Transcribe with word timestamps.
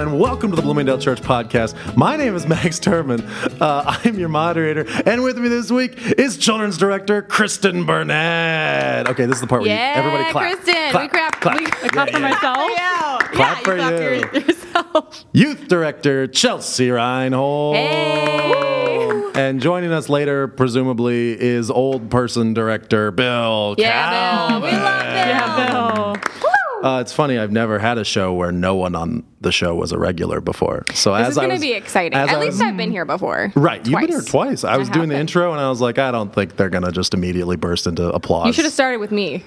everyone, 0.00 0.14
and 0.14 0.20
welcome 0.20 0.50
to 0.50 0.56
the 0.56 0.62
Bloomingdale 0.62 0.98
Church 0.98 1.20
Podcast. 1.20 1.96
My 1.96 2.16
name 2.16 2.34
is 2.34 2.46
Max 2.46 2.78
Turman. 2.78 3.20
Uh, 3.60 3.82
I'm 4.04 4.18
your 4.18 4.28
moderator, 4.28 4.84
and 5.06 5.22
with 5.22 5.36
me 5.38 5.48
this 5.48 5.70
week 5.70 5.96
is 6.18 6.36
Children's 6.38 6.78
Director 6.78 7.22
Kristen 7.22 7.84
Burnett. 7.84 9.08
Okay, 9.08 9.26
this 9.26 9.36
is 9.36 9.40
the 9.42 9.46
part 9.46 9.62
where 9.62 9.70
Yeah, 9.70 9.94
you, 10.00 10.08
everybody 10.08 10.32
clap. 10.32 10.52
Kristen, 10.62 11.00
we 11.02 11.08
clap- 11.08 11.40
clap. 11.40 11.58
we- 11.58 11.64
Yeah, 11.66 11.70
I 11.82 11.88
clap 11.88 12.08
yeah, 12.08 12.14
for 12.14 12.20
yeah. 12.20 12.30
myself. 12.30 12.70
Yeah. 12.70 13.18
Clap 13.32 13.58
yeah, 13.58 13.62
for 13.64 13.72
you 13.74 13.80
clap 13.80 13.92
you. 13.92 14.40
your- 14.40 14.46
yourself. 14.46 15.24
Youth 15.32 15.68
Director 15.68 16.26
Chelsea 16.26 16.90
Reinhold. 16.90 17.76
Hey. 17.76 19.30
And 19.34 19.60
joining 19.60 19.92
us 19.92 20.08
later, 20.08 20.48
presumably, 20.48 21.40
is 21.40 21.70
Old 21.70 22.10
Person 22.10 22.52
Director 22.54 23.10
Bill. 23.10 23.74
Yeah, 23.78 24.48
Bill. 24.48 24.60
We 24.62 24.70
love 24.72 25.00
Bill. 25.00 25.12
Yeah, 25.12 25.66
Bill. 25.70 26.39
Uh, 26.82 27.00
it's 27.00 27.12
funny. 27.12 27.38
I've 27.38 27.52
never 27.52 27.78
had 27.78 27.98
a 27.98 28.04
show 28.04 28.32
where 28.32 28.50
no 28.52 28.74
one 28.74 28.94
on 28.94 29.22
the 29.40 29.52
show 29.52 29.74
was 29.74 29.92
a 29.92 29.98
regular 29.98 30.40
before. 30.40 30.84
So 30.94 31.14
This 31.14 31.22
as 31.26 31.32
is 31.32 31.36
going 31.36 31.50
to 31.50 31.58
be 31.60 31.72
exciting. 31.72 32.16
At 32.18 32.30
I 32.30 32.38
least 32.40 32.52
was- 32.52 32.60
I've 32.62 32.76
been 32.76 32.90
here 32.90 33.04
before. 33.04 33.52
Right, 33.54 33.84
you've 33.86 34.00
been 34.00 34.08
here 34.08 34.22
twice. 34.22 34.64
I 34.64 34.76
was 34.78 34.88
doing 34.88 35.08
the 35.10 35.16
intro 35.18 35.52
and 35.52 35.60
I 35.60 35.68
was 35.68 35.80
like, 35.80 35.98
I 35.98 36.10
don't 36.10 36.32
think 36.34 36.56
they're 36.56 36.70
gonna 36.70 36.92
just 36.92 37.12
immediately 37.14 37.56
burst 37.56 37.86
into 37.86 38.08
applause. 38.10 38.46
You 38.46 38.52
should 38.54 38.64
have 38.64 38.72
started 38.74 38.98
with 38.98 39.12
me. 39.12 39.44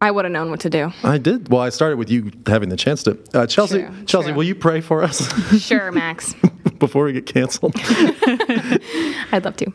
I 0.00 0.10
would 0.12 0.24
have 0.24 0.32
known 0.32 0.50
what 0.50 0.60
to 0.60 0.70
do. 0.70 0.92
I 1.02 1.18
did. 1.18 1.48
Well, 1.50 1.60
I 1.60 1.70
started 1.70 1.96
with 1.98 2.08
you 2.08 2.30
having 2.46 2.68
the 2.68 2.76
chance 2.76 3.02
to. 3.02 3.18
Uh, 3.34 3.46
Chelsea, 3.46 3.80
True, 3.82 4.04
Chelsea, 4.06 4.28
true. 4.28 4.36
will 4.36 4.44
you 4.44 4.54
pray 4.54 4.80
for 4.80 5.02
us 5.02 5.28
Sure, 5.60 5.90
Max. 5.90 6.34
before 6.78 7.04
we 7.04 7.12
get 7.12 7.26
canceled? 7.26 7.74
I'd 9.32 9.42
love 9.44 9.56
to. 9.56 9.72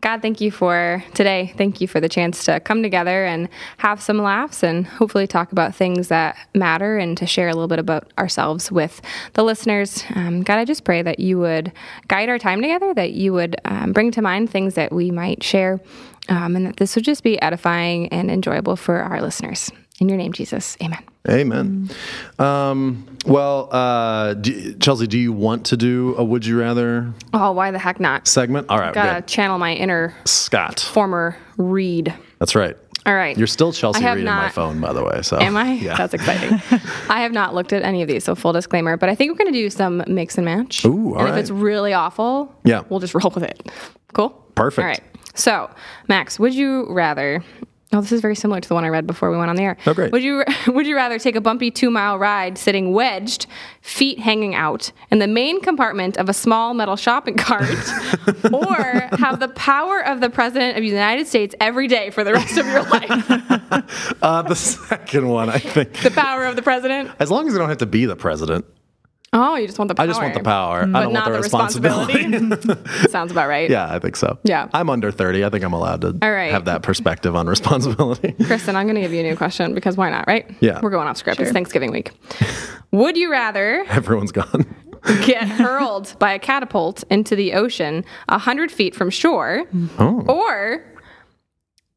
God, 0.00 0.22
thank 0.22 0.40
you 0.40 0.50
for 0.50 1.04
today. 1.12 1.52
Thank 1.58 1.82
you 1.82 1.86
for 1.86 2.00
the 2.00 2.08
chance 2.08 2.44
to 2.44 2.58
come 2.60 2.82
together 2.82 3.26
and 3.26 3.50
have 3.78 4.00
some 4.00 4.16
laughs 4.18 4.62
and 4.62 4.86
hopefully 4.86 5.26
talk 5.26 5.52
about 5.52 5.74
things 5.74 6.08
that 6.08 6.36
matter 6.54 6.96
and 6.96 7.18
to 7.18 7.26
share 7.26 7.48
a 7.48 7.52
little 7.52 7.68
bit 7.68 7.78
about 7.78 8.10
ourselves 8.18 8.72
with 8.72 9.02
the 9.34 9.44
listeners. 9.44 10.02
Um, 10.14 10.42
God, 10.42 10.58
I 10.58 10.64
just 10.64 10.84
pray 10.84 11.02
that 11.02 11.20
you 11.20 11.38
would 11.38 11.72
guide 12.08 12.30
our 12.30 12.38
time 12.38 12.62
together, 12.62 12.94
that 12.94 13.12
you 13.12 13.34
would 13.34 13.56
um, 13.66 13.92
bring 13.92 14.10
to 14.12 14.22
mind 14.22 14.48
things 14.48 14.74
that 14.74 14.90
we 14.90 15.10
might 15.10 15.42
share, 15.42 15.80
um, 16.30 16.56
and 16.56 16.66
that 16.66 16.76
this 16.78 16.96
would 16.96 17.04
just 17.04 17.22
be 17.22 17.40
edifying 17.42 18.08
and 18.08 18.30
enjoyable 18.30 18.76
for 18.76 19.00
our 19.00 19.20
listeners. 19.20 19.70
In 20.00 20.08
your 20.08 20.16
name, 20.16 20.32
Jesus. 20.32 20.76
Amen. 20.82 21.02
Amen. 21.28 21.90
Um, 22.38 23.04
well, 23.26 23.68
uh, 23.70 24.32
do, 24.34 24.72
Chelsea, 24.78 25.06
do 25.06 25.18
you 25.18 25.30
want 25.32 25.66
to 25.66 25.76
do 25.76 26.14
a 26.16 26.24
Would 26.24 26.46
You 26.46 26.58
Rather 26.58 27.12
Oh, 27.34 27.52
why 27.52 27.70
the 27.70 27.78
heck 27.78 28.00
not? 28.00 28.26
segment? 28.26 28.68
All 28.70 28.78
right, 28.78 28.94
Gotta 28.94 29.20
good. 29.20 29.28
channel 29.28 29.58
my 29.58 29.74
inner 29.74 30.14
Scott. 30.24 30.80
former 30.80 31.36
Reed. 31.58 32.14
That's 32.38 32.54
right. 32.54 32.76
All 33.04 33.14
right. 33.14 33.36
You're 33.36 33.46
still 33.46 33.72
Chelsea 33.72 34.02
Reed 34.04 34.18
in 34.20 34.24
my 34.24 34.48
phone, 34.48 34.80
by 34.80 34.94
the 34.94 35.04
way. 35.04 35.20
So 35.22 35.38
Am 35.38 35.54
I? 35.56 35.72
Yeah. 35.72 35.96
That's 35.98 36.14
exciting. 36.14 36.60
I 37.10 37.20
have 37.20 37.32
not 37.32 37.54
looked 37.54 37.72
at 37.74 37.82
any 37.82 38.00
of 38.00 38.08
these, 38.08 38.24
so 38.24 38.34
full 38.34 38.52
disclaimer. 38.54 38.96
But 38.96 39.10
I 39.10 39.14
think 39.14 39.30
we're 39.30 39.38
going 39.38 39.52
to 39.52 39.58
do 39.58 39.68
some 39.68 40.02
mix 40.06 40.36
and 40.38 40.44
match. 40.46 40.84
Ooh, 40.86 41.12
all 41.14 41.18
and 41.20 41.24
right. 41.28 41.34
if 41.34 41.40
it's 41.40 41.50
really 41.50 41.92
awful, 41.92 42.54
Yeah. 42.64 42.82
we'll 42.88 43.00
just 43.00 43.14
roll 43.22 43.30
with 43.34 43.42
it. 43.44 43.70
Cool. 44.14 44.30
Perfect. 44.54 44.78
All 44.82 44.88
right. 44.88 45.02
So, 45.34 45.70
Max, 46.08 46.38
would 46.38 46.54
you 46.54 46.86
rather? 46.90 47.42
Oh, 47.92 48.00
this 48.00 48.12
is 48.12 48.20
very 48.20 48.36
similar 48.36 48.60
to 48.60 48.68
the 48.68 48.74
one 48.74 48.84
I 48.84 48.88
read 48.88 49.04
before 49.04 49.32
we 49.32 49.36
went 49.36 49.50
on 49.50 49.56
the 49.56 49.64
air. 49.64 49.76
Oh, 49.84 49.94
great. 49.94 50.12
Would 50.12 50.22
you 50.22 50.44
Would 50.68 50.86
you 50.86 50.94
rather 50.94 51.18
take 51.18 51.34
a 51.34 51.40
bumpy 51.40 51.72
two 51.72 51.90
mile 51.90 52.18
ride 52.18 52.56
sitting 52.56 52.92
wedged, 52.92 53.46
feet 53.80 54.20
hanging 54.20 54.54
out, 54.54 54.92
in 55.10 55.18
the 55.18 55.26
main 55.26 55.60
compartment 55.60 56.16
of 56.16 56.28
a 56.28 56.32
small 56.32 56.72
metal 56.72 56.94
shopping 56.94 57.36
cart, 57.36 57.62
or 58.52 59.08
have 59.18 59.40
the 59.40 59.52
power 59.56 60.04
of 60.06 60.20
the 60.20 60.30
president 60.30 60.76
of 60.76 60.82
the 60.82 60.88
United 60.88 61.26
States 61.26 61.52
every 61.60 61.88
day 61.88 62.10
for 62.10 62.22
the 62.22 62.32
rest 62.32 62.56
of 62.58 62.66
your 62.66 62.82
life? 62.84 63.56
Uh, 64.22 64.42
the 64.42 64.54
second 64.54 65.26
one, 65.28 65.48
I 65.48 65.58
think. 65.58 65.92
the 66.02 66.10
power 66.10 66.44
of 66.44 66.54
the 66.54 66.62
president. 66.62 67.10
As 67.18 67.30
long 67.30 67.48
as 67.48 67.54
I 67.54 67.58
don't 67.58 67.68
have 67.68 67.78
to 67.78 67.86
be 67.86 68.04
the 68.04 68.16
president, 68.16 68.64
Oh, 69.32 69.54
you 69.54 69.66
just 69.68 69.78
want 69.78 69.88
the 69.88 69.94
power. 69.94 70.04
I 70.04 70.06
just 70.08 70.20
want 70.20 70.34
the 70.34 70.42
power. 70.42 70.80
I 70.82 70.86
but 70.86 71.02
don't 71.02 71.12
want 71.12 71.24
the, 71.26 71.30
the 71.32 71.38
responsibility. 71.40 73.08
Sounds 73.10 73.30
about 73.30 73.46
right. 73.48 73.70
yeah, 73.70 73.92
I 73.94 74.00
think 74.00 74.16
so. 74.16 74.38
Yeah. 74.42 74.68
I'm 74.72 74.90
under 74.90 75.12
30. 75.12 75.44
I 75.44 75.50
think 75.50 75.62
I'm 75.64 75.72
allowed 75.72 76.00
to 76.00 76.18
All 76.20 76.32
right. 76.32 76.50
have 76.50 76.64
that 76.64 76.82
perspective 76.82 77.36
on 77.36 77.46
responsibility. 77.46 78.32
Kristen, 78.44 78.74
I'm 78.74 78.86
going 78.86 78.96
to 78.96 79.00
give 79.02 79.12
you 79.12 79.20
a 79.20 79.22
new 79.22 79.36
question 79.36 79.72
because 79.72 79.96
why 79.96 80.10
not, 80.10 80.26
right? 80.26 80.50
Yeah. 80.60 80.80
We're 80.82 80.90
going 80.90 81.06
off 81.06 81.16
script. 81.16 81.38
It's 81.40 81.52
Thanksgiving 81.52 81.92
week. 81.92 82.10
Would 82.90 83.16
you 83.16 83.30
rather 83.30 83.84
Everyone's 83.88 84.32
gone. 84.32 84.66
get 85.24 85.46
hurled 85.46 86.16
by 86.18 86.32
a 86.32 86.38
catapult 86.40 87.04
into 87.08 87.36
the 87.36 87.52
ocean 87.52 88.04
100 88.30 88.72
feet 88.72 88.96
from 88.96 89.10
shore 89.10 89.64
Oh. 90.00 90.24
or. 90.28 90.84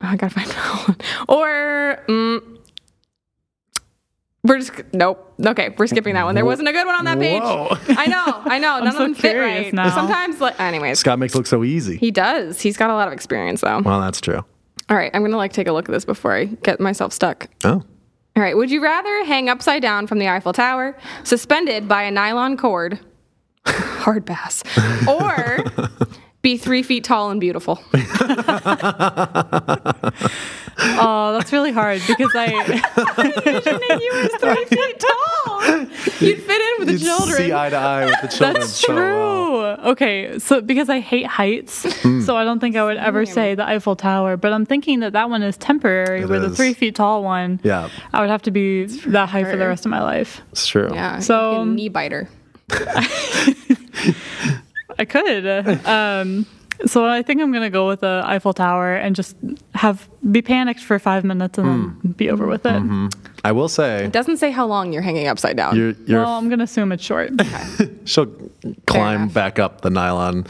Oh, 0.01 0.07
I 0.07 0.17
gotta 0.17 0.35
find 0.35 0.47
that 0.51 0.87
one. 0.87 0.97
Or. 1.29 2.03
Mm, 2.07 2.52
we're 4.43 4.59
just 4.59 4.71
nope. 4.93 5.33
Okay, 5.43 5.73
we're 5.77 5.87
skipping 5.87 6.15
that 6.15 6.25
one. 6.25 6.35
There 6.35 6.45
wasn't 6.45 6.67
a 6.67 6.71
good 6.73 6.85
one 6.85 6.95
on 6.95 7.05
that 7.05 7.19
page. 7.19 7.41
Whoa. 7.41 7.77
I 7.89 8.07
know, 8.07 8.41
I 8.45 8.59
know. 8.59 8.79
None 8.79 8.87
of 8.87 8.93
so 8.93 8.99
them 8.99 9.15
fit 9.15 9.37
right. 9.37 9.73
now. 9.73 9.89
Sometimes, 9.89 10.41
like, 10.41 10.59
anyways, 10.59 10.99
Scott 10.99 11.17
makes 11.19 11.33
it 11.33 11.37
look 11.37 11.47
so 11.47 11.63
easy. 11.63 11.97
he 11.97 12.11
does. 12.11 12.59
He's 12.61 12.75
got 12.77 12.89
a 12.89 12.93
lot 12.93 13.07
of 13.07 13.13
experience, 13.13 13.61
though. 13.61 13.79
Well, 13.81 14.01
that's 14.01 14.19
true. 14.19 14.43
All 14.89 14.97
right, 14.97 15.11
I'm 15.13 15.23
gonna 15.23 15.37
like 15.37 15.53
take 15.53 15.67
a 15.67 15.71
look 15.71 15.87
at 15.87 15.93
this 15.93 16.03
before 16.05 16.33
I 16.33 16.45
get 16.45 16.79
myself 16.79 17.13
stuck. 17.13 17.47
Oh. 17.63 17.83
All 18.35 18.41
right, 18.43 18.57
would 18.57 18.69
you 18.71 18.81
rather 18.83 19.23
hang 19.25 19.47
upside 19.47 19.81
down 19.81 20.07
from 20.07 20.19
the 20.19 20.27
Eiffel 20.27 20.53
Tower, 20.53 20.97
suspended 21.23 21.87
by 21.87 22.03
a 22.03 22.11
nylon 22.11 22.57
cord, 22.57 22.99
hard 23.65 24.25
pass, 24.25 24.63
or 25.07 25.63
be 26.41 26.57
three 26.57 26.83
feet 26.83 27.03
tall 27.05 27.29
and 27.29 27.39
beautiful? 27.39 27.79
Oh, 30.77 31.33
that's 31.33 31.51
really 31.53 31.71
hard 31.71 32.01
because 32.07 32.31
I 32.35 32.45
you 34.01 34.11
were 34.13 34.27
three 34.39 34.65
feet 34.65 34.99
tall. 34.99 35.63
You'd 36.19 36.41
fit 36.41 36.61
in 36.61 36.73
with 36.79 36.87
the 36.87 36.93
You'd 36.93 37.01
children. 37.01 37.37
see 37.37 37.53
eye 37.53 37.69
to 37.69 37.75
eye 37.75 38.05
with 38.05 38.21
the 38.21 38.27
children. 38.27 38.53
that's 38.53 38.69
so 38.71 38.93
well. 38.95 39.75
true. 39.77 39.91
Okay, 39.91 40.39
so 40.39 40.61
because 40.61 40.89
I 40.89 40.99
hate 40.99 41.25
heights, 41.27 41.83
Hmm. 42.01 42.21
so 42.21 42.35
I 42.35 42.43
don't 42.43 42.59
think 42.59 42.75
I 42.75 42.83
would 42.83 42.97
ever 42.97 43.25
say 43.25 43.55
the 43.55 43.65
Eiffel 43.67 43.95
Tower. 43.95 44.35
But 44.37 44.51
I'm 44.53 44.65
thinking 44.65 44.99
that 45.01 45.13
that 45.13 45.29
one 45.29 45.43
is 45.43 45.57
temporary. 45.57 46.21
It 46.21 46.29
where 46.29 46.39
the 46.39 46.49
three 46.55 46.73
feet 46.73 46.95
tall 46.95 47.23
one, 47.23 47.59
Yeah, 47.63 47.89
I 48.11 48.21
would 48.21 48.29
have 48.29 48.41
to 48.43 48.51
be 48.51 48.85
that 48.85 49.29
high 49.29 49.43
for 49.43 49.55
the 49.57 49.67
rest 49.67 49.85
of 49.85 49.91
my 49.91 50.01
life. 50.01 50.41
it's 50.51 50.65
true. 50.67 50.89
yeah, 50.93 51.19
So- 51.19 51.63
knee 51.63 51.89
biter. 51.89 52.27
I 54.97 55.05
could. 55.07 55.45
Um, 55.87 56.45
so 56.85 57.05
I 57.05 57.21
think 57.21 57.41
I'm 57.41 57.51
gonna 57.51 57.69
go 57.69 57.87
with 57.87 58.01
the 58.01 58.21
Eiffel 58.25 58.53
Tower 58.53 58.95
and 58.95 59.15
just 59.15 59.35
have 59.75 60.07
be 60.31 60.41
panicked 60.41 60.81
for 60.81 60.99
five 60.99 61.23
minutes 61.23 61.57
and 61.57 61.67
Hmm. 61.67 61.99
then 62.03 62.11
be 62.13 62.29
over 62.29 62.45
with 62.47 62.65
it. 62.65 62.73
Mm-hmm. 62.73 63.07
I 63.45 63.51
will 63.51 63.67
say, 63.67 64.05
It 64.05 64.11
doesn't 64.13 64.37
say 64.37 64.51
how 64.51 64.65
long 64.65 64.93
you're 64.93 65.01
hanging 65.01 65.27
upside 65.27 65.57
down. 65.57 65.75
you're, 65.75 65.93
you're 66.05 66.21
Well, 66.21 66.37
I'm 66.37 66.49
gonna 66.49 66.63
assume 66.63 66.91
it's 66.91 67.03
short. 67.03 67.31
she'll 68.05 68.27
climb 68.87 69.23
enough. 69.23 69.33
back 69.33 69.59
up 69.59 69.81
the 69.81 69.89
nylon 69.89 70.45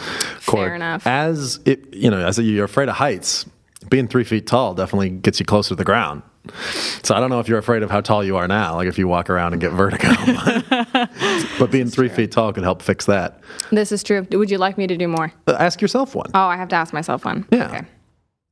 cord. 0.45 0.73
enough. 0.73 1.05
As 1.07 1.59
it, 1.65 1.93
you 1.93 2.09
know, 2.11 2.25
as 2.25 2.37
you're 2.39 2.65
afraid 2.65 2.89
of 2.89 2.95
heights, 2.95 3.45
being 3.89 4.07
three 4.07 4.23
feet 4.23 4.47
tall 4.47 4.73
definitely 4.73 5.09
gets 5.09 5.39
you 5.39 5.45
closer 5.45 5.69
to 5.69 5.75
the 5.75 5.83
ground. 5.83 6.21
So 7.03 7.15
I 7.15 7.19
don't 7.19 7.29
know 7.29 7.39
if 7.39 7.47
you're 7.47 7.57
afraid 7.57 7.83
of 7.83 7.89
how 7.91 8.01
tall 8.01 8.23
you 8.23 8.35
are 8.37 8.47
now, 8.47 8.75
like 8.75 8.87
if 8.87 8.97
you 8.97 9.07
walk 9.07 9.29
around 9.29 9.53
and 9.53 9.61
get 9.61 9.71
vertigo. 9.71 10.09
but, 10.69 11.09
but 11.59 11.71
being 11.71 11.87
three 11.87 12.09
feet 12.09 12.31
tall 12.31 12.51
could 12.51 12.63
help 12.63 12.81
fix 12.81 13.05
that. 13.05 13.39
this 13.71 13.91
is 13.91 14.03
true. 14.03 14.27
Would 14.31 14.51
you 14.51 14.57
like 14.57 14.77
me 14.77 14.85
to 14.87 14.97
do 14.97 15.07
more? 15.07 15.31
Uh, 15.47 15.55
Ask 15.59 15.81
yourself 15.81 16.15
one. 16.15 16.29
Oh, 16.33 16.39
I 16.47 16.57
have 16.57 16.67
to 16.69 16.75
ask 16.75 16.93
myself 16.93 17.23
one. 17.25 17.45
Yeah. 17.51 17.67
Okay. 17.67 17.81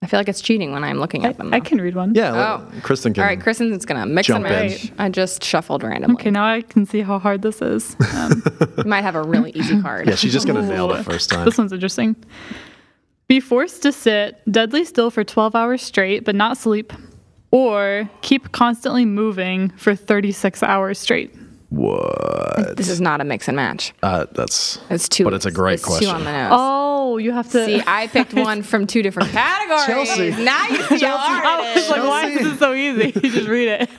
I 0.03 0.07
feel 0.07 0.19
like 0.19 0.29
it's 0.29 0.41
cheating 0.41 0.71
when 0.71 0.83
I'm 0.83 0.97
looking 0.99 1.25
at 1.25 1.37
them. 1.37 1.53
I 1.53 1.59
though. 1.59 1.65
can 1.65 1.77
read 1.79 1.93
one. 1.95 2.15
Yeah, 2.15 2.31
Oh. 2.61 2.67
let- 2.73 2.81
Kristen 2.83 3.13
can. 3.13 3.21
All 3.23 3.27
right, 3.29 3.39
Kristen's 3.39 3.85
gonna 3.85 4.05
mix 4.07 4.27
Jump 4.27 4.45
and 4.47 4.55
in. 4.55 4.71
match. 4.71 4.91
I 4.97 5.09
just 5.09 5.43
shuffled 5.43 5.83
randomly. 5.83 6.15
Okay, 6.15 6.31
now 6.31 6.45
I 6.45 6.61
can 6.61 6.87
see 6.87 7.01
how 7.01 7.19
hard 7.19 7.41
this 7.43 7.61
is. 7.61 7.95
Um, 8.15 8.41
You 8.77 8.85
might 8.85 9.01
have 9.03 9.15
a 9.15 9.21
really 9.21 9.51
easy 9.51 9.79
card. 9.81 10.07
Yeah, 10.07 10.15
she's 10.15 10.33
just 10.33 10.47
gonna 10.47 10.63
nail 10.67 10.91
it 10.93 11.03
first 11.03 11.29
time. 11.29 11.45
This 11.45 11.57
one's 11.57 11.71
interesting. 11.71 12.15
Be 13.27 13.39
forced 13.39 13.83
to 13.83 13.91
sit 13.91 14.41
deadly 14.51 14.85
still 14.85 15.11
for 15.11 15.23
12 15.23 15.55
hours 15.55 15.81
straight, 15.83 16.25
but 16.25 16.35
not 16.35 16.57
sleep, 16.57 16.91
or 17.51 18.09
keep 18.21 18.51
constantly 18.51 19.05
moving 19.05 19.69
for 19.71 19.95
36 19.95 20.63
hours 20.63 20.97
straight. 20.97 21.35
What? 21.71 22.75
This 22.75 22.89
is 22.89 22.99
not 22.99 23.21
a 23.21 23.23
mix 23.23 23.47
and 23.47 23.55
match. 23.55 23.93
Uh, 24.03 24.25
that's. 24.33 24.77
It's 24.89 25.07
two. 25.07 25.23
But 25.23 25.33
it's 25.33 25.45
a 25.45 25.51
great 25.51 25.75
it's 25.75 25.85
question. 25.85 26.09
Two 26.09 26.13
on 26.13 26.25
the 26.25 26.31
nose. 26.31 26.51
Oh, 26.53 27.17
you 27.17 27.31
have 27.31 27.49
to. 27.51 27.65
See, 27.65 27.81
I 27.87 28.07
picked 28.07 28.33
one 28.49 28.61
from 28.61 28.85
two 28.85 29.01
different 29.01 29.29
categories. 29.29 29.85
Chelsea. 29.85 30.31
Now 30.43 30.67
you 30.67 30.83
see 30.83 31.05
how 31.05 31.17
hard 31.17 31.45
I 31.45 31.73
was 31.73 31.83
is. 31.83 31.89
like, 31.89 32.03
why 32.03 32.25
is 32.27 32.41
this 32.43 32.59
so 32.59 32.73
easy? 32.73 33.13
You 33.15 33.31
just 33.31 33.47
read 33.47 33.87
it. 33.87 33.89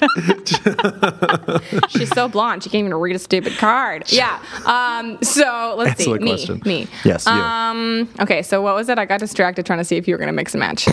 She's 1.90 2.10
so 2.10 2.28
blonde, 2.28 2.62
she 2.62 2.68
can't 2.68 2.80
even 2.84 2.94
read 2.94 3.16
a 3.16 3.18
stupid 3.18 3.56
card. 3.56 4.04
Yeah. 4.12 4.38
Um. 4.66 5.16
So 5.22 5.74
let's 5.78 5.92
Answer 5.92 6.04
see. 6.04 6.12
the 6.12 6.18
Me. 6.20 6.30
question. 6.30 6.62
Me. 6.66 6.86
Yes, 7.06 7.24
you. 7.24 7.32
Um. 7.32 8.06
Okay. 8.20 8.42
So 8.42 8.60
what 8.60 8.74
was 8.74 8.90
it? 8.90 8.98
I 8.98 9.06
got 9.06 9.18
distracted 9.20 9.64
trying 9.64 9.78
to 9.78 9.84
see 9.84 9.96
if 9.96 10.06
you 10.06 10.12
were 10.14 10.18
gonna 10.18 10.32
mix 10.32 10.52
and 10.54 10.60
match. 10.60 10.86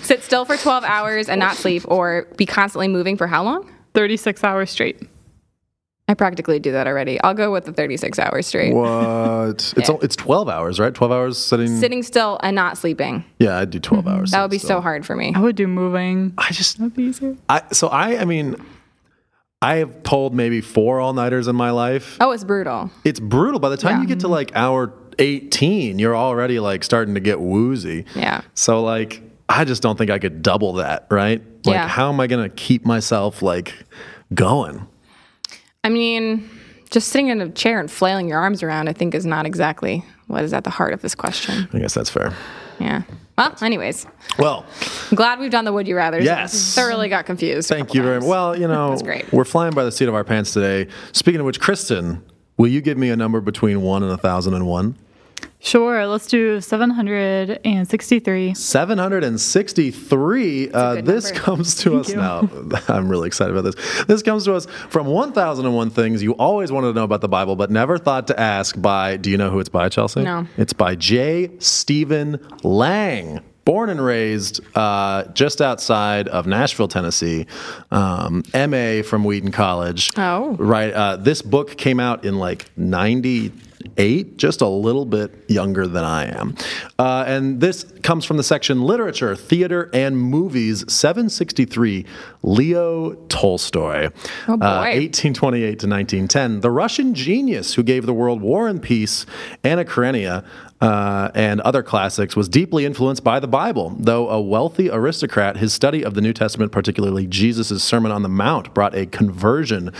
Sit 0.00 0.22
still 0.22 0.46
for 0.46 0.56
12 0.56 0.84
hours 0.84 1.28
and 1.28 1.38
not 1.38 1.56
sleep, 1.56 1.82
or 1.86 2.26
be 2.38 2.46
constantly 2.46 2.88
moving 2.88 3.18
for 3.18 3.26
how 3.26 3.44
long? 3.44 3.70
36 3.92 4.42
hours 4.42 4.70
straight. 4.70 5.02
I 6.10 6.14
practically 6.14 6.58
do 6.58 6.72
that 6.72 6.86
already. 6.86 7.20
I'll 7.20 7.34
go 7.34 7.52
with 7.52 7.66
the 7.66 7.72
36 7.72 8.18
hours 8.18 8.46
straight. 8.46 8.72
What? 8.74 9.74
It's 9.76 9.90
o- 9.90 9.98
it's 9.98 10.16
twelve 10.16 10.48
hours, 10.48 10.80
right? 10.80 10.94
Twelve 10.94 11.12
hours 11.12 11.36
sitting. 11.38 11.76
Sitting 11.78 12.02
still 12.02 12.38
and 12.42 12.54
not 12.56 12.78
sleeping. 12.78 13.24
Yeah, 13.38 13.58
I'd 13.58 13.70
do 13.70 13.78
12 13.78 14.08
hours. 14.08 14.30
That 14.30 14.40
would 14.42 14.50
be 14.50 14.58
sitting 14.58 14.76
so 14.76 14.80
hard 14.80 15.04
for 15.06 15.14
me. 15.16 15.32
I 15.36 15.40
would 15.40 15.56
do 15.56 15.66
moving. 15.66 16.32
I 16.38 16.50
just 16.52 16.78
That'd 16.78 16.94
be 16.96 17.04
easier. 17.04 17.36
I 17.48 17.62
so 17.72 17.88
I 17.88 18.20
I 18.20 18.24
mean 18.24 18.56
I 19.60 19.76
have 19.76 20.02
pulled 20.02 20.34
maybe 20.34 20.60
four 20.60 21.00
all 21.00 21.12
nighters 21.12 21.48
in 21.48 21.56
my 21.56 21.70
life. 21.72 22.16
Oh, 22.20 22.30
it's 22.30 22.44
brutal. 22.44 22.90
It's 23.04 23.20
brutal. 23.20 23.58
By 23.60 23.68
the 23.70 23.76
time 23.76 23.96
Yeah. 23.96 24.02
you 24.02 24.06
get 24.08 24.20
to 24.20 24.28
like 24.28 24.52
hour 24.54 24.92
18, 25.18 25.98
you're 25.98 26.16
already 26.16 26.60
like 26.60 26.84
starting 26.84 27.14
to 27.14 27.20
get 27.20 27.40
woozy. 27.40 28.04
Yeah. 28.14 28.42
So 28.54 28.82
like 28.82 29.20
I 29.48 29.64
just 29.64 29.82
don't 29.82 29.96
think 29.98 30.10
I 30.10 30.18
could 30.18 30.42
double 30.42 30.74
that, 30.74 31.06
right? 31.10 31.42
Like 31.64 31.74
Yeah. 31.74 31.88
how 31.88 32.08
am 32.08 32.20
I 32.20 32.26
going 32.28 32.48
to 32.48 32.54
keep 32.54 32.84
myself 32.86 33.42
like 33.42 33.74
going? 34.32 34.86
I 35.84 35.88
mean, 35.90 36.48
just 36.90 37.08
sitting 37.08 37.28
in 37.28 37.40
a 37.40 37.48
chair 37.50 37.78
and 37.80 37.90
flailing 37.90 38.28
your 38.28 38.38
arms 38.38 38.62
around, 38.62 38.88
I 38.88 38.92
think, 38.92 39.14
is 39.14 39.24
not 39.26 39.46
exactly 39.46 40.04
what 40.26 40.44
is 40.44 40.52
at 40.52 40.64
the 40.64 40.70
heart 40.70 40.92
of 40.92 41.02
this 41.02 41.14
question. 41.14 41.68
I 41.72 41.78
guess 41.78 41.94
that's 41.94 42.10
fair. 42.10 42.32
Yeah. 42.80 43.02
Well, 43.36 43.54
anyways, 43.62 44.06
Well, 44.38 44.66
I'm 45.10 45.14
glad 45.16 45.38
we've 45.38 45.50
done 45.50 45.64
the 45.64 45.72
would 45.72 45.86
you 45.86 45.96
rather. 45.96 46.20
Yes. 46.20 46.74
Thoroughly 46.74 47.08
got 47.08 47.24
confused. 47.26 47.68
thank 47.68 47.94
you 47.94 48.02
very 48.02 48.18
much. 48.18 48.28
Well, 48.28 48.58
you 48.58 48.66
know, 48.66 48.96
great. 49.02 49.32
we're 49.32 49.44
flying 49.44 49.72
by 49.74 49.84
the 49.84 49.92
seat 49.92 50.08
of 50.08 50.14
our 50.14 50.24
pants 50.24 50.52
today. 50.52 50.90
Speaking 51.12 51.40
of 51.40 51.46
which, 51.46 51.60
Kristen, 51.60 52.24
will 52.56 52.66
you 52.68 52.80
give 52.80 52.98
me 52.98 53.10
a 53.10 53.16
number 53.16 53.40
between 53.40 53.82
1 53.82 54.02
and 54.02 54.10
a 54.10 54.16
1001? 54.16 54.96
Sure, 55.60 56.06
let's 56.06 56.28
do 56.28 56.60
763. 56.60 58.54
763. 58.54 60.70
Uh, 60.70 61.00
this 61.02 61.24
number. 61.24 61.40
comes 61.40 61.74
to 61.76 61.98
us 61.98 62.10
now. 62.10 62.48
I'm 62.88 63.08
really 63.08 63.26
excited 63.26 63.56
about 63.56 63.64
this. 63.64 64.04
This 64.04 64.22
comes 64.22 64.44
to 64.44 64.54
us 64.54 64.66
from 64.88 65.08
1001 65.08 65.90
Things 65.90 66.22
You 66.22 66.34
Always 66.34 66.70
Wanted 66.70 66.88
to 66.88 66.92
Know 66.94 67.02
About 67.04 67.22
the 67.22 67.28
Bible, 67.28 67.56
but 67.56 67.72
never 67.72 67.98
thought 67.98 68.28
to 68.28 68.38
ask 68.38 68.80
by. 68.80 69.16
Do 69.16 69.30
you 69.30 69.36
know 69.36 69.50
who 69.50 69.58
it's 69.58 69.68
by, 69.68 69.88
Chelsea? 69.88 70.22
No. 70.22 70.46
It's 70.56 70.72
by 70.72 70.94
J. 70.94 71.50
Stephen 71.58 72.38
Lang. 72.62 73.40
Born 73.64 73.90
and 73.90 74.02
raised 74.02 74.60
uh, 74.74 75.24
just 75.34 75.60
outside 75.60 76.26
of 76.28 76.46
Nashville, 76.46 76.88
Tennessee, 76.88 77.46
um, 77.90 78.42
MA 78.54 79.02
from 79.02 79.24
Wheaton 79.24 79.50
College. 79.52 80.08
Oh. 80.16 80.56
Right. 80.58 80.90
Uh, 80.90 81.16
this 81.16 81.42
book 81.42 81.76
came 81.76 82.00
out 82.00 82.24
in 82.24 82.38
like 82.38 82.64
98, 83.84 84.36
just 84.36 84.60
a 84.60 84.66
little 84.66 85.04
bit 85.04 85.32
younger 85.48 85.86
than 85.86 86.04
I 86.04 86.26
am. 86.26 86.56
Uh, 86.98 87.24
and 87.26 87.60
this 87.60 87.84
comes 88.02 88.24
from 88.24 88.36
the 88.36 88.42
section 88.42 88.82
Literature, 88.82 89.36
Theater, 89.36 89.90
and 89.92 90.18
Movies, 90.18 90.84
763, 90.92 92.04
Leo 92.42 93.14
Tolstoy. 93.28 94.10
Oh, 94.48 94.56
boy. 94.56 94.66
Uh, 94.66 94.80
1828 94.80 95.60
to 95.60 95.86
1910. 95.86 96.60
The 96.60 96.70
Russian 96.70 97.14
genius 97.14 97.74
who 97.74 97.82
gave 97.82 98.06
the 98.06 98.14
world 98.14 98.40
War 98.40 98.68
and 98.68 98.82
Peace, 98.82 99.26
Anna 99.62 99.84
Karenina, 99.84 100.44
uh, 100.80 101.30
and 101.34 101.60
other 101.62 101.82
classics, 101.82 102.36
was 102.36 102.48
deeply 102.48 102.84
influenced 102.84 103.24
by 103.24 103.40
the 103.40 103.48
Bible. 103.48 103.96
Though 103.98 104.28
a 104.28 104.40
wealthy 104.40 104.90
aristocrat, 104.90 105.56
his 105.56 105.72
study 105.72 106.04
of 106.04 106.14
the 106.14 106.20
New 106.20 106.32
Testament, 106.32 106.70
particularly 106.72 107.26
Jesus' 107.26 107.82
Sermon 107.82 108.12
on 108.12 108.22
the 108.22 108.28
Mount, 108.28 108.74
brought 108.74 108.94
a 108.94 109.06
conversion 109.06 109.92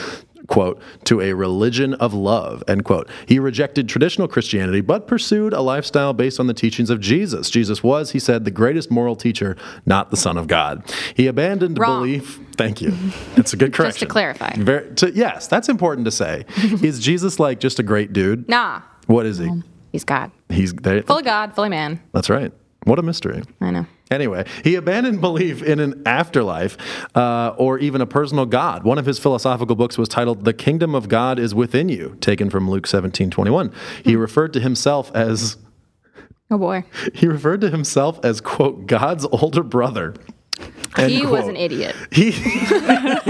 quote, 0.49 0.81
to 1.05 1.21
a 1.21 1.33
religion 1.35 1.95
of 1.95 2.13
love, 2.13 2.65
end 2.67 2.85
quote. 2.85 3.09
He 3.27 3.39
rejected 3.39 3.89
traditional 3.89 4.27
Christianity, 4.27 4.81
but 4.81 5.07
pursued 5.07 5.53
a 5.53 5.61
lifestyle 5.61 6.13
based 6.13 6.41
on 6.41 6.47
the 6.49 6.55
teachings 6.55 6.91
of 6.91 7.01
Jesus. 7.01 7.49
Jesus 7.51 7.83
was, 7.83 8.11
he 8.11 8.19
said, 8.19 8.45
the 8.45 8.51
greatest 8.51 8.91
moral 8.91 9.15
teacher, 9.15 9.57
not 9.87 10.11
the 10.11 10.17
Son 10.17 10.37
of 10.37 10.47
God. 10.49 10.83
He 11.15 11.27
abandoned 11.27 11.79
Wrong. 11.79 12.01
belief. 12.01 12.41
Thank 12.57 12.81
you. 12.81 12.91
That's 13.37 13.53
a 13.53 13.57
good 13.57 13.73
correction. 13.73 13.89
Just 13.99 14.01
to 14.01 14.07
clarify. 14.07 14.53
Very, 14.57 14.93
to, 14.97 15.13
yes, 15.13 15.47
that's 15.47 15.69
important 15.69 16.07
to 16.07 16.11
say. 16.11 16.45
is 16.83 16.99
Jesus 16.99 17.39
like 17.39 17.61
just 17.61 17.79
a 17.79 17.83
great 17.85 18.13
dude? 18.13 18.49
Nah, 18.49 18.83
What 19.07 19.27
is 19.27 19.39
he? 19.39 19.49
he's 19.93 20.05
God. 20.05 20.33
He's 20.49 20.73
there. 20.75 21.03
Fully 21.03 21.23
God, 21.23 21.55
fully 21.55 21.69
man. 21.69 22.01
That's 22.13 22.29
right. 22.31 22.53
What 22.85 22.99
a 22.99 23.03
mystery. 23.03 23.43
I 23.61 23.71
know. 23.71 23.87
Anyway, 24.11 24.47
he 24.65 24.75
abandoned 24.75 25.21
belief 25.21 25.63
in 25.63 25.81
an 25.81 26.03
afterlife 26.07 26.77
uh, 27.15 27.55
or 27.59 27.79
even 27.79 28.01
a 28.01 28.07
personal 28.07 28.47
God. 28.47 28.85
One 28.85 28.99
of 28.99 29.07
his 29.07 29.19
philosophical 29.19 29.77
books 29.77 29.99
was 29.99 30.09
titled 30.09 30.45
"The 30.45 30.55
Kingdom 30.55 30.95
of 30.95 31.09
God 31.09 31.39
is 31.39 31.55
Within 31.55 31.89
You," 31.89 32.17
taken 32.21 32.51
from 32.51 32.71
Luke 32.71 32.87
seventeen 32.87 33.31
twenty 33.31 33.51
one. 33.51 33.73
He 34.05 34.17
referred 34.17 34.53
to 34.55 34.61
himself 34.61 35.11
as 35.15 35.57
Oh 36.51 36.59
boy. 36.59 36.85
he 37.15 37.27
referred 37.27 37.61
to 37.63 37.71
himself 37.71 38.21
as 38.25 38.41
quote 38.41 38.87
God's 38.87 39.25
older 39.27 39.63
brother. 39.63 40.15
End 40.97 41.13
He 41.13 41.25
was 41.25 41.47
an 41.47 41.57
idiot. 41.57 41.95
He. 42.11 42.31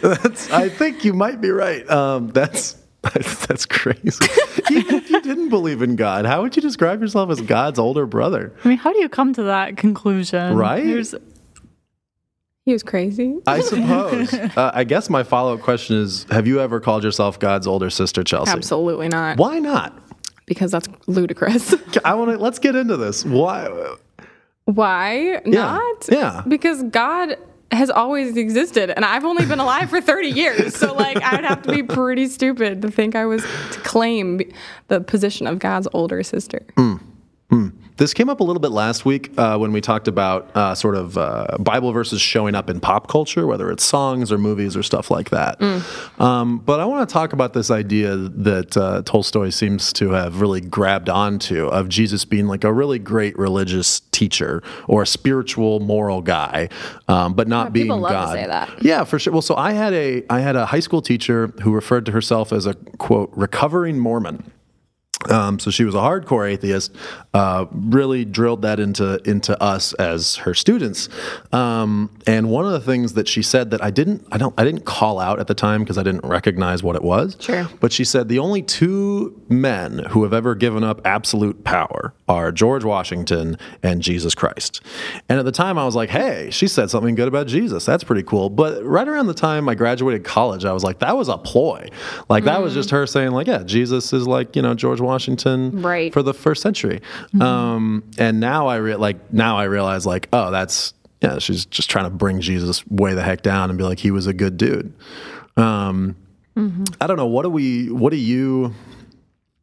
that's, 0.00 0.50
I 0.50 0.68
think 0.68 1.04
you 1.04 1.12
might 1.12 1.40
be 1.40 1.50
right. 1.50 1.88
Um, 1.88 2.28
that's 2.28 2.76
that's 3.48 3.66
crazy. 3.66 4.24
Even 4.70 4.94
if 4.96 5.10
you 5.10 5.20
didn't 5.20 5.48
believe 5.48 5.82
in 5.82 5.96
God, 5.96 6.24
how 6.26 6.42
would 6.42 6.56
you 6.56 6.62
describe 6.62 7.00
yourself 7.00 7.30
as 7.30 7.40
God's 7.40 7.78
older 7.78 8.06
brother? 8.06 8.52
I 8.64 8.68
mean, 8.68 8.78
how 8.78 8.92
do 8.92 8.98
you 8.98 9.08
come 9.08 9.32
to 9.34 9.42
that 9.44 9.76
conclusion? 9.76 10.56
Right? 10.56 10.84
There's, 10.84 11.14
He 12.64 12.72
was 12.72 12.82
crazy. 12.82 13.36
I 13.46 13.60
suppose. 13.60 14.32
uh, 14.56 14.70
I 14.74 14.84
guess 14.84 15.10
my 15.10 15.22
follow 15.22 15.54
up 15.54 15.60
question 15.60 15.96
is: 15.96 16.26
Have 16.30 16.46
you 16.46 16.60
ever 16.60 16.80
called 16.80 17.04
yourself 17.04 17.38
God's 17.38 17.66
older 17.66 17.90
sister, 17.90 18.24
Chelsea? 18.24 18.52
Absolutely 18.52 19.08
not. 19.08 19.36
Why 19.36 19.58
not? 19.58 19.98
Because 20.46 20.70
that's 20.70 20.88
ludicrous. 21.06 21.74
I 22.04 22.14
want 22.14 22.30
to. 22.30 22.38
Let's 22.38 22.58
get 22.58 22.74
into 22.76 22.96
this. 22.96 23.24
Why? 23.24 23.68
Why 24.66 25.40
not? 25.44 26.08
Yeah. 26.10 26.42
Because 26.48 26.82
God 26.84 27.36
has 27.70 27.90
always 27.90 28.36
existed 28.36 28.90
and 28.90 29.04
I've 29.04 29.24
only 29.24 29.46
been 29.46 29.60
alive 29.60 29.90
for 29.90 30.00
30 30.00 30.28
years. 30.28 30.76
So 30.76 30.94
like 30.94 31.16
I 31.22 31.36
would 31.36 31.44
have 31.44 31.62
to 31.62 31.72
be 31.72 31.82
pretty 31.94 32.28
stupid 32.28 32.82
to 32.82 32.90
think 32.90 33.14
I 33.14 33.26
was 33.26 33.42
to 33.72 33.80
claim 33.80 34.40
the 34.88 35.00
position 35.00 35.46
of 35.46 35.58
God's 35.58 35.88
older 35.92 36.22
sister. 36.22 36.60
Hmm. 36.76 36.96
This 37.96 38.12
came 38.12 38.28
up 38.28 38.40
a 38.40 38.44
little 38.44 38.60
bit 38.60 38.72
last 38.72 39.04
week 39.04 39.32
uh, 39.38 39.56
when 39.56 39.70
we 39.70 39.80
talked 39.80 40.08
about 40.08 40.50
uh, 40.56 40.74
sort 40.74 40.96
of 40.96 41.16
uh, 41.16 41.56
Bible 41.60 41.92
verses 41.92 42.20
showing 42.20 42.56
up 42.56 42.68
in 42.68 42.80
pop 42.80 43.06
culture, 43.06 43.46
whether 43.46 43.70
it's 43.70 43.84
songs 43.84 44.32
or 44.32 44.38
movies 44.38 44.76
or 44.76 44.82
stuff 44.82 45.12
like 45.12 45.30
that. 45.30 45.62
Um, 46.18 46.58
but 46.58 46.80
I 46.80 46.86
want 46.86 47.08
to 47.08 47.12
talk 47.12 47.32
about 47.32 47.52
this 47.52 47.70
idea 47.70 48.16
that 48.16 48.76
uh, 48.76 49.02
Tolstoy 49.04 49.50
seems 49.50 49.92
to 49.94 50.10
have 50.10 50.40
really 50.40 50.60
grabbed 50.60 51.08
onto 51.08 51.68
of 51.68 51.88
Jesus 51.88 52.24
being 52.24 52.48
like 52.48 52.64
a 52.64 52.72
really 52.72 52.98
great 52.98 53.38
religious 53.38 54.00
teacher 54.10 54.60
or 54.88 55.02
a 55.02 55.06
spiritual, 55.06 55.78
moral 55.78 56.20
guy, 56.20 56.68
um, 57.06 57.34
but 57.34 57.46
not 57.46 57.72
being 57.72 57.88
love 57.88 58.10
to 58.10 58.12
God. 58.12 58.32
say 58.32 58.46
that. 58.46 58.82
Yeah, 58.82 59.04
for 59.04 59.20
sure. 59.20 59.32
Well, 59.32 59.42
so 59.42 59.54
I 59.54 59.72
had 59.72 59.92
a 59.92 60.24
I 60.28 60.40
had 60.40 60.56
a 60.56 60.66
high 60.66 60.80
school 60.80 61.00
teacher 61.00 61.52
who 61.62 61.72
referred 61.72 62.06
to 62.06 62.12
herself 62.12 62.52
as 62.52 62.66
a 62.66 62.74
quote 62.74 63.30
recovering 63.34 64.00
Mormon. 64.00 64.50
Um, 65.30 65.58
so 65.58 65.70
she 65.70 65.84
was 65.84 65.94
a 65.94 65.98
hardcore 65.98 66.50
atheist. 66.50 66.94
Uh, 67.34 67.66
really 67.72 68.24
drilled 68.24 68.62
that 68.62 68.78
into 68.78 69.20
into 69.28 69.60
us 69.60 69.92
as 69.94 70.36
her 70.36 70.54
students. 70.54 71.08
Um, 71.52 72.08
and 72.28 72.48
one 72.48 72.64
of 72.64 72.70
the 72.70 72.80
things 72.80 73.14
that 73.14 73.26
she 73.26 73.42
said 73.42 73.72
that 73.72 73.82
I 73.82 73.90
didn't 73.90 74.24
I 74.30 74.38
don't 74.38 74.54
I 74.56 74.62
didn't 74.62 74.84
call 74.84 75.18
out 75.18 75.40
at 75.40 75.48
the 75.48 75.54
time 75.54 75.82
because 75.82 75.98
I 75.98 76.04
didn't 76.04 76.24
recognize 76.24 76.82
what 76.84 76.94
it 76.94 77.02
was. 77.02 77.36
Sure. 77.40 77.68
But 77.80 77.92
she 77.92 78.04
said 78.04 78.28
the 78.28 78.38
only 78.38 78.62
two 78.62 79.40
men 79.48 79.98
who 80.10 80.22
have 80.22 80.32
ever 80.32 80.54
given 80.54 80.84
up 80.84 81.00
absolute 81.04 81.64
power 81.64 82.14
are 82.28 82.52
George 82.52 82.84
Washington 82.84 83.58
and 83.82 84.00
Jesus 84.00 84.34
Christ. 84.34 84.80
And 85.28 85.38
at 85.38 85.44
the 85.44 85.52
time, 85.52 85.76
I 85.76 85.84
was 85.84 85.94
like, 85.96 86.10
hey, 86.10 86.50
she 86.52 86.68
said 86.68 86.88
something 86.88 87.14
good 87.16 87.28
about 87.28 87.48
Jesus. 87.48 87.84
That's 87.84 88.04
pretty 88.04 88.22
cool. 88.22 88.48
But 88.48 88.82
right 88.84 89.06
around 89.06 89.26
the 89.26 89.34
time 89.34 89.68
I 89.68 89.74
graduated 89.74 90.24
college, 90.24 90.64
I 90.64 90.72
was 90.72 90.84
like, 90.84 91.00
that 91.00 91.16
was 91.16 91.28
a 91.28 91.36
ploy. 91.36 91.88
Like, 92.30 92.44
that 92.44 92.62
was 92.62 92.72
just 92.72 92.90
her 92.90 93.06
saying, 93.06 93.32
like, 93.32 93.46
yeah, 93.46 93.62
Jesus 93.64 94.12
is 94.14 94.26
like, 94.26 94.56
you 94.56 94.62
know, 94.62 94.72
George 94.74 95.00
Washington 95.02 95.82
Right. 95.82 96.12
for 96.14 96.22
the 96.22 96.32
first 96.32 96.62
century. 96.62 97.02
Um, 97.40 98.04
and 98.18 98.40
now 98.40 98.66
I 98.66 98.76
re- 98.76 98.96
like, 98.96 99.32
now 99.32 99.58
I 99.58 99.64
realize, 99.64 100.06
like, 100.06 100.28
oh, 100.32 100.50
that's, 100.50 100.94
yeah, 101.22 101.38
she's 101.38 101.66
just 101.66 101.90
trying 101.90 102.04
to 102.04 102.10
bring 102.10 102.40
Jesus 102.40 102.86
way 102.88 103.14
the 103.14 103.22
heck 103.22 103.42
down 103.42 103.70
and 103.70 103.78
be 103.78 103.84
like, 103.84 103.98
he 103.98 104.10
was 104.10 104.26
a 104.26 104.32
good 104.32 104.56
dude. 104.56 104.92
Um, 105.56 106.16
I 107.00 107.06
don't 107.06 107.16
know. 107.16 107.26
What 107.26 107.42
do 107.42 107.50
we, 107.50 107.90
what 107.90 108.10
do 108.10 108.16
you, 108.16 108.74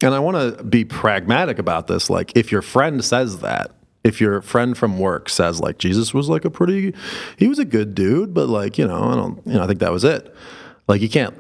and 0.02 0.14
I 0.14 0.20
want 0.20 0.58
to 0.58 0.64
be 0.64 0.84
pragmatic 0.84 1.60
about 1.60 1.88
this. 1.88 2.10
Like, 2.10 2.36
if 2.36 2.52
your 2.52 2.62
friend 2.62 3.04
says 3.04 3.40
that, 3.40 3.72
if 4.04 4.20
your 4.20 4.42
friend 4.42 4.76
from 4.76 4.98
work 4.98 5.30
says 5.30 5.60
like 5.60 5.78
Jesus 5.78 6.12
was 6.12 6.28
like 6.28 6.44
a 6.44 6.50
pretty, 6.50 6.94
he 7.38 7.48
was 7.48 7.60
a 7.60 7.66
good 7.66 7.94
dude, 7.94 8.34
but 8.34 8.50
like 8.50 8.80
you 8.80 8.88
know, 8.88 9.04
I 9.04 9.16
don't, 9.16 9.46
you 9.46 9.54
know, 9.54 9.64
I 9.64 9.68
think 9.68 9.80
that 9.80 9.92
was 9.92 10.04
it. 10.04 10.36
Like, 10.88 11.02
you 11.02 11.10
can't. 11.10 11.36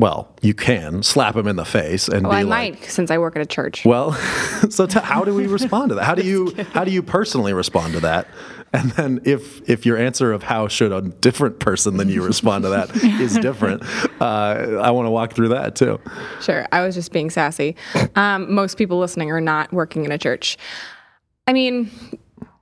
Well, 0.00 0.34
you 0.40 0.54
can 0.54 1.02
slap 1.02 1.36
him 1.36 1.46
in 1.46 1.56
the 1.56 1.64
face 1.66 2.08
and 2.08 2.22
Well, 2.26 2.32
be 2.32 2.38
I 2.38 2.42
like, 2.42 2.72
might 2.80 2.84
since 2.90 3.10
I 3.10 3.18
work 3.18 3.36
at 3.36 3.42
a 3.42 3.46
church. 3.46 3.84
well, 3.84 4.12
so 4.70 4.86
t- 4.86 4.98
how 4.98 5.24
do 5.24 5.34
we 5.34 5.46
respond 5.46 5.90
to 5.90 5.96
that? 5.96 6.04
How 6.04 6.14
do 6.14 6.22
you 6.22 6.54
how 6.72 6.84
do 6.84 6.90
you 6.90 7.02
personally 7.02 7.52
respond 7.52 7.92
to 7.92 8.00
that? 8.00 8.26
And 8.72 8.92
then 8.92 9.20
if 9.24 9.68
if 9.68 9.84
your 9.84 9.98
answer 9.98 10.32
of 10.32 10.42
how 10.44 10.68
should 10.68 10.90
a 10.90 11.02
different 11.02 11.58
person 11.58 11.98
than 11.98 12.08
you 12.08 12.22
respond 12.24 12.64
to 12.64 12.70
that 12.70 12.96
is 13.20 13.36
different, 13.36 13.82
uh, 14.22 14.78
I 14.80 14.90
want 14.92 15.04
to 15.06 15.10
walk 15.10 15.34
through 15.34 15.48
that 15.48 15.76
too. 15.76 16.00
Sure. 16.40 16.66
I 16.72 16.80
was 16.80 16.94
just 16.94 17.12
being 17.12 17.28
sassy. 17.28 17.76
Um, 18.14 18.54
most 18.54 18.78
people 18.78 18.98
listening 18.98 19.30
are 19.30 19.40
not 19.40 19.70
working 19.70 20.06
in 20.06 20.12
a 20.12 20.18
church. 20.18 20.56
I 21.46 21.52
mean, 21.52 21.90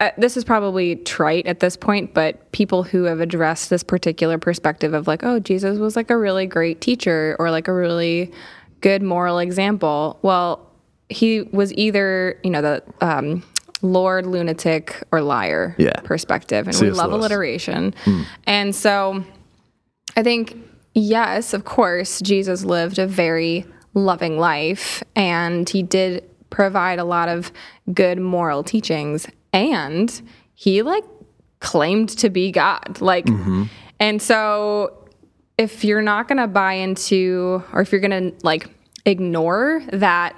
uh, 0.01 0.11
this 0.17 0.37
is 0.37 0.45
probably 0.45 0.97
trite 0.97 1.47
at 1.47 1.61
this 1.61 1.77
point, 1.77 2.15
but 2.15 2.51
people 2.53 2.85
who 2.85 3.05
have 3.05 3.21
addressed 3.21 3.69
this 3.71 3.83
particular 3.83 4.39
perspective 4.39 4.95
of 4.95 5.09
like, 5.09 5.25
oh, 5.25 5.41
Jesus 5.41 5.79
was 5.79 5.97
like 5.97 6.11
a 6.11 6.17
really 6.17 6.47
great 6.47 6.81
teacher 6.81 7.35
or 7.39 7.51
like 7.51 7.67
a 7.67 7.73
really 7.73 8.31
good 8.81 9.03
moral 9.03 9.39
example. 9.41 10.19
Well, 10.23 10.65
he 11.09 11.43
was 11.43 11.73
either, 11.75 12.39
you 12.45 12.51
know, 12.51 12.63
the 12.63 12.83
um, 13.01 13.43
Lord 13.83 14.25
lunatic 14.27 15.03
or 15.11 15.21
liar 15.21 15.75
Yeah. 15.79 15.99
perspective. 16.05 16.69
And 16.69 16.77
we 16.81 16.91
love 16.91 17.11
Lewis. 17.11 17.21
alliteration. 17.25 17.95
And 18.47 18.75
so 18.75 19.25
I 20.17 20.23
think, 20.23 20.57
yes, 20.95 21.55
of 21.55 21.65
course, 21.65 22.21
Jesus 22.21 22.63
lived 22.65 22.99
a 23.01 23.07
very 23.07 23.65
loving 23.95 24.39
life 24.39 25.03
and 25.17 25.69
he 25.69 25.83
did 25.83 26.23
provide 26.51 26.99
a 27.01 27.05
lot 27.05 27.29
of 27.29 27.51
good 27.93 28.21
moral 28.21 28.63
teachings 28.63 29.27
and 29.53 30.23
he 30.55 30.83
like 30.83 31.05
claimed 31.61 32.11
to 32.11 32.31
be 32.31 32.51
God. 32.51 33.01
Like, 33.01 33.27
mm-hmm. 33.27 33.65
and 34.01 34.21
so 34.21 35.09
if 35.57 35.85
you're 35.85 36.03
not 36.03 36.29
going 36.29 36.39
to 36.39 36.47
buy 36.47 36.75
into 36.75 37.63
or 37.73 37.81
if 37.81 37.93
you're 37.93 38.01
going 38.01 38.33
to 38.33 38.45
like 38.45 38.69
ignore 39.05 39.83
that 39.93 40.37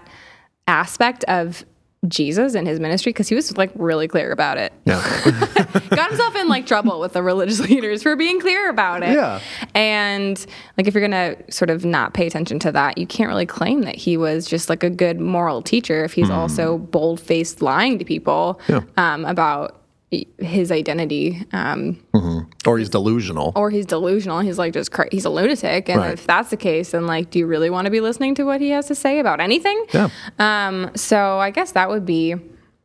aspect 0.67 1.25
of 1.25 1.65
Jesus 2.09 2.55
and 2.55 2.67
his 2.67 2.81
ministry 2.81 3.11
because 3.13 3.29
he 3.29 3.35
was 3.35 3.57
like 3.59 3.71
really 3.75 4.09
clear 4.09 4.33
about 4.33 4.57
it. 4.57 4.73
Yeah. 4.87 5.03
Got 5.91 6.09
himself 6.09 6.35
in 6.37 6.49
like 6.49 6.67
trouble 6.67 6.99
with 6.99 7.13
the 7.13 7.23
religious 7.23 7.61
leaders 7.69 8.03
for 8.03 8.17
being 8.17 8.41
clear 8.41 8.71
about 8.71 9.03
it. 9.03 9.11
Yeah. 9.11 9.41
And 9.75 10.45
like 10.79 10.87
if 10.87 10.95
you're 10.95 11.07
going 11.07 11.37
to 11.37 11.53
sort 11.53 11.69
of 11.69 11.85
not 11.85 12.15
pay 12.15 12.27
attention 12.27 12.59
to 12.61 12.73
that, 12.73 12.97
you 12.97 13.07
can't 13.07 13.29
really 13.29 13.45
claim 13.45 13.83
that 13.83 13.97
he 13.97 14.17
was 14.17 14.47
just 14.47 14.71
like 14.71 14.83
a 14.83 14.89
good 14.91 15.21
moral 15.21 15.61
teacher 15.61 16.03
if 16.05 16.15
he's 16.15 16.31
also 16.31 16.79
bold-faced 16.79 17.61
lying 17.61 17.99
to 17.99 18.05
people 18.05 18.59
Yeah. 18.69 18.81
um, 18.97 19.27
about 19.27 19.77
his 20.39 20.73
identity. 20.73 21.45
Um, 21.53 22.03
or 22.67 22.79
he's 22.79 22.89
delusional. 22.89 23.53
or 23.55 23.71
he's 23.71 23.87
delusional. 23.87 24.41
He's 24.41 24.59
like 24.59 24.73
just 24.75 24.91
cra- 24.93 25.09
he's 25.11 25.25
a 25.25 25.31
lunatic. 25.31 25.89
And 25.89 26.01
Right. 26.01 26.13
if 26.13 26.27
that's 26.27 26.51
the 26.51 26.57
case, 26.57 26.91
then 26.91 27.07
like, 27.07 27.31
do 27.31 27.39
you 27.39 27.47
really 27.47 27.71
want 27.71 27.85
to 27.87 27.91
be 27.91 28.01
listening 28.01 28.35
to 28.37 28.45
what 28.45 28.61
he 28.61 28.71
has 28.71 28.87
to 28.87 28.95
say 28.95 29.19
about 29.21 29.41
anything? 29.41 29.85
Yeah. 29.95 30.09
Um, 30.39 30.91
so 30.97 31.39
I 31.39 31.51
guess 31.51 31.73
that 31.73 31.89
would 31.89 32.05
be 32.05 32.35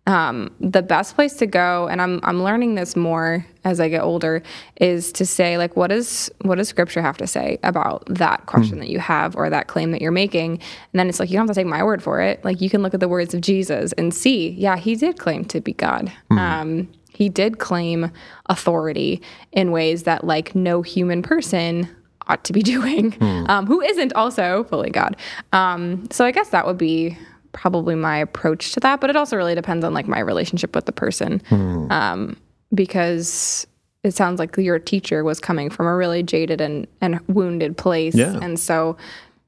um, 0.07 0.51
the 0.59 0.83
best 0.83 1.15
place 1.15 1.33
to 1.37 1.47
go. 1.47 1.87
And 1.87 1.99
I'm 1.99 2.19
I'm 2.21 2.43
learning 2.43 2.75
this 2.75 2.95
more 2.95 3.43
as 3.63 3.79
I 3.79 3.89
get 3.89 4.03
older 4.03 4.43
is 4.79 5.11
to 5.13 5.25
say 5.25 5.57
like, 5.57 5.75
what 5.75 5.91
is 5.91 6.29
what 6.43 6.55
does 6.59 6.67
Scripture 6.69 7.01
have 7.01 7.17
to 7.17 7.25
say 7.25 7.57
about 7.63 8.03
that 8.07 8.45
question 8.45 8.77
that 8.79 8.89
you 8.89 8.99
have 8.99 9.35
or 9.35 9.49
that 9.49 9.65
claim 9.65 9.89
that 9.93 10.01
you're 10.01 10.11
making? 10.11 10.51
And 10.93 10.99
then 10.99 11.09
it's 11.09 11.19
like 11.19 11.31
you 11.31 11.37
don't 11.37 11.47
have 11.47 11.55
to 11.55 11.59
take 11.59 11.65
my 11.67 11.83
word 11.83 12.03
for 12.03 12.21
it. 12.21 12.45
Like 12.45 12.61
you 12.61 12.69
can 12.69 12.83
look 12.83 12.93
at 12.93 12.99
the 12.99 13.09
words 13.09 13.33
of 13.33 13.41
Jesus 13.41 13.93
and 13.93 14.13
see, 14.13 14.49
yeah, 14.49 14.77
he 14.77 14.95
did 14.95 15.17
claim 15.17 15.43
to 15.45 15.59
be 15.59 15.73
God. 15.73 16.11
Um, 16.29 16.87
he 17.15 17.29
did 17.29 17.59
claim 17.59 18.11
authority 18.47 19.21
in 19.51 19.71
ways 19.71 20.03
that 20.03 20.23
like 20.23 20.53
no 20.55 20.81
human 20.81 21.21
person 21.21 21.87
ought 22.27 22.43
to 22.43 22.53
be 22.53 22.61
doing 22.73 23.15
um, 23.49 23.65
who 23.65 23.81
isn't 23.81 24.13
also 24.13 24.63
fully 24.65 24.89
god. 24.89 25.15
Um, 25.53 26.07
so 26.11 26.25
i 26.25 26.31
guess 26.31 26.49
that 26.49 26.65
would 26.67 26.77
be 26.77 27.17
probably 27.53 27.95
my 27.95 28.17
approach 28.17 28.73
to 28.73 28.79
that 28.81 28.99
but 28.99 29.09
it 29.09 29.15
also 29.15 29.37
really 29.37 29.55
depends 29.55 29.85
on 29.85 29.93
like 29.93 30.07
my 30.07 30.19
relationship 30.19 30.75
with 30.75 30.85
the 30.85 30.91
person. 30.91 31.41
Um, 31.51 32.37
because 32.73 33.65
it 34.03 34.13
sounds 34.13 34.39
like 34.39 34.57
your 34.57 34.77
teacher 34.79 35.23
was 35.23 35.39
coming 35.39 35.69
from 35.69 35.85
a 35.87 35.95
really 35.95 36.21
jaded 36.23 36.59
and, 36.61 36.85
and 37.01 37.19
wounded 37.27 37.77
place. 37.77 38.13
Yeah. 38.15 38.37
and 38.41 38.59
so 38.59 38.97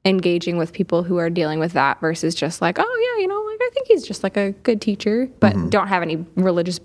engaging 0.04 0.56
with 0.56 0.72
people 0.72 1.02
who 1.02 1.18
are 1.18 1.28
dealing 1.28 1.58
with 1.58 1.72
that 1.72 2.00
versus 2.00 2.34
just 2.34 2.62
like 2.62 2.78
oh 2.78 3.14
yeah 3.16 3.22
you 3.22 3.28
know 3.28 3.40
like 3.42 3.58
i 3.60 3.70
think 3.74 3.86
he's 3.88 4.06
just 4.06 4.22
like 4.22 4.36
a 4.36 4.52
good 4.62 4.80
teacher 4.80 5.28
but 5.40 5.52
don't 5.70 5.88
have 5.88 6.02
any 6.02 6.24
religious 6.36 6.80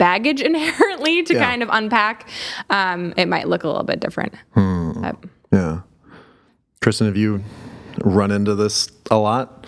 baggage 0.00 0.40
inherently 0.50 1.22
to 1.28 1.34
Yeah. 1.34 1.44
kind 1.48 1.62
of 1.62 1.68
unpack 1.70 2.28
um, 2.70 3.12
it 3.16 3.26
might 3.28 3.46
look 3.48 3.62
a 3.64 3.68
little 3.68 3.84
bit 3.92 4.00
different 4.00 4.32
But- 4.54 5.16
Yeah. 5.52 5.80
Kristen, 6.82 7.06
have 7.06 7.16
you 7.16 7.42
run 8.02 8.30
into 8.30 8.54
this 8.54 8.88
a 9.10 9.18
lot? 9.18 9.66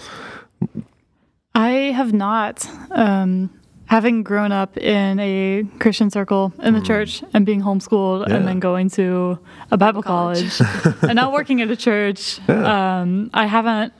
I 1.55 1.71
have 1.95 2.13
not. 2.15 2.67
Um, 2.91 3.51
having 3.87 4.23
grown 4.23 4.53
up 4.53 4.79
in 4.79 5.21
a 5.21 5.65
Christian 5.79 6.09
circle 6.09 6.53
in 6.63 6.73
the 6.73 6.81
church 6.81 7.23
and 7.35 7.45
being 7.45 7.61
homeschooled 7.61 8.27
Yeah. 8.29 8.37
and 8.37 8.49
then 8.49 8.59
going 8.61 8.89
to 8.91 9.39
a 9.71 9.77
Bible 9.77 10.03
college, 10.03 10.59
and 11.03 11.15
now 11.17 11.31
working 11.31 11.61
at 11.61 11.71
a 11.71 11.77
church, 11.77 12.41
um, 12.49 13.29
I 13.35 13.45
haven't 13.47 13.93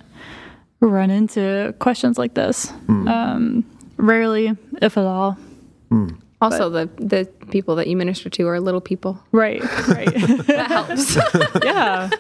run 0.81 1.11
into 1.11 1.75
questions 1.79 2.17
like 2.17 2.33
this. 2.35 2.73
Um, 2.89 3.65
rarely, 3.99 4.57
if 4.81 4.97
at 4.97 5.05
all. 5.05 5.37
Mm. 5.93 6.19
also 6.41 6.71
the 6.71 6.89
the 6.97 7.29
people 7.51 7.77
that 7.77 7.87
you 7.87 7.97
minister 7.97 8.29
to 8.31 8.49
are 8.49 8.59
little 8.61 8.81
people. 8.81 9.23
Right, 9.33 9.63
right. 9.89 10.13
that 10.47 10.67
helps. 10.69 11.17
Yeah. 11.65 12.11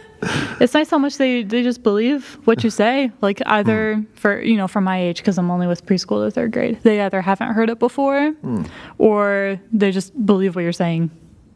It's 0.60 0.72
nice 0.74 0.88
how 0.90 0.98
much 0.98 1.16
they 1.18 1.42
they 1.42 1.62
just 1.64 1.82
believe 1.82 2.38
what 2.44 2.62
you 2.62 2.70
say 2.70 3.10
like 3.22 3.42
either 3.46 3.96
mm. 3.96 4.06
for 4.14 4.40
you 4.40 4.56
know 4.56 4.68
from 4.68 4.84
my 4.84 4.96
age 5.02 5.16
because 5.18 5.36
i'm 5.36 5.50
only 5.50 5.66
with 5.66 5.84
preschool 5.84 6.24
to 6.24 6.30
third 6.30 6.52
grade 6.52 6.78
they 6.84 7.00
either 7.00 7.20
haven't 7.20 7.54
heard 7.54 7.68
it 7.68 7.80
before 7.80 8.30
mm. 8.44 8.64
or 8.98 9.58
they 9.72 9.90
just 9.90 10.12
believe 10.24 10.54
what 10.54 10.62
you're 10.62 10.72
saying. 10.72 11.10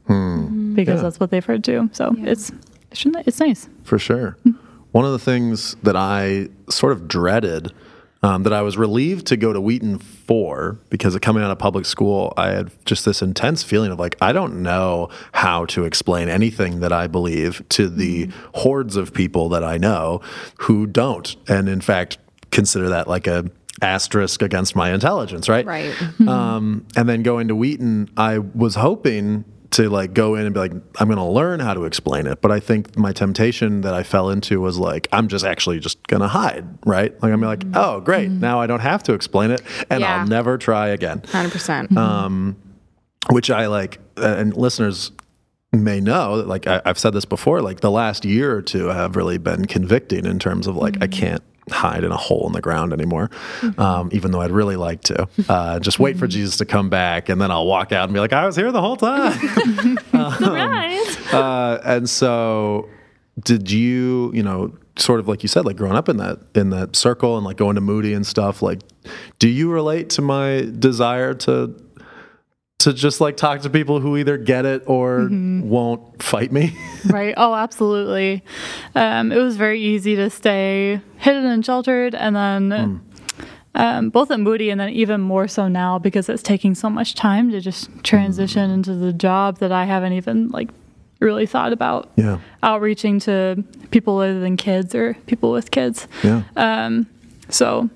Hmm. 0.08 0.12
Mm-hmm. 0.12 0.74
Because 0.74 0.98
Yeah. 0.98 1.02
that's 1.02 1.20
what 1.20 1.30
they've 1.30 1.44
heard 1.44 1.62
too. 1.64 1.88
So 1.92 2.14
it's 2.18 2.50
it's 2.90 3.06
it's 3.26 3.40
nice. 3.40 3.68
For 3.84 3.98
sure. 3.98 4.36
One 4.92 5.04
of 5.04 5.12
the 5.12 5.18
things 5.18 5.76
that 5.82 5.96
I 5.96 6.48
sort 6.70 6.92
of 6.92 7.06
dreaded, 7.06 7.72
um, 8.26 8.42
that 8.42 8.52
I 8.52 8.60
was 8.62 8.76
relieved 8.76 9.28
to 9.28 9.36
go 9.36 9.52
to 9.52 9.60
Wheaton 9.60 9.98
for, 9.98 10.80
because 10.90 11.16
coming 11.18 11.44
out 11.44 11.52
of 11.52 11.60
public 11.60 11.84
school, 11.84 12.34
I 12.36 12.50
had 12.50 12.72
just 12.84 13.04
this 13.04 13.22
intense 13.22 13.62
feeling 13.62 13.92
of 13.92 14.00
like, 14.00 14.16
I 14.20 14.32
don't 14.32 14.64
know 14.64 15.10
how 15.30 15.64
to 15.66 15.84
explain 15.84 16.28
anything 16.28 16.80
that 16.80 16.92
I 16.92 17.06
believe 17.06 17.62
to 17.70 17.88
the 17.88 18.28
hordes 18.52 18.96
of 18.96 19.14
people 19.14 19.48
that 19.50 19.62
I 19.62 19.78
know 19.78 20.22
who 20.58 20.88
don't. 20.88 21.36
And 21.48 21.68
in 21.68 21.80
fact, 21.80 22.18
consider 22.50 22.88
that 22.88 23.06
like 23.06 23.28
a 23.28 23.48
asterisk 23.80 24.42
against 24.42 24.74
my 24.74 24.92
intelligence, 24.92 25.48
right? 25.48 25.64
right 25.64 25.94
Um, 26.26 26.84
and 26.96 27.08
then 27.08 27.22
going 27.22 27.46
to 27.46 27.54
Wheaton, 27.54 28.10
I 28.16 28.38
was 28.38 28.74
hoping 28.74 29.44
to 29.76 29.88
like 29.90 30.14
go 30.14 30.34
in 30.34 30.46
and 30.46 30.54
be 30.54 30.60
like, 30.60 30.72
I'm 30.98 31.06
going 31.08 31.18
to 31.18 31.24
learn 31.24 31.60
how 31.60 31.74
to 31.74 31.84
explain 31.84 32.26
it. 32.26 32.40
But 32.40 32.50
I 32.50 32.60
think 32.60 32.96
my 32.96 33.12
temptation 33.12 33.82
that 33.82 33.92
I 33.94 34.02
fell 34.02 34.30
into 34.30 34.60
was 34.60 34.78
like, 34.78 35.06
I'm 35.12 35.28
just 35.28 35.44
actually 35.44 35.80
just 35.80 36.02
going 36.06 36.22
to 36.22 36.28
hide, 36.28 36.66
right? 36.86 37.12
Like 37.22 37.32
I'm 37.32 37.40
like, 37.42 37.64
oh, 37.74 38.00
great, 38.00 38.30
now 38.30 38.58
I 38.60 38.66
don't 38.66 38.80
have 38.80 39.02
to 39.04 39.12
explain 39.14 39.50
it, 39.50 39.60
and 39.90 40.00
Yeah. 40.00 40.20
I'll 40.20 40.26
never 40.26 40.56
try 40.58 40.88
again. 40.88 41.20
100% 41.20 41.96
Um, 41.96 42.56
Which 43.30 43.50
I 43.50 43.66
like, 43.66 43.98
uh, 44.16 44.36
and 44.38 44.56
listeners 44.56 45.12
may 45.72 46.00
know 46.00 46.38
that 46.38 46.48
like 46.48 46.66
I, 46.66 46.80
I've 46.86 46.98
said 46.98 47.12
this 47.12 47.24
before, 47.26 47.60
like 47.60 47.80
the 47.80 47.90
last 47.90 48.24
year 48.24 48.56
or 48.56 48.62
two 48.62 48.86
have 48.86 49.14
really 49.16 49.36
been 49.36 49.66
convicting 49.66 50.24
in 50.24 50.38
terms 50.38 50.66
of 50.66 50.76
like 50.76 50.96
I 51.02 51.06
can't 51.06 51.42
hide 51.70 52.04
in 52.04 52.12
a 52.12 52.16
hole 52.16 52.46
in 52.46 52.52
the 52.52 52.60
ground 52.60 52.92
anymore, 52.92 53.30
um, 53.78 54.08
even 54.12 54.30
though 54.30 54.40
I'd 54.40 54.50
really 54.50 54.76
like 54.76 55.02
to. 55.04 55.28
Uh, 55.48 55.80
just 55.80 55.98
wait 55.98 56.16
for 56.16 56.26
Jesus 56.26 56.56
to 56.58 56.64
come 56.64 56.88
back, 56.88 57.28
and 57.28 57.40
then 57.40 57.50
I'll 57.50 57.66
walk 57.66 57.92
out 57.92 58.04
and 58.04 58.14
be 58.14 58.20
like, 58.20 58.32
I 58.32 58.46
was 58.46 58.56
here 58.56 58.70
the 58.72 58.80
whole 58.80 58.96
time. 58.96 59.32
Surprise! 59.98 61.16
uh, 61.32 61.80
and 61.84 62.08
so, 62.08 62.88
did 63.42 63.70
you, 63.70 64.30
you 64.32 64.42
know, 64.42 64.76
sort 64.96 65.20
of 65.20 65.28
like 65.28 65.42
you 65.42 65.48
said, 65.48 65.64
like 65.64 65.76
growing 65.76 65.96
up 65.96 66.08
in 66.08 66.16
that 66.18 66.38
in 66.54 66.70
that 66.70 66.96
circle 66.96 67.36
and 67.36 67.44
like 67.44 67.56
going 67.56 67.74
to 67.74 67.80
Moody 67.80 68.12
and 68.14 68.26
stuff, 68.26 68.62
like, 68.62 68.80
do 69.38 69.48
you 69.48 69.70
relate 69.70 70.10
to 70.10 70.22
my 70.22 70.68
desire 70.78 71.34
to? 71.34 71.74
To 72.86 72.92
just 72.92 73.20
like 73.20 73.36
talk 73.36 73.62
to 73.62 73.70
people 73.70 73.98
who 73.98 74.16
either 74.16 74.38
get 74.38 74.64
it 74.64 74.84
or 74.86 75.28
won't 75.28 76.22
fight 76.22 76.52
me. 76.52 76.78
right 77.06 77.34
oh 77.36 77.52
absolutely 77.52 78.44
um, 78.94 79.32
it 79.32 79.38
was 79.38 79.56
very 79.56 79.80
easy 79.80 80.14
to 80.14 80.30
stay 80.30 81.00
hidden 81.18 81.44
and 81.46 81.66
sheltered 81.66 82.14
and 82.14 82.36
then 82.36 83.00
um, 83.74 84.10
both 84.10 84.30
at 84.30 84.38
moody 84.38 84.70
and 84.70 84.80
then 84.80 84.90
even 84.90 85.20
more 85.20 85.48
so 85.48 85.66
now 85.66 85.98
because 85.98 86.28
it's 86.28 86.44
taking 86.44 86.76
so 86.76 86.88
much 86.88 87.16
time 87.16 87.50
to 87.50 87.60
just 87.60 87.90
transition 88.04 88.70
into 88.70 88.94
the 88.94 89.12
job 89.12 89.58
that 89.58 89.72
i 89.72 89.84
haven't 89.84 90.12
even 90.12 90.48
like 90.50 90.68
really 91.20 91.44
thought 91.46 91.72
about 91.72 92.08
Yeah. 92.14 92.38
outreaching 92.62 93.18
to 93.20 93.64
people 93.90 94.18
other 94.18 94.38
than 94.38 94.56
kids 94.56 94.94
or 94.94 95.14
people 95.26 95.50
with 95.50 95.72
kids 95.72 96.06
Yeah. 96.22 96.42
so 97.48 97.90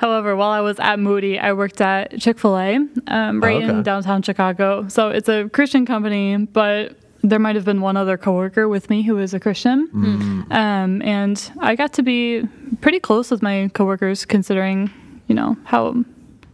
However, 0.00 0.34
while 0.34 0.50
I 0.50 0.60
was 0.62 0.80
at 0.80 0.98
Moody, 0.98 1.38
I 1.38 1.52
worked 1.52 1.80
at 1.82 2.18
Chick 2.18 2.38
fil 2.38 2.56
A 2.58 2.76
um, 3.06 3.40
right 3.42 3.56
Oh, 3.56 3.58
okay. 3.58 3.68
in 3.68 3.82
downtown 3.82 4.22
Chicago. 4.22 4.88
So 4.88 5.10
it's 5.10 5.28
a 5.28 5.48
Christian 5.50 5.84
company, 5.84 6.36
but 6.38 6.96
there 7.22 7.38
might 7.38 7.54
have 7.54 7.66
been 7.66 7.82
one 7.82 7.98
other 7.98 8.16
coworker 8.16 8.66
with 8.66 8.88
me 8.88 9.02
who 9.02 9.16
was 9.16 9.34
a 9.34 9.40
Christian. 9.40 9.88
Mm. 9.88 10.52
Um, 10.52 11.02
and 11.02 11.52
I 11.58 11.76
got 11.76 11.92
to 11.94 12.02
be 12.02 12.42
pretty 12.80 12.98
close 12.98 13.30
with 13.30 13.42
my 13.42 13.70
coworkers, 13.74 14.24
considering, 14.24 14.90
you 15.28 15.34
know, 15.34 15.54
how 15.64 16.02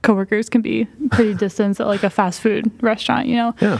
coworkers 0.03 0.49
can 0.49 0.63
be 0.63 0.87
pretty 1.13 1.35
distant 1.45 1.79
at 1.79 1.87
like 1.87 2.03
a 2.03 2.11
fast 2.11 2.41
food 2.41 2.69
restaurant, 2.83 3.29
you 3.29 3.37
know? 3.37 3.55
Yeah. 3.61 3.79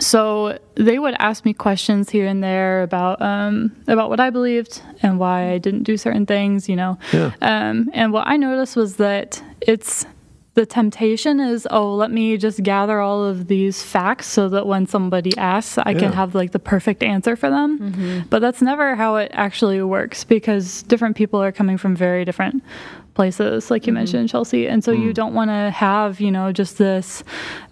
So 0.00 0.58
they 0.74 0.98
would 0.98 1.14
ask 1.18 1.44
me 1.44 1.52
questions 1.54 2.10
here 2.10 2.26
and 2.26 2.42
there 2.42 2.82
about 2.82 3.20
um, 3.22 3.70
about 3.86 4.08
what 4.10 4.18
I 4.20 4.30
believed 4.30 4.82
and 5.02 5.18
why 5.18 5.50
I 5.52 5.58
didn't 5.58 5.84
do 5.84 5.96
certain 5.96 6.26
things, 6.26 6.68
you 6.68 6.76
know. 6.76 6.98
Yeah. 7.12 7.32
Um, 7.42 7.90
and 7.92 8.12
what 8.12 8.26
I 8.26 8.36
noticed 8.36 8.76
was 8.76 8.96
that 8.96 9.42
it's 9.60 10.06
the 10.54 10.66
temptation 10.66 11.38
is, 11.38 11.66
oh, 11.70 11.94
let 11.94 12.10
me 12.10 12.36
just 12.36 12.62
gather 12.64 12.98
all 13.00 13.24
of 13.24 13.46
these 13.46 13.84
facts 13.84 14.26
so 14.26 14.48
that 14.48 14.66
when 14.66 14.84
somebody 14.84 15.36
asks, 15.38 15.78
I 15.78 15.92
Yeah. 15.92 16.00
can 16.00 16.12
have 16.12 16.34
like 16.34 16.50
the 16.50 16.58
perfect 16.58 17.04
answer 17.04 17.36
for 17.36 17.48
them. 17.48 18.24
But 18.30 18.40
that's 18.40 18.60
never 18.60 18.96
how 18.96 19.14
it 19.16 19.30
actually 19.32 19.80
works 19.82 20.24
because 20.24 20.82
different 20.82 21.14
people 21.16 21.40
are 21.40 21.52
coming 21.52 21.78
from 21.78 21.94
very 21.94 22.24
different 22.24 22.64
places, 23.14 23.70
like 23.70 23.86
you 23.86 23.92
mentioned, 23.92 24.28
Chelsea. 24.28 24.66
And 24.66 24.82
so 24.82 24.92
you 24.92 25.12
don't 25.12 25.34
want 25.34 25.50
to 25.50 25.70
have, 25.70 26.20
you 26.20 26.30
know, 26.30 26.52
just 26.52 26.78
this 26.78 27.22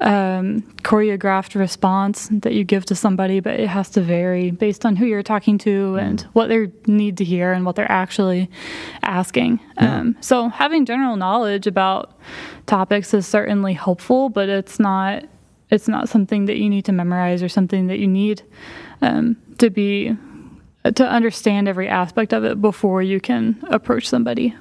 um, 0.00 0.62
choreographed 0.82 1.54
response 1.54 2.28
that 2.32 2.52
you 2.52 2.64
give 2.64 2.84
to 2.86 2.94
somebody, 2.94 3.40
but 3.40 3.58
it 3.58 3.68
has 3.68 3.90
to 3.90 4.00
vary 4.00 4.50
based 4.50 4.84
on 4.84 4.96
who 4.96 5.06
you're 5.06 5.22
talking 5.22 5.58
to 5.58 5.96
and 5.96 6.22
what 6.32 6.48
they 6.48 6.70
need 6.86 7.16
to 7.18 7.24
hear 7.24 7.52
and 7.52 7.64
what 7.64 7.76
they're 7.76 7.90
actually 7.90 8.50
asking. 9.02 9.60
Um, 9.78 10.16
so 10.20 10.48
having 10.48 10.84
general 10.84 11.16
knowledge 11.16 11.66
about 11.66 12.18
topics 12.66 13.14
is 13.14 13.26
certainly 13.26 13.74
helpful, 13.74 14.28
but 14.28 14.48
it's 14.48 14.78
not 14.78 15.24
it's 15.70 15.86
not 15.86 16.08
something 16.08 16.46
that 16.46 16.56
you 16.56 16.70
need 16.70 16.86
to 16.86 16.92
memorize 16.92 17.42
or 17.42 17.48
something 17.48 17.88
that 17.88 17.98
you 17.98 18.06
need 18.06 18.42
um, 19.02 19.36
to 19.58 19.68
be 19.68 20.16
to 20.94 21.06
understand 21.06 21.68
every 21.68 21.88
aspect 21.88 22.32
of 22.32 22.44
it 22.44 22.60
before 22.60 23.02
you 23.02 23.20
can 23.20 23.62
approach 23.70 24.08
somebody. 24.08 24.54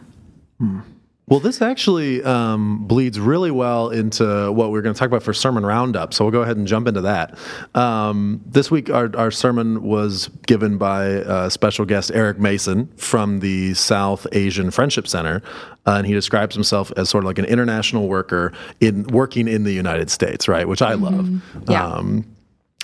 Well, 1.29 1.41
this 1.41 1.61
actually 1.61 2.23
um, 2.23 2.87
bleeds 2.87 3.19
really 3.19 3.51
well 3.51 3.89
into 3.89 4.49
what 4.53 4.71
we're 4.71 4.81
going 4.81 4.95
to 4.95 4.99
talk 4.99 5.09
about 5.09 5.23
for 5.23 5.33
Sermon 5.33 5.65
Roundup. 5.65 6.13
So 6.13 6.23
we'll 6.23 6.31
go 6.31 6.41
ahead 6.41 6.55
and 6.55 6.65
jump 6.65 6.87
into 6.87 7.01
that. 7.01 7.37
Um, 7.75 8.41
this 8.45 8.71
week, 8.71 8.89
our, 8.89 9.13
our 9.17 9.29
sermon 9.29 9.83
was 9.83 10.29
given 10.45 10.77
by 10.77 11.15
uh, 11.15 11.49
special 11.49 11.83
guest 11.83 12.11
Eric 12.13 12.39
Mason 12.39 12.87
from 12.95 13.41
the 13.41 13.73
South 13.73 14.25
Asian 14.31 14.71
Friendship 14.71 15.05
Center. 15.05 15.41
Uh, 15.85 15.95
and 15.97 16.07
he 16.07 16.13
describes 16.13 16.55
himself 16.55 16.93
as 16.95 17.09
sort 17.09 17.25
of 17.25 17.27
like 17.27 17.39
an 17.39 17.45
international 17.45 18.07
worker 18.07 18.53
in 18.79 19.03
working 19.07 19.49
in 19.49 19.65
the 19.65 19.73
United 19.73 20.09
States, 20.09 20.47
right? 20.47 20.65
Which 20.65 20.81
I 20.81 20.93
love. 20.93 21.29
Yeah. 21.67 22.27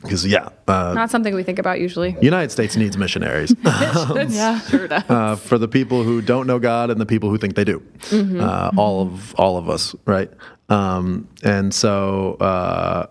Because, 0.04 0.26
yeah, 0.28 0.50
uh, 0.68 0.94
Not 0.94 1.10
something 1.10 1.34
we 1.34 1.44
think 1.44 1.58
about 1.58 1.80
usually. 1.80 2.16
United 2.22 2.52
States 2.52 2.76
needs 2.76 2.98
missionaries. 2.98 3.56
Yeah. 3.64 4.60
Sure 4.60 4.88
does. 4.88 5.04
uh, 5.10 5.36
for 5.36 5.58
the 5.58 5.68
people 5.68 6.04
who 6.04 6.22
don't 6.22 6.46
know 6.46 6.60
God 6.60 6.90
and 6.92 7.02
the 7.02 7.06
people 7.06 7.30
who 7.30 7.38
think 7.38 7.56
they 7.56 7.64
do. 7.64 7.80
Mm-hmm. 8.10 8.40
Uh, 8.40 8.72
all 8.78 9.02
of 9.02 9.34
all 9.36 9.58
of 9.58 9.70
us, 9.70 9.96
right? 10.06 10.30
Um, 10.70 11.28
and 11.44 11.74
so 11.74 12.36
uh, 12.36 13.08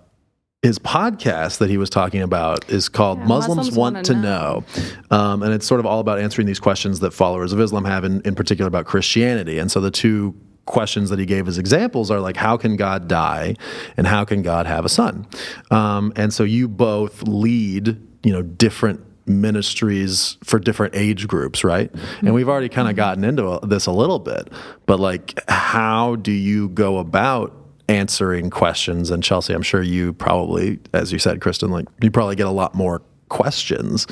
his 0.62 0.78
podcast 0.78 1.58
that 1.58 1.68
he 1.70 1.76
was 1.76 1.90
talking 1.90 2.22
about 2.22 2.68
is 2.70 2.88
called 2.88 3.18
Muslims, 3.18 3.56
Muslims 3.56 3.76
Want 3.76 4.06
to 4.06 4.14
Know, 4.14 4.64
um, 5.10 5.42
and 5.42 5.52
it's 5.52 5.66
sort 5.66 5.80
of 5.80 5.86
all 5.86 6.00
about 6.00 6.18
answering 6.18 6.46
these 6.46 6.60
questions 6.60 7.00
that 7.00 7.12
followers 7.12 7.52
of 7.52 7.60
Islam 7.60 7.84
have, 7.84 8.04
in, 8.04 8.20
in 8.22 8.34
particular 8.34 8.68
about 8.68 8.86
Christianity. 8.86 9.58
And 9.58 9.70
so 9.70 9.80
the 9.80 9.90
two 9.90 10.34
questions 10.66 11.10
that 11.10 11.18
he 11.18 11.26
gave 11.26 11.48
as 11.48 11.58
examples 11.58 12.10
are 12.10 12.20
like 12.20 12.36
how 12.36 12.56
can 12.56 12.76
god 12.76 13.08
die 13.08 13.54
and 13.96 14.06
how 14.06 14.24
can 14.24 14.42
god 14.42 14.66
have 14.66 14.84
a 14.84 14.88
son? 14.88 15.26
Um, 15.70 16.12
and 16.16 16.32
so 16.32 16.44
you 16.44 16.68
both 16.68 17.22
lead 17.22 18.00
you 18.22 18.32
know 18.32 18.42
different 18.42 19.00
ministries 19.26 20.36
for 20.42 20.58
different 20.58 20.94
age 20.94 21.28
groups 21.28 21.64
right? 21.64 21.90
And 22.20 22.34
we've 22.34 22.48
already 22.48 22.68
kind 22.68 22.88
of 22.88 22.96
gotten 22.96 23.24
into 23.24 23.60
this 23.62 23.86
a 23.86 23.92
little 23.92 24.18
bit 24.18 24.48
but 24.86 25.00
like 25.00 25.38
how 25.48 26.16
do 26.16 26.32
you 26.32 26.68
go 26.70 26.98
about 26.98 27.56
answering 27.88 28.50
questions? 28.50 29.10
And 29.10 29.22
chelsea 29.22 29.52
i'm 29.52 29.62
sure 29.62 29.82
you 29.82 30.12
probably 30.12 30.78
as 30.92 31.12
you 31.12 31.18
said 31.18 31.40
kristen 31.40 31.70
like 31.70 31.86
you 32.00 32.10
probably 32.10 32.36
get 32.36 32.46
a 32.46 32.50
lot 32.50 32.74
more 32.74 33.02
questions. 33.32 34.06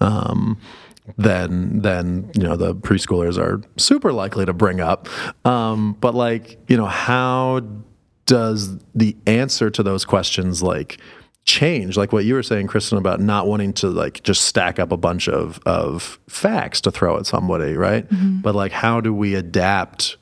Um, 0.00 0.60
than 1.16 1.80
than 1.82 2.30
you 2.34 2.42
know 2.42 2.56
the 2.56 2.74
preschoolers 2.74 3.38
are 3.38 3.60
super 3.76 4.12
likely 4.12 4.44
to 4.44 4.52
bring 4.52 4.80
up. 4.80 5.08
Um, 5.46 5.94
but 6.00 6.14
like 6.14 6.58
you 6.68 6.76
know, 6.76 6.86
how 6.86 7.62
does 8.26 8.76
the 8.94 9.16
answer 9.26 9.70
to 9.70 9.82
those 9.82 10.04
questions 10.04 10.62
like 10.62 10.98
change? 11.44 11.96
Like 11.96 12.12
what 12.12 12.24
you 12.24 12.34
were 12.34 12.42
saying, 12.42 12.66
Kristen, 12.66 12.98
about 12.98 13.20
not 13.20 13.46
wanting 13.46 13.72
to 13.74 13.88
like 13.88 14.22
just 14.22 14.42
stack 14.42 14.78
up 14.78 14.92
a 14.92 14.96
bunch 14.96 15.28
of 15.28 15.58
of 15.64 16.18
facts 16.28 16.80
to 16.82 16.90
throw 16.90 17.16
at 17.16 17.26
somebody, 17.26 17.74
right? 17.74 18.06
But 18.42 18.54
like, 18.54 18.72
how 18.72 19.00
do 19.00 19.14
we 19.14 19.34
adapt? 19.34 20.16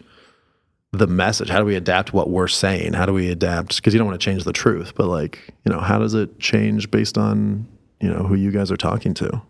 the 0.93 1.07
message 1.07 1.51
how 1.51 1.59
do 1.59 1.65
we 1.67 1.75
adapt 1.75 2.15
what 2.15 2.31
we're 2.31 2.49
saying 2.49 2.95
how 2.95 3.05
do 3.05 3.13
we 3.13 3.29
adapt 3.29 3.77
because 3.77 3.93
you 3.93 3.99
don't 3.99 4.07
want 4.07 4.19
to 4.19 4.25
change 4.25 4.45
the 4.45 4.53
truth 4.53 4.95
but 4.95 5.07
like 5.09 5.53
you 5.67 5.71
know 5.73 5.81
how 5.81 5.99
does 5.99 6.15
it 6.15 6.39
change 6.39 6.91
based 6.91 7.19
on 7.19 7.67
you 8.01 8.09
know 8.09 8.21
who 8.21 8.35
you 8.35 8.51
guys 8.51 8.71
are 8.71 8.79
talking 8.79 9.13
to 9.13 9.43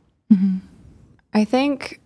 I 1.37 1.45
think, 1.45 2.01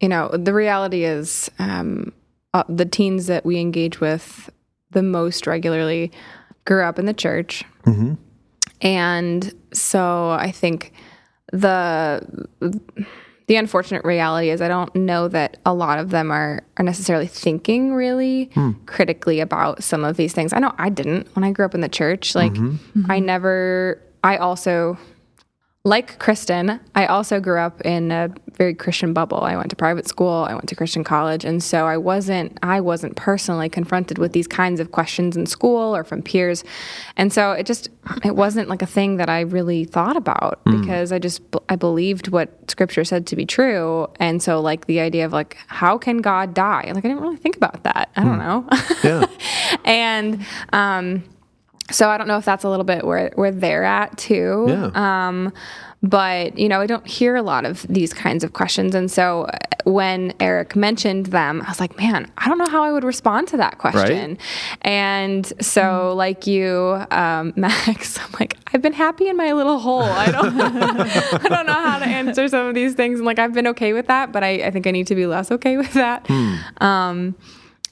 you 0.00 0.08
know, 0.08 0.28
the 0.28 0.52
reality 0.52 1.04
is 1.04 1.50
um, 1.58 2.12
uh, 2.52 2.64
the 2.68 2.84
teens 2.84 3.26
that 3.26 3.46
we 3.46 3.58
engage 3.58 4.00
with 4.00 4.50
the 4.90 5.02
most 5.02 5.46
regularly 5.46 6.12
grew 6.66 6.84
up 6.84 6.98
in 6.98 7.06
the 7.06 7.14
church. 7.14 7.64
And 8.82 9.50
so 9.72 10.30
I 10.32 10.50
think 10.50 10.92
the 11.52 12.46
the 13.46 13.56
unfortunate 13.56 14.04
reality 14.04 14.50
is 14.50 14.60
I 14.60 14.68
don't 14.68 14.94
know 14.94 15.26
that 15.28 15.56
a 15.64 15.72
lot 15.72 15.98
of 15.98 16.10
them 16.10 16.30
are 16.30 16.62
are 16.76 16.84
necessarily 16.84 17.26
thinking 17.26 17.94
really 17.94 18.50
critically 18.84 19.40
about 19.40 19.82
some 19.82 20.04
of 20.04 20.18
these 20.18 20.34
things. 20.34 20.52
I 20.52 20.58
know 20.58 20.74
I 20.76 20.90
didn't 20.90 21.34
when 21.34 21.44
I 21.44 21.50
grew 21.50 21.64
up 21.64 21.74
in 21.74 21.80
the 21.80 21.88
church. 21.88 22.34
Like 22.34 22.52
I 23.08 23.20
never 23.20 24.02
I 24.22 24.36
also 24.36 24.98
like 25.84 26.18
Kristen, 26.18 26.78
I 26.94 27.06
also 27.06 27.40
grew 27.40 27.58
up 27.58 27.80
in 27.80 28.12
a 28.12 28.28
very 28.52 28.74
Christian 28.74 29.14
bubble. 29.14 29.40
I 29.40 29.56
went 29.56 29.70
to 29.70 29.76
private 29.76 30.06
school, 30.06 30.46
I 30.46 30.52
went 30.52 30.68
to 30.68 30.74
Christian 30.74 31.04
college, 31.04 31.42
and 31.46 31.62
so 31.62 31.86
I 31.86 31.96
wasn't 31.96 32.58
I 32.62 32.82
wasn't 32.82 33.16
personally 33.16 33.70
confronted 33.70 34.18
with 34.18 34.32
these 34.32 34.46
kinds 34.46 34.78
of 34.78 34.92
questions 34.92 35.38
in 35.38 35.46
school 35.46 35.96
or 35.96 36.04
from 36.04 36.20
peers. 36.20 36.64
And 37.16 37.32
so 37.32 37.52
it 37.52 37.64
just 37.64 37.88
it 38.22 38.36
wasn't 38.36 38.68
like 38.68 38.82
a 38.82 38.86
thing 38.86 39.16
that 39.16 39.30
I 39.30 39.40
really 39.40 39.84
thought 39.84 40.18
about 40.18 40.60
because 40.64 41.12
I 41.12 41.18
just 41.18 41.40
I 41.70 41.76
believed 41.76 42.28
what 42.28 42.70
scripture 42.70 43.04
said 43.04 43.26
to 43.28 43.36
be 43.36 43.46
true. 43.46 44.06
And 44.16 44.42
so 44.42 44.60
like 44.60 44.84
the 44.84 45.00
idea 45.00 45.24
of 45.24 45.32
like 45.32 45.56
how 45.66 45.96
can 45.96 46.18
God 46.18 46.52
die? 46.52 46.92
Like 46.94 47.06
I 47.06 47.08
didn't 47.08 47.22
really 47.22 47.36
think 47.36 47.56
about 47.56 47.84
that. 47.84 48.10
I 48.16 48.24
don't 48.24 48.38
know. 48.38 48.68
yeah 49.02 49.24
and 49.86 50.44
um 50.74 51.24
so 51.90 52.08
I 52.08 52.18
don't 52.18 52.28
know 52.28 52.38
if 52.38 52.44
that's 52.44 52.64
a 52.64 52.68
little 52.68 52.84
bit 52.84 53.04
where 53.04 53.30
where 53.34 53.50
they're 53.50 53.84
at 53.84 54.16
too. 54.18 54.66
Yeah. 54.68 54.90
Um, 54.94 55.52
but 56.02 56.58
you 56.58 56.68
know, 56.68 56.80
I 56.80 56.86
don't 56.86 57.06
hear 57.06 57.36
a 57.36 57.42
lot 57.42 57.66
of 57.66 57.82
these 57.82 58.14
kinds 58.14 58.42
of 58.42 58.54
questions, 58.54 58.94
and 58.94 59.10
so 59.10 59.42
uh, 59.44 59.58
when 59.84 60.32
Eric 60.40 60.74
mentioned 60.74 61.26
them, 61.26 61.60
I 61.60 61.68
was 61.68 61.78
like, 61.78 61.96
man, 61.98 62.30
I 62.38 62.48
don't 62.48 62.56
know 62.56 62.68
how 62.68 62.82
I 62.82 62.90
would 62.92 63.04
respond 63.04 63.48
to 63.48 63.58
that 63.58 63.76
question. 63.78 64.30
Right? 64.30 64.40
And 64.80 65.52
so, 65.60 66.14
like 66.16 66.46
you, 66.46 67.04
um, 67.10 67.52
Max, 67.56 68.18
I'm 68.18 68.32
like, 68.40 68.56
I've 68.72 68.80
been 68.80 68.94
happy 68.94 69.28
in 69.28 69.36
my 69.36 69.52
little 69.52 69.78
hole. 69.78 70.02
I 70.02 70.30
don't, 70.30 70.60
I 70.60 71.48
don't 71.48 71.66
know 71.66 71.72
how 71.72 71.98
to 71.98 72.06
answer 72.06 72.48
some 72.48 72.66
of 72.66 72.74
these 72.74 72.94
things, 72.94 73.18
and 73.18 73.26
like 73.26 73.38
I've 73.38 73.52
been 73.52 73.66
okay 73.68 73.92
with 73.92 74.06
that, 74.06 74.32
but 74.32 74.42
I, 74.42 74.52
I 74.64 74.70
think 74.70 74.86
I 74.86 74.92
need 74.92 75.06
to 75.08 75.14
be 75.14 75.26
less 75.26 75.50
okay 75.50 75.76
with 75.76 75.92
that. 75.92 76.30
Um, 76.80 77.34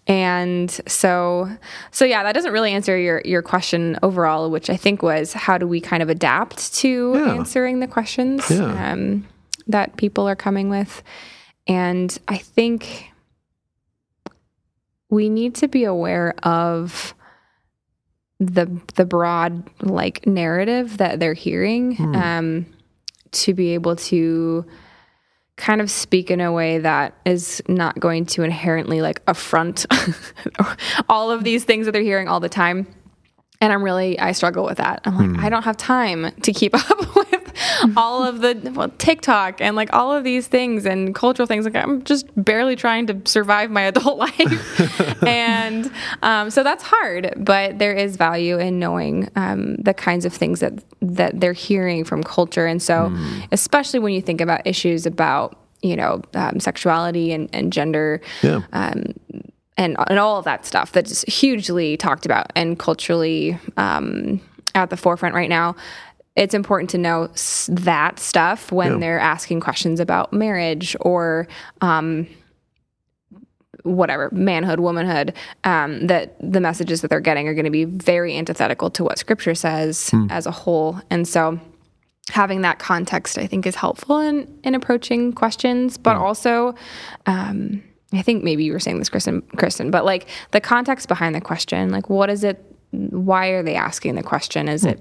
and 0.09 0.71
so 0.87 1.49
so 1.91 2.05
yeah 2.07 2.23
that 2.23 2.33
doesn't 2.33 2.53
really 2.53 2.73
answer 2.73 2.99
your 2.99 3.21
your 3.25 3.43
question 3.43 3.99
overall 4.03 4.51
which 4.51 4.71
i 4.71 4.77
think 4.77 5.03
was 5.03 5.35
how 5.35 5.59
do 5.59 5.69
we 5.69 5.81
kind 5.81 6.03
of 6.03 6.09
adapt 6.09 6.75
to 6.75 7.13
Yeah. 7.15 7.35
answering 7.35 7.81
the 7.81 7.87
questions 7.87 8.51
Yeah. 8.51 8.93
um, 8.93 9.29
that 9.67 9.97
people 9.99 10.27
are 10.27 10.37
coming 10.37 10.71
with 10.71 11.03
and 11.67 12.17
i 12.27 12.39
think 12.39 13.11
we 15.11 15.29
need 15.29 15.55
to 15.57 15.69
be 15.69 15.85
aware 15.85 16.35
of 16.43 17.15
the 18.41 18.71
the 18.95 19.05
broad 19.05 19.69
like 19.83 20.27
narrative 20.27 20.99
that 20.99 21.19
they're 21.21 21.35
hearing 21.35 21.97
um, 22.15 22.67
to 23.33 23.53
be 23.53 23.75
able 23.75 23.97
to 23.97 24.65
kind 25.59 25.81
of 25.81 25.91
speak 25.91 26.31
in 26.31 26.41
a 26.41 26.53
way 26.53 26.79
that 26.79 27.15
is 27.27 27.61
not 27.69 27.99
going 28.01 28.25
to 28.25 28.43
inherently 28.45 29.03
like 29.03 29.21
affront 29.27 29.85
all 31.09 31.31
of 31.31 31.45
these 31.45 31.65
things 31.65 31.85
that 31.85 31.93
they're 31.93 32.01
hearing 32.01 32.29
all 32.29 32.41
the 32.41 32.49
time. 32.49 32.87
And 33.61 33.73
I'm 33.73 33.83
really, 33.83 34.19
I 34.19 34.33
struggle 34.33 34.65
with 34.65 34.79
that. 34.79 35.01
I'm 35.05 35.17
like, 35.17 35.27
hmm. 35.27 35.45
I 35.45 35.49
don't 35.49 35.65
have 35.65 35.77
time 35.77 36.31
to 36.43 36.53
keep 36.53 36.75
up 36.91 37.17
with 37.17 37.48
all 37.97 38.25
of 38.25 38.41
the 38.41 38.73
well, 38.75 38.91
TikTok 38.99 39.61
and 39.61 39.77
like 39.77 39.93
all 39.93 40.13
of 40.13 40.25
these 40.25 40.47
things 40.47 40.87
and 40.87 41.15
cultural 41.15 41.47
things. 41.47 41.65
Like, 41.65 41.77
I'm 41.77 42.03
just 42.05 42.27
barely 42.37 42.77
trying 42.77 43.07
to 43.09 43.21
survive 43.25 43.71
my 43.71 43.83
adult 43.93 44.19
life. 44.19 45.23
and 45.27 45.91
um, 46.23 46.51
so 46.51 46.63
that's 46.63 46.83
hard, 46.83 47.35
but 47.37 47.79
there 47.79 47.95
is 47.95 48.17
value 48.17 48.59
in 48.59 48.79
knowing 48.79 49.29
um, 49.37 49.77
the 49.77 49.95
kinds 49.95 50.25
of 50.25 50.33
things 50.33 50.61
that, 50.61 50.83
that 51.01 51.41
they're 51.41 51.53
hearing 51.53 52.05
from 52.05 52.23
culture. 52.23 52.67
And 52.67 52.83
so, 52.83 53.15
especially 53.53 54.01
when 54.01 54.13
you 54.13 54.21
think 54.21 54.41
about 54.41 54.67
issues 54.67 55.07
about, 55.07 55.59
you 55.83 55.97
know, 55.97 56.23
um, 56.35 56.61
sexuality 56.61 57.33
and, 57.33 57.49
and 57.53 57.73
gender 57.73 58.21
yeah 58.43 58.63
and 59.79 59.97
and 59.97 60.19
all 60.19 60.39
of 60.39 60.45
that 60.45 60.67
stuff 60.67 60.93
that's 60.93 61.23
hugely 61.23 61.97
talked 61.97 62.27
about 62.27 62.53
and 62.57 62.79
culturally 62.79 63.57
um, 63.77 64.41
at 64.75 64.91
the 64.91 64.97
forefront 64.97 65.35
right 65.35 65.49
now. 65.49 65.77
It's 66.39 66.55
important 66.55 66.89
to 66.91 66.99
know 66.99 67.25
s- 67.35 67.69
that 67.73 68.19
stuff 68.19 68.71
when 68.73 68.93
Yeah. 68.93 68.99
they're 68.99 69.19
asking 69.21 69.61
questions 69.61 70.01
about 70.01 70.33
marriage 70.33 70.95
or 71.01 71.49
um, 71.81 72.27
whatever 73.83 74.29
manhood, 74.33 74.81
womanhood. 74.81 75.35
Um, 75.65 76.07
that 76.07 76.37
the 76.41 76.61
messages 76.61 77.01
that 77.03 77.09
they're 77.09 77.21
getting 77.21 77.49
are 77.49 77.55
going 77.55 77.65
to 77.65 77.71
be 77.71 77.85
very 77.85 78.37
antithetical 78.37 78.91
to 78.91 79.05
what 79.05 79.19
Scripture 79.19 79.55
says 79.55 80.11
as 80.31 80.47
a 80.47 80.51
whole, 80.51 81.01
and 81.11 81.27
so 81.27 81.59
having 82.31 82.61
that 82.61 82.79
context 82.79 83.39
i 83.39 83.47
think 83.47 83.67
is 83.67 83.75
helpful 83.75 84.21
in 84.21 84.47
in 84.63 84.75
approaching 84.75 85.33
questions 85.33 85.97
but 85.97 86.15
also 86.15 86.75
um 87.25 87.83
I 88.13 88.21
think 88.21 88.45
maybe 88.45 88.65
you 88.65 88.73
were 88.75 88.81
saying 88.81 88.99
this, 88.99 89.09
Kristen, 89.09 89.41
Kristen, 89.57 89.91
but 89.91 90.05
like 90.05 90.29
the 90.51 90.61
context 90.61 91.09
behind 91.09 91.35
the 91.35 91.41
question, 91.43 91.91
like 91.91 92.09
what 92.11 92.29
is 92.31 92.43
it? 92.45 92.63
Why 92.91 93.49
are 93.49 93.63
they 93.63 93.75
asking 93.77 94.15
the 94.15 94.23
question? 94.23 94.67
Is 94.69 94.85
it, 94.87 94.99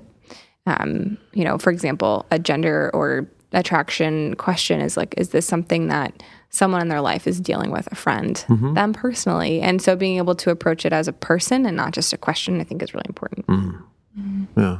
um, 0.67 1.17
you 1.33 1.43
know, 1.43 1.57
for 1.57 1.71
example, 1.71 2.25
a 2.29 2.37
gender 2.37 2.91
or 2.93 3.27
attraction 3.53 4.35
question 4.35 4.81
is 4.81 4.97
like, 4.97 5.15
is 5.17 5.29
this 5.29 5.45
something 5.45 5.87
that 5.87 6.21
someone 6.49 6.81
in 6.81 6.89
their 6.89 7.01
life 7.01 7.25
is 7.25 7.39
dealing 7.39 7.71
with, 7.71 7.87
a 7.91 7.95
friend, 7.95 8.45
them 8.75 8.93
personally? 8.93 9.61
And 9.61 9.81
so 9.81 9.95
being 9.95 10.17
able 10.17 10.35
to 10.35 10.51
approach 10.51 10.85
it 10.85 10.93
as 10.93 11.07
a 11.07 11.13
person 11.13 11.65
and 11.65 11.75
not 11.77 11.93
just 11.93 12.11
a 12.13 12.17
question, 12.17 12.59
I 12.59 12.65
think 12.65 12.83
is 12.83 12.93
really 12.93 13.05
important. 13.07 13.45
Yeah. 14.57 14.77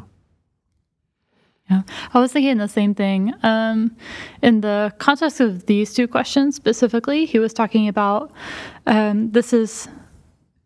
Yeah, 1.69 1.81
I 2.13 2.19
was 2.19 2.31
thinking 2.31 2.57
the 2.57 2.69
same 2.69 2.95
thing. 2.95 3.33
Um, 3.43 3.95
in 4.41 4.61
the 4.61 4.93
context 4.99 5.41
of 5.41 5.65
these 5.65 5.93
two 5.93 6.07
questions 6.07 6.55
specifically, 6.55 7.25
he 7.25 7.39
was 7.39 7.53
talking 7.53 7.89
about 7.89 8.31
um, 8.85 9.31
this 9.31 9.51
is 9.51 9.89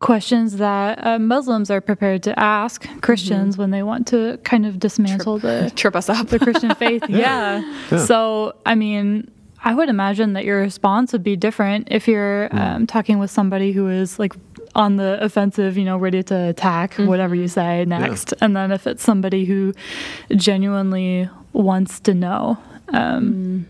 questions 0.02 0.58
that 0.58 1.06
uh, 1.06 1.20
Muslims 1.20 1.72
are 1.72 1.80
prepared 1.80 2.24
to 2.24 2.38
ask 2.38 2.88
Christians 3.02 3.58
when 3.58 3.72
they 3.72 3.84
want 3.84 4.08
to 4.08 4.38
kind 4.44 4.66
of 4.66 4.80
dismantle 4.80 5.40
the 5.40 5.72
Trip 5.76 5.96
us 5.96 6.10
up. 6.10 6.28
the 6.28 6.40
Christian 6.40 6.76
faith. 6.76 7.04
yeah. 7.10 7.62
So, 8.06 8.56
I 8.66 8.76
mean, 8.76 9.30
I 9.64 9.74
would 9.76 9.90
imagine 9.90 10.34
that 10.34 10.44
your 10.44 10.60
response 10.60 11.14
would 11.14 11.24
be 11.24 11.36
different 11.36 11.88
if 11.92 12.08
you're 12.08 12.50
um, 12.52 12.88
talking 12.88 13.20
with 13.20 13.30
somebody 13.32 13.72
who 13.72 13.88
is 13.90 14.18
like 14.18 14.34
on 14.74 14.96
the 14.96 15.24
offensive, 15.24 15.78
you 15.78 15.86
know, 15.86 15.98
ready 15.98 16.24
to 16.24 16.50
attack 16.50 16.96
whatever 16.96 17.36
you 17.36 17.48
say 17.48 17.86
next. 17.86 18.34
And 18.42 18.56
then 18.56 18.72
if 18.72 18.88
it's 18.88 19.04
somebody 19.04 19.46
who 19.46 19.74
genuinely 20.36 21.30
wants 21.54 22.00
to 22.02 22.14
know. 22.14 22.58
Um, 22.90 23.68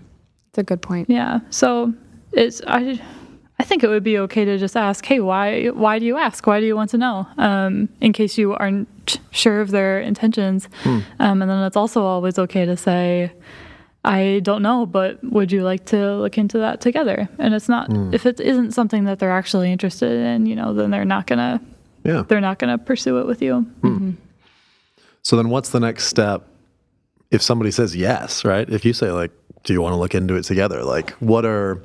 It's 0.50 0.60
a 0.60 0.64
good 0.64 0.82
point. 0.82 1.10
yeah. 1.10 1.40
So 1.50 1.94
it's, 2.32 2.62
I, 2.68 3.02
I 3.62 3.64
think 3.64 3.84
it 3.84 3.90
would 3.90 4.04
be 4.04 4.18
okay 4.18 4.44
to 4.44 4.58
just 4.58 4.76
ask, 4.76 5.06
hey, 5.06 5.20
why, 5.20 5.68
why 5.68 6.00
do 6.00 6.06
you 6.06 6.18
ask? 6.18 6.48
Why 6.48 6.60
do 6.60 6.66
you 6.66 6.76
want 6.76 6.90
to 6.92 6.98
know? 6.98 7.28
Um, 7.38 7.90
in 8.02 8.12
case 8.12 8.36
you 8.36 8.56
aren't 8.56 9.20
sure 9.30 9.62
of 9.62 9.70
their 9.70 10.00
intentions. 10.02 10.68
Um, 10.84 11.04
and 11.20 11.42
then 11.42 11.64
it's 11.64 11.78
also 11.78 12.02
always 12.02 12.40
okay 12.40 12.66
to 12.66 12.76
say, 12.76 13.32
I 14.04 14.40
don't 14.42 14.64
know, 14.64 14.88
but 14.88 15.24
would 15.24 15.52
you 15.52 15.62
like 15.62 15.86
to 15.94 16.16
look 16.16 16.40
into 16.40 16.58
that 16.58 16.82
together? 16.82 17.30
And 17.38 17.54
it's 17.54 17.70
not 17.70 17.92
if 18.16 18.26
it 18.26 18.40
isn't 18.40 18.72
something 18.72 19.04
that 19.04 19.20
they're 19.20 19.32
actually 19.32 19.72
interested 19.72 20.12
in, 20.12 20.48
you 20.48 20.56
know, 20.56 20.74
then 20.74 20.90
they're 20.90 21.06
not 21.06 21.28
gonna 21.28 21.62
Yeah. 22.04 22.24
they're 22.28 22.42
not 22.42 22.58
gonna 22.58 22.80
pursue 22.80 23.20
it 23.20 23.28
with 23.28 23.44
you. 23.44 23.68
So 25.22 25.36
then 25.38 25.50
what's 25.50 25.70
the 25.70 25.80
next 25.80 26.06
step 26.08 26.48
if 27.30 27.44
somebody 27.44 27.70
says 27.70 27.96
yes, 27.96 28.44
right? 28.44 28.68
If 28.68 28.86
you 28.86 28.94
say 28.94 29.12
like, 29.12 29.30
do 29.66 29.74
you 29.74 29.84
want 29.84 29.94
to 29.94 29.98
look 29.98 30.16
into 30.16 30.34
it 30.36 30.46
together? 30.46 30.84
Like 30.84 31.12
what 31.20 31.46
are 31.46 31.84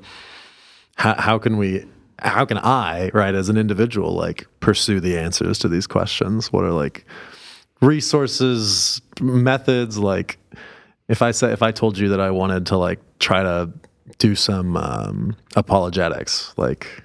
how 0.96 1.14
how 1.20 1.38
can 1.38 1.56
we 1.56 1.84
how 2.18 2.44
can 2.44 2.58
I, 2.58 3.10
right, 3.12 3.34
as 3.34 3.48
an 3.48 3.56
individual, 3.56 4.12
like 4.12 4.46
pursue 4.60 5.00
the 5.00 5.18
answers 5.18 5.58
to 5.60 5.68
these 5.68 5.86
questions? 5.86 6.52
What 6.52 6.64
are 6.64 6.72
like 6.72 7.04
resources, 7.80 9.00
methods 9.20 9.98
like 9.98 10.38
if 11.08 11.22
I 11.22 11.30
say 11.30 11.52
if 11.52 11.62
I 11.62 11.70
told 11.70 11.98
you 11.98 12.08
that 12.08 12.20
I 12.20 12.30
wanted 12.30 12.66
to 12.66 12.76
like 12.76 13.00
try 13.18 13.42
to 13.42 13.70
do 14.18 14.34
some 14.34 14.76
um, 14.76 15.36
apologetics, 15.54 16.54
like 16.56 17.02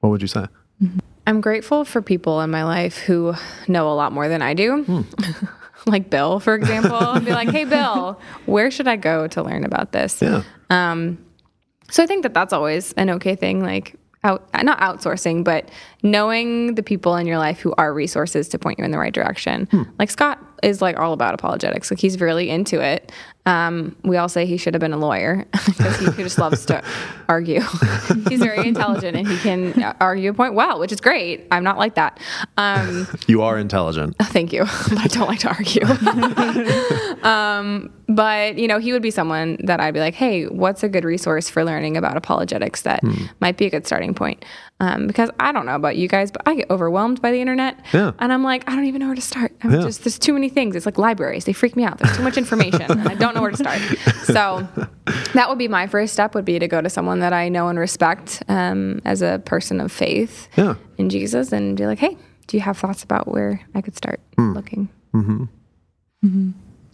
what 0.00 0.10
would 0.10 0.22
you 0.22 0.28
say? 0.28 0.46
Mm-hmm. 0.82 0.98
I'm 1.26 1.40
grateful 1.40 1.84
for 1.84 2.00
people 2.00 2.40
in 2.40 2.50
my 2.50 2.64
life 2.64 2.96
who 2.96 3.34
know 3.66 3.90
a 3.90 3.94
lot 3.94 4.12
more 4.12 4.28
than 4.28 4.40
I 4.40 4.54
do. 4.54 4.82
Hmm. 4.82 5.02
like 5.86 6.08
Bill, 6.08 6.40
for 6.40 6.54
example. 6.54 6.96
I'd 6.96 7.24
be 7.24 7.32
like, 7.32 7.50
hey, 7.50 7.64
Bill, 7.64 8.18
where 8.46 8.70
should 8.70 8.88
I 8.88 8.96
go 8.96 9.26
to 9.28 9.42
learn 9.42 9.64
about 9.64 9.92
this? 9.92 10.22
Yeah. 10.22 10.42
Um, 10.70 11.18
So 11.90 12.02
I 12.02 12.06
think 12.06 12.22
that 12.22 12.34
that's 12.34 12.52
always 12.52 12.92
an 12.94 13.10
okay 13.10 13.34
thing. 13.34 13.62
Like, 13.62 13.96
out, 14.24 14.48
not 14.62 14.80
outsourcing, 14.80 15.44
but 15.44 15.70
knowing 16.02 16.74
the 16.74 16.82
people 16.82 17.16
in 17.16 17.26
your 17.26 17.38
life 17.38 17.60
who 17.60 17.74
are 17.78 17.94
resources 17.94 18.48
to 18.48 18.58
point 18.58 18.78
you 18.78 18.84
in 18.84 18.90
the 18.90 18.98
right 18.98 19.14
direction. 19.14 19.68
Hmm. 19.70 19.82
Like 19.98 20.10
Scott 20.10 20.38
is 20.62 20.82
like 20.82 20.98
all 20.98 21.12
about 21.12 21.34
apologetics. 21.34 21.90
Like 21.90 22.00
he's 22.00 22.20
really 22.20 22.50
into 22.50 22.80
it. 22.80 23.12
Um, 23.48 23.96
we 24.04 24.18
all 24.18 24.28
say 24.28 24.44
he 24.44 24.58
should 24.58 24.74
have 24.74 24.80
been 24.80 24.92
a 24.92 24.98
lawyer 24.98 25.46
because 25.66 25.98
he 26.16 26.22
just 26.22 26.38
loves 26.38 26.66
to 26.66 26.84
argue. 27.28 27.60
he's 28.28 28.40
very 28.40 28.66
intelligent 28.68 29.16
and 29.16 29.26
he 29.26 29.38
can 29.38 29.82
argue 30.00 30.30
a 30.30 30.34
point 30.34 30.52
well, 30.54 30.78
which 30.78 30.92
is 30.92 31.00
great. 31.00 31.46
I'm 31.50 31.64
not 31.64 31.78
like 31.78 31.94
that. 31.94 32.20
Um, 32.58 33.08
You 33.26 33.40
are 33.42 33.56
intelligent. 33.58 34.16
Thank 34.20 34.52
you. 34.52 34.64
But 34.90 34.98
I 34.98 35.06
don't 35.06 35.28
like 35.28 35.38
to 35.40 35.48
argue. 35.48 35.82
um, 37.22 37.90
but, 38.08 38.58
you 38.58 38.68
know, 38.68 38.78
he 38.78 38.92
would 38.92 39.02
be 39.02 39.10
someone 39.10 39.58
that 39.64 39.80
I'd 39.80 39.92
be 39.94 40.00
like, 40.00 40.14
hey, 40.14 40.44
what's 40.46 40.82
a 40.82 40.88
good 40.88 41.04
resource 41.04 41.50
for 41.50 41.64
learning 41.64 41.96
about 41.96 42.16
apologetics 42.16 42.82
that 42.82 43.02
might 43.40 43.56
be 43.56 43.66
a 43.66 43.70
good 43.70 43.86
starting 43.86 44.14
point? 44.14 44.44
Um, 44.80 45.08
because 45.08 45.28
I 45.40 45.50
don't 45.52 45.66
know 45.66 45.74
about 45.74 45.96
you 45.96 46.06
guys, 46.06 46.30
but 46.30 46.42
I 46.46 46.54
get 46.54 46.70
overwhelmed 46.70 47.20
by 47.20 47.32
the 47.32 47.40
internet. 47.40 47.84
Yeah. 47.92 48.12
And 48.20 48.32
I'm 48.32 48.44
like, 48.44 48.68
I 48.70 48.76
don't 48.76 48.84
even 48.84 49.00
know 49.00 49.06
where 49.06 49.16
to 49.16 49.20
start. 49.20 49.52
I'm 49.62 49.72
Yeah. 49.72 49.80
just, 49.82 50.04
there's 50.04 50.18
too 50.18 50.32
many 50.32 50.48
things. 50.48 50.76
It's 50.76 50.86
like 50.86 50.98
libraries. 50.98 51.44
They 51.46 51.52
freak 51.52 51.74
me 51.76 51.82
out. 51.84 51.98
There's 51.98 52.16
too 52.16 52.22
much 52.22 52.38
information. 52.38 53.06
I 53.06 53.14
don't 53.14 53.34
know 53.34 53.37
where 53.42 53.50
to 53.50 53.56
start. 53.56 53.80
So 54.24 54.68
that 55.34 55.48
would 55.48 55.58
be 55.58 55.68
my 55.68 55.86
first 55.86 56.12
step 56.12 56.34
would 56.34 56.44
be 56.44 56.58
to 56.58 56.68
go 56.68 56.80
to 56.80 56.90
someone 56.90 57.20
that 57.20 57.32
I 57.32 57.48
know 57.48 57.68
and 57.68 57.78
respect 57.78 58.42
um, 58.48 59.00
as 59.04 59.22
a 59.22 59.40
person 59.44 59.80
of 59.80 59.90
faith 59.92 60.48
Yeah. 60.56 60.74
in 60.98 61.08
Jesus 61.10 61.52
and 61.52 61.76
be 61.76 61.86
like, 61.86 61.98
hey, 61.98 62.16
do 62.46 62.56
you 62.56 62.60
have 62.62 62.76
thoughts 62.78 63.02
about 63.02 63.28
where 63.28 63.60
I 63.74 63.80
could 63.80 63.96
start 63.96 64.20
looking? 64.36 64.88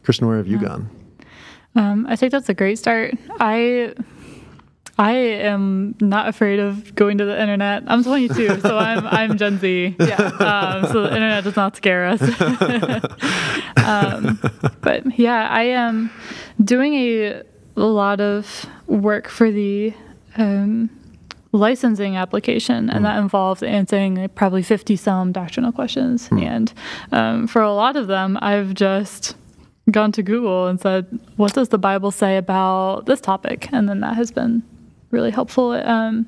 Kristen, 0.02 0.26
where 0.28 0.36
have 0.36 0.46
you 0.46 0.58
gone? 0.58 0.88
Um, 1.76 2.06
I 2.08 2.14
think 2.16 2.30
that's 2.32 2.48
a 2.48 2.54
great 2.54 2.78
start. 2.78 3.14
I 3.40 3.94
I 4.96 5.12
am 5.12 5.96
not 6.00 6.28
afraid 6.28 6.60
of 6.60 6.94
going 6.94 7.18
to 7.18 7.24
the 7.24 7.40
internet. 7.40 7.82
I'm 7.86 8.04
22, 8.04 8.60
so 8.60 8.78
I'm 8.78 9.06
I'm 9.06 9.36
Gen 9.36 9.58
Z. 9.58 9.96
Yeah. 10.04 10.16
Um, 10.16 10.86
so 10.92 11.02
the 11.02 11.14
internet 11.14 11.44
does 11.44 11.56
not 11.56 11.76
scare 11.76 12.06
us. 12.06 12.20
um, 13.84 14.38
but 14.82 15.18
yeah, 15.18 15.48
I 15.48 15.62
am 15.62 16.10
doing 16.62 16.94
a, 16.94 17.42
a 17.76 17.80
lot 17.80 18.20
of 18.20 18.66
work 18.86 19.28
for 19.28 19.50
the 19.50 19.92
um, 20.36 20.90
licensing 21.52 22.16
application, 22.16 22.90
and 22.90 23.04
that 23.04 23.18
involves 23.18 23.62
answering 23.62 24.28
probably 24.34 24.62
50 24.62 24.94
some 24.96 25.32
doctrinal 25.32 25.72
questions. 25.72 26.28
And 26.30 26.72
um, 27.10 27.46
for 27.46 27.62
a 27.62 27.72
lot 27.72 27.96
of 27.96 28.06
them, 28.06 28.38
I've 28.42 28.74
just 28.74 29.36
gone 29.90 30.12
to 30.12 30.22
Google 30.22 30.68
and 30.68 30.80
said, 30.80 31.18
"What 31.36 31.54
does 31.54 31.70
the 31.70 31.78
Bible 31.78 32.12
say 32.12 32.36
about 32.36 33.06
this 33.06 33.20
topic?" 33.20 33.68
And 33.72 33.88
then 33.88 34.00
that 34.00 34.14
has 34.14 34.30
been 34.30 34.62
really 35.14 35.30
helpful 35.30 35.72
at, 35.72 35.86
um, 35.86 36.26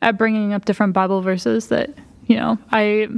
at 0.00 0.16
bringing 0.16 0.52
up 0.52 0.64
different 0.64 0.92
Bible 0.92 1.20
verses 1.20 1.68
that 1.68 1.90
you 2.26 2.36
know 2.36 2.58
I 2.70 3.08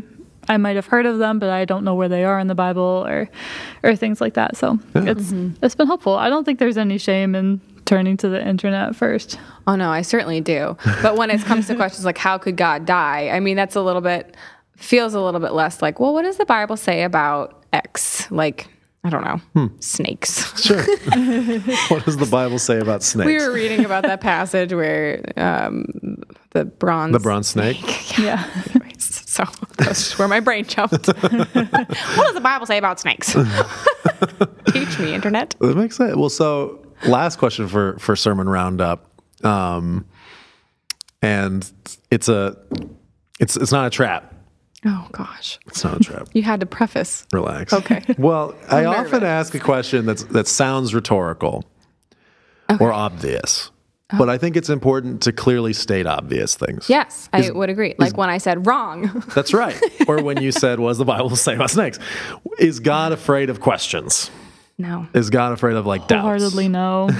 I 0.48 0.56
might 0.56 0.76
have 0.76 0.86
heard 0.86 1.06
of 1.06 1.18
them, 1.18 1.38
but 1.38 1.50
I 1.50 1.64
don't 1.64 1.84
know 1.84 1.94
where 1.94 2.08
they 2.08 2.24
are 2.24 2.38
in 2.38 2.46
the 2.46 2.54
Bible 2.54 3.04
or 3.06 3.28
or 3.82 3.96
things 3.96 4.20
like 4.20 4.34
that. 4.34 4.56
So 4.56 4.78
it's 4.94 5.32
it's 5.60 5.74
been 5.74 5.86
helpful. 5.86 6.14
I 6.14 6.30
don't 6.30 6.44
think 6.44 6.58
there's 6.58 6.78
any 6.78 6.96
shame 6.96 7.34
in 7.34 7.60
turning 7.86 8.16
to 8.18 8.28
the 8.28 8.46
internet 8.46 8.94
first. 8.94 9.38
Oh, 9.66 9.76
no, 9.76 9.90
I 9.90 10.02
certainly 10.02 10.40
do. 10.40 10.76
But 11.02 11.16
when 11.16 11.30
it 11.30 11.40
comes 11.42 11.68
to 11.68 11.74
questions 11.76 12.04
like, 12.04 12.18
how 12.18 12.36
could 12.36 12.56
God 12.56 12.84
die? 12.84 13.30
I 13.30 13.40
mean, 13.40 13.56
that's 13.56 13.76
a 13.76 13.80
little 13.80 14.02
bit, 14.02 14.36
feels 14.76 15.14
a 15.14 15.20
little 15.20 15.40
bit 15.40 15.52
less 15.52 15.80
like, 15.80 15.98
well, 15.98 16.12
what 16.12 16.22
does 16.22 16.36
the 16.36 16.44
Bible 16.44 16.76
say 16.76 17.04
about 17.04 17.64
X? 17.72 18.30
Like, 18.30 18.68
I 19.06 19.08
don't 19.08 19.22
know, 19.22 19.70
snakes. 19.78 20.60
Sure. 20.60 20.82
what 21.88 22.04
does 22.04 22.16
the 22.16 22.28
Bible 22.28 22.58
say 22.58 22.80
about 22.80 23.04
snakes? 23.04 23.26
We 23.26 23.38
were 23.38 23.52
reading 23.52 23.84
about 23.84 24.02
that 24.02 24.20
passage 24.20 24.72
where 24.72 25.24
um, 25.36 25.84
the 26.50 26.64
bronze. 26.64 27.12
the 27.12 27.20
bronze 27.20 27.46
snake. 27.46 27.78
Yeah. 28.18 28.44
Anyways, 28.74 29.30
so 29.30 29.44
that's 29.76 30.18
where 30.18 30.26
my 30.26 30.40
brain 30.40 30.64
jumped. 30.64 31.06
what 31.06 31.52
does 31.52 32.34
the 32.34 32.40
Bible 32.42 32.66
say 32.66 32.78
about 32.78 32.98
snakes? 32.98 33.34
Teach 34.72 34.98
me, 34.98 35.14
internet. 35.14 35.54
That 35.60 35.76
makes 35.76 35.96
sense. 35.96 36.16
Well, 36.16 36.30
so 36.30 36.82
last 37.06 37.36
question 37.36 37.68
for 37.68 37.98
for 37.98 38.16
sermon 38.16 38.48
roundup, 38.48 39.08
um, 39.44 40.06
and 41.22 41.70
it's 42.10 42.28
a 42.28 42.56
it's 43.38 43.56
it's 43.56 43.70
not 43.70 43.86
a 43.86 43.90
trap. 43.90 44.34
Oh 44.86 45.08
gosh, 45.12 45.58
It's 45.66 45.82
not 45.82 45.96
a 45.96 46.00
trap. 46.00 46.28
you 46.32 46.42
had 46.42 46.60
to 46.60 46.66
preface. 46.66 47.26
Relax. 47.32 47.72
Okay. 47.72 48.02
Well, 48.18 48.54
I 48.70 48.84
I'm 48.84 49.06
often 49.06 49.24
ask 49.24 49.54
a 49.54 49.58
question 49.58 50.06
that's 50.06 50.22
that 50.24 50.46
sounds 50.46 50.94
rhetorical 50.94 51.64
or 52.80 52.92
obvious, 52.92 53.70
oh. 54.12 54.18
but 54.18 54.28
I 54.30 54.38
think 54.38 54.56
it's 54.56 54.70
important 54.70 55.22
to 55.22 55.32
clearly 55.32 55.72
state 55.72 56.06
obvious 56.06 56.54
things. 56.56 56.88
Yes, 56.88 57.28
I 57.32 57.50
would 57.50 57.68
agree. 57.70 57.94
Like 57.98 58.16
when 58.16 58.30
I 58.30 58.38
said 58.38 58.66
wrong. 58.66 59.24
That's 59.34 59.52
right. 59.52 59.76
or 60.08 60.22
when 60.22 60.40
you 60.42 60.52
said, 60.52 60.78
"What 60.80 60.90
does 60.90 60.98
the 60.98 61.04
Bible 61.04 61.34
say 61.36 61.54
about 61.54 61.70
snakes?" 61.70 61.98
Is 62.58 62.80
God 62.80 63.12
afraid 63.12 63.50
of 63.50 63.60
questions? 63.60 64.30
no. 64.78 65.06
Is 65.14 65.30
God 65.30 65.52
afraid 65.52 65.76
of 65.76 65.86
like 65.86 66.06
doubts? 66.06 66.22
Wholeheartedly 66.22 66.68
no. 66.68 67.08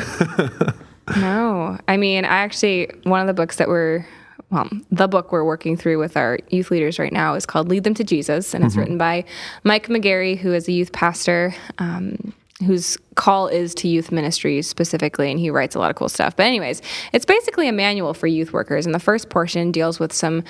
No. 1.17 1.79
I 1.87 1.97
mean, 1.97 2.25
I 2.25 2.39
actually, 2.39 2.91
one 3.05 3.21
of 3.21 3.29
the 3.29 3.35
books 3.35 3.57
that 3.57 3.69
we're, 3.69 4.05
well, 4.51 4.69
the 4.91 5.09
book 5.09 5.33
we're 5.33 5.45
working 5.45 5.77
through 5.77 5.99
with 5.99 6.17
our 6.17 6.39
youth 6.51 6.71
leaders 6.71 6.99
right 6.99 7.13
now 7.13 7.35
is 7.35 7.47
called 7.47 7.69
Lead 7.69 7.85
Them 7.85 7.95
to 7.95 8.05
Jesus. 8.05 8.55
And 8.55 8.65
it's 8.65 8.77
written 8.77 8.97
by 8.97 9.25
Mike 9.65 9.89
McGarry, 9.89 10.39
who 10.39 10.53
is 10.53 10.69
a 10.69 10.73
youth 10.73 10.93
pastor. 10.93 11.55
Um, 11.79 12.33
whose 12.65 12.97
call 13.17 13.49
is 13.49 13.75
to 13.75 13.87
youth 13.87 14.11
ministries 14.11 14.67
specifically, 14.67 15.31
and 15.31 15.39
he 15.39 15.51
writes 15.51 15.75
a 15.75 15.79
lot 15.79 15.91
of 15.91 15.97
cool 15.97 16.09
stuff. 16.09 16.35
But, 16.37 16.47
anyways, 16.47 16.81
it's 17.13 17.27
basically 17.27 17.69
a 17.69 17.73
manual 17.73 18.15
for 18.15 18.27
youth 18.27 18.55
workers. 18.55 18.87
And 18.87 18.95
the 18.95 18.99
first 18.99 19.29
portion 19.29 19.73
deals 19.73 20.01
with 20.01 20.11
some 20.11 20.43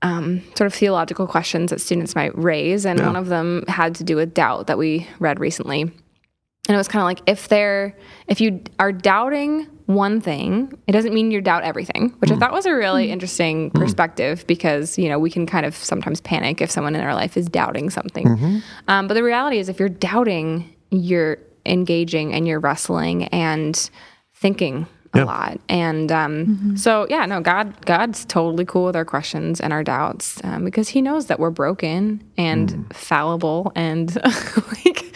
um, 0.00 0.42
sort 0.56 0.66
of 0.66 0.74
theological 0.74 1.26
questions 1.26 1.70
that 1.70 1.80
students 1.80 2.14
might 2.14 2.36
raise. 2.36 2.86
And 2.86 3.00
one 3.00 3.16
of 3.16 3.28
them 3.28 3.64
had 3.68 3.94
to 3.96 4.04
do 4.04 4.16
with 4.16 4.32
doubt 4.32 4.66
that 4.68 4.78
we 4.78 5.06
read 5.18 5.40
recently. 5.40 5.82
And 5.82 6.74
it 6.74 6.76
was 6.76 6.88
kind 6.88 7.02
of 7.02 7.06
like 7.06 7.20
if 7.26 7.48
they're, 7.48 7.96
if 8.28 8.40
you 8.40 8.62
are 8.78 8.92
doubting 8.92 9.66
one 9.94 10.20
thing, 10.20 10.72
it 10.86 10.92
doesn't 10.92 11.14
mean 11.14 11.30
you 11.30 11.40
doubt 11.40 11.64
everything, 11.64 12.14
which 12.18 12.30
I 12.30 12.34
mm. 12.34 12.40
thought 12.40 12.52
was 12.52 12.66
a 12.66 12.74
really 12.74 13.08
mm. 13.08 13.10
interesting 13.10 13.70
mm. 13.70 13.74
perspective 13.74 14.46
because, 14.46 14.98
you 14.98 15.08
know, 15.08 15.18
we 15.18 15.30
can 15.30 15.46
kind 15.46 15.66
of 15.66 15.74
sometimes 15.74 16.20
panic 16.20 16.60
if 16.60 16.70
someone 16.70 16.94
in 16.94 17.00
our 17.02 17.14
life 17.14 17.36
is 17.36 17.46
doubting 17.46 17.90
something. 17.90 18.26
Mm-hmm. 18.26 18.58
Um, 18.88 19.08
but 19.08 19.14
the 19.14 19.22
reality 19.22 19.58
is, 19.58 19.68
if 19.68 19.78
you're 19.78 19.88
doubting, 19.88 20.74
you're 20.90 21.38
engaging 21.64 22.32
and 22.32 22.46
you're 22.46 22.60
wrestling 22.60 23.24
and 23.26 23.90
thinking 24.34 24.86
a 25.14 25.18
Yeah. 25.18 25.24
lot. 25.24 25.60
And 25.68 26.10
um, 26.10 26.76
so, 26.76 27.06
yeah, 27.10 27.26
no, 27.26 27.40
God, 27.40 27.84
God's 27.86 28.24
totally 28.24 28.64
cool 28.64 28.86
with 28.86 28.96
our 28.96 29.04
questions 29.04 29.60
and 29.60 29.72
our 29.72 29.84
doubts 29.84 30.40
um, 30.44 30.64
because 30.64 30.88
He 30.88 31.02
knows 31.02 31.26
that 31.26 31.38
we're 31.38 31.50
broken 31.50 32.22
and 32.38 32.86
fallible 32.94 33.72
and 33.74 34.14
like 34.84 35.14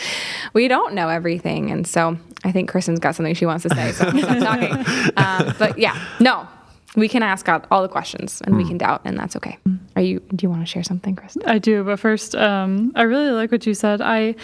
we 0.52 0.68
don't 0.68 0.94
know 0.94 1.08
everything. 1.08 1.70
And 1.70 1.86
so, 1.86 2.18
I 2.44 2.52
think 2.52 2.68
Kristen's 2.70 3.00
got 3.00 3.14
something 3.14 3.34
she 3.34 3.46
wants 3.46 3.62
to 3.64 3.74
say. 3.74 3.92
So 3.92 4.06
I'm 4.06 4.40
talking. 4.40 5.12
Um, 5.16 5.54
but 5.58 5.78
yeah, 5.78 5.98
no, 6.20 6.46
we 6.94 7.08
can 7.08 7.22
ask 7.22 7.44
God 7.46 7.66
all 7.70 7.82
the 7.82 7.88
questions 7.88 8.40
and 8.44 8.56
we 8.56 8.64
can 8.64 8.78
doubt, 8.78 9.00
and 9.04 9.18
that's 9.18 9.34
okay. 9.36 9.58
Are 9.96 10.02
you? 10.02 10.20
Do 10.34 10.44
you 10.44 10.50
want 10.50 10.62
to 10.62 10.66
share 10.66 10.82
something, 10.84 11.16
Kristen? 11.16 11.42
I 11.46 11.58
do, 11.58 11.82
but 11.84 11.98
first, 11.98 12.34
um, 12.36 12.92
I 12.94 13.02
really 13.02 13.30
like 13.32 13.50
what 13.50 13.66
you 13.66 13.74
said. 13.74 14.00
I 14.00 14.34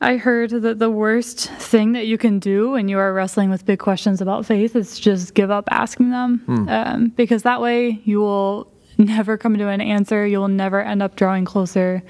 I 0.00 0.16
heard 0.16 0.50
that 0.50 0.78
the 0.78 0.90
worst 0.90 1.50
thing 1.50 1.92
that 1.92 2.06
you 2.06 2.18
can 2.18 2.38
do 2.38 2.70
when 2.70 2.88
you 2.88 2.98
are 2.98 3.12
wrestling 3.12 3.50
with 3.50 3.66
big 3.66 3.80
questions 3.80 4.20
about 4.20 4.46
faith 4.46 4.76
is 4.76 4.98
just 4.98 5.34
give 5.34 5.50
up 5.50 5.68
asking 5.70 6.10
them, 6.10 6.44
um, 6.68 7.08
because 7.16 7.42
that 7.42 7.60
way 7.60 8.00
you 8.04 8.20
will 8.20 8.72
never 8.96 9.36
come 9.36 9.56
to 9.58 9.68
an 9.68 9.80
answer. 9.80 10.26
You 10.26 10.38
will 10.40 10.48
never 10.48 10.80
end 10.82 11.02
up 11.02 11.16
drawing 11.16 11.44
closer 11.44 12.02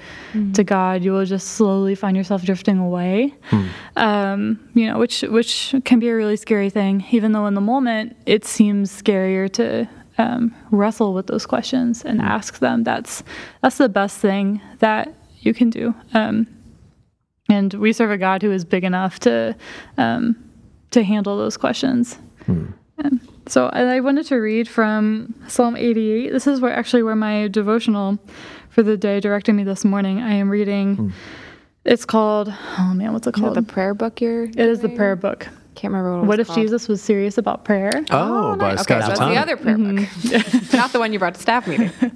to 0.53 0.63
God. 0.63 1.03
You 1.03 1.11
will 1.13 1.25
just 1.25 1.49
slowly 1.49 1.95
find 1.95 2.15
yourself 2.17 2.43
drifting 2.43 2.77
away. 2.79 3.33
Um, 3.95 4.59
you 4.73 4.87
know, 4.87 4.97
which 4.99 5.21
which 5.23 5.73
can 5.85 5.99
be 5.99 6.09
a 6.09 6.15
really 6.15 6.37
scary 6.37 6.69
thing, 6.69 7.03
even 7.11 7.31
though 7.31 7.45
in 7.47 7.53
the 7.55 7.61
moment 7.61 8.15
it 8.25 8.45
seems 8.45 8.91
scarier 8.91 9.51
to 9.53 9.87
um, 10.17 10.53
wrestle 10.71 11.13
with 11.13 11.27
those 11.27 11.45
questions 11.45 12.03
and 12.05 12.21
ask 12.21 12.59
them. 12.59 12.83
That's 12.83 13.23
that's 13.61 13.77
the 13.77 13.89
best 13.89 14.19
thing 14.19 14.61
that 14.79 15.13
you 15.39 15.53
can 15.53 15.69
do. 15.69 15.93
Um, 16.13 16.47
and 17.49 17.73
we 17.73 17.91
serve 17.93 18.11
a 18.11 18.17
God 18.17 18.41
who 18.41 18.51
is 18.51 18.63
big 18.63 18.83
enough 18.83 19.19
to 19.21 19.55
um, 19.97 20.35
to 20.91 21.03
handle 21.03 21.37
those 21.37 21.57
questions. 21.57 22.17
Um, 22.47 23.21
so 23.47 23.67
I 23.73 23.81
I 23.95 23.99
wanted 23.99 24.25
to 24.27 24.35
read 24.37 24.67
from 24.67 25.33
Psalm 25.47 25.75
88. 25.75 26.31
This 26.31 26.47
is 26.47 26.61
where 26.61 26.73
actually 26.73 27.03
where 27.03 27.15
my 27.15 27.47
devotional 27.47 28.17
for 28.69 28.83
the 28.83 28.97
day 28.97 29.19
directed 29.19 29.53
me 29.53 29.63
this 29.63 29.83
morning. 29.83 30.21
I 30.21 30.33
am 30.33 30.49
reading. 30.49 31.13
It's 31.85 32.05
called 32.05 32.53
oh 32.77 32.93
man, 32.93 33.13
what's 33.13 33.25
it 33.27 33.33
called? 33.33 33.55
that 33.55 33.65
the 33.67 33.73
prayer 33.73 33.93
book 33.93 34.21
you're? 34.21 34.43
it 34.43 34.57
is 34.59 34.81
the 34.81 34.89
prayer 34.89 35.15
book. 35.15 35.47
Can't 35.75 35.93
remember 35.93 36.11
what. 36.11 36.17
It 36.17 36.21
was. 36.21 36.27
What 36.27 36.39
if 36.41 36.47
called. 36.47 36.59
Jesus 36.59 36.87
was 36.89 37.01
serious 37.01 37.37
about 37.37 37.63
prayer? 37.63 37.91
Oh, 38.11 38.55
by 38.57 38.71
nice. 38.75 38.81
Scott 38.83 38.97
okay, 38.97 39.01
so 39.01 39.07
that's 39.07 39.19
the 39.19 39.37
other 39.39 39.55
prayer 39.55 39.77
book, 39.77 40.73
not 40.73 40.91
the 40.91 40.99
one 40.99 41.13
you 41.13 41.19
brought 41.19 41.35
to 41.35 41.41
staff 41.41 41.67
meeting. 41.67 41.91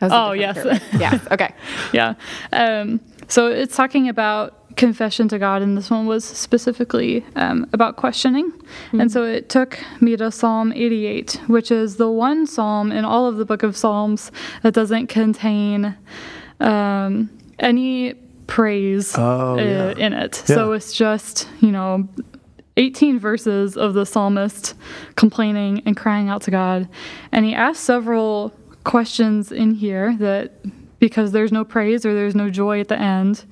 That 0.00 0.10
was 0.10 0.12
a 0.12 0.16
Oh, 0.16 0.32
yes. 0.32 0.60
prayer 0.60 0.74
book. 0.74 0.82
yes. 0.98 1.26
Okay. 1.30 1.54
yeah. 1.94 2.14
Um, 2.52 3.00
so 3.32 3.46
it's 3.46 3.74
talking 3.74 4.08
about 4.10 4.76
confession 4.76 5.26
to 5.28 5.38
God, 5.38 5.62
and 5.62 5.76
this 5.76 5.90
one 5.90 6.04
was 6.06 6.22
specifically 6.22 7.24
um, 7.36 7.66
about 7.72 7.96
questioning. 7.96 8.52
And 8.92 9.10
so 9.10 9.24
it 9.24 9.48
took 9.48 9.78
me 10.00 10.16
to 10.16 10.30
Psalm 10.30 10.70
88, 10.72 11.40
which 11.46 11.70
is 11.70 11.96
the 11.96 12.10
one 12.10 12.46
psalm 12.46 12.92
in 12.92 13.04
all 13.06 13.26
of 13.26 13.36
the 13.36 13.46
book 13.46 13.62
of 13.62 13.74
Psalms 13.74 14.30
that 14.62 14.74
doesn't 14.74 15.06
contain 15.06 15.96
um, 16.60 17.30
any 17.58 18.14
praise 18.46 19.14
Oh, 19.16 19.58
uh, 19.58 19.62
yeah. 19.62 19.94
in 19.96 20.12
it. 20.12 20.34
So 20.34 20.72
it's 20.72 20.92
just, 20.92 21.48
you 21.60 21.72
know, 21.72 22.06
18 22.76 23.18
verses 23.18 23.76
of 23.78 23.94
the 23.94 24.04
psalmist 24.04 24.74
complaining 25.16 25.82
and 25.86 25.96
crying 25.96 26.28
out 26.28 26.42
to 26.42 26.50
God. 26.50 26.86
And 27.32 27.46
he 27.46 27.54
asks 27.54 27.82
several 27.82 28.52
questions 28.84 29.52
in 29.52 29.74
here 29.74 30.16
that 30.18 30.52
because 31.02 31.32
there's 31.32 31.50
no 31.50 31.64
praise 31.64 32.06
or 32.06 32.14
there's 32.14 32.36
no 32.36 32.48
joy 32.48 32.78
at 32.78 32.86
the 32.86 32.96
end, 32.96 33.44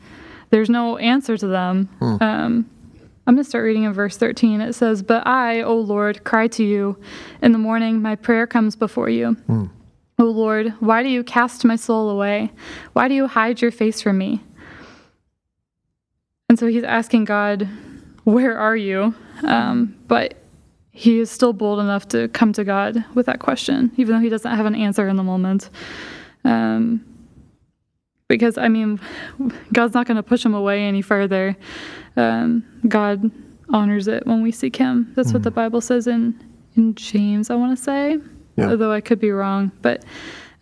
there's 0.51 0.71
no 0.71 0.97
answer 0.99 1.37
to 1.37 1.49
them. 1.49 1.89
Um, 2.21 2.71
I'm 3.27 3.35
going 3.35 3.43
to 3.43 3.49
start 3.49 3.65
reading 3.65 3.83
in 3.83 3.93
verse 3.93 4.17
13. 4.17 4.61
It 4.61 4.73
says, 4.75 5.03
But 5.03 5.27
I, 5.27 5.63
O 5.63 5.75
Lord, 5.75 6.23
cry 6.23 6.47
to 6.47 6.63
you. 6.63 6.97
In 7.43 7.51
the 7.51 7.59
morning, 7.59 8.01
my 8.01 8.15
prayer 8.15 8.47
comes 8.47 8.77
before 8.77 9.09
you. 9.11 9.37
O 10.21 10.25
Lord, 10.27 10.75
why 10.79 11.03
do 11.03 11.09
you 11.09 11.25
cast 11.25 11.65
my 11.65 11.75
soul 11.75 12.09
away? 12.09 12.53
Why 12.93 13.09
do 13.09 13.15
you 13.15 13.27
hide 13.27 13.61
your 13.61 13.73
face 13.73 14.01
from 14.01 14.17
me? 14.19 14.45
And 16.49 16.57
so 16.57 16.69
he's 16.69 16.85
asking 16.85 17.25
God, 17.25 17.69
Where 18.23 18.57
are 18.57 18.77
you? 18.77 19.13
Um, 19.43 19.97
but 20.07 20.35
he 20.93 21.19
is 21.19 21.33
still 21.33 21.53
bold 21.53 21.81
enough 21.81 22.07
to 22.09 22.29
come 22.29 22.53
to 22.53 22.63
God 22.63 23.05
with 23.15 23.27
that 23.27 23.41
question, 23.41 23.91
even 23.97 24.15
though 24.15 24.23
he 24.23 24.29
doesn't 24.29 24.57
have 24.57 24.67
an 24.67 24.77
answer 24.77 25.09
in 25.09 25.17
the 25.17 25.25
moment. 25.25 25.69
Um, 26.45 27.05
because, 28.31 28.57
I 28.57 28.69
mean, 28.69 29.01
God's 29.73 29.93
not 29.93 30.07
going 30.07 30.17
to 30.17 30.23
push 30.23 30.47
him 30.47 30.55
away 30.55 30.85
any 30.85 31.03
further. 31.03 31.57
Um, 32.17 32.65
God 32.89 33.29
honors 33.71 34.07
it 34.07 34.25
when 34.27 34.41
we 34.41 34.53
seek 34.53 34.77
him. 34.77 35.13
That's 35.17 35.33
what 35.33 35.43
the 35.43 35.51
Bible 35.51 35.81
says 35.81 36.07
in, 36.07 36.39
in 36.77 36.95
James, 36.95 37.51
I 37.51 37.57
want 37.57 37.77
to 37.77 37.83
say, 37.83 38.19
Yeah. 38.57 38.71
although 38.71 38.93
I 38.93 39.01
could 39.01 39.19
be 39.19 39.33
wrong. 39.33 39.73
But 39.83 40.05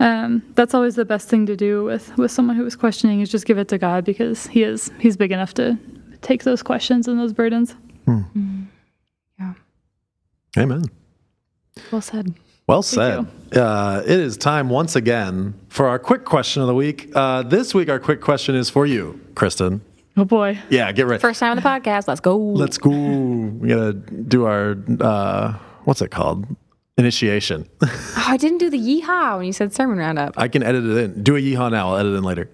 um, 0.01 0.43
that's 0.55 0.73
always 0.73 0.95
the 0.95 1.05
best 1.05 1.29
thing 1.29 1.45
to 1.47 1.57
do 1.57 1.85
with, 1.85 2.17
with 2.17 2.31
someone 2.31 2.57
who 2.57 2.65
is 2.65 2.75
questioning 2.75 3.21
is 3.21 3.31
just 3.31 3.45
give 3.45 3.59
it 3.59 3.69
to 3.69 3.77
God 3.79 4.05
because 4.07 4.47
he 4.47 4.63
is 4.63 4.91
he's 4.99 5.17
big 5.19 5.31
enough 5.33 5.53
to 5.55 5.77
take 6.23 6.45
those 6.45 6.63
questions 6.63 7.07
and 7.07 7.19
those 7.21 7.33
burdens. 7.35 7.75
Yeah. 9.39 9.53
Amen. 10.59 10.85
Well 11.93 12.01
said. 12.01 12.35
Well 12.69 12.83
said. 12.83 13.27
Uh, 13.57 14.03
it 14.05 14.21
is 14.21 14.37
time 14.37 14.69
once 14.69 14.95
again 14.95 15.55
for 15.71 15.89
our 15.89 15.99
quick 15.99 16.27
question 16.27 16.61
of 16.61 16.69
the 16.69 16.75
week. 16.75 17.11
Uh, 17.15 17.43
this 17.43 17.75
week, 17.75 17.89
our 17.89 17.99
quick 17.99 18.21
question 18.21 18.55
is 18.55 18.69
for 18.69 18.85
you, 18.85 19.19
Kristen. 19.35 19.81
Oh 20.19 20.27
boy. 20.27 20.59
Yeah, 20.69 20.93
get 20.93 21.07
ready. 21.07 21.19
First 21.19 21.41
time 21.41 21.53
on 21.53 21.57
the 21.57 21.63
podcast. 21.63 22.07
Let's 22.07 22.21
go. 22.21 22.37
Let's 22.37 22.77
go. 22.77 22.91
We 22.91 23.69
gotta 23.69 23.95
do 23.95 24.45
our 24.45 24.77
uh, 25.01 25.55
what's 25.85 26.03
it 26.03 26.11
called? 26.11 26.47
Initiation. 26.99 27.69
Oh, 28.21 28.33
I 28.33 28.37
didn't 28.37 28.59
do 28.59 28.69
the 28.69 28.77
yeehaw 28.77 29.39
when 29.39 29.47
you 29.47 29.53
said 29.55 29.73
sermon 29.73 29.97
roundup. 29.97 30.35
I 30.37 30.49
can 30.49 30.63
edit 30.63 30.85
it 30.85 30.97
in. 30.99 31.23
Do 31.23 31.37
a 31.37 31.41
yeehaw 31.41 31.71
now. 31.71 31.91
I'll 31.91 31.97
edit 31.97 32.13
it 32.13 32.17
in 32.17 32.25
later. 32.25 32.51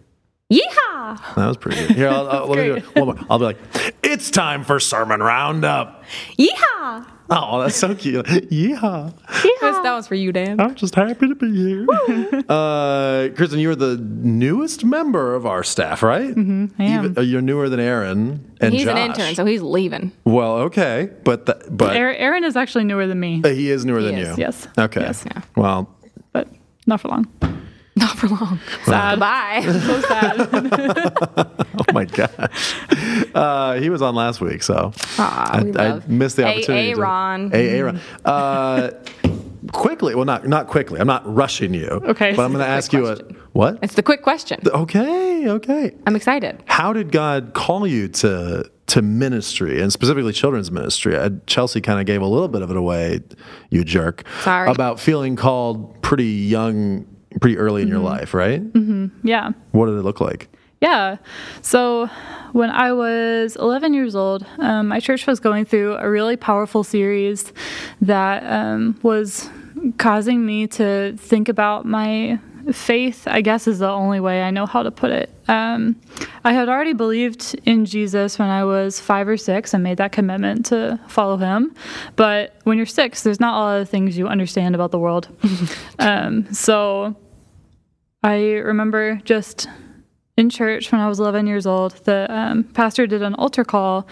Yeehaw! 0.53 1.35
That 1.35 1.47
was 1.49 1.57
pretty 1.57 1.79
good. 1.87 1.97
Here, 1.97 2.09
I'll, 2.09 2.29
I'll, 2.29 2.47
let 2.49 2.59
me 2.59 2.65
do 2.67 2.75
it 2.77 2.95
one 2.95 3.07
more. 3.07 3.19
I'll 3.29 3.39
be 3.39 3.47
like, 3.47 3.59
it's 4.05 4.31
time 4.31 4.63
for 4.63 4.79
sermon 4.79 5.21
roundup. 5.21 6.05
Yeehaw! 6.39 7.07
Oh, 7.31 7.63
that's 7.63 7.77
so 7.77 7.95
cute. 7.95 8.27
Yeehaw. 8.27 9.15
Chris, 9.27 9.74
that 9.85 9.95
was 9.95 10.07
for 10.09 10.15
you, 10.17 10.33
Dan. 10.33 10.61
I'm 10.61 10.75
just 10.75 10.95
happy 10.95 11.29
to 11.29 11.35
be 11.35 11.55
here. 11.55 11.87
uh, 12.49 13.29
Kristen, 13.37 13.59
you 13.61 13.71
are 13.71 13.77
the 13.77 13.97
newest 13.97 14.85
member 14.85 15.35
of 15.35 15.47
our 15.47 15.63
staff, 15.63 16.03
right? 16.03 16.35
Mm-hmm, 16.35 16.83
I 16.83 16.85
am. 16.85 17.15
you're 17.21 17.41
newer 17.43 17.69
than 17.69 17.81
Aaron 17.81 18.57
and 18.61 18.75
He's 18.75 18.85
Josh. 18.85 18.93
an 18.93 18.99
intern, 19.11 19.35
so 19.35 19.45
he's 19.45 19.63
leaving. 19.63 20.13
well, 20.25 20.57
okay, 20.59 21.11
but 21.25 21.47
th- 21.47 21.59
but 21.71 21.97
Aaron 21.97 22.17
Aaron 22.17 22.45
is 22.45 22.57
actually 22.57 22.85
newer 22.85 23.07
than 23.07 23.21
me, 23.21 23.41
uh, 23.45 23.49
he 23.49 23.71
is 23.71 23.85
newer 23.85 24.03
than 24.03 24.17
is, 24.17 24.37
you. 24.37 24.43
yes. 24.45 24.67
Okay. 24.79 25.01
Yes. 25.01 25.25
Yeah. 25.27 25.43
Well, 25.57 25.89
but 26.33 26.49
not 26.87 27.01
for 27.01 27.09
long. 27.09 27.27
Not 27.97 28.19
for 28.19 28.27
long. 28.27 28.59
Sad. 28.87 29.21
Bye. 29.21 29.61
So 29.65 30.01
sad. 30.01 30.49
oh 31.79 31.85
my 31.93 32.05
gosh, 32.07 32.75
uh, 33.35 33.75
he 33.75 33.89
was 33.89 34.03
on 34.03 34.17
last 34.17 34.41
week, 34.41 34.65
so 34.65 34.93
Aw, 35.19 35.51
I, 35.59 35.63
we 35.63 35.77
I 35.79 36.01
missed 36.09 36.35
the 36.37 36.45
opportunity. 36.45 36.93
to- 36.95 37.01
Aaron. 37.01 37.51
Hey, 37.53 37.69
Aaron. 37.79 38.01
Uh, 38.25 38.91
quickly, 39.73 40.15
well, 40.15 40.25
not 40.25 40.47
not 40.47 40.67
quickly. 40.69 41.01
I'm 41.01 41.07
not 41.07 41.23
rushing 41.33 41.75
you. 41.75 41.87
Okay. 41.89 42.35
but 42.35 42.43
I'm 42.45 42.53
going 42.53 42.65
to 42.65 42.71
ask 42.71 42.93
you 42.93 43.07
a 43.07 43.17
what? 43.53 43.79
It's 43.83 43.95
the 43.95 44.03
quick 44.03 44.23
question. 44.23 44.61
Okay, 44.67 45.49
okay. 45.49 45.95
I'm 46.07 46.17
excited. 46.17 46.63
How 46.67 46.93
did 46.93 47.13
God 47.13 47.53
call 47.55 47.87
you 47.87 48.09
to 48.09 48.71
to 48.87 49.03
ministry 49.03 49.81
and 49.81 49.93
specifically 49.93 50.33
children's 50.33 50.71
ministry? 50.71 51.17
Uh, 51.17 51.31
Chelsea 51.47 51.81
kind 51.81 52.01
of 52.01 52.07
gave 52.07 52.21
a 52.21 52.27
little 52.27 52.49
bit 52.49 52.63
of 52.63 52.71
it 52.71 52.77
away, 52.77 53.21
you 53.71 53.85
jerk. 53.85 54.25
Sorry. 54.43 54.71
About 54.71 55.01
feeling 55.01 55.37
called 55.37 56.01
pretty 56.03 56.27
young, 56.27 57.07
pretty 57.41 57.57
early 57.57 57.83
in 57.83 57.89
your 57.89 57.99
Mm-hmm. 57.99 58.07
life, 58.07 58.35
right? 58.35 58.63
yeah. 59.23 59.51
What 59.73 59.87
did 59.87 59.97
it 59.97 60.03
look 60.03 60.21
like? 60.21 60.49
Yeah. 60.85 61.17
So 61.63 62.09
when 62.53 62.69
I 62.69 62.93
was 62.93 63.57
11 63.57 63.95
years 63.95 64.15
old, 64.15 64.45
um, 64.59 64.89
my 64.89 65.01
church 65.01 65.27
was 65.27 65.41
going 65.41 65.65
through 65.65 65.97
a 65.97 66.11
really 66.11 66.37
powerful 66.37 66.85
series 66.85 67.55
that 68.03 68.45
um, 68.45 69.01
was 69.03 69.49
causing 69.97 70.45
me 70.45 70.67
to 70.67 71.17
think 71.17 71.49
about 71.49 71.87
my 71.87 72.39
faith, 72.71 73.27
I 73.27 73.41
guess 73.41 73.67
is 73.67 73.79
the 73.79 73.89
only 73.89 74.21
way 74.21 74.43
I 74.43 74.51
know 74.51 74.67
how 74.67 74.83
to 74.83 74.91
put 74.91 75.11
it. 75.11 75.31
Um, 75.49 75.97
I 76.45 76.53
had 76.53 76.69
already 76.69 76.93
believed 76.93 77.59
in 77.65 77.87
Jesus 77.87 78.39
when 78.39 78.49
I 78.49 78.65
was 78.65 79.01
five 79.01 79.27
or 79.27 79.39
six 79.39 79.73
and 79.73 79.83
made 79.83 79.97
that 79.97 80.13
commitment 80.13 80.67
to 80.67 81.01
follow 81.09 81.39
him. 81.39 81.75
But 82.15 82.57
when 82.65 82.77
you're 82.77 82.85
six, 82.85 83.23
there's 83.23 83.41
not 83.41 83.55
a 83.55 83.61
lot 83.61 83.81
of 83.81 83.89
things 83.89 84.19
you 84.19 84.29
understand 84.29 84.75
about 84.75 84.91
the 84.91 84.99
world. 84.99 85.29
um, 85.99 86.53
so 86.53 87.17
I 88.23 88.57
remember 88.57 89.23
just 89.25 89.67
in 90.37 90.51
church 90.51 90.91
when 90.91 91.01
I 91.01 91.09
was 91.09 91.21
11 91.21 91.47
years 91.47 91.67
old, 91.67 91.93
the 92.05 92.27
um, 92.29 92.65
pastor 92.65 93.07
did 93.07 93.23
an 93.23 93.35
altar 93.35 93.65
call, 93.65 94.07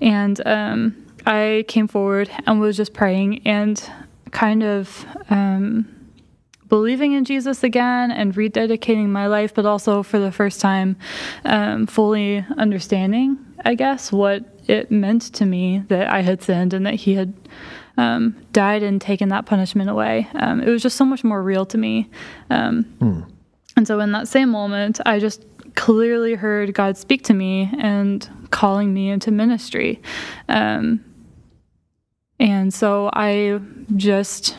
and 0.00 0.40
um, 0.46 1.06
I 1.26 1.64
came 1.66 1.88
forward 1.88 2.30
and 2.46 2.60
was 2.60 2.76
just 2.76 2.94
praying 2.94 3.46
and 3.46 3.82
kind 4.30 4.62
of 4.62 5.04
um, 5.30 5.88
believing 6.68 7.12
in 7.12 7.24
Jesus 7.24 7.64
again 7.64 8.12
and 8.12 8.34
rededicating 8.34 9.08
my 9.08 9.26
life, 9.26 9.52
but 9.52 9.66
also 9.66 10.02
for 10.02 10.18
the 10.18 10.30
first 10.30 10.60
time, 10.60 10.96
um, 11.44 11.86
fully 11.86 12.44
understanding, 12.56 13.38
I 13.64 13.74
guess, 13.74 14.12
what 14.12 14.44
it 14.68 14.90
meant 14.90 15.22
to 15.34 15.44
me 15.44 15.82
that 15.88 16.08
I 16.08 16.20
had 16.20 16.40
sinned 16.40 16.72
and 16.72 16.86
that 16.86 16.94
He 16.94 17.14
had 17.14 17.34
um, 17.96 18.36
died 18.52 18.84
and 18.84 19.00
taken 19.00 19.28
that 19.30 19.44
punishment 19.44 19.90
away. 19.90 20.28
Um, 20.34 20.60
it 20.60 20.68
was 20.68 20.82
just 20.82 20.96
so 20.96 21.04
much 21.04 21.24
more 21.24 21.42
real 21.42 21.66
to 21.66 21.78
me. 21.78 22.10
Mm. 22.50 23.28
And 23.76 23.86
so, 23.86 23.98
in 24.00 24.12
that 24.12 24.28
same 24.28 24.50
moment, 24.50 25.00
I 25.04 25.18
just 25.18 25.42
clearly 25.74 26.34
heard 26.34 26.74
God 26.74 26.96
speak 26.96 27.22
to 27.24 27.34
me 27.34 27.70
and 27.78 28.28
calling 28.50 28.92
me 28.94 29.10
into 29.10 29.30
ministry. 29.30 30.00
Um, 30.48 31.04
and 32.38 32.72
so 32.72 33.10
I 33.12 33.60
just 33.96 34.56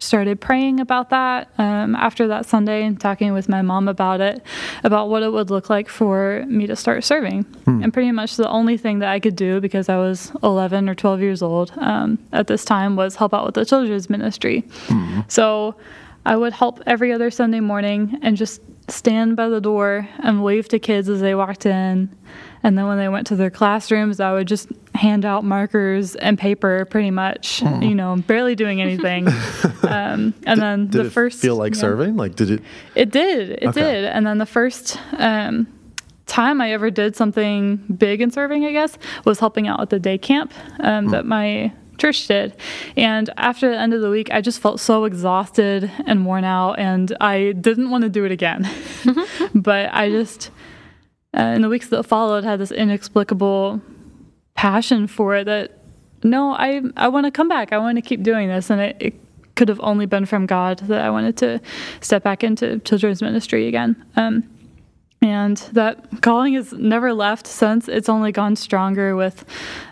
started 0.00 0.40
praying 0.40 0.80
about 0.80 1.10
that 1.10 1.50
um, 1.58 1.94
after 1.94 2.26
that 2.28 2.46
Sunday 2.46 2.84
and 2.84 2.98
talking 2.98 3.34
with 3.34 3.48
my 3.48 3.60
mom 3.60 3.86
about 3.86 4.20
it, 4.20 4.42
about 4.82 5.10
what 5.10 5.22
it 5.22 5.30
would 5.30 5.50
look 5.50 5.68
like 5.68 5.88
for 5.88 6.44
me 6.48 6.66
to 6.66 6.74
start 6.74 7.04
serving. 7.04 7.42
Hmm. 7.42 7.82
And 7.82 7.92
pretty 7.92 8.10
much 8.10 8.36
the 8.36 8.48
only 8.48 8.78
thing 8.78 9.00
that 9.00 9.10
I 9.10 9.20
could 9.20 9.36
do 9.36 9.60
because 9.60 9.88
I 9.88 9.98
was 9.98 10.32
11 10.42 10.88
or 10.88 10.94
12 10.94 11.20
years 11.20 11.42
old 11.42 11.72
um, 11.76 12.18
at 12.32 12.46
this 12.46 12.64
time 12.64 12.96
was 12.96 13.16
help 13.16 13.34
out 13.34 13.44
with 13.44 13.54
the 13.54 13.66
children's 13.66 14.08
ministry. 14.08 14.64
Hmm. 14.86 15.20
So 15.28 15.76
I 16.24 16.36
would 16.36 16.54
help 16.54 16.80
every 16.86 17.12
other 17.12 17.30
Sunday 17.30 17.60
morning 17.60 18.18
and 18.22 18.36
just 18.36 18.62
stand 18.90 19.36
by 19.36 19.48
the 19.48 19.60
door 19.60 20.08
and 20.18 20.42
wave 20.42 20.68
to 20.68 20.78
kids 20.78 21.08
as 21.08 21.20
they 21.20 21.34
walked 21.34 21.66
in 21.66 22.14
and 22.62 22.76
then 22.76 22.86
when 22.86 22.98
they 22.98 23.08
went 23.08 23.26
to 23.28 23.36
their 23.36 23.50
classrooms, 23.50 24.20
I 24.20 24.32
would 24.32 24.46
just 24.46 24.68
hand 24.94 25.24
out 25.24 25.44
markers 25.44 26.14
and 26.16 26.38
paper 26.38 26.84
pretty 26.84 27.10
much, 27.10 27.60
mm. 27.60 27.88
you 27.88 27.94
know, 27.94 28.16
barely 28.16 28.54
doing 28.54 28.82
anything. 28.82 29.28
um, 29.82 30.34
and 30.44 30.44
did, 30.44 30.58
then 30.58 30.86
did 30.88 31.06
the 31.06 31.10
first. 31.10 31.40
feel 31.40 31.56
like 31.56 31.74
yeah, 31.74 31.80
serving? 31.80 32.16
Like, 32.16 32.36
did 32.36 32.50
it? 32.50 32.62
It 32.94 33.10
did. 33.10 33.50
It 33.50 33.68
okay. 33.68 33.80
did. 33.80 34.04
And 34.04 34.26
then 34.26 34.38
the 34.38 34.46
first. 34.46 34.98
Um, 35.16 35.66
time 36.26 36.60
I 36.60 36.70
ever 36.70 36.92
did 36.92 37.16
something 37.16 37.78
big 37.98 38.20
in 38.20 38.30
serving, 38.30 38.64
I 38.64 38.70
guess, 38.70 38.96
was 39.24 39.40
helping 39.40 39.66
out 39.66 39.80
at 39.80 39.90
the 39.90 39.98
day 39.98 40.16
camp 40.16 40.54
um, 40.78 41.08
mm. 41.08 41.10
that 41.10 41.26
my 41.26 41.72
church 42.00 42.26
did. 42.26 42.56
And 42.96 43.30
after 43.36 43.70
the 43.70 43.78
end 43.78 43.94
of 43.94 44.00
the 44.00 44.10
week, 44.10 44.30
I 44.32 44.40
just 44.40 44.60
felt 44.60 44.80
so 44.80 45.04
exhausted 45.04 45.90
and 46.06 46.26
worn 46.26 46.44
out, 46.44 46.78
and 46.78 47.16
I 47.20 47.52
didn't 47.52 47.90
want 47.90 48.02
to 48.02 48.10
do 48.10 48.24
it 48.24 48.32
again. 48.32 48.68
but 49.54 49.90
I 49.92 50.10
just 50.10 50.50
uh, 51.36 51.42
in 51.42 51.62
the 51.62 51.68
weeks 51.68 51.88
that 51.88 52.02
followed, 52.04 52.44
had 52.44 52.58
this 52.58 52.72
inexplicable 52.72 53.80
passion 54.54 55.06
for 55.06 55.36
it 55.36 55.44
that 55.44 55.78
no, 56.22 56.52
I 56.52 56.82
I 56.96 57.08
want 57.08 57.26
to 57.26 57.30
come 57.30 57.48
back. 57.48 57.72
I 57.72 57.78
want 57.78 57.96
to 57.96 58.02
keep 58.02 58.22
doing 58.22 58.48
this, 58.48 58.70
and 58.70 58.80
it, 58.80 58.96
it, 59.00 59.14
could 59.56 59.68
have 59.68 59.80
only 59.82 60.06
been 60.06 60.24
from 60.24 60.46
God 60.46 60.78
that 60.78 61.02
I 61.02 61.10
wanted 61.10 61.36
to 61.38 61.60
step 62.00 62.22
back 62.22 62.42
into 62.42 62.78
children's 62.78 63.20
ministry 63.20 63.68
again. 63.68 63.94
Um, 64.16 64.48
and 65.22 65.58
that 65.72 66.22
calling 66.22 66.54
has 66.54 66.72
never 66.72 67.12
left 67.12 67.46
since. 67.46 67.88
It's 67.88 68.08
only 68.08 68.32
gone 68.32 68.56
stronger 68.56 69.14
with 69.14 69.44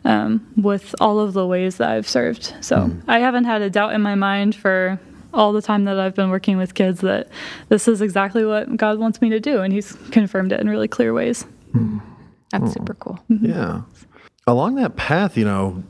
um, 0.05 0.47
with 0.57 0.95
all 1.01 1.21
of 1.21 1.35
the 1.35 1.47
ways 1.47 1.77
that 1.77 1.91
I've 1.91 2.09
served. 2.09 2.55
So 2.61 2.77
mm. 2.77 3.03
I 3.07 3.19
haven't 3.19 3.45
had 3.45 3.61
a 3.61 3.71
doubt 3.71 3.93
in 3.95 4.01
my 4.01 4.15
mind 4.15 4.55
for 4.55 4.99
all 5.35 5.53
the 5.53 5.61
time 5.61 5.85
that 5.85 5.99
I've 5.99 6.15
been 6.15 6.31
working 6.31 6.57
with 6.57 6.75
kids 6.75 7.01
that 7.03 7.29
this 7.69 7.87
is 7.87 8.01
exactly 8.01 8.45
what 8.45 8.75
God 8.77 8.99
wants 8.99 9.21
me 9.21 9.29
to 9.31 9.41
do, 9.41 9.61
and 9.61 9.73
He's 9.73 9.93
confirmed 10.11 10.53
it 10.53 10.61
in 10.61 10.69
really 10.69 10.89
clear 10.89 11.13
ways. 11.13 11.45
Mm. 11.75 12.01
That's 12.51 12.65
oh. 12.65 12.73
super 12.73 12.95
cool. 12.95 13.19
Mm-hmm. 13.31 13.47
Yeah. 13.47 13.83
Along 14.47 14.77
that 14.77 14.97
path, 14.97 15.37
you 15.37 15.45
know, 15.45 15.83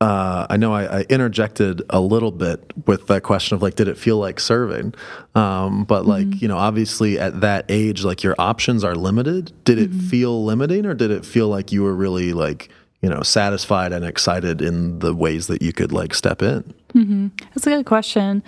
uh, 0.00 0.46
I 0.48 0.56
know 0.56 0.72
I, 0.72 1.00
I, 1.00 1.00
interjected 1.08 1.82
a 1.90 2.00
little 2.00 2.30
bit 2.30 2.72
with 2.86 3.08
that 3.08 3.24
question 3.24 3.56
of 3.56 3.62
like, 3.62 3.74
did 3.74 3.88
it 3.88 3.98
feel 3.98 4.16
like 4.16 4.38
serving? 4.38 4.94
Um, 5.34 5.82
but 5.84 6.06
like, 6.06 6.26
mm-hmm. 6.26 6.38
you 6.40 6.46
know, 6.46 6.56
obviously 6.56 7.18
at 7.18 7.40
that 7.40 7.64
age, 7.68 8.04
like 8.04 8.22
your 8.22 8.36
options 8.38 8.84
are 8.84 8.94
limited. 8.94 9.52
Did 9.64 9.80
it 9.80 9.90
mm-hmm. 9.90 10.06
feel 10.06 10.44
limiting, 10.44 10.86
or 10.86 10.94
did 10.94 11.10
it 11.10 11.26
feel 11.26 11.48
like 11.48 11.72
you 11.72 11.82
were 11.82 11.94
really 11.94 12.32
like 12.32 12.70
you 13.00 13.08
know 13.08 13.22
satisfied 13.22 13.92
and 13.92 14.04
excited 14.04 14.62
in 14.62 15.00
the 15.00 15.14
ways 15.14 15.46
that 15.48 15.62
you 15.62 15.72
could 15.72 15.92
like 15.92 16.14
step 16.14 16.42
in 16.42 16.62
mm-hmm. 16.94 17.28
that's 17.54 17.66
a 17.66 17.70
good 17.70 17.86
question 17.86 18.42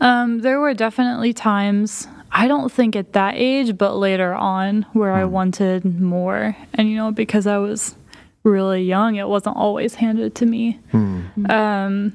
um, 0.00 0.40
there 0.40 0.58
were 0.58 0.74
definitely 0.74 1.32
times 1.32 2.08
i 2.32 2.48
don't 2.48 2.72
think 2.72 2.96
at 2.96 3.12
that 3.12 3.34
age 3.36 3.78
but 3.78 3.94
later 3.94 4.34
on 4.34 4.82
where 4.92 5.12
i 5.12 5.24
wanted 5.24 6.00
more 6.00 6.56
and 6.74 6.90
you 6.90 6.96
know 6.96 7.12
because 7.12 7.46
i 7.46 7.56
was 7.56 7.94
really 8.44 8.82
young 8.82 9.16
it 9.16 9.28
wasn't 9.28 9.56
always 9.56 9.94
handed 9.94 10.34
to 10.34 10.46
me 10.46 10.78
mm. 10.92 11.50
um, 11.50 12.12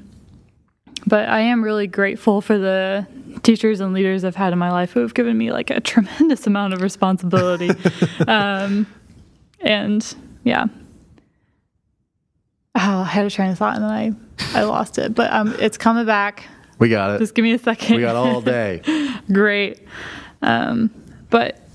but 1.06 1.28
i 1.28 1.40
am 1.40 1.62
really 1.62 1.86
grateful 1.86 2.40
for 2.40 2.58
the 2.58 3.06
teachers 3.42 3.80
and 3.80 3.94
leaders 3.94 4.24
i've 4.24 4.36
had 4.36 4.52
in 4.52 4.58
my 4.58 4.70
life 4.70 4.92
who 4.92 5.00
have 5.00 5.14
given 5.14 5.36
me 5.36 5.50
like 5.52 5.70
a 5.70 5.80
tremendous 5.92 6.46
amount 6.46 6.74
of 6.74 6.82
responsibility 6.82 7.70
um, 8.26 8.86
and 9.60 10.14
yeah 10.44 10.66
Oh, 12.80 13.00
I 13.00 13.04
had 13.06 13.26
a 13.26 13.30
train 13.30 13.50
of 13.50 13.58
thought 13.58 13.74
and 13.74 13.84
then 13.84 13.90
I, 13.90 14.60
I 14.60 14.62
lost 14.62 14.98
it. 14.98 15.12
But 15.12 15.32
um, 15.32 15.54
it's 15.58 15.76
coming 15.76 16.06
back. 16.06 16.44
We 16.78 16.88
got 16.88 17.16
it. 17.16 17.18
Just 17.18 17.34
give 17.34 17.42
me 17.42 17.52
a 17.52 17.58
second. 17.58 17.96
We 17.96 18.02
got 18.02 18.14
all 18.14 18.40
day. 18.40 18.82
Great. 19.32 19.80
Um, 20.42 20.90
but 21.28 21.67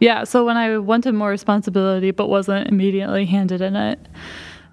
yeah, 0.00 0.24
so 0.24 0.44
when 0.44 0.56
I 0.56 0.78
wanted 0.78 1.12
more 1.12 1.30
responsibility 1.30 2.10
but 2.10 2.28
wasn't 2.28 2.68
immediately 2.68 3.26
handed 3.26 3.60
in 3.60 3.76
it, 3.76 3.98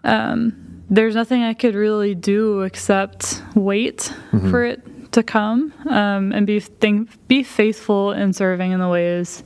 um, 0.04 0.84
there's 0.90 1.16
nothing 1.16 1.44
I 1.44 1.54
could 1.54 1.76
really 1.76 2.16
do 2.16 2.62
except 2.62 3.44
wait 3.56 4.14
mm-hmm. 4.32 4.50
for 4.50 4.64
it 4.64 5.12
to 5.12 5.24
come 5.24 5.74
um, 5.90 6.32
and 6.32 6.48
be 6.48 6.60
think, 6.60 7.10
be 7.28 7.44
faithful 7.44 8.12
in 8.14 8.34
serving 8.34 8.72
in 8.72 8.80
the 8.80 8.88
ways 8.88 9.44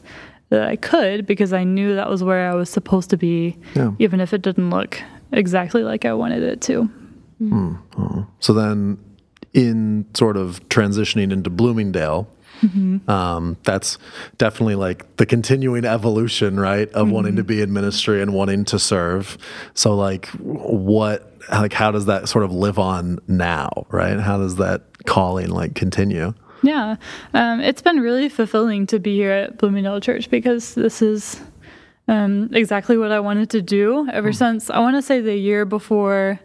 that 0.50 0.68
I 0.68 0.76
could 0.76 1.26
because 1.26 1.54
I 1.54 1.64
knew 1.64 1.96
that 1.96 2.10
was 2.10 2.24
where 2.24 2.52
I 2.52 2.54
was 2.54 2.70
supposed 2.70 3.10
to 3.12 3.18
be, 3.18 3.58
yeah. 3.74 3.92
even 4.00 4.20
if 4.20 4.34
it 4.34 4.42
didn't 4.42 4.70
look 4.70 5.02
exactly 5.32 5.82
like 5.84 6.06
I 6.06 6.14
wanted 6.14 6.44
it 6.44 6.62
to. 6.62 6.90
Mm-hmm. 7.42 8.22
So 8.40 8.54
then, 8.54 9.00
in 9.54 10.06
sort 10.14 10.38
of 10.38 10.60
transitioning 10.70 11.32
into 11.32 11.50
Bloomingdale, 11.50 12.28
mm-hmm. 12.62 13.10
um, 13.10 13.58
that's 13.64 13.98
definitely 14.38 14.76
like 14.76 15.18
the 15.18 15.26
continuing 15.26 15.86
evolution, 15.86 16.60
right, 16.60 16.90
of 16.90 17.06
mm-hmm. 17.06 17.16
wanting 17.16 17.36
to 17.38 17.44
be 17.44 17.62
in 17.62 17.74
ministry 17.74 18.22
and 18.22 18.34
wanting 18.34 18.66
to 18.66 18.80
serve. 18.80 19.38
So, 19.74 19.96
like, 19.96 20.28
what, 20.38 21.32
like, 21.52 21.74
how 21.74 21.92
does 21.92 22.06
that 22.06 22.30
sort 22.30 22.44
of 22.44 22.52
live 22.52 22.80
on 22.80 23.20
now, 23.28 23.86
right? 23.90 24.20
How 24.20 24.38
does 24.38 24.58
that 24.58 24.84
calling 25.06 25.50
like 25.50 25.76
continue? 25.76 26.34
Yeah, 26.64 26.98
um, 27.34 27.60
it's 27.60 27.82
been 27.82 28.00
really 28.00 28.30
fulfilling 28.30 28.86
to 28.88 29.00
be 29.00 29.16
here 29.16 29.32
at 29.32 29.58
Bloomingdale 29.58 30.00
Church 30.00 30.30
because 30.30 30.76
this 30.76 31.02
is 31.02 31.42
um, 32.12 32.50
exactly 32.52 32.98
what 32.98 33.12
I 33.12 33.22
wanted 33.22 33.50
to 33.52 33.62
do 33.62 34.08
ever 34.12 34.32
mm. 34.32 34.36
since 34.36 34.70
I 34.70 34.80
want 34.80 34.98
to 34.98 35.02
say 35.02 35.22
the 35.22 35.36
year 35.36 35.64
before 35.64 36.42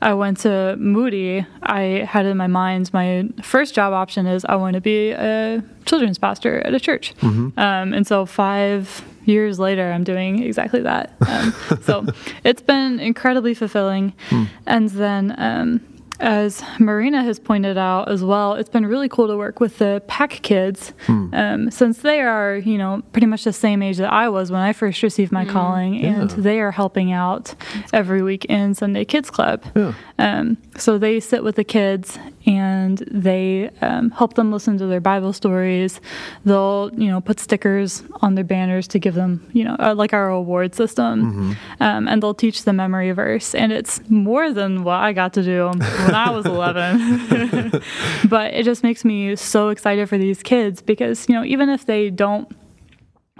I 0.00 0.14
went 0.14 0.38
to 0.40 0.76
Moody. 0.78 1.44
I 1.60 1.80
had 2.08 2.24
in 2.24 2.36
my 2.36 2.46
mind 2.46 2.92
my 2.92 3.28
first 3.42 3.74
job 3.74 3.92
option 3.92 4.28
is 4.28 4.44
I 4.44 4.54
want 4.54 4.74
to 4.74 4.80
be 4.80 5.10
a 5.10 5.62
children's 5.86 6.18
pastor 6.18 6.60
at 6.60 6.72
a 6.72 6.78
church, 6.78 7.16
mm-hmm. 7.16 7.58
um, 7.58 7.92
and 7.92 8.06
so 8.06 8.26
five 8.26 9.04
years 9.24 9.58
later, 9.58 9.90
I'm 9.90 10.04
doing 10.04 10.42
exactly 10.44 10.82
that. 10.82 11.14
Um, 11.26 11.52
so 11.82 12.06
it's 12.44 12.62
been 12.62 13.00
incredibly 13.00 13.54
fulfilling, 13.54 14.14
mm. 14.30 14.46
and 14.66 14.88
then 14.90 15.34
um, 15.36 15.80
as 16.20 16.62
Marina 16.78 17.22
has 17.22 17.38
pointed 17.38 17.78
out 17.78 18.10
as 18.10 18.24
well, 18.24 18.54
it's 18.54 18.68
been 18.68 18.86
really 18.86 19.08
cool 19.08 19.28
to 19.28 19.36
work 19.36 19.60
with 19.60 19.78
the 19.78 20.02
Pack 20.06 20.30
kids 20.42 20.92
hmm. 21.06 21.32
um, 21.32 21.70
since 21.70 21.98
they 21.98 22.20
are, 22.20 22.56
you 22.56 22.76
know, 22.76 23.02
pretty 23.12 23.26
much 23.26 23.44
the 23.44 23.52
same 23.52 23.82
age 23.82 23.98
that 23.98 24.12
I 24.12 24.28
was 24.28 24.50
when 24.50 24.60
I 24.60 24.72
first 24.72 25.02
received 25.02 25.32
my 25.32 25.44
mm. 25.44 25.50
calling, 25.50 25.94
yeah. 25.94 26.20
and 26.20 26.30
they 26.30 26.60
are 26.60 26.72
helping 26.72 27.12
out 27.12 27.54
every 27.92 28.22
week 28.22 28.44
in 28.46 28.74
Sunday 28.74 29.04
Kids 29.04 29.30
Club. 29.30 29.64
Yeah. 29.74 29.94
Um, 30.18 30.56
so 30.76 30.98
they 30.98 31.20
sit 31.20 31.44
with 31.44 31.56
the 31.56 31.64
kids 31.64 32.18
and 32.48 32.98
they 33.10 33.68
um, 33.82 34.10
help 34.10 34.34
them 34.34 34.50
listen 34.50 34.78
to 34.78 34.86
their 34.86 35.02
Bible 35.02 35.34
stories. 35.34 36.00
They'll, 36.46 36.90
you 36.96 37.08
know, 37.08 37.20
put 37.20 37.38
stickers 37.38 38.02
on 38.22 38.36
their 38.36 38.44
banners 38.44 38.88
to 38.88 38.98
give 38.98 39.14
them, 39.14 39.46
you 39.52 39.64
know, 39.64 39.76
uh, 39.78 39.94
like 39.94 40.14
our 40.14 40.30
award 40.30 40.74
system, 40.74 41.32
mm-hmm. 41.32 41.82
um, 41.82 42.08
and 42.08 42.22
they'll 42.22 42.32
teach 42.32 42.64
the 42.64 42.72
memory 42.72 43.12
verse. 43.12 43.54
And 43.54 43.70
it's 43.70 44.00
more 44.08 44.50
than 44.50 44.82
what 44.82 44.96
I 44.96 45.12
got 45.12 45.34
to 45.34 45.42
do 45.42 45.66
when 45.66 46.14
I 46.14 46.30
was 46.30 46.46
11. 46.46 47.82
but 48.30 48.54
it 48.54 48.64
just 48.64 48.82
makes 48.82 49.04
me 49.04 49.36
so 49.36 49.68
excited 49.68 50.08
for 50.08 50.16
these 50.16 50.42
kids 50.42 50.80
because, 50.80 51.28
you 51.28 51.34
know, 51.34 51.44
even 51.44 51.68
if 51.68 51.84
they 51.84 52.08
don't 52.08 52.50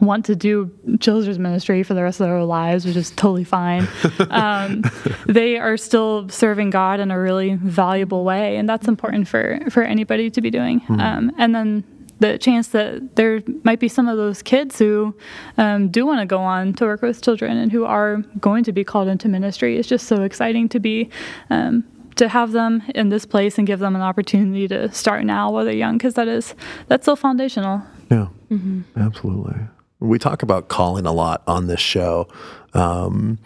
want 0.01 0.25
to 0.27 0.37
do 0.37 0.71
children's 1.01 1.39
ministry 1.39 1.83
for 1.83 1.95
the 1.95 2.03
rest 2.03 2.21
of 2.21 2.27
their 2.27 2.43
lives, 2.45 2.85
which 2.85 2.97
is 2.97 3.11
totally 3.11 3.45
fine. 3.45 3.87
Um, 4.31 4.83
they 5.27 5.59
are 5.59 5.77
still 5.77 6.29
serving 6.29 6.71
God 6.71 7.01
in 7.01 7.11
a 7.11 7.19
really 7.19 7.55
valuable 7.55 8.25
way, 8.25 8.57
and 8.57 8.69
that's 8.69 8.87
important 8.87 9.27
for 9.27 9.59
for 9.71 9.83
anybody 9.83 10.31
to 10.31 10.41
be 10.41 10.51
doing. 10.51 10.81
Mm-hmm. 10.81 11.01
Um, 11.01 11.33
and 11.39 11.55
then 11.55 11.85
the 12.21 12.39
chance 12.39 12.69
that 12.69 13.17
there 13.17 13.43
might 13.65 13.81
be 13.81 13.89
some 13.89 14.09
of 14.09 14.17
those 14.17 14.43
kids 14.43 14.79
who 14.79 15.15
um, 15.57 15.89
do 15.89 16.05
want 16.05 16.21
to 16.21 16.27
go 16.27 16.41
on 16.41 16.73
to 16.75 16.85
work 16.85 17.03
with 17.03 17.23
children 17.23 17.57
and 17.57 17.73
who 17.73 17.85
are 17.85 18.19
going 18.41 18.65
to 18.65 18.73
be 18.73 18.85
called 18.85 19.09
into 19.09 19.29
ministry 19.29 19.77
is 19.77 19.87
just 19.87 20.07
so 20.07 20.23
exciting 20.23 20.69
to 20.69 20.81
be 20.81 21.11
um, 21.51 21.85
to 22.17 22.29
have 22.29 22.53
them 22.53 22.83
in 22.95 23.09
this 23.09 23.25
place 23.25 23.59
and 23.59 23.67
give 23.67 23.79
them 23.79 23.95
an 23.95 24.03
opportunity 24.03 24.67
to 24.67 24.93
start 24.93 25.25
now 25.25 25.51
while 25.51 25.65
they're 25.65 25.75
young 25.75 25.97
because 25.97 26.15
that 26.15 26.29
is 26.29 26.55
that's 26.89 27.07
so 27.07 27.15
foundational 27.15 27.83
yeah 28.11 28.29
mm-hmm. 28.51 28.81
absolutely 28.97 29.55
we 30.01 30.19
talk 30.19 30.43
about 30.43 30.69
calling 30.69 31.07
a 31.07 31.13
lot 31.13 31.43
on 31.47 31.67
this 31.67 31.81
show. 31.81 32.29
Um, 32.75 33.39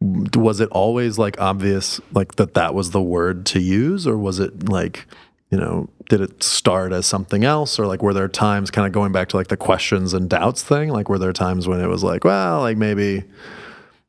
was 0.00 0.60
it 0.60 0.68
always 0.70 1.18
like 1.18 1.40
obvious, 1.40 2.00
like 2.12 2.36
that 2.36 2.54
that 2.54 2.74
was 2.74 2.90
the 2.90 3.02
word 3.02 3.46
to 3.46 3.60
use, 3.60 4.06
or 4.06 4.16
was 4.16 4.38
it 4.38 4.68
like, 4.68 5.06
you 5.50 5.58
know, 5.58 5.88
did 6.08 6.20
it 6.20 6.42
start 6.42 6.92
as 6.92 7.06
something 7.06 7.44
else, 7.44 7.78
or 7.78 7.86
like 7.86 8.02
were 8.02 8.14
there 8.14 8.28
times, 8.28 8.70
kind 8.70 8.86
of 8.86 8.92
going 8.92 9.12
back 9.12 9.28
to 9.30 9.36
like 9.36 9.48
the 9.48 9.56
questions 9.56 10.14
and 10.14 10.28
doubts 10.30 10.62
thing, 10.62 10.90
like 10.90 11.08
were 11.08 11.18
there 11.18 11.32
times 11.32 11.66
when 11.66 11.80
it 11.80 11.88
was 11.88 12.04
like, 12.04 12.24
well, 12.24 12.60
like 12.60 12.76
maybe, 12.76 13.24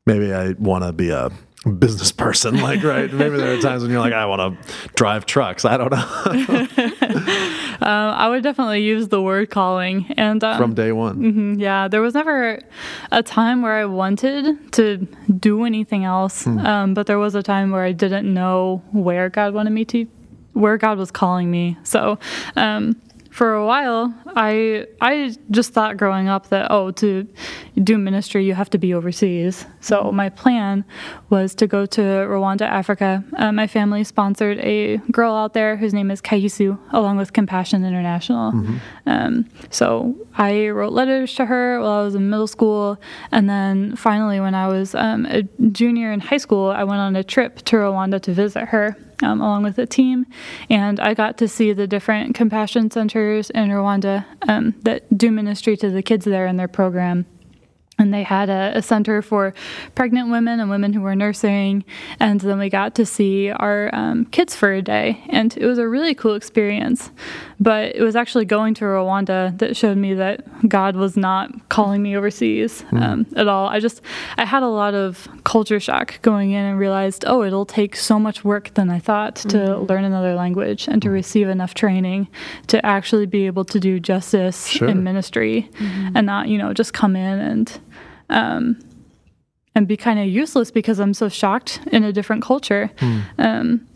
maybe 0.06 0.32
I 0.32 0.52
want 0.52 0.84
to 0.84 0.92
be 0.92 1.10
a 1.10 1.30
business 1.78 2.10
person 2.12 2.58
like 2.60 2.82
right? 2.82 3.12
Maybe 3.12 3.36
there 3.36 3.52
are 3.52 3.60
times 3.60 3.82
when 3.82 3.90
you're 3.90 4.00
like 4.00 4.14
i 4.14 4.24
want 4.24 4.58
to 4.58 4.72
drive 4.94 5.26
trucks. 5.26 5.64
I 5.64 5.76
don't 5.76 5.90
know 5.90 5.98
um, 7.90 8.14
I 8.14 8.28
would 8.28 8.42
definitely 8.44 8.82
use 8.82 9.08
the 9.08 9.20
word 9.20 9.50
calling, 9.50 10.06
and 10.16 10.42
um, 10.44 10.56
from 10.58 10.74
day 10.74 10.92
one. 10.92 11.16
Mm-hmm, 11.16 11.54
yeah, 11.58 11.88
there 11.88 12.00
was 12.00 12.14
never 12.14 12.60
a 13.10 13.22
time 13.22 13.62
where 13.62 13.72
I 13.72 13.84
wanted 13.84 14.72
to 14.74 15.08
do 15.38 15.64
anything 15.64 16.04
else, 16.04 16.44
hmm. 16.44 16.58
um, 16.60 16.94
but 16.94 17.06
there 17.08 17.18
was 17.18 17.34
a 17.34 17.42
time 17.42 17.72
where 17.72 17.82
I 17.82 17.92
didn't 17.92 18.32
know 18.32 18.82
where 18.92 19.28
God 19.28 19.54
wanted 19.54 19.70
me 19.70 19.84
to, 19.86 20.06
where 20.52 20.76
God 20.76 20.98
was 20.98 21.10
calling 21.10 21.50
me. 21.50 21.76
So 21.82 22.18
um, 22.54 23.00
for 23.30 23.54
a 23.54 23.64
while, 23.64 24.12
I 24.34 24.86
I 25.00 25.36
just 25.50 25.72
thought 25.72 25.96
growing 25.96 26.28
up 26.28 26.48
that 26.48 26.66
oh 26.70 26.90
to 26.92 27.26
do 27.82 27.96
ministry 27.96 28.44
you 28.44 28.54
have 28.54 28.68
to 28.70 28.78
be 28.78 28.92
overseas. 28.92 29.66
So 29.80 30.10
my 30.10 30.28
plan 30.28 30.84
was 31.30 31.54
to 31.56 31.66
go 31.66 31.86
to 31.86 32.00
Rwanda, 32.00 32.62
Africa. 32.62 33.24
Uh, 33.36 33.52
my 33.52 33.68
family 33.68 34.02
sponsored 34.02 34.58
a 34.58 34.96
girl 35.12 35.34
out 35.34 35.54
there 35.54 35.76
whose 35.76 35.94
name 35.94 36.10
is 36.10 36.20
Kaisu, 36.20 36.76
along 36.92 37.18
with 37.18 37.32
Compassion 37.32 37.84
International. 37.84 38.52
Mm-hmm. 38.52 38.76
Um, 39.06 39.48
so 39.70 40.16
I 40.36 40.68
wrote 40.68 40.92
letters 40.92 41.34
to 41.34 41.46
her 41.46 41.80
while 41.80 42.00
I 42.00 42.02
was 42.02 42.16
in 42.16 42.28
middle 42.30 42.48
school, 42.48 43.00
and 43.30 43.48
then 43.48 43.94
finally 43.94 44.40
when 44.40 44.56
I 44.56 44.66
was 44.66 44.94
um, 44.94 45.24
a 45.26 45.44
junior 45.70 46.12
in 46.12 46.20
high 46.20 46.38
school, 46.38 46.70
I 46.70 46.82
went 46.82 47.00
on 47.00 47.14
a 47.14 47.22
trip 47.22 47.62
to 47.62 47.76
Rwanda 47.76 48.20
to 48.22 48.32
visit 48.32 48.66
her 48.66 48.96
um, 49.22 49.40
along 49.40 49.62
with 49.62 49.78
a 49.78 49.86
team. 49.86 50.26
And 50.68 51.00
I 51.00 51.14
got 51.14 51.38
to 51.38 51.48
see 51.48 51.72
the 51.72 51.86
different 51.86 52.34
compassion 52.34 52.90
centers 52.90 53.50
in 53.50 53.68
Rwanda 53.68 54.24
um, 54.48 54.74
that 54.82 55.16
do 55.16 55.30
ministry 55.30 55.76
to 55.78 55.90
the 55.90 56.02
kids 56.02 56.24
there 56.24 56.46
in 56.46 56.56
their 56.56 56.68
program 56.68 57.26
and 58.00 58.14
they 58.14 58.22
had 58.22 58.48
a, 58.48 58.72
a, 58.76 58.82
center 58.82 59.20
for 59.20 59.52
pregnant 59.94 60.30
women 60.30 60.58
and 60.58 60.70
women 60.70 60.92
who 60.92 61.02
were 61.02 61.14
nursing 61.14 61.84
and 62.18 62.40
then 62.40 62.58
we 62.58 62.70
got 62.70 62.94
to 62.94 63.04
see 63.04 63.50
our 63.50 63.94
um, 63.94 64.24
kids 64.26 64.56
for 64.56 64.72
a 64.72 64.82
day 64.82 65.22
and 65.28 65.56
it 65.58 65.66
was 65.66 65.78
a 65.78 65.86
really 65.86 66.14
cool 66.14 66.34
experience 66.34 67.10
but 67.60 67.94
it 67.94 68.02
was 68.02 68.16
actually 68.16 68.44
going 68.44 68.72
to 68.72 68.84
rwanda 68.84 69.56
that 69.58 69.76
showed 69.76 69.98
me 69.98 70.14
that 70.14 70.42
god 70.68 70.96
was 70.96 71.16
not 71.16 71.50
calling 71.68 72.02
me 72.02 72.16
overseas 72.16 72.82
mm. 72.90 73.02
um, 73.02 73.26
at 73.36 73.46
all 73.46 73.68
i 73.68 73.78
just 73.78 74.00
i 74.38 74.44
had 74.44 74.62
a 74.62 74.68
lot 74.68 74.94
of 74.94 75.28
culture 75.44 75.78
shock 75.78 76.20
going 76.22 76.52
in 76.52 76.64
and 76.64 76.78
realized 76.78 77.24
oh 77.26 77.42
it'll 77.44 77.66
take 77.66 77.94
so 77.94 78.18
much 78.18 78.44
work 78.44 78.72
than 78.74 78.88
i 78.88 78.98
thought 78.98 79.36
to 79.36 79.58
mm. 79.58 79.88
learn 79.88 80.04
another 80.04 80.34
language 80.34 80.88
and 80.88 81.02
to 81.02 81.08
hmm. 81.08 81.14
receive 81.14 81.48
enough 81.48 81.74
training 81.74 82.26
to 82.66 82.84
actually 82.84 83.26
be 83.26 83.46
able 83.46 83.64
to 83.64 83.78
do 83.78 84.00
justice 84.00 84.66
sure. 84.66 84.88
in 84.88 85.04
ministry 85.04 85.68
mm-hmm. 85.74 86.16
and 86.16 86.26
not 86.26 86.48
you 86.48 86.56
know 86.56 86.72
just 86.72 86.94
come 86.94 87.14
in 87.14 87.38
and 87.38 87.78
um, 88.30 88.78
and 89.74 89.86
be 89.86 89.96
kind 89.96 90.18
of 90.18 90.26
useless 90.26 90.70
because 90.70 90.98
I'm 90.98 91.14
so 91.14 91.28
shocked 91.28 91.80
in 91.92 92.04
a 92.04 92.12
different 92.12 92.42
culture. 92.42 92.90
Mm. 92.96 93.22
Um, 93.38 93.86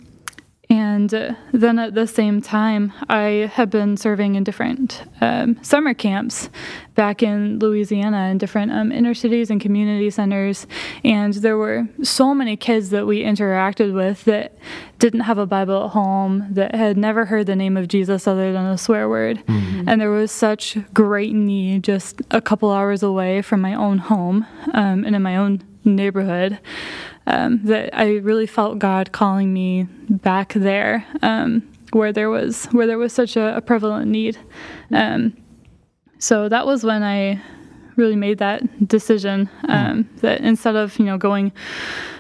and 0.71 1.13
uh, 1.13 1.35
then 1.53 1.79
at 1.79 1.95
the 1.95 2.07
same 2.07 2.41
time, 2.41 2.93
I 3.09 3.51
had 3.53 3.69
been 3.69 3.97
serving 3.97 4.35
in 4.35 4.45
different 4.45 5.03
um, 5.21 5.63
summer 5.63 5.93
camps 5.93 6.49
back 6.95 7.23
in 7.23 7.59
Louisiana 7.59 8.29
in 8.31 8.39
different 8.39 8.73
um, 8.73 8.91
inner 8.91 9.15
cities 9.15 9.51
and 9.51 9.61
community 9.61 10.09
centers. 10.11 10.67
And 11.05 11.35
there 11.35 11.59
were 11.59 11.89
so 12.03 12.35
many 12.35 12.57
kids 12.57 12.91
that 12.91 13.07
we 13.07 13.23
interacted 13.23 13.93
with 13.93 14.25
that 14.25 14.57
didn't 14.99 15.21
have 15.21 15.39
a 15.39 15.47
Bible 15.47 15.85
at 15.85 15.91
home, 15.91 16.47
that 16.51 16.75
had 16.75 16.97
never 16.97 17.27
heard 17.27 17.47
the 17.47 17.57
name 17.57 17.77
of 17.77 17.89
Jesus 17.89 18.27
other 18.27 18.53
than 18.53 18.65
a 18.65 18.79
swear 18.79 19.09
word. 19.09 19.45
Mm-hmm. 19.47 19.89
And 19.89 20.01
there 20.01 20.11
was 20.11 20.31
such 20.31 20.79
great 20.95 21.35
need 21.35 21.85
just 21.85 22.23
a 22.31 22.41
couple 22.41 22.71
hours 22.71 23.03
away 23.03 23.43
from 23.43 23.61
my 23.61 23.75
own 23.75 23.99
home 23.99 24.47
um, 24.73 25.05
and 25.05 25.15
in 25.15 25.23
my 25.23 25.37
own 25.37 25.63
neighborhood 25.85 26.59
um, 27.27 27.61
that 27.65 27.97
I 27.97 28.17
really 28.17 28.47
felt 28.47 28.79
God 28.79 29.13
calling 29.13 29.53
me 29.53 29.85
back 30.09 30.53
there, 30.55 31.07
um, 31.23 31.69
where 31.93 32.13
there 32.13 32.31
was 32.31 32.67
where 32.67 32.87
there 32.87 32.99
was 32.99 33.13
such 33.13 33.37
a, 33.37 33.57
a 33.57 33.61
prevalent 33.61 34.11
need. 34.11 34.39
Um, 34.93 35.37
so 36.19 36.49
that 36.49 36.67
was 36.67 36.85
when 36.85 37.03
I 37.03 37.41
really 37.97 38.17
made 38.17 38.39
that 38.39 38.89
decision 38.89 39.49
um, 39.69 40.09
that 40.17 40.41
instead 40.41 40.77
of 40.77 40.99
you 40.99 41.05
know 41.05 41.17
going 41.19 41.53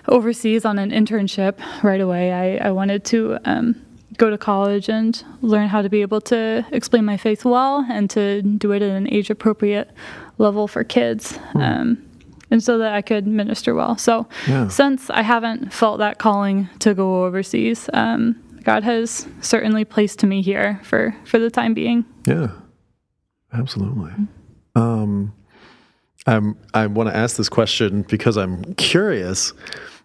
overseas 0.08 0.64
on 0.64 0.78
an 0.78 0.90
internship 0.90 1.58
right 1.82 2.00
away, 2.00 2.32
I, 2.32 2.68
I 2.68 2.70
wanted 2.70 3.04
to 3.06 3.38
um, 3.44 3.84
go 4.16 4.30
to 4.30 4.38
college 4.38 4.88
and 4.88 5.22
learn 5.42 5.68
how 5.68 5.82
to 5.82 5.88
be 5.88 6.02
able 6.02 6.20
to 6.20 6.64
explain 6.70 7.04
my 7.04 7.16
faith 7.16 7.44
well 7.44 7.84
and 7.90 8.08
to 8.10 8.42
do 8.42 8.72
it 8.72 8.82
at 8.82 8.90
an 8.90 9.12
age 9.12 9.30
appropriate 9.30 9.90
level 10.38 10.68
for 10.68 10.84
kids. 10.84 11.38
Um, 11.54 12.02
and 12.54 12.62
so 12.62 12.78
that 12.78 12.94
I 12.94 13.02
could 13.02 13.26
minister 13.26 13.74
well. 13.74 13.98
So 13.98 14.28
yeah. 14.46 14.68
since 14.68 15.10
I 15.10 15.22
haven't 15.22 15.72
felt 15.72 15.98
that 15.98 16.20
calling 16.20 16.68
to 16.78 16.94
go 16.94 17.24
overseas, 17.24 17.90
um, 17.92 18.40
God 18.62 18.84
has 18.84 19.26
certainly 19.40 19.84
placed 19.84 20.22
me 20.22 20.40
here 20.40 20.80
for 20.84 21.16
for 21.24 21.40
the 21.40 21.50
time 21.50 21.74
being. 21.74 22.04
Yeah, 22.28 22.52
absolutely. 23.52 24.12
Um, 24.76 25.34
I'm 26.28 26.56
I 26.72 26.86
want 26.86 27.08
to 27.08 27.16
ask 27.16 27.36
this 27.36 27.48
question 27.48 28.02
because 28.02 28.36
I'm 28.36 28.62
curious, 28.74 29.52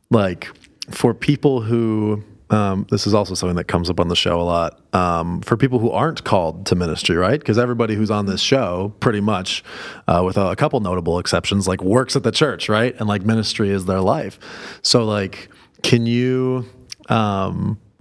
like 0.10 0.50
for 0.89 1.14
people 1.14 1.62
who 1.62 2.24
um, 2.50 2.88
this 2.89 3.06
is 3.06 3.14
also 3.14 3.36
something 3.36 3.58
that 3.58 3.66
comes 3.66 3.89
up 3.89 4.00
on 4.00 4.08
the 4.08 4.16
show 4.16 4.41
a 4.41 4.43
lot 4.43 4.82
um, 4.95 5.41
for 5.41 5.56
people 5.56 5.78
who 5.80 5.91
aren't 5.91 6.24
called 6.24 6.66
to 6.68 6.76
ministry, 6.76 7.16
right? 7.16 7.39
Because 7.39 7.60
everybody 7.60 7.95
who's 7.95 8.10
on 8.10 8.26
this 8.26 8.41
show, 8.41 8.93
pretty 9.00 9.22
much, 9.22 9.64
uh, 10.08 10.24
with 10.26 10.38
a, 10.38 10.50
a, 10.50 10.56
couple 10.56 10.80
notable 10.80 11.20
exceptions, 11.20 11.68
like 11.68 11.82
works 11.84 12.16
at 12.16 12.24
the 12.24 12.32
church, 12.32 12.68
right? 12.68 12.95
And 13.00 13.08
like 13.08 13.24
ministry 13.24 13.70
is 13.70 13.86
their 13.86 14.02
life. 14.02 14.39
So, 14.82 15.06
like, 15.06 15.50
can 15.84 16.06
you? 16.06 16.66
Um, 17.08 17.80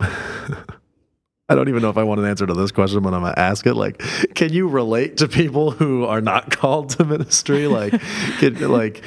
I 1.51 1.55
don't 1.55 1.69
even 1.71 1.81
know 1.81 1.89
if 1.89 1.97
I 1.97 2.03
want 2.03 2.21
an 2.21 2.27
answer 2.27 2.47
to 2.47 2.53
this 2.53 2.71
question, 2.73 3.03
but 3.03 3.15
I'm 3.15 3.23
gonna 3.23 3.35
ask 3.37 3.67
it. 3.67 3.75
Like, 3.75 3.99
can 4.35 4.53
you 4.53 4.69
relate 4.69 5.19
to 5.19 5.29
people 5.29 5.71
who 5.71 6.05
are 6.05 6.21
not 6.21 6.51
called 6.57 6.91
to 6.91 7.05
ministry? 7.05 7.67
Like, 7.67 8.01
can, 8.39 8.57
like, 8.69 9.03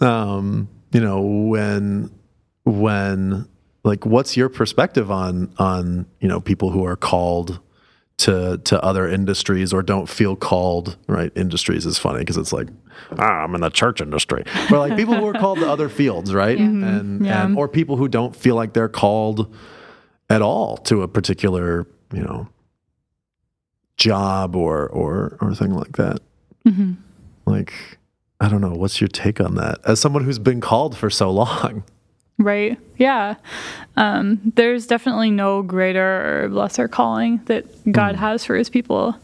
um, 0.00 0.68
you 0.92 1.00
know, 1.00 1.20
when 1.22 2.10
when 2.64 3.48
like 3.84 4.04
what's 4.04 4.36
your 4.36 4.48
perspective 4.48 5.10
on 5.10 5.52
on 5.58 6.06
you 6.20 6.26
know 6.26 6.40
people 6.40 6.70
who 6.70 6.84
are 6.84 6.96
called 6.96 7.60
to 8.16 8.58
to 8.64 8.82
other 8.82 9.08
industries 9.08 9.72
or 9.72 9.82
don't 9.82 10.08
feel 10.08 10.34
called 10.34 10.96
right 11.06 11.32
industries 11.36 11.84
is 11.84 11.98
funny 11.98 12.20
because 12.20 12.36
it's 12.36 12.52
like 12.52 12.68
ah, 13.18 13.42
i'm 13.42 13.54
in 13.54 13.60
the 13.60 13.70
church 13.70 14.00
industry 14.00 14.44
but 14.70 14.78
like 14.78 14.96
people 14.96 15.14
who 15.14 15.26
are 15.26 15.32
called 15.32 15.58
to 15.58 15.70
other 15.70 15.88
fields 15.88 16.32
right 16.32 16.58
yeah. 16.58 16.64
Mm-hmm. 16.64 16.84
and 16.84 17.26
yeah. 17.26 17.44
and 17.44 17.58
or 17.58 17.68
people 17.68 17.96
who 17.96 18.08
don't 18.08 18.34
feel 18.34 18.54
like 18.54 18.72
they're 18.72 18.88
called 18.88 19.54
at 20.30 20.42
all 20.42 20.76
to 20.78 21.02
a 21.02 21.08
particular 21.08 21.86
you 22.12 22.22
know 22.22 22.48
job 23.96 24.56
or 24.56 24.88
or 24.88 25.36
or 25.40 25.54
thing 25.54 25.74
like 25.74 25.96
that 25.96 26.20
mm-hmm. 26.66 26.92
like 27.46 27.98
i 28.40 28.48
don't 28.48 28.60
know 28.60 28.74
what's 28.74 29.00
your 29.00 29.08
take 29.08 29.40
on 29.40 29.56
that 29.56 29.78
as 29.84 30.00
someone 30.00 30.24
who's 30.24 30.38
been 30.38 30.60
called 30.60 30.96
for 30.96 31.10
so 31.10 31.30
long 31.32 31.82
Right. 32.38 32.78
Yeah. 32.96 33.36
Um, 33.96 34.52
there's 34.56 34.86
definitely 34.86 35.30
no 35.30 35.62
greater 35.62 36.44
or 36.44 36.48
lesser 36.48 36.88
calling 36.88 37.40
that 37.46 37.64
God 37.90 38.16
mm. 38.16 38.18
has 38.18 38.44
for 38.44 38.56
his 38.56 38.68
people. 38.68 39.16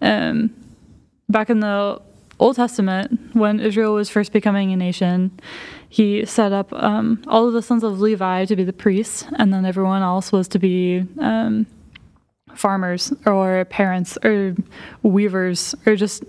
Um, 0.00 0.54
back 1.28 1.50
in 1.50 1.60
the 1.60 2.00
Old 2.38 2.56
Testament, 2.56 3.20
when 3.34 3.60
Israel 3.60 3.94
was 3.94 4.08
first 4.08 4.32
becoming 4.32 4.72
a 4.72 4.76
nation, 4.76 5.38
he 5.88 6.24
set 6.24 6.52
up 6.52 6.72
um, 6.72 7.22
all 7.28 7.46
of 7.46 7.52
the 7.52 7.62
sons 7.62 7.84
of 7.84 8.00
Levi 8.00 8.46
to 8.46 8.56
be 8.56 8.64
the 8.64 8.72
priests, 8.72 9.24
and 9.36 9.52
then 9.52 9.64
everyone 9.64 10.02
else 10.02 10.32
was 10.32 10.48
to 10.48 10.58
be 10.58 11.04
um, 11.20 11.66
farmers 12.54 13.12
or 13.26 13.64
parents 13.66 14.18
or 14.24 14.56
weavers 15.02 15.74
or 15.86 15.96
just 15.96 16.24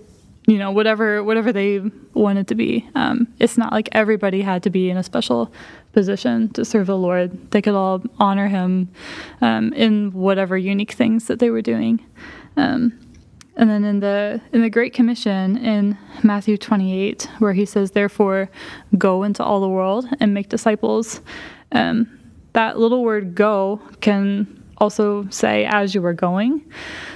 you 0.46 0.58
know 0.58 0.70
whatever 0.70 1.24
whatever 1.24 1.52
they 1.52 1.80
wanted 2.14 2.46
to 2.48 2.54
be. 2.54 2.88
Um, 2.94 3.26
it's 3.40 3.58
not 3.58 3.72
like 3.72 3.88
everybody 3.92 4.42
had 4.42 4.62
to 4.62 4.70
be 4.70 4.90
in 4.90 4.96
a 4.96 5.02
special 5.02 5.52
position 5.96 6.50
to 6.50 6.62
serve 6.62 6.88
the 6.88 6.96
Lord. 6.96 7.50
They 7.52 7.62
could 7.62 7.74
all 7.74 8.02
honor 8.18 8.48
Him 8.48 8.90
um, 9.40 9.72
in 9.72 10.12
whatever 10.12 10.54
unique 10.58 10.92
things 10.92 11.26
that 11.26 11.38
they 11.38 11.48
were 11.48 11.62
doing. 11.62 12.04
Um, 12.58 12.92
and 13.56 13.70
then 13.70 13.82
in 13.82 14.00
the 14.00 14.38
in 14.52 14.60
the 14.60 14.68
Great 14.68 14.92
Commission 14.92 15.56
in 15.56 15.96
Matthew 16.22 16.58
28, 16.58 17.30
where 17.38 17.54
he 17.54 17.64
says, 17.64 17.92
"Therefore, 17.92 18.50
go 18.98 19.22
into 19.22 19.42
all 19.42 19.62
the 19.62 19.70
world 19.70 20.06
and 20.20 20.34
make 20.34 20.50
disciples." 20.50 21.22
Um, 21.72 21.96
that 22.52 22.78
little 22.78 23.02
word 23.02 23.34
"go" 23.34 23.80
can 24.02 24.55
also 24.78 25.26
say 25.30 25.64
as 25.64 25.94
you 25.94 26.04
are 26.04 26.12
going. 26.12 26.62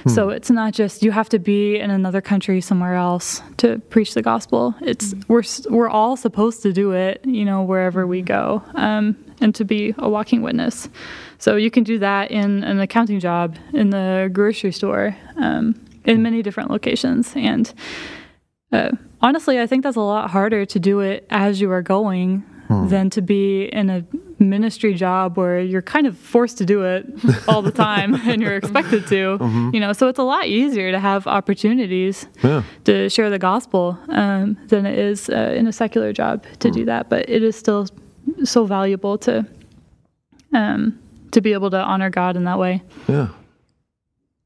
So 0.07 0.29
it's 0.29 0.49
not 0.49 0.73
just 0.73 1.03
you 1.03 1.11
have 1.11 1.29
to 1.29 1.39
be 1.39 1.77
in 1.77 1.91
another 1.91 2.21
country 2.21 2.59
somewhere 2.61 2.95
else 2.95 3.41
to 3.57 3.79
preach 3.89 4.13
the 4.13 4.21
gospel. 4.21 4.73
It's 4.81 5.13
we're 5.27 5.43
we're 5.69 5.89
all 5.89 6.17
supposed 6.17 6.63
to 6.63 6.73
do 6.73 6.91
it, 6.91 7.21
you 7.25 7.45
know, 7.45 7.61
wherever 7.61 8.07
we 8.07 8.21
go, 8.21 8.63
um, 8.75 9.15
and 9.41 9.53
to 9.55 9.63
be 9.63 9.93
a 9.97 10.09
walking 10.09 10.41
witness. 10.41 10.89
So 11.37 11.55
you 11.55 11.71
can 11.71 11.83
do 11.83 11.99
that 11.99 12.31
in 12.31 12.63
an 12.63 12.79
accounting 12.79 13.19
job, 13.19 13.57
in 13.73 13.91
the 13.91 14.29
grocery 14.33 14.71
store, 14.71 15.15
um, 15.37 15.79
in 16.05 16.21
many 16.21 16.41
different 16.41 16.71
locations, 16.71 17.33
and 17.35 17.71
uh, 18.71 18.91
honestly, 19.21 19.59
I 19.59 19.67
think 19.67 19.83
that's 19.83 19.97
a 19.97 20.01
lot 20.01 20.31
harder 20.31 20.65
to 20.65 20.79
do 20.79 20.99
it 21.01 21.27
as 21.29 21.59
you 21.59 21.71
are 21.71 21.81
going 21.81 22.43
than 22.89 23.09
to 23.11 23.21
be 23.21 23.65
in 23.65 23.89
a 23.89 24.05
ministry 24.39 24.93
job 24.93 25.37
where 25.37 25.59
you're 25.59 25.81
kind 25.81 26.07
of 26.07 26.17
forced 26.17 26.57
to 26.59 26.65
do 26.65 26.83
it 26.83 27.05
all 27.47 27.61
the 27.61 27.71
time 27.71 28.15
and 28.15 28.41
you're 28.41 28.55
expected 28.55 29.05
to. 29.07 29.37
You 29.73 29.79
know, 29.79 29.93
so 29.93 30.07
it's 30.07 30.19
a 30.19 30.23
lot 30.23 30.45
easier 30.47 30.91
to 30.91 30.99
have 30.99 31.27
opportunities 31.27 32.25
Yeah. 32.43 32.63
to 32.85 33.09
share 33.09 33.29
the 33.29 33.39
gospel 33.39 33.97
um, 34.09 34.57
than 34.67 34.85
it 34.85 34.97
is 34.97 35.29
uh, 35.29 35.53
in 35.57 35.67
a 35.67 35.71
secular 35.73 36.13
job 36.13 36.45
to 36.59 36.71
do 36.71 36.85
that. 36.85 37.09
But 37.09 37.29
it 37.29 37.43
is 37.43 37.55
still 37.55 37.87
so 38.43 38.65
valuable 38.65 39.17
to 39.19 39.45
um, 40.53 40.97
to 41.31 41.41
be 41.41 41.53
able 41.53 41.69
to 41.71 41.77
honor 41.81 42.09
God 42.09 42.35
in 42.35 42.43
that 42.45 42.59
way. 42.59 42.83
Yeah. 43.07 43.29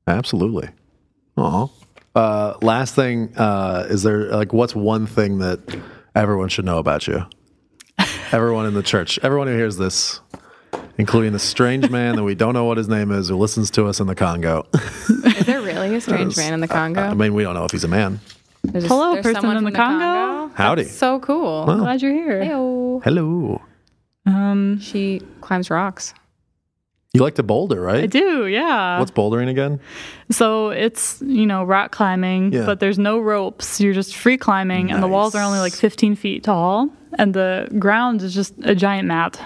Absolutely. 0.08 0.70
Aw. 1.38 1.68
Uh, 2.16 2.54
last 2.62 2.96
thing, 2.96 3.34
uh, 3.38 3.88
is 3.90 4.04
there 4.04 4.30
like 4.32 4.54
what's 4.54 4.76
one 4.76 5.06
thing 5.08 5.40
that 5.40 5.60
everyone 6.16 6.48
should 6.50 6.64
know 6.66 6.78
about 6.78 7.08
you? 7.08 7.26
Everyone 8.32 8.66
in 8.66 8.74
the 8.74 8.84
church, 8.84 9.20
everyone 9.24 9.48
who 9.48 9.56
hears 9.56 9.78
this, 9.78 10.20
including 10.98 11.34
the 11.34 11.40
strange 11.40 11.90
man 11.90 12.16
that 12.16 12.24
we 12.24 12.36
don't 12.36 12.54
know 12.54 12.66
what 12.66 12.78
his 12.78 12.88
name 12.88 13.12
is 13.12 13.30
who 13.30 13.36
listens 13.38 13.70
to 13.72 13.86
us 13.86 14.00
in 14.00 14.08
the 14.08 14.16
Congo. 14.16 14.66
Is 14.74 15.46
there 15.46 15.62
really 15.62 15.96
a 15.96 16.02
strange 16.02 16.38
man 16.38 16.54
in 16.54 16.60
the 16.62 16.68
Congo? 16.68 17.02
I 17.02 17.14
mean, 17.14 17.34
we 17.34 17.44
don't 17.44 17.54
know 17.54 17.66
if 17.66 17.72
he's 17.72 17.84
a 17.84 17.88
man. 17.90 18.20
There's 18.64 18.86
Hello, 18.88 19.14
there's 19.14 19.24
person 19.26 19.46
in 19.50 19.56
from 19.58 19.64
the 19.66 19.72
Congo? 19.72 20.52
Howdy. 20.56 20.84
That's 20.84 20.96
so 20.96 21.20
cool. 21.20 21.66
Glad 21.66 22.02
you're 22.02 22.14
here. 22.14 22.42
Heyo. 22.42 23.04
Hello. 23.04 23.62
Um, 24.26 24.80
She 24.80 25.22
climbs 25.42 25.70
rocks. 25.70 26.14
You 27.14 27.22
like 27.22 27.36
to 27.36 27.44
boulder, 27.44 27.80
right? 27.80 28.04
I 28.04 28.08
do, 28.08 28.46
yeah. 28.46 29.00
What's 29.00 29.12
bouldering 29.12 29.48
again? 29.50 29.80
So 30.32 30.72
it's, 30.72 31.22
you 31.22 31.46
know, 31.46 31.64
rock 31.64 31.92
climbing, 31.94 32.52
Yeah. 32.52 32.66
but 32.66 32.82
there's 32.82 33.00
no 33.00 33.20
ropes. 33.20 33.80
You're 33.80 33.94
just 33.94 34.18
free 34.18 34.38
climbing, 34.38 34.92
and 34.92 35.02
the 35.02 35.08
walls 35.08 35.34
are 35.34 35.42
only 35.42 35.60
like 35.60 35.72
15 35.72 36.16
feet 36.18 36.44
tall, 36.44 36.90
and 37.18 37.34
the 37.34 37.68
ground 37.80 38.22
is 38.22 38.34
just 38.34 38.54
a 38.64 38.76
giant 38.76 39.08
mat. 39.08 39.40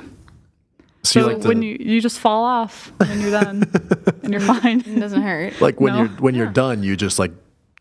So, 1.04 1.22
So 1.22 1.28
like 1.28 1.42
to, 1.42 1.48
when 1.48 1.62
you 1.62 1.78
you 1.80 2.02
just 2.02 2.20
fall 2.20 2.44
off 2.44 2.92
when 2.98 3.22
you're 3.22 3.32
done, 3.32 3.64
and 4.24 4.32
you're 4.34 4.42
fine. 4.42 4.82
It 4.82 5.00
doesn't 5.00 5.22
hurt. 5.22 5.60
like 5.62 5.80
when 5.80 5.94
No. 5.94 6.00
you're 6.00 6.10
when 6.20 6.36
you're 6.36 6.48
done, 6.52 6.84
you 6.84 6.96
just 6.96 7.20
like 7.20 7.32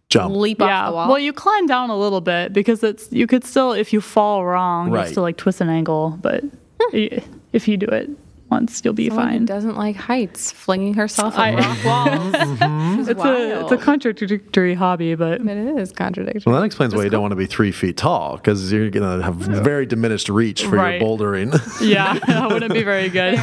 jump. 0.09 0.35
Leap 0.35 0.61
yeah. 0.61 0.67
off 0.67 0.91
the 0.91 0.95
wall. 0.95 1.09
Well, 1.09 1.19
you 1.19 1.33
climb 1.33 1.67
down 1.67 1.91
a 1.91 1.97
little 1.99 2.21
bit 2.21 2.53
because 2.53 2.83
it's 2.83 3.11
you 3.13 3.27
could 3.27 3.45
still 3.45 3.73
if 3.73 3.93
you 3.93 4.01
fall 4.01 4.45
wrong, 4.45 4.91
Right. 4.91 5.07
you 5.07 5.13
still 5.13 5.25
like 5.25 5.37
twist 5.37 5.61
an 5.61 5.69
ankle, 5.69 6.19
but 6.23 6.45
hmm. 6.81 7.19
if 7.53 7.67
you 7.69 7.77
do 7.77 7.87
it 7.87 8.11
once, 8.51 8.81
you'll 8.85 8.95
be 8.95 9.09
Someone 9.09 9.27
who 9.29 9.33
fine. 9.39 9.45
doesn't 9.47 9.77
like 9.77 9.97
heights, 9.97 10.51
flinging 10.53 10.95
herself 10.95 11.39
I- 11.39 11.53
on 11.55 11.57
rock 11.63 11.85
walls. 11.85 12.35
It's, 13.09 13.11
It's 13.11 13.25
a 13.25 13.61
it's 13.63 13.73
a 13.73 13.77
contradictory 13.79 14.75
hobby, 14.75 15.15
but 15.15 15.41
it 15.41 15.79
is 15.79 15.93
contradictory. 15.93 16.43
Well, 16.51 16.61
that 16.61 16.67
explains 16.67 16.95
why 16.95 17.05
you 17.05 17.11
don't 17.11 17.23
want 17.23 17.33
to 17.33 17.37
be 17.37 17.47
three 17.47 17.71
feet 17.73 17.97
tall 17.97 18.37
because 18.37 18.71
you're 18.73 18.91
going 18.91 19.19
to 19.19 19.25
have 19.25 19.37
very 19.37 19.87
diminished 19.87 20.29
reach 20.29 20.65
for 20.65 20.77
Right. 20.77 21.01
your 21.01 21.09
bouldering, 21.09 21.53
yeah, 21.81 22.19
that 22.27 22.51
wouldn't 22.51 22.73
be 22.75 22.83
very 22.83 23.09
good. 23.09 23.39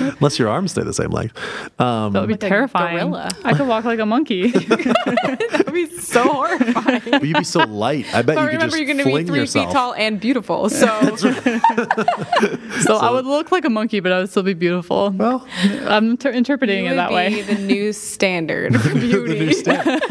unless 0.00 0.38
your 0.38 0.48
arms 0.48 0.70
stay 0.72 0.82
the 0.82 0.92
same 0.92 1.10
length. 1.10 1.36
Um, 1.80 2.12
That 2.12 2.20
would 2.20 2.26
be 2.28 2.34
Like 2.34 2.40
terrifying. 2.40 2.96
gorilla. 2.98 3.30
I 3.44 3.54
could 3.54 3.66
walk 3.66 3.84
like 3.84 3.98
a 3.98 4.06
monkey. 4.06 4.50
That 4.50 5.62
would 5.66 5.74
be 5.74 5.86
so 5.98 6.22
horrifying. 6.24 7.02
but 7.10 7.24
you'd 7.24 7.38
be 7.38 7.44
so 7.44 7.60
light. 7.60 8.06
I 8.14 8.22
bet 8.22 8.36
But 8.36 8.42
you 8.42 8.46
could 8.48 8.52
remember, 8.52 8.66
just 8.66 8.76
you're 8.78 8.86
going 8.86 8.98
to 8.98 9.04
be 9.04 9.24
three 9.24 9.40
yourself. 9.40 9.66
feet 9.68 9.72
tall 9.72 9.94
and 9.94 10.20
beautiful. 10.20 10.68
So 10.70 11.16
so 11.16 12.96
I 12.96 13.10
would 13.10 13.26
look 13.26 13.50
like 13.52 13.64
a 13.64 13.70
monkey, 13.70 14.00
but 14.00 14.12
I 14.12 14.20
would 14.32 14.44
still 14.44 14.54
be 14.54 14.54
beautiful. 14.54 15.10
Well, 15.10 15.46
I'm 15.86 16.10
inter- 16.12 16.30
interpreting 16.30 16.86
it 16.86 16.94
that 16.94 17.10
be 17.10 17.14
way. 17.14 17.42
the 17.42 17.54
new 17.56 17.92
standard 17.92 18.74
for 18.80 18.88
the 18.88 18.94
new 18.94 19.24
beauty. 19.24 19.52
stand. 19.52 20.02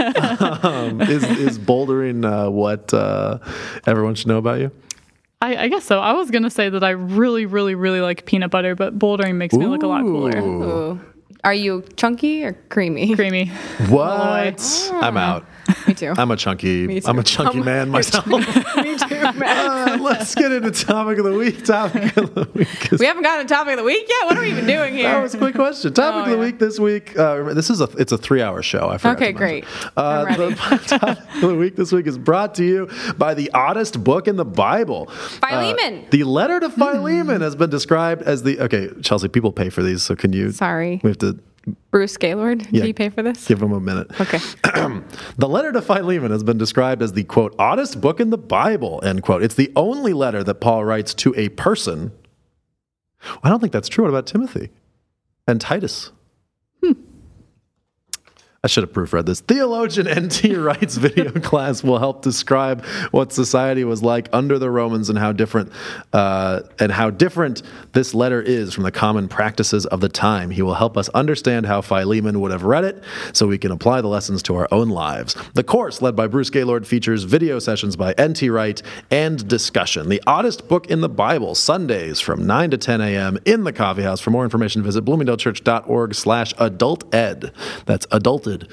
um, 0.64 1.02
is 1.02 1.24
is 1.24 1.58
bouldering 1.60 2.24
uh, 2.26 2.50
what 2.52 2.94
uh, 2.94 3.40
everyone 3.88 4.16
should 4.16 4.28
know 4.28 4.38
about 4.38 4.60
you? 4.60 4.72
I, 5.42 5.56
I 5.64 5.68
guess 5.70 5.86
so. 5.86 6.00
I 6.00 6.14
was 6.14 6.30
gonna 6.30 6.52
say 6.52 6.70
that 6.70 6.84
I 6.84 6.92
really, 6.92 7.46
really, 7.48 7.74
really 7.74 8.02
like 8.02 8.26
peanut 8.26 8.52
butter, 8.52 8.76
but 8.76 8.98
bouldering 9.00 9.36
makes 9.36 9.56
me 9.56 9.66
look 9.66 9.82
a 9.84 9.88
lot 9.88 10.02
cooler. 10.02 10.38
Ooh. 10.40 10.64
Ooh. 10.64 11.02
Are 11.44 11.54
you 11.56 11.84
chunky 11.96 12.44
or 12.46 12.54
creamy? 12.70 13.16
Creamy. 13.16 13.48
What? 13.90 14.92
I'm 14.94 15.18
out. 15.18 15.44
Me 15.88 15.94
too. 15.94 16.14
I'm 16.18 16.32
a 16.32 16.36
chunky. 16.38 16.88
Me 16.88 17.00
too. 17.02 17.08
I'm 17.08 17.20
a 17.20 17.24
chunky 17.24 17.58
I'm- 17.58 17.66
man 17.66 17.90
myself. 17.98 18.26
Me 18.28 18.44
too, 18.44 19.32
man. 19.34 19.72
Uh, 19.82 19.98
let's 20.02 20.36
get 20.36 20.52
into 20.52 20.72
topic 20.72 21.18
of 21.18 21.26
the 21.26 21.34
week. 21.34 21.64
Topic 21.66 22.16
of 22.18 22.34
the 22.36 22.48
week. 22.54 22.92
is- 22.94 23.00
We 23.00 23.06
haven't 23.06 23.24
gotten 23.24 23.46
a 23.46 23.50
topic 23.50 23.74
of 23.74 23.78
the 23.80 23.84
week 23.84 24.06
yet. 24.08 24.26
What 24.26 24.38
are 24.38 24.42
we 24.42 24.50
even 24.52 24.66
doing 24.66 24.94
here? 24.94 25.10
That 25.12 25.22
was 25.22 25.34
a 25.34 25.38
quick 25.38 25.56
question. 25.56 25.94
Topic 25.94 26.16
Oh, 26.16 26.20
of 26.24 26.26
the 26.30 26.36
yeah. 26.36 26.40
week 26.52 26.60
this 26.60 26.80
week. 26.80 27.18
Uh, 27.18 27.54
this 27.54 27.70
is 27.70 27.82
a 27.82 27.86
it's 27.98 28.12
a 28.12 28.18
three 28.18 28.42
hour 28.42 28.62
show. 28.62 28.90
I 28.90 28.98
forgot. 28.98 29.18
Okay, 29.18 29.32
great. 29.32 29.66
Uh. 29.98 30.26
The 30.36 30.56
topic 30.88 31.20
of 31.42 31.42
the 31.42 31.56
week 31.56 31.76
this 31.76 31.92
week 31.92 32.08
is 32.08 32.18
brought 32.18 32.56
to 32.56 32.64
you 32.64 32.90
by 33.18 33.34
the 33.34 33.52
oddest 33.54 34.04
book 34.04 34.28
in 34.28 34.36
the 34.36 34.46
Bible. 34.46 35.08
Philemon. 35.08 36.06
Uh, 36.06 36.08
the 36.12 36.24
letter 36.24 36.60
to 36.60 36.70
Philemon 36.70 37.42
has 37.42 37.56
been 37.56 37.70
described 37.70 38.22
as 38.24 38.44
the 38.44 38.60
okay. 38.62 38.90
Chelsea, 39.02 39.28
people 39.28 39.52
pay 39.52 39.70
for 39.70 39.82
these, 39.84 40.02
so 40.04 40.16
can 40.16 40.34
you? 40.34 40.52
Sorry. 40.52 41.00
We 41.04 41.10
have 41.10 41.18
to 41.20 41.40
Bruce 41.92 42.18
Gaylord, 42.18 42.68
Yeah. 42.72 42.82
do 42.82 42.88
you 42.88 42.94
pay 42.94 43.10
for 43.10 43.22
this? 43.22 43.48
give 43.48 43.60
them 43.60 43.72
a 43.74 43.80
minute. 43.80 44.08
Okay. 44.20 44.40
The 45.38 45.48
letter 45.48 45.72
to 45.72 45.82
Philemon 45.82 46.32
has 46.32 46.44
been 46.44 46.58
described 46.58 47.02
as 47.02 47.14
the 47.14 47.24
quote 47.24 47.54
oddest 47.60 48.02
book 48.02 48.20
in 48.20 48.30
the 48.32 48.38
Bible 48.38 49.00
end 49.04 49.22
quote. 49.24 49.44
It's 49.44 49.56
the 49.56 49.72
only 49.76 50.14
letter 50.14 50.44
that 50.44 50.56
Paul 50.56 50.84
writes 50.86 51.14
to 51.16 51.34
a 51.38 51.50
person. 51.50 52.12
I 53.44 53.50
don't 53.50 53.60
think 53.60 53.74
that's 53.74 53.88
true. 53.90 54.04
What 54.04 54.10
about 54.10 54.26
Timothy 54.28 54.70
and 55.48 55.62
Titus? 55.62 56.12
I 58.64 58.68
should 58.68 58.84
have 58.84 58.94
proofread 58.94 59.26
this. 59.26 59.40
Theologian 59.40 60.08
N.T. 60.08 60.56
Wright's 60.56 60.96
video 60.96 61.32
class 61.42 61.84
will 61.84 61.98
help 61.98 62.22
describe 62.22 62.86
what 63.10 63.34
society 63.34 63.84
was 63.84 64.04
like 64.04 64.30
under 64.34 64.60
the 64.60 64.70
Romans 64.70 65.10
and 65.10 65.18
how 65.18 65.32
different 65.32 65.72
uh, 66.14 66.62
and 66.78 66.92
how 66.92 67.10
different 67.10 67.64
this 67.94 68.14
letter 68.14 68.40
is 68.40 68.72
from 68.72 68.84
the 68.84 68.92
common 68.92 69.28
practices 69.28 69.88
of 69.88 70.00
the 70.00 70.10
time. 70.10 70.52
He 70.52 70.62
will 70.62 70.76
help 70.76 70.96
us 70.96 71.10
understand 71.10 71.66
how 71.66 71.82
Philemon 71.82 72.40
would 72.40 72.52
have 72.52 72.62
read 72.62 72.84
it, 72.84 73.04
so 73.34 73.48
we 73.48 73.58
can 73.58 73.72
apply 73.72 74.02
the 74.02 74.10
lessons 74.10 74.44
to 74.44 74.56
our 74.56 74.68
own 74.72 74.90
lives. 74.90 75.36
The 75.56 75.64
course, 75.64 76.00
led 76.00 76.16
by 76.16 76.28
Bruce 76.28 76.52
Gaylord, 76.52 76.86
features 76.86 77.24
video 77.24 77.58
sessions 77.58 77.96
by 77.96 78.14
N.T. 78.20 78.48
Wright 78.52 78.80
and 79.10 79.48
discussion. 79.48 80.08
The 80.08 80.22
oddest 80.28 80.68
book 80.68 80.86
in 80.86 81.02
the 81.02 81.10
Bible, 81.10 81.56
Sundays 81.56 82.20
from 82.20 82.46
9 82.46 82.70
to 82.70 82.78
10 82.78 83.02
a.m. 83.02 83.40
in 83.44 83.64
the 83.64 83.74
coffee 83.74 84.04
house. 84.04 84.22
For 84.22 84.30
more 84.30 84.44
information, 84.44 84.84
visit 84.84 85.04
bloomingdalechurch.org/slash 85.04 86.54
adult 86.60 87.16
ed. 87.16 87.52
That's 87.88 88.06
adulted. 88.58 88.70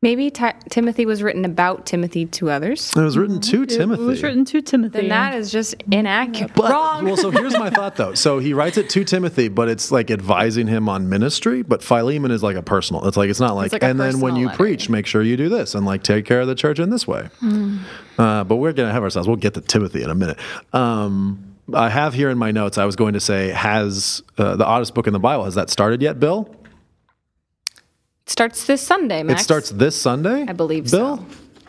Maybe 0.00 0.30
Ti 0.30 0.50
Timothy 0.70 1.06
was 1.06 1.24
written 1.24 1.44
about 1.44 1.84
Timothy 1.84 2.24
to 2.26 2.50
others. 2.50 2.92
It 2.94 3.00
was 3.00 3.18
written 3.18 3.40
to 3.40 3.64
It 3.64 3.70
Timothy. 3.70 4.02
It 4.04 4.06
was 4.06 4.22
written 4.22 4.44
to 4.44 4.62
Timothy. 4.62 5.00
Then 5.00 5.08
that 5.08 5.34
is 5.34 5.50
just 5.50 5.74
inaccurate. 5.90 6.54
But, 6.54 6.70
Wrong. 6.70 7.04
Well, 7.04 7.16
so 7.16 7.32
here's 7.32 7.54
my 7.54 7.68
thought 7.68 7.96
though. 7.96 8.14
So 8.14 8.38
he 8.38 8.54
writes 8.54 8.78
it 8.78 8.88
to 8.90 9.04
Timothy, 9.04 9.48
but 9.48 9.68
it's 9.68 9.90
like 9.90 10.12
advising 10.12 10.68
him 10.68 10.88
on 10.88 11.08
ministry. 11.08 11.62
But 11.62 11.82
Philemon 11.82 12.30
is 12.30 12.44
like 12.44 12.54
a 12.54 12.62
personal. 12.62 13.08
It's 13.08 13.16
like 13.16 13.28
it's 13.28 13.40
not 13.40 13.56
like. 13.56 13.72
like 13.72 13.82
and 13.82 13.98
then 13.98 14.20
when 14.20 14.36
you 14.36 14.46
letter. 14.46 14.56
preach, 14.56 14.88
make 14.88 15.04
sure 15.04 15.20
you 15.20 15.36
do 15.36 15.48
this 15.48 15.74
and 15.74 15.84
like 15.84 16.04
take 16.04 16.24
care 16.24 16.40
of 16.40 16.46
the 16.46 16.54
church 16.54 16.78
in 16.78 16.90
this 16.90 17.08
way. 17.08 17.28
Hmm. 17.40 17.78
Uh, 18.16 18.44
but 18.44 18.56
we're 18.56 18.72
gonna 18.72 18.92
have 18.92 19.02
ourselves. 19.02 19.26
We'll 19.26 19.36
get 19.36 19.54
to 19.54 19.60
Timothy 19.60 20.04
in 20.04 20.10
a 20.10 20.14
minute. 20.14 20.38
Um, 20.72 21.56
I 21.74 21.88
have 21.88 22.14
here 22.14 22.30
in 22.30 22.38
my 22.38 22.50
notes. 22.50 22.78
I 22.78 22.84
was 22.84 22.96
going 22.96 23.14
to 23.14 23.20
say, 23.20 23.48
has 23.50 24.22
uh, 24.38 24.56
the 24.56 24.64
oddest 24.64 24.94
book 24.94 25.06
in 25.06 25.12
the 25.12 25.18
Bible 25.18 25.44
has 25.44 25.54
that 25.56 25.70
started 25.70 26.00
yet, 26.00 26.18
Bill? 26.18 26.54
It 28.28 28.32
starts 28.32 28.66
this 28.66 28.82
Sunday, 28.82 29.22
Max. 29.22 29.40
It 29.40 29.44
starts 29.44 29.70
this 29.70 29.98
Sunday. 29.98 30.44
I 30.46 30.52
believe 30.52 30.90
Bill. 30.90 31.16
so. 31.16 31.26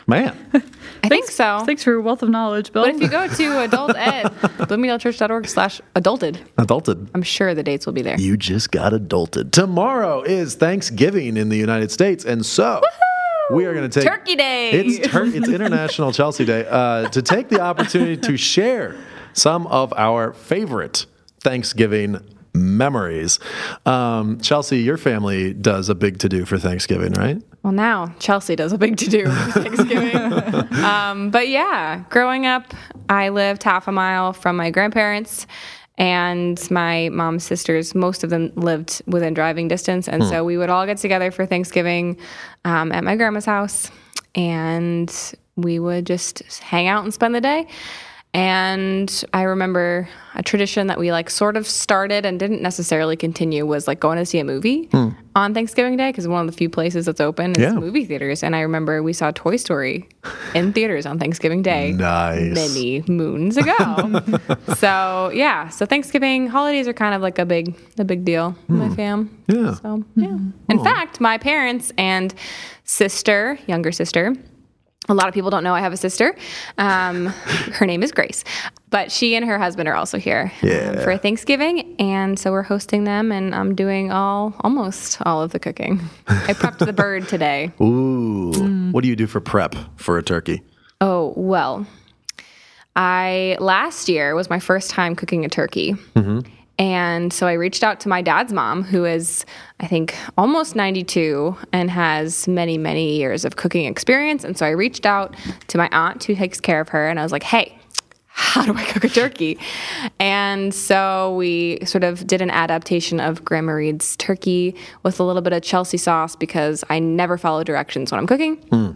Man, 0.07 0.35
I 1.03 1.07
think 1.07 1.27
so. 1.27 1.61
Thanks 1.65 1.85
for 1.85 1.91
your 1.91 2.01
wealth 2.01 2.21
of 2.21 2.27
knowledge, 2.29 2.73
Bill. 2.73 2.83
But 2.83 2.95
if 2.95 3.01
you 3.01 3.07
go 3.07 3.29
to 3.29 3.59
adult 3.63 3.95
ed, 3.95 4.25
bloomingdalechurch.org 4.25 5.47
slash 5.47 5.79
adulted, 5.95 6.37
adulted. 6.57 7.07
I'm 7.13 7.23
sure 7.23 7.55
the 7.55 7.63
dates 7.63 7.85
will 7.85 7.93
be 7.93 8.01
there. 8.01 8.19
You 8.19 8.35
just 8.35 8.71
got 8.71 8.91
adulted. 8.91 9.51
Tomorrow 9.51 10.23
is 10.23 10.55
Thanksgiving 10.55 11.37
in 11.37 11.47
the 11.47 11.55
United 11.57 11.91
States, 11.91 12.25
and 12.25 12.45
so 12.45 12.81
we 13.51 13.65
are 13.65 13.73
going 13.73 13.89
to 13.89 13.99
take 14.01 14.09
Turkey 14.09 14.35
Day. 14.35 14.71
It's 14.71 15.07
tur- 15.07 15.27
it's 15.27 15.47
International 15.59 16.11
Chelsea 16.11 16.43
Day 16.43 16.65
uh, 16.67 17.07
to 17.09 17.21
take 17.21 17.47
the 17.47 17.61
opportunity 17.61 18.17
to 18.17 18.35
share 18.35 18.97
some 19.31 19.65
of 19.67 19.93
our 19.95 20.33
favorite 20.33 21.05
Thanksgiving 21.41 22.19
memories. 22.53 23.39
Um, 23.85 24.39
Chelsea, 24.39 24.79
your 24.79 24.97
family 24.97 25.53
does 25.53 25.89
a 25.89 25.95
big 25.95 26.19
to 26.19 26.29
do 26.29 26.45
for 26.45 26.57
Thanksgiving, 26.57 27.13
right? 27.13 27.41
Well, 27.63 27.73
now 27.73 28.13
Chelsea 28.19 28.55
does 28.55 28.71
a 28.71 28.77
big 28.77 28.97
to 28.97 29.09
do 29.09 29.25
for 29.25 29.61
Thanksgiving. 29.61 30.83
um, 30.83 31.29
but 31.29 31.49
yeah, 31.49 32.03
growing 32.09 32.45
up, 32.45 32.73
I 33.09 33.29
lived 33.29 33.63
half 33.63 33.87
a 33.87 33.91
mile 33.91 34.33
from 34.33 34.55
my 34.55 34.71
grandparents. 34.71 35.45
And 35.97 36.59
my 36.71 37.09
mom's 37.09 37.43
sisters, 37.43 37.93
most 37.93 38.23
of 38.23 38.29
them 38.29 38.53
lived 38.55 39.01
within 39.05 39.33
driving 39.33 39.67
distance. 39.67 40.07
And 40.07 40.23
so 40.23 40.45
we 40.45 40.57
would 40.57 40.69
all 40.69 40.85
get 40.85 40.97
together 40.97 41.29
for 41.29 41.45
Thanksgiving 41.45 42.17
um, 42.63 42.93
at 42.93 43.03
my 43.03 43.17
grandma's 43.17 43.43
house. 43.43 43.91
And 44.33 45.13
we 45.57 45.77
would 45.77 46.05
just 46.05 46.41
hang 46.59 46.87
out 46.87 47.03
and 47.03 47.13
spend 47.13 47.35
the 47.35 47.41
day. 47.41 47.67
And 48.31 49.23
I 49.33 49.41
remember 49.41 50.07
a 50.35 50.43
tradition 50.43 50.85
that 50.87 50.99
we 50.99 51.11
like 51.11 51.31
sort 51.31 51.57
of 51.57 51.65
started 51.65 52.27
and 52.27 52.39
didn't 52.39 52.61
necessarily 52.61 53.15
continue 53.15 53.65
was 53.65 53.87
like 53.87 53.99
going 53.99 54.19
to 54.19 54.25
see 54.25 54.37
a 54.37 54.43
movie 54.43 54.85
hmm. 54.85 55.09
on 55.35 55.55
Thanksgiving 55.55 55.97
Day 55.97 56.09
because 56.09 56.27
one 56.27 56.41
of 56.41 56.47
the 56.51 56.55
few 56.55 56.69
places 56.69 57.07
that's 57.07 57.19
open 57.19 57.51
is 57.51 57.57
Yeah. 57.57 57.73
movie 57.73 58.05
theaters. 58.05 58.43
And 58.43 58.55
I 58.55 58.61
remember 58.61 59.01
we 59.01 59.13
saw 59.13 59.31
Toy 59.31 59.55
Story 59.55 60.07
in 60.53 60.73
theaters 60.73 61.07
on 61.07 61.17
Thanksgiving 61.17 61.63
Day 61.63 61.91
Nice. 61.91 62.53
many 62.53 63.03
moons 63.07 63.57
ago. 63.57 64.21
so 64.75 65.31
yeah, 65.33 65.69
so 65.69 65.87
Thanksgiving 65.87 66.47
holidays 66.47 66.87
are 66.87 66.93
kind 66.93 67.15
of 67.15 67.23
like 67.23 67.39
a 67.39 67.45
big 67.45 67.75
a 67.97 68.03
big 68.03 68.25
deal 68.25 68.55
in 68.69 68.77
my 68.77 68.87
hmm. 68.89 68.93
fam. 68.93 69.43
Yeah. 69.47 69.73
So 69.73 69.97
hmm. 69.97 70.23
yeah. 70.23 70.37
In 70.69 70.83
fact, 70.83 71.19
my 71.19 71.39
parents 71.39 71.91
and 71.97 72.33
sister, 72.83 73.57
younger 73.65 73.91
sister, 73.91 74.35
a 75.09 75.13
lot 75.13 75.27
of 75.27 75.33
people 75.33 75.49
don't 75.49 75.63
know 75.63 75.73
I 75.73 75.81
have 75.81 75.93
a 75.93 75.97
sister. 75.97 76.35
Um, 76.77 77.27
her 77.27 77.85
name 77.85 78.03
is 78.03 78.11
Grace, 78.11 78.43
but 78.89 79.11
she 79.11 79.35
and 79.35 79.45
her 79.45 79.57
husband 79.57 79.89
are 79.89 79.95
also 79.95 80.17
here 80.17 80.51
um, 80.63 80.97
for 81.03 81.17
Thanksgiving, 81.17 81.95
and 81.99 82.39
so 82.39 82.51
we're 82.51 82.63
hosting 82.63 83.03
them, 83.03 83.31
and 83.31 83.53
I'm 83.53 83.75
doing 83.75 84.11
all 84.11 84.53
almost 84.61 85.21
all 85.25 85.41
of 85.41 85.51
the 85.51 85.59
cooking. 85.59 85.99
I 86.27 86.53
prepped 86.53 86.79
the 86.79 86.93
bird 86.93 87.27
today. 87.27 87.71
Ooh. 87.81 88.91
What 88.91 89.01
do 89.01 89.09
you 89.09 89.15
do 89.15 89.27
for 89.27 89.41
prep 89.41 89.75
for 89.97 90.17
a 90.17 90.23
turkey? 90.23 90.61
Oh 91.01 91.33
well, 91.35 91.85
I 92.95 93.57
last 93.59 94.09
year 94.09 94.35
was 94.35 94.49
my 94.49 94.59
first 94.59 94.89
time 94.89 95.15
cooking 95.15 95.45
a 95.45 95.49
turkey. 95.49 95.95
And 96.79 97.33
so 97.33 97.45
I 97.45 97.53
reached 97.53 97.83
out 97.83 97.99
to 98.01 98.09
my 98.09 98.21
dad's 98.21 98.53
mom, 98.53 98.83
who 98.83 99.03
is, 99.03 99.45
I 99.81 99.87
think, 99.87 100.15
almost 100.37 100.77
92 100.77 101.55
and 101.73 101.91
has 101.91 102.47
many, 102.47 102.77
many 102.77 103.17
years 103.17 103.43
of 103.43 103.57
cooking 103.57 103.85
experience. 103.85 104.45
And 104.45 104.57
so 104.57 104.65
I 104.65 104.69
reached 104.69 105.05
out 105.05 105.35
to 105.67 105.77
my 105.77 105.89
aunt, 105.91 106.23
who 106.23 106.35
takes 106.35 106.61
care 106.61 106.79
of 106.79 106.87
her, 106.89 107.09
and 107.09 107.19
I 107.19 107.23
was 107.23 107.33
like, 107.33 107.43
hey, 107.43 107.77
how 108.29 108.63
do 108.63 108.73
I 108.73 108.85
cook 108.85 109.03
a 109.03 109.09
turkey? 109.09 109.59
And 110.21 110.73
so 110.73 111.35
we 111.35 111.79
sort 111.83 112.05
of 112.05 112.25
did 112.25 112.41
an 112.41 112.49
adaptation 112.49 113.19
of 113.19 113.43
Grandma 113.43 113.73
Reed's 113.73 114.15
turkey 114.15 114.73
with 115.03 115.19
a 115.19 115.23
little 115.23 115.41
bit 115.41 115.51
of 115.51 115.61
Chelsea 115.61 115.97
sauce 115.97 116.37
because 116.37 116.85
I 116.89 116.99
never 116.99 117.37
follow 117.37 117.65
directions 117.65 118.09
when 118.09 118.19
I'm 118.19 118.27
cooking. 118.27 118.55
Hmm. 118.69 118.91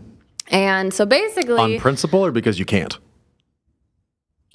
And 0.47 0.93
so 0.93 1.05
basically, 1.05 1.75
On 1.75 1.79
principle 1.79 2.25
or 2.25 2.31
because 2.31 2.57
you 2.57 2.65
can't? 2.65 2.97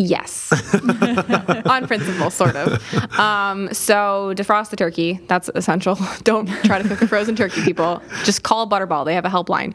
Yes. 0.01 0.53
On 1.67 1.87
principle, 1.89 2.31
sort 2.31 2.55
of. 2.55 3.19
Um, 3.19 3.73
so 3.75 4.33
defrost 4.37 4.71
the 4.71 4.77
turkey. 4.77 5.19
That's 5.27 5.51
essential. 5.57 5.99
Don't 6.23 6.47
try 6.63 6.81
to 6.81 6.89
cook 6.89 7.03
a 7.03 7.09
frozen 7.09 7.35
turkey, 7.35 7.63
people. 7.63 8.01
Just 8.23 8.45
call 8.45 8.69
Butterball. 8.69 9.05
They 9.05 9.15
have 9.15 9.25
a 9.25 9.29
helpline. 9.29 9.75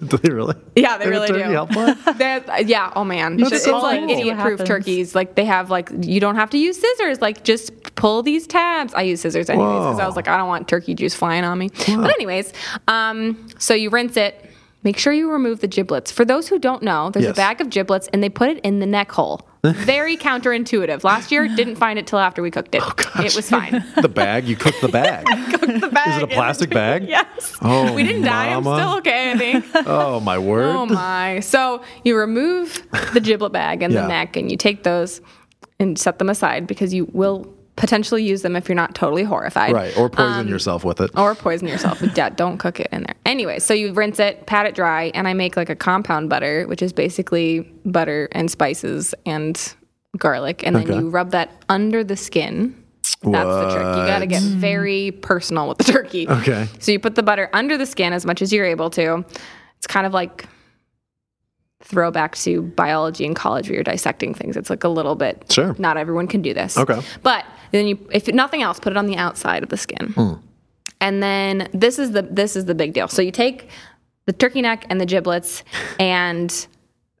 do 0.08 0.16
they 0.16 0.30
really? 0.30 0.54
Yeah, 0.74 0.96
they 0.96 1.04
They 1.10 1.14
have 1.16 1.28
a 1.30 1.32
really 1.32 1.42
do. 1.42 1.48
helpline? 1.50 2.16
They're- 2.18 2.62
yeah. 2.66 2.92
Oh 2.96 3.04
man, 3.04 3.36
That's 3.36 3.52
it's 3.52 3.64
so 3.64 3.78
like 3.78 4.00
cool. 4.00 4.08
idiot-proof 4.10 4.64
turkeys. 4.64 5.14
Like 5.14 5.34
they 5.34 5.44
have 5.44 5.68
like 5.70 5.90
you 6.00 6.18
don't 6.18 6.36
have 6.36 6.48
to 6.50 6.58
use 6.58 6.80
scissors. 6.80 7.20
Like 7.20 7.44
just 7.44 7.94
pull 7.96 8.22
these 8.22 8.46
tabs. 8.46 8.94
I 8.94 9.02
use 9.02 9.20
scissors 9.20 9.50
anyways 9.50 9.68
because 9.80 10.00
I 10.00 10.06
was 10.06 10.16
like 10.16 10.28
I 10.28 10.38
don't 10.38 10.48
want 10.48 10.66
turkey 10.66 10.94
juice 10.94 11.14
flying 11.14 11.44
on 11.44 11.58
me. 11.58 11.68
But 11.86 12.10
anyways, 12.14 12.54
um, 12.88 13.48
so 13.58 13.74
you 13.74 13.90
rinse 13.90 14.16
it. 14.16 14.43
Make 14.84 14.98
sure 14.98 15.12
you 15.14 15.30
remove 15.32 15.60
the 15.60 15.66
giblets. 15.66 16.12
For 16.12 16.24
those 16.26 16.48
who 16.48 16.58
don't 16.58 16.82
know, 16.82 17.08
there's 17.10 17.24
Yes. 17.24 17.32
a 17.32 17.36
bag 17.36 17.60
of 17.62 17.70
giblets 17.70 18.06
and 18.12 18.22
they 18.22 18.28
put 18.28 18.50
it 18.50 18.58
in 18.62 18.80
the 18.80 18.86
neck 18.86 19.10
hole. 19.10 19.40
Very 19.64 20.16
counterintuitive. 20.18 21.04
Last 21.04 21.32
year, 21.32 21.48
didn't 21.48 21.76
find 21.76 21.98
it 21.98 22.06
till 22.06 22.18
after 22.18 22.42
we 22.42 22.50
cooked 22.50 22.74
it. 22.74 22.82
Oh, 22.84 22.92
it 23.24 23.34
was 23.34 23.48
fine. 23.48 23.82
The 24.02 24.10
bag? 24.10 24.44
You 24.46 24.56
cook 24.56 24.74
the 24.82 24.88
bag. 24.88 25.24
Cooked 25.50 25.80
the 25.80 25.88
bag 25.88 26.08
Is 26.10 26.16
it 26.18 26.22
a 26.24 26.26
plastic 26.26 26.68
between- 26.68 26.82
bag? 26.84 27.08
Yes. 27.08 27.56
Oh, 27.62 27.94
we 27.94 28.02
didn't 28.02 28.22
die. 28.24 28.48
I'm 28.48 28.62
mama. 28.64 28.78
still 28.82 28.96
okay, 28.98 29.32
I 29.32 29.38
think. 29.38 29.64
Oh, 29.86 30.20
my 30.20 30.36
word. 30.38 30.76
Oh 30.76 30.84
my. 30.84 31.40
So 31.40 31.82
you 32.04 32.18
remove 32.18 32.86
the 33.14 33.20
giblet 33.20 33.52
bag 33.52 33.82
and 33.82 33.90
Yeah. 33.94 34.02
the 34.02 34.08
neck 34.08 34.36
and 34.36 34.50
you 34.50 34.58
take 34.58 34.82
those 34.82 35.22
and 35.80 35.98
set 35.98 36.18
them 36.18 36.28
aside 36.28 36.66
because 36.66 36.92
you 36.92 37.08
will 37.12 37.53
potentially 37.76 38.22
use 38.22 38.42
them 38.42 38.56
if 38.56 38.68
you're 38.68 38.76
not 38.76 38.94
totally 38.94 39.24
horrified. 39.24 39.72
Right. 39.72 39.96
Or 39.96 40.08
poison 40.08 40.40
um, 40.40 40.48
yourself 40.48 40.84
with 40.84 41.00
it. 41.00 41.10
Or 41.16 41.34
poison 41.34 41.68
yourself. 41.68 42.02
Yeah, 42.14 42.28
don't 42.36 42.58
cook 42.58 42.80
it 42.80 42.88
in 42.92 43.02
there. 43.02 43.14
Anyway, 43.26 43.58
so 43.58 43.74
you 43.74 43.92
rinse 43.92 44.20
it, 44.20 44.46
pat 44.46 44.66
it 44.66 44.74
dry, 44.74 45.10
and 45.14 45.26
I 45.26 45.34
make 45.34 45.56
like 45.56 45.70
a 45.70 45.76
compound 45.76 46.30
butter, 46.30 46.66
which 46.66 46.82
is 46.82 46.92
basically 46.92 47.60
butter 47.84 48.28
and 48.32 48.50
spices 48.50 49.14
and 49.26 49.74
garlic. 50.16 50.64
And 50.64 50.76
then 50.76 50.86
you 50.86 51.10
rub 51.10 51.30
that 51.30 51.50
under 51.68 52.04
the 52.04 52.16
skin. 52.16 52.80
That's 53.22 53.46
the 53.46 53.70
trick. 53.70 53.86
You 53.86 54.06
got 54.06 54.18
to 54.20 54.26
get 54.26 54.42
very 54.42 55.10
personal 55.10 55.68
with 55.68 55.78
the 55.78 55.84
turkey. 55.84 56.28
Okay. 56.28 56.68
So 56.78 56.92
you 56.92 57.00
put 57.00 57.14
the 57.14 57.22
butter 57.22 57.48
under 57.52 57.76
the 57.76 57.86
skin 57.86 58.12
as 58.12 58.26
much 58.26 58.42
as 58.42 58.52
you're 58.52 58.66
able 58.66 58.90
to. 58.90 59.24
It's 59.78 59.86
kind 59.86 60.06
of 60.06 60.12
like 60.12 60.46
throwback 61.84 62.34
to 62.36 62.62
biology 62.62 63.24
in 63.24 63.34
college 63.34 63.68
where 63.68 63.74
you're 63.74 63.84
dissecting 63.84 64.34
things. 64.34 64.56
It's 64.56 64.70
like 64.70 64.84
a 64.84 64.88
little 64.88 65.14
bit. 65.14 65.44
Sure. 65.52 65.76
Not 65.78 65.96
everyone 65.96 66.26
can 66.26 66.42
do 66.42 66.54
this. 66.54 66.76
Okay. 66.76 67.00
But 67.22 67.44
then 67.72 67.86
you, 67.86 68.08
if 68.10 68.26
nothing 68.28 68.62
else, 68.62 68.80
put 68.80 68.92
it 68.92 68.96
on 68.96 69.06
the 69.06 69.16
outside 69.16 69.62
of 69.62 69.68
the 69.68 69.76
skin. 69.76 70.14
And 71.00 71.22
then 71.22 71.68
this 71.72 71.98
is 71.98 72.12
the 72.12 72.22
this 72.22 72.56
is 72.56 72.64
the 72.64 72.74
big 72.74 72.94
deal. 72.94 73.08
So 73.08 73.20
you 73.20 73.30
take 73.30 73.68
the 74.26 74.32
turkey 74.32 74.62
neck 74.62 74.86
and 74.88 75.00
the 75.00 75.06
giblets 75.06 75.62
and 76.00 76.66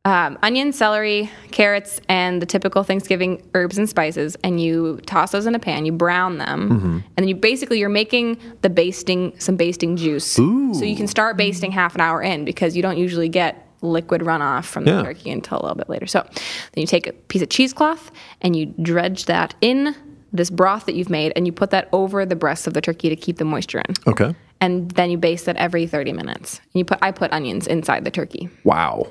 um, 0.06 0.38
onion, 0.42 0.72
celery, 0.72 1.30
carrots, 1.50 1.98
and 2.08 2.40
the 2.40 2.46
typical 2.46 2.82
Thanksgiving 2.82 3.42
herbs 3.54 3.78
and 3.78 3.88
spices, 3.88 4.36
and 4.44 4.60
you 4.60 5.00
toss 5.06 5.32
those 5.32 5.46
in 5.46 5.54
a 5.54 5.58
pan. 5.58 5.86
You 5.86 5.92
brown 5.92 6.36
them, 6.36 7.02
and 7.16 7.16
then 7.16 7.28
you 7.28 7.34
basically 7.34 7.78
you're 7.78 7.88
making 7.88 8.38
the 8.60 8.68
basting 8.68 9.38
some 9.38 9.56
basting 9.56 9.96
juice. 9.96 10.38
Ooh. 10.38 10.74
So 10.74 10.84
you 10.84 10.94
can 10.94 11.06
start 11.06 11.38
basting 11.38 11.72
half 11.72 11.94
an 11.94 12.02
hour 12.02 12.22
in 12.22 12.44
because 12.44 12.76
you 12.76 12.82
don't 12.82 12.98
usually 12.98 13.30
get 13.30 13.63
liquid 13.84 14.22
runoff 14.22 14.64
from 14.64 14.84
the 14.84 14.90
Yeah. 14.92 15.02
turkey 15.02 15.30
until 15.30 15.58
a 15.58 15.62
little 15.62 15.76
bit 15.76 15.88
later. 15.88 16.06
So 16.06 16.20
then 16.22 16.80
you 16.82 16.86
take 16.86 17.06
a 17.06 17.12
piece 17.12 17.42
of 17.42 17.48
cheesecloth 17.48 18.10
and 18.40 18.56
you 18.56 18.66
dredge 18.82 19.26
that 19.26 19.54
in 19.60 19.94
this 20.32 20.50
broth 20.50 20.86
that 20.86 20.96
you've 20.96 21.10
made, 21.10 21.32
and 21.36 21.46
you 21.46 21.52
put 21.52 21.70
that 21.70 21.88
over 21.92 22.26
the 22.26 22.34
breast 22.34 22.66
of 22.66 22.74
the 22.74 22.80
turkey 22.80 23.08
to 23.08 23.14
keep 23.14 23.36
the 23.36 23.44
moisture 23.44 23.78
in. 23.88 23.94
Okay. 24.08 24.34
And 24.60 24.90
then 24.90 25.08
you 25.10 25.16
baste 25.16 25.46
it 25.46 25.56
every 25.56 25.86
30 25.86 26.12
minutes. 26.12 26.58
And 26.58 26.78
you 26.80 26.84
put 26.84 26.98
I 27.02 27.12
put 27.12 27.32
onions 27.32 27.68
inside 27.68 28.04
the 28.04 28.10
turkey. 28.10 28.48
Wow. 28.64 29.06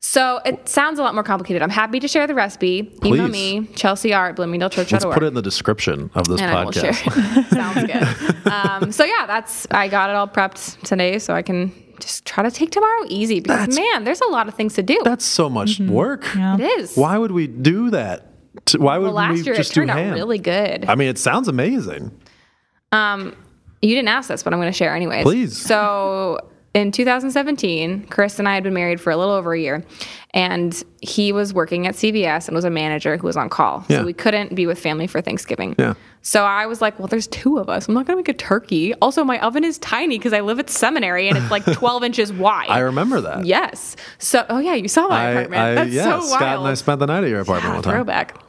So 0.00 0.40
it 0.44 0.68
sounds 0.68 0.98
a 0.98 1.02
lot 1.02 1.14
more 1.14 1.24
complicated. 1.24 1.62
I'm 1.62 1.70
happy 1.70 1.98
to 2.00 2.06
share 2.06 2.26
the 2.26 2.34
recipe. 2.34 2.92
Email 3.04 3.28
Please. 3.28 3.32
me, 3.62 3.66
Chelsea 3.74 4.12
R 4.12 4.28
at 4.28 4.36
bloomingdalechurch.org. 4.36 4.92
Let's 4.92 5.04
put 5.06 5.22
it 5.22 5.26
in 5.28 5.34
the 5.34 5.40
description 5.42 6.10
of 6.14 6.28
this 6.28 6.40
and 6.42 6.50
I 6.50 6.64
will 6.64 6.72
share. 6.72 6.92
podcast. 6.92 7.48
Sounds 7.54 7.86
good. 8.44 8.52
Um, 8.52 8.92
so 8.92 9.04
yeah, 9.04 9.24
that's 9.26 9.66
I 9.70 9.88
got 9.88 10.10
it 10.10 10.16
all 10.16 10.28
prepped 10.28 10.80
today, 10.82 11.18
so 11.18 11.32
I 11.34 11.40
can 11.40 11.72
just 12.06 12.24
try 12.24 12.42
to 12.44 12.50
take 12.50 12.70
tomorrow 12.70 13.04
easy 13.08 13.40
because 13.40 13.76
man, 13.76 14.04
there's 14.04 14.20
a 14.20 14.28
lot 14.28 14.48
of 14.48 14.54
things 14.54 14.74
to 14.74 14.82
do. 14.82 15.00
That's 15.04 15.24
so 15.24 15.50
much 15.50 15.80
work. 15.80 16.24
it 16.34 16.60
is. 16.80 16.96
Why 16.96 17.18
would 17.18 17.32
we 17.32 17.46
do 17.48 17.90
that? 17.90 18.30
Why 18.78 18.98
would 18.98 19.06
well, 19.06 19.14
last 19.14 19.34
we 19.34 19.42
year 19.42 19.54
it 19.54 19.58
just 19.58 19.74
do 19.74 19.80
turned 19.80 19.90
out 19.90 19.98
ham? 19.98 20.14
really 20.14 20.38
good. 20.38 20.86
I 20.88 20.94
mean, 20.94 21.08
it 21.08 21.18
sounds 21.18 21.48
amazing. 21.48 22.10
Um, 22.92 23.34
You 23.82 23.94
didn't 23.94 24.08
ask 24.08 24.28
this, 24.28 24.42
but 24.42 24.52
I'm 24.52 24.60
going 24.60 24.72
to 24.72 24.76
share 24.76 24.94
anyways. 24.94 25.24
Please. 25.24 25.56
So 25.56 26.38
in 26.76 26.92
2017, 26.92 28.06
Chris 28.10 28.38
and 28.38 28.46
I 28.46 28.52
had 28.52 28.62
been 28.62 28.74
married 28.74 29.00
for 29.00 29.10
a 29.10 29.16
little 29.16 29.32
over 29.32 29.54
a 29.54 29.58
year, 29.58 29.82
and 30.34 30.82
he 31.00 31.32
was 31.32 31.54
working 31.54 31.86
at 31.86 31.94
CVS 31.94 32.48
and 32.48 32.54
was 32.54 32.66
a 32.66 32.70
manager 32.70 33.16
who 33.16 33.26
was 33.26 33.34
on 33.34 33.48
call. 33.48 33.82
Yeah. 33.88 34.00
So 34.00 34.04
we 34.04 34.12
couldn't 34.12 34.54
be 34.54 34.66
with 34.66 34.78
family 34.78 35.06
for 35.06 35.22
Thanksgiving. 35.22 35.74
Yeah. 35.78 35.94
So 36.20 36.44
I 36.44 36.66
was 36.66 36.82
like, 36.82 36.98
well, 36.98 37.08
there's 37.08 37.28
two 37.28 37.56
of 37.56 37.70
us. 37.70 37.88
I'm 37.88 37.94
not 37.94 38.04
going 38.04 38.16
to 38.16 38.18
make 38.18 38.28
a 38.28 38.34
turkey. 38.34 38.92
Also, 38.94 39.24
my 39.24 39.40
oven 39.40 39.64
is 39.64 39.78
tiny 39.78 40.18
because 40.18 40.34
I 40.34 40.40
live 40.40 40.58
at 40.58 40.68
seminary 40.68 41.28
and 41.28 41.38
it's 41.38 41.50
like 41.50 41.64
12 41.72 42.04
inches 42.04 42.30
wide. 42.30 42.68
I 42.68 42.80
remember 42.80 43.22
that. 43.22 43.46
Yes. 43.46 43.96
So, 44.18 44.44
oh 44.50 44.58
yeah, 44.58 44.74
you 44.74 44.88
saw 44.88 45.08
my 45.08 45.28
I, 45.28 45.30
apartment. 45.30 45.62
I 45.62 45.74
That's 45.76 45.90
yeah, 45.92 46.02
so 46.04 46.10
wild. 46.10 46.24
Scott 46.28 46.58
and 46.58 46.68
I 46.68 46.74
spent 46.74 46.98
the 47.00 47.06
night 47.06 47.24
at 47.24 47.30
your 47.30 47.40
apartment 47.40 47.70
Yeah, 47.70 47.74
one 47.76 47.82
time. 47.84 47.92
throwback. 47.94 48.45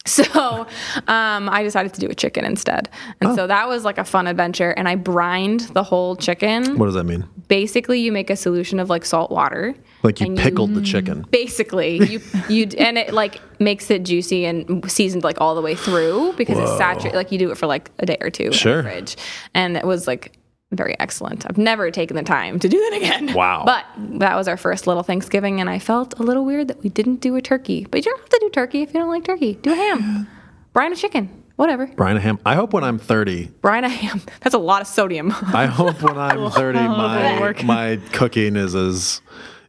So 0.08 0.66
um, 1.06 1.48
I 1.50 1.62
decided 1.62 1.92
to 1.94 2.00
do 2.00 2.08
a 2.08 2.14
chicken 2.14 2.44
instead. 2.44 2.88
And 3.20 3.30
Oh. 3.30 3.36
so 3.36 3.46
that 3.46 3.68
was 3.68 3.84
like 3.84 3.98
a 3.98 4.04
fun 4.04 4.26
adventure. 4.26 4.70
And 4.70 4.88
I 4.88 4.94
brined 4.94 5.60
the 5.74 5.82
whole 5.82 6.16
chicken. 6.16 6.78
What 6.78 6.86
does 6.86 6.94
that 6.94 7.04
mean? 7.04 7.24
Basically, 7.48 8.00
you 8.00 8.10
make 8.10 8.30
a 8.30 8.36
solution 8.36 8.80
of 8.80 8.88
like 8.88 9.04
salt 9.04 9.30
water. 9.30 9.74
Like 10.02 10.20
you 10.20 10.34
pickled 10.34 10.74
the 10.74 10.80
chicken. 10.82 11.26
Basically, 11.30 11.96
you 12.06 12.20
you 12.48 12.68
and 12.78 12.96
it 12.96 13.12
like 13.12 13.40
makes 13.60 13.90
it 13.90 14.04
juicy 14.04 14.44
and 14.46 14.90
seasoned 14.90 15.24
like 15.24 15.40
all 15.40 15.54
the 15.54 15.60
way 15.62 15.74
through 15.74 16.32
because 16.38 16.56
it's 16.58 16.76
saturated. 16.78 17.16
Like 17.16 17.30
you 17.32 17.38
do 17.38 17.50
it 17.50 17.58
for 17.58 17.66
like 17.66 17.90
a 17.98 18.06
day 18.06 18.16
or 18.20 18.30
two 18.30 18.52
Sure. 18.52 18.78
in 18.78 18.84
the 18.84 18.90
fridge, 18.90 19.16
and 19.54 19.76
it 19.76 19.84
was 19.84 20.06
like 20.06 20.37
very 20.72 20.98
excellent. 21.00 21.46
I've 21.46 21.58
never 21.58 21.90
taken 21.90 22.16
the 22.16 22.22
time 22.22 22.58
to 22.58 22.68
do 22.68 22.78
that 22.78 22.96
again. 22.96 23.34
Wow. 23.38 23.62
But 23.64 23.84
that 24.18 24.36
was 24.36 24.48
our 24.48 24.56
first 24.56 24.86
little 24.86 25.02
Thanksgiving, 25.02 25.60
and 25.60 25.70
I 25.70 25.78
felt 25.78 26.18
a 26.18 26.22
little 26.22 26.44
weird 26.44 26.68
that 26.68 26.82
we 26.82 26.90
didn't 26.90 27.16
do 27.20 27.36
a 27.36 27.42
turkey. 27.42 27.86
But 27.90 27.98
you 27.98 28.10
don't 28.10 28.18
have 28.20 28.28
to 28.28 28.38
do 28.40 28.50
turkey 28.50 28.82
if 28.82 28.92
you 28.92 29.00
don't 29.00 29.08
like 29.08 29.24
turkey. 29.24 29.54
Do 29.54 29.72
a 29.72 29.76
ham, 29.76 30.26
brine 30.72 30.92
a 30.92 30.96
chicken, 30.96 31.44
whatever. 31.56 31.86
Brian 31.86 32.16
a 32.16 32.20
Ham. 32.20 32.38
I 32.44 32.54
hope 32.54 32.72
when 32.72 32.84
I'm 32.84 32.98
30, 32.98 33.46
Brine 33.62 33.84
a 33.84 33.88
ham. 33.88 34.22
That's 34.40 34.54
a 34.54 34.58
lot 34.58 34.80
of 34.80 34.86
sodium. 34.88 35.32
I 35.54 35.66
hope 35.66 36.02
when 36.02 36.18
I'm 36.18 36.50
30, 36.50 36.78
my 36.78 37.54
my 37.64 37.96
cooking 38.12 38.56
is 38.56 38.74
as 38.74 39.20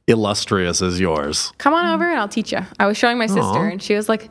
illustrious 0.08 0.82
as 0.82 1.00
yours. 1.00 1.54
Come 1.60 1.74
on 1.74 1.86
over 1.94 2.10
and 2.10 2.20
I'll 2.20 2.28
teach 2.28 2.52
you. 2.52 2.60
I 2.80 2.88
was 2.88 2.98
showing 2.98 3.18
my 3.18 3.28
sister, 3.28 3.42
Aw. 3.42 3.70
and 3.70 3.82
she 3.82 3.94
was 3.96 4.10
like, 4.10 4.30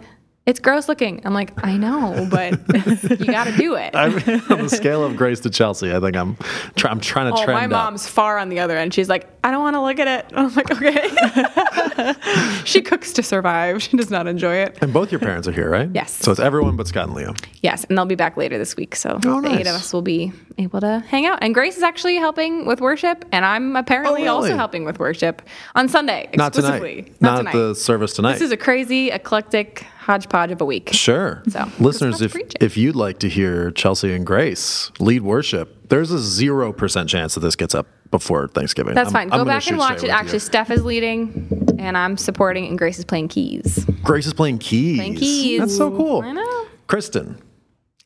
"It's 0.49 0.59
gross 0.61 0.89
looking." 0.89 1.21
I'm 1.25 1.35
like, 1.35 1.53
"I 1.65 1.77
know, 1.77 2.27
but 2.31 2.53
you 3.21 3.27
got 3.27 3.45
to 3.45 3.57
do 3.57 3.75
it." 3.77 3.95
I, 3.95 4.07
on 4.07 4.63
the 4.63 4.69
scale 4.69 5.05
of 5.05 5.17
Grace 5.17 5.41
to 5.41 5.51
Chelsea, 5.51 5.95
I 5.95 6.01
think 6.01 6.17
I'm 6.17 6.37
try, 6.77 6.91
I'm 6.91 7.01
trying 7.01 7.33
to 7.33 7.39
Oh, 7.41 7.45
trend 7.45 7.59
my 7.59 7.65
up. 7.67 7.71
mom's 7.71 8.07
far 8.09 8.39
on 8.39 8.49
the 8.49 8.59
other 8.61 8.77
end. 8.77 8.93
She's 8.95 9.09
like, 9.09 9.29
I 9.45 9.51
don't 9.51 9.63
want 9.63 9.75
to 9.77 9.83
look 9.83 9.99
at 10.01 10.09
it. 10.09 10.33
I'm 10.37 10.53
like, 10.55 10.71
okay. 10.71 12.15
she 12.65 12.83
cooks 12.83 13.13
to 13.15 13.23
survive. 13.23 13.83
She 13.83 13.97
does 13.97 14.11
not 14.11 14.27
enjoy 14.27 14.55
it. 14.57 14.79
And 14.81 14.93
both 14.93 15.13
your 15.13 15.19
parents 15.21 15.47
are 15.49 15.53
here, 15.53 15.71
right? 15.71 15.89
Yes. 15.95 16.13
So 16.13 16.31
it's 16.31 16.41
everyone 16.41 16.77
but 16.77 16.87
Scott 16.89 17.05
and 17.09 17.15
Leo. 17.15 17.35
Yes, 17.63 17.85
and 17.85 17.97
they'll 17.97 18.05
be 18.07 18.15
back 18.15 18.37
later 18.37 18.59
this 18.59 18.77
week. 18.77 18.97
So 18.97 19.19
Oh, 19.25 19.41
the 19.41 19.53
eight 19.53 19.67
of 19.67 19.75
us 19.75 19.93
will 19.93 20.03
be 20.03 20.33
able 20.59 20.81
to 20.81 21.01
hang 21.09 21.27
out. 21.27 21.39
And 21.43 21.55
Grace 21.55 21.77
is 21.77 21.83
actually 21.83 22.17
helping 22.17 22.67
with 22.67 22.81
worship, 22.81 23.25
and 23.33 23.45
I'm 23.45 23.77
apparently 23.77 24.27
Oh, 24.29 24.37
also 24.37 24.57
helping 24.57 24.85
with 24.85 24.99
worship 24.99 25.43
on 25.75 25.89
Sunday 25.89 26.29
Not 26.35 26.49
exclusively. 26.57 27.03
tonight. 27.03 27.21
Not, 27.23 27.31
Not, 27.31 27.37
tonight. 27.39 27.53
the 27.69 27.75
service 27.75 28.13
tonight. 28.15 28.33
this 28.35 28.43
is 28.43 28.53
a 28.53 28.57
crazy, 28.57 29.11
eclectic 29.11 29.87
hodgepodge 30.09 30.51
of 30.51 30.61
a 30.61 30.65
week. 30.65 30.91
Sure. 30.93 31.43
So, 31.49 31.71
listeners, 31.79 32.21
if 32.23 32.33
preaching. 32.33 32.57
if 32.61 32.77
you'd 32.77 32.97
like 32.97 33.19
to 33.21 33.29
hear 33.29 33.71
Chelsea 33.71 34.13
and 34.15 34.27
Grace 34.27 34.91
lead 34.99 35.23
worship, 35.23 35.89
there's 35.91 36.11
a 36.11 36.19
zero 36.19 36.73
percent 36.73 37.09
chance 37.09 37.35
that 37.35 37.41
this 37.41 37.55
gets 37.55 37.75
up 37.75 37.87
before 38.11 38.49
Thanksgiving. 38.49 38.95
That's 38.95 39.15
I'm- 39.15 39.31
fine. 39.31 39.33
I'm 39.33 39.41
Go 39.41 39.45
back 39.45 39.67
and 39.69 39.77
watch 39.79 40.03
it. 40.03 40.09
Actually, 40.11 40.35
you. 40.35 40.39
Steph 40.41 40.71
is 40.71 40.83
leading, 40.85 41.77
and 41.79 41.97
I'm 41.97 42.17
supporting, 42.17 42.67
and 42.67 42.79
Grace 42.79 42.99
is 42.99 43.05
playing 43.05 43.29
keys. 43.29 43.85
Grace 44.03 44.27
is 44.27 44.33
playing 44.35 44.59
keys. 44.59 44.97
Playing 44.97 45.15
keys. 45.15 45.61
That's 45.61 45.77
so 45.77 45.91
cool. 45.95 46.23
I 46.23 46.33
know. 46.33 46.67
Kristen, 46.87 47.37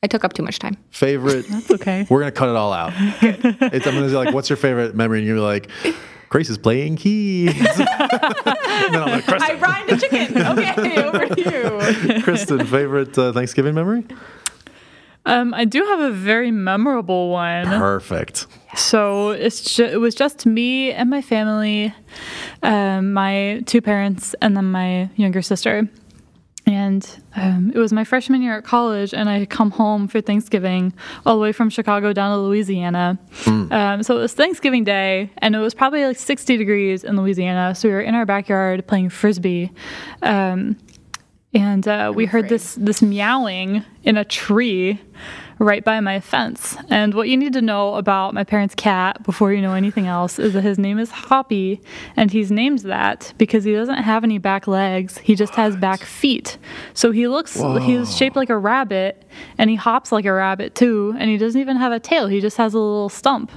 I 0.03 0.09
took 0.09 0.24
up 0.24 0.32
too 0.32 0.42
much 0.42 0.59
time. 0.59 0.76
favorite. 0.90 1.46
That's 1.48 1.70
okay. 1.70 2.05
We're 2.11 2.18
gonna 2.18 2.32
cut 2.32 2.48
it 2.48 2.57
all 2.57 2.72
out. 2.72 2.92
It's, 3.22 3.86
I'm 3.86 3.94
gonna 3.94 4.09
say 4.11 4.16
like, 4.16 4.34
what's 4.34 4.50
your 4.50 4.57
favorite 4.57 4.96
memory? 4.96 5.18
And 5.20 5.26
you're 5.28 5.38
like, 5.38 5.70
Grace 6.33 6.49
is 6.49 6.57
playing 6.57 6.97
keys. 6.97 7.55
and 7.61 8.97
I'm 8.97 9.11
like, 9.11 9.28
I 9.28 9.39
Kristen, 9.39 9.59
brined 9.59 9.91
a 9.91 9.99
chicken. 9.99 10.39
Okay, 10.39 11.03
over 11.05 11.26
to 11.26 11.41
you. 12.16 12.22
Kristen, 12.22 12.64
favorite 12.64 13.18
uh, 13.18 13.35
Thanksgiving 13.35 13.74
memory? 13.74 14.07
Um, 15.26 15.53
I 15.53 15.66
do 15.66 15.85
have 15.85 16.01
a 16.01 16.11
very 16.11 16.51
memorable 16.51 17.28
one. 17.28 17.66
Perfect. 17.66 18.47
So 18.74 19.33
it's 19.33 19.76
ju- 19.76 19.85
it 19.85 19.99
was 19.99 20.14
just 20.14 20.47
me 20.47 20.91
and 20.91 21.11
my 21.11 21.20
family, 21.20 21.95
um, 22.62 23.12
my 23.12 23.62
two 23.66 23.83
parents, 23.83 24.35
and 24.41 24.57
then 24.57 24.64
my 24.64 25.11
younger 25.16 25.43
sister. 25.43 25.87
And 26.72 27.06
um, 27.36 27.70
it 27.74 27.78
was 27.78 27.92
my 27.92 28.02
freshman 28.02 28.40
year 28.40 28.56
at 28.56 28.64
college, 28.64 29.12
and 29.12 29.28
I 29.28 29.40
had 29.40 29.50
come 29.50 29.70
home 29.72 30.08
for 30.08 30.22
Thanksgiving 30.22 30.94
all 31.26 31.34
the 31.34 31.40
way 31.40 31.52
from 31.52 31.68
Chicago 31.68 32.14
down 32.14 32.34
to 32.34 32.42
Louisiana. 32.42 33.18
Um, 33.70 34.02
so 34.02 34.16
it 34.16 34.20
was 34.20 34.32
Thanksgiving 34.32 34.82
Day, 34.82 35.30
and 35.38 35.54
it 35.54 35.58
was 35.58 35.74
probably 35.74 36.02
like 36.06 36.18
60 36.18 36.56
degrees 36.56 37.04
in 37.04 37.16
Louisiana. 37.18 37.74
So 37.74 37.88
we 37.88 37.94
were 37.94 38.00
in 38.00 38.14
our 38.14 38.24
backyard 38.24 38.86
playing 38.86 39.10
frisbee. 39.10 39.70
Um, 40.22 40.78
and 41.52 41.86
uh, 41.86 42.10
we 42.14 42.24
heard 42.24 42.48
this 42.48 42.74
this 42.76 43.02
meowing 43.02 43.84
in 44.04 44.16
a 44.16 44.24
tree 44.24 44.98
right 45.62 45.84
by 45.84 46.00
my 46.00 46.20
fence. 46.20 46.76
And 46.90 47.14
what 47.14 47.28
you 47.28 47.36
need 47.36 47.52
to 47.52 47.62
know 47.62 47.94
about 47.94 48.34
my 48.34 48.44
parents' 48.44 48.74
cat 48.74 49.22
before 49.22 49.52
you 49.52 49.62
know 49.62 49.74
anything 49.74 50.06
else 50.06 50.38
is 50.38 50.54
that 50.54 50.62
his 50.62 50.78
name 50.78 50.98
is 50.98 51.10
Hoppy, 51.10 51.80
and 52.16 52.30
he's 52.30 52.50
named 52.50 52.80
that 52.80 53.32
because 53.38 53.64
he 53.64 53.72
doesn't 53.72 54.02
have 54.02 54.24
any 54.24 54.38
back 54.38 54.66
legs. 54.66 55.18
He 55.18 55.34
just 55.34 55.54
has 55.54 55.76
back 55.76 56.00
feet. 56.00 56.58
So 56.94 57.12
he 57.12 57.28
looks 57.28 57.54
he's 57.54 58.14
shaped 58.16 58.36
like 58.36 58.50
a 58.50 58.58
rabbit, 58.58 59.24
and 59.56 59.70
he 59.70 59.76
hops 59.76 60.10
like 60.10 60.24
a 60.24 60.32
rabbit 60.32 60.74
too. 60.74 61.14
And 61.18 61.30
he 61.30 61.38
doesn't 61.38 61.60
even 61.60 61.76
have 61.76 61.92
a 61.92 62.00
tail. 62.00 62.26
He 62.26 62.40
just 62.40 62.56
has 62.56 62.74
a 62.74 62.78
little 62.78 63.08
stump. 63.08 63.52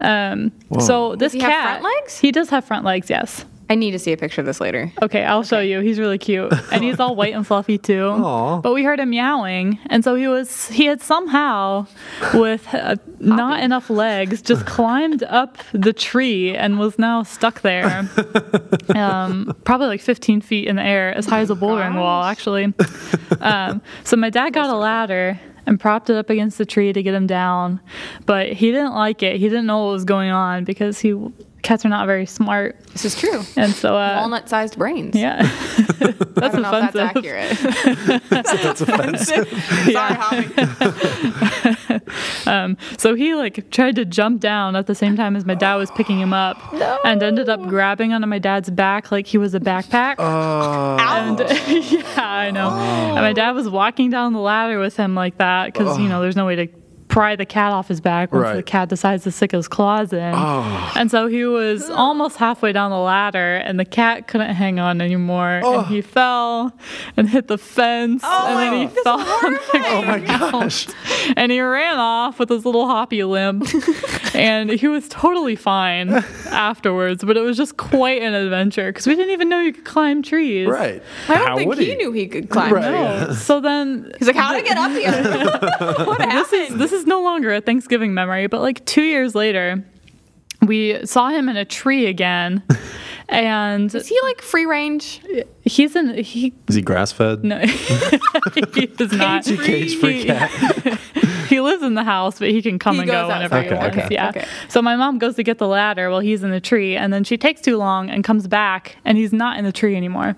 Um, 0.00 0.52
so 0.80 1.14
this 1.14 1.32
he 1.32 1.40
have 1.40 1.50
cat, 1.50 1.80
front 1.80 1.84
legs? 1.84 2.18
he 2.18 2.32
does 2.32 2.50
have 2.50 2.64
front 2.64 2.84
legs. 2.84 3.08
Yes. 3.10 3.44
I 3.72 3.74
need 3.74 3.92
to 3.92 3.98
see 3.98 4.12
a 4.12 4.18
picture 4.18 4.42
of 4.42 4.46
this 4.46 4.60
later. 4.60 4.92
Okay, 5.00 5.24
I'll 5.24 5.44
show 5.44 5.60
you. 5.60 5.80
He's 5.80 5.98
really 5.98 6.18
cute, 6.18 6.52
and 6.70 6.84
he's 6.84 7.00
all 7.00 7.16
white 7.16 7.32
and 7.32 7.46
fluffy 7.46 7.78
too. 7.78 8.04
Aw. 8.04 8.60
But 8.60 8.74
we 8.74 8.84
heard 8.84 9.00
him 9.00 9.08
meowing, 9.08 9.78
and 9.86 10.04
so 10.04 10.14
he 10.14 10.28
was 10.28 10.68
he 10.68 10.84
had 10.84 11.00
somehow, 11.00 11.86
with 12.34 12.68
uh, 12.74 12.96
not 13.18 13.60
enough 13.60 13.88
legs, 13.88 14.42
just 14.42 14.66
climbed 14.66 15.22
up 15.22 15.56
the 15.72 15.94
tree 15.94 16.54
and 16.54 16.78
was 16.78 16.98
now 16.98 17.22
stuck 17.22 17.62
there, 17.62 18.06
um, 18.94 19.56
probably 19.64 19.86
like 19.86 20.02
15 20.02 20.42
feet 20.42 20.68
in 20.68 20.76
the 20.76 20.82
air, 20.82 21.16
as 21.16 21.24
high 21.24 21.40
as 21.40 21.48
a 21.48 21.54
bouldering 21.54 21.94
wall, 21.94 22.24
actually. 22.24 22.74
Um, 23.40 23.80
so 24.04 24.18
my 24.18 24.28
dad 24.28 24.50
got 24.52 24.68
a 24.68 24.76
ladder. 24.76 25.40
And 25.64 25.78
propped 25.78 26.10
it 26.10 26.16
up 26.16 26.28
against 26.28 26.58
the 26.58 26.66
tree 26.66 26.92
to 26.92 27.04
get 27.04 27.14
him 27.14 27.28
down, 27.28 27.78
but 28.26 28.52
he 28.52 28.72
didn't 28.72 28.94
like 28.94 29.22
it. 29.22 29.36
He 29.36 29.48
didn't 29.48 29.66
know 29.66 29.84
what 29.84 29.92
was 29.92 30.04
going 30.04 30.32
on 30.32 30.64
because 30.64 30.98
he 30.98 31.14
cats 31.62 31.84
are 31.84 31.88
not 31.88 32.06
very 32.06 32.26
smart, 32.26 32.76
This 32.92 33.04
is 33.04 33.14
true. 33.18 33.42
and 33.56 33.72
so 33.72 33.96
uh, 33.96 34.16
Walnut-sized 34.20 34.76
brains. 34.78 35.14
yeah, 35.16 35.42
that's 35.98 36.54
I 36.56 36.60
don't 36.60 36.62
know 36.62 36.72
if 36.80 36.92
that's 36.92 36.96
offensive. 36.96 37.16
accurate. 37.16 38.22
That's 38.30 38.80
offensive. 38.80 39.48
Sorry, 39.92 40.14
Hoppy. 40.14 42.02
Um, 42.46 42.76
so 42.98 43.14
he 43.14 43.34
like 43.34 43.70
tried 43.70 43.94
to 43.96 44.04
jump 44.04 44.40
down 44.40 44.74
at 44.76 44.86
the 44.86 44.94
same 44.94 45.16
time 45.16 45.36
as 45.36 45.44
my 45.44 45.54
dad 45.54 45.76
was 45.76 45.90
picking 45.92 46.18
him 46.18 46.32
up, 46.32 46.56
and 47.04 47.22
ended 47.22 47.48
up 47.48 47.62
grabbing 47.68 48.12
onto 48.12 48.26
my 48.26 48.38
dad's 48.38 48.70
back 48.70 49.12
like 49.12 49.26
he 49.26 49.38
was 49.38 49.54
a 49.54 49.60
backpack. 49.60 50.16
And 50.18 51.38
yeah, 51.92 52.02
I 52.16 52.50
know. 52.50 52.70
And 52.70 53.20
my 53.20 53.32
dad 53.32 53.52
was 53.52 53.68
walking 53.68 54.10
down 54.10 54.32
the 54.32 54.40
ladder 54.40 54.78
with 54.78 54.96
him 54.96 55.14
like 55.14 55.38
that 55.38 55.66
because 55.72 55.98
you 55.98 56.08
know 56.08 56.20
there's 56.22 56.36
no 56.36 56.46
way 56.46 56.56
to 56.56 56.66
pry 57.12 57.36
the 57.36 57.46
cat 57.46 57.72
off 57.72 57.88
his 57.88 58.00
back 58.00 58.32
once 58.32 58.56
the 58.56 58.62
cat 58.62 58.88
decides 58.88 59.24
to 59.24 59.30
stick 59.30 59.52
his 59.52 59.68
claws 59.68 60.12
in. 60.12 60.32
Oh. 60.34 60.92
And 60.96 61.10
so 61.10 61.26
he 61.26 61.44
was 61.44 61.90
oh. 61.90 61.94
almost 61.94 62.38
halfway 62.38 62.72
down 62.72 62.90
the 62.90 62.98
ladder, 62.98 63.56
and 63.56 63.78
the 63.78 63.84
cat 63.84 64.28
couldn't 64.28 64.54
hang 64.54 64.78
on 64.78 65.00
anymore, 65.00 65.56
and 65.56 65.64
oh. 65.64 65.82
he 65.82 66.00
fell 66.00 66.72
and 67.16 67.28
hit 67.28 67.48
the 67.48 67.58
fence, 67.58 68.22
and 68.24 68.58
then 68.58 68.88
he 68.88 69.02
fell 69.02 69.20
on 69.20 69.52
the 69.52 69.62
Oh 69.74 70.02
my 70.02 70.18
gosh. 70.18 70.86
and 71.36 71.52
he 71.52 71.60
ran 71.60 71.98
off 71.98 72.38
with 72.38 72.48
his 72.48 72.64
little 72.64 72.86
hoppy 72.86 73.24
limp 73.24 73.66
and 74.34 74.70
he 74.70 74.88
was 74.88 75.08
totally 75.08 75.56
fine 75.56 76.10
afterwards 76.50 77.24
but 77.24 77.36
it 77.36 77.40
was 77.40 77.56
just 77.56 77.76
quite 77.76 78.22
an 78.22 78.34
adventure 78.34 78.90
because 78.90 79.06
we 79.06 79.14
didn't 79.14 79.32
even 79.32 79.48
know 79.48 79.60
you 79.60 79.72
could 79.72 79.84
climb 79.84 80.22
trees 80.22 80.68
Right. 80.68 81.02
I 81.28 81.34
don't 81.38 81.46
How 81.46 81.56
think 81.56 81.68
would 81.68 81.78
he, 81.78 81.94
knew 81.94 82.12
he 82.12 82.26
could 82.26 82.48
climb. 82.48 82.72
Right. 82.72 83.28
no. 83.28 83.34
so 83.34 83.60
then 83.60 84.12
He's 84.18 84.26
like, 84.26 84.36
how 84.36 84.52
did 84.52 84.64
I 84.64 84.68
get 84.68 84.78
up 84.78 84.92
here? 84.92 86.06
what 86.06 86.20
happened? 86.20 86.80
this 86.80 86.92
is 86.92 87.01
no 87.06 87.22
longer 87.22 87.52
a 87.54 87.60
thanksgiving 87.60 88.14
memory 88.14 88.46
but 88.46 88.60
like 88.60 88.84
two 88.86 89.02
years 89.02 89.34
later 89.34 89.82
we 90.66 91.04
saw 91.04 91.28
him 91.28 91.48
in 91.48 91.56
a 91.56 91.64
tree 91.64 92.06
again 92.06 92.62
and 93.28 93.92
Is 93.94 94.06
he 94.08 94.18
like 94.22 94.40
free 94.42 94.66
range? 94.66 95.20
he's 95.64 95.96
in 95.96 96.14
he 96.22 96.52
Is 96.68 96.76
he 96.76 96.82
grass 96.82 97.10
fed? 97.12 97.42
no 97.44 97.58
he 98.54 98.84
is 98.98 99.12
not 99.12 99.44
Cage 99.44 99.96
free 99.98 100.20
He- 100.20 100.24
cat. 100.26 100.50
he 101.48 101.60
lives 101.60 101.82
in 101.82 101.94
the 101.94 102.04
house, 102.04 102.38
but 102.38 102.48
he 102.50 102.62
can 102.62 102.78
come 102.78 102.94
He 102.96 103.00
and 103.02 103.10
go 103.10 103.22
goes 103.22 103.32
whenever 103.32 103.56
outside. 103.56 103.62
he 103.66 103.74
Okay, 103.74 103.78
wants. 103.78 103.98
okay. 103.98 104.14
Yeah. 104.14 104.28
Okay. 104.30 104.44
So 104.68 104.80
my 104.80 104.96
mom 104.96 105.18
goes 105.18 105.34
to 105.36 105.42
get 105.42 105.58
the 105.58 105.66
ladder 105.66 106.10
while 106.10 106.20
he's 106.20 106.42
in 106.42 106.50
the 106.50 106.60
tree, 106.60 106.96
and 106.96 107.12
then 107.12 107.24
she 107.24 107.36
takes 107.36 107.60
too 107.60 107.76
long 107.76 108.08
and 108.08 108.24
comes 108.24 108.46
back, 108.46 108.96
and 109.04 109.18
he's 109.18 109.32
not 109.34 109.58
in 109.58 109.64
the 109.66 109.72
tree 109.72 109.94
anymore. 109.96 110.34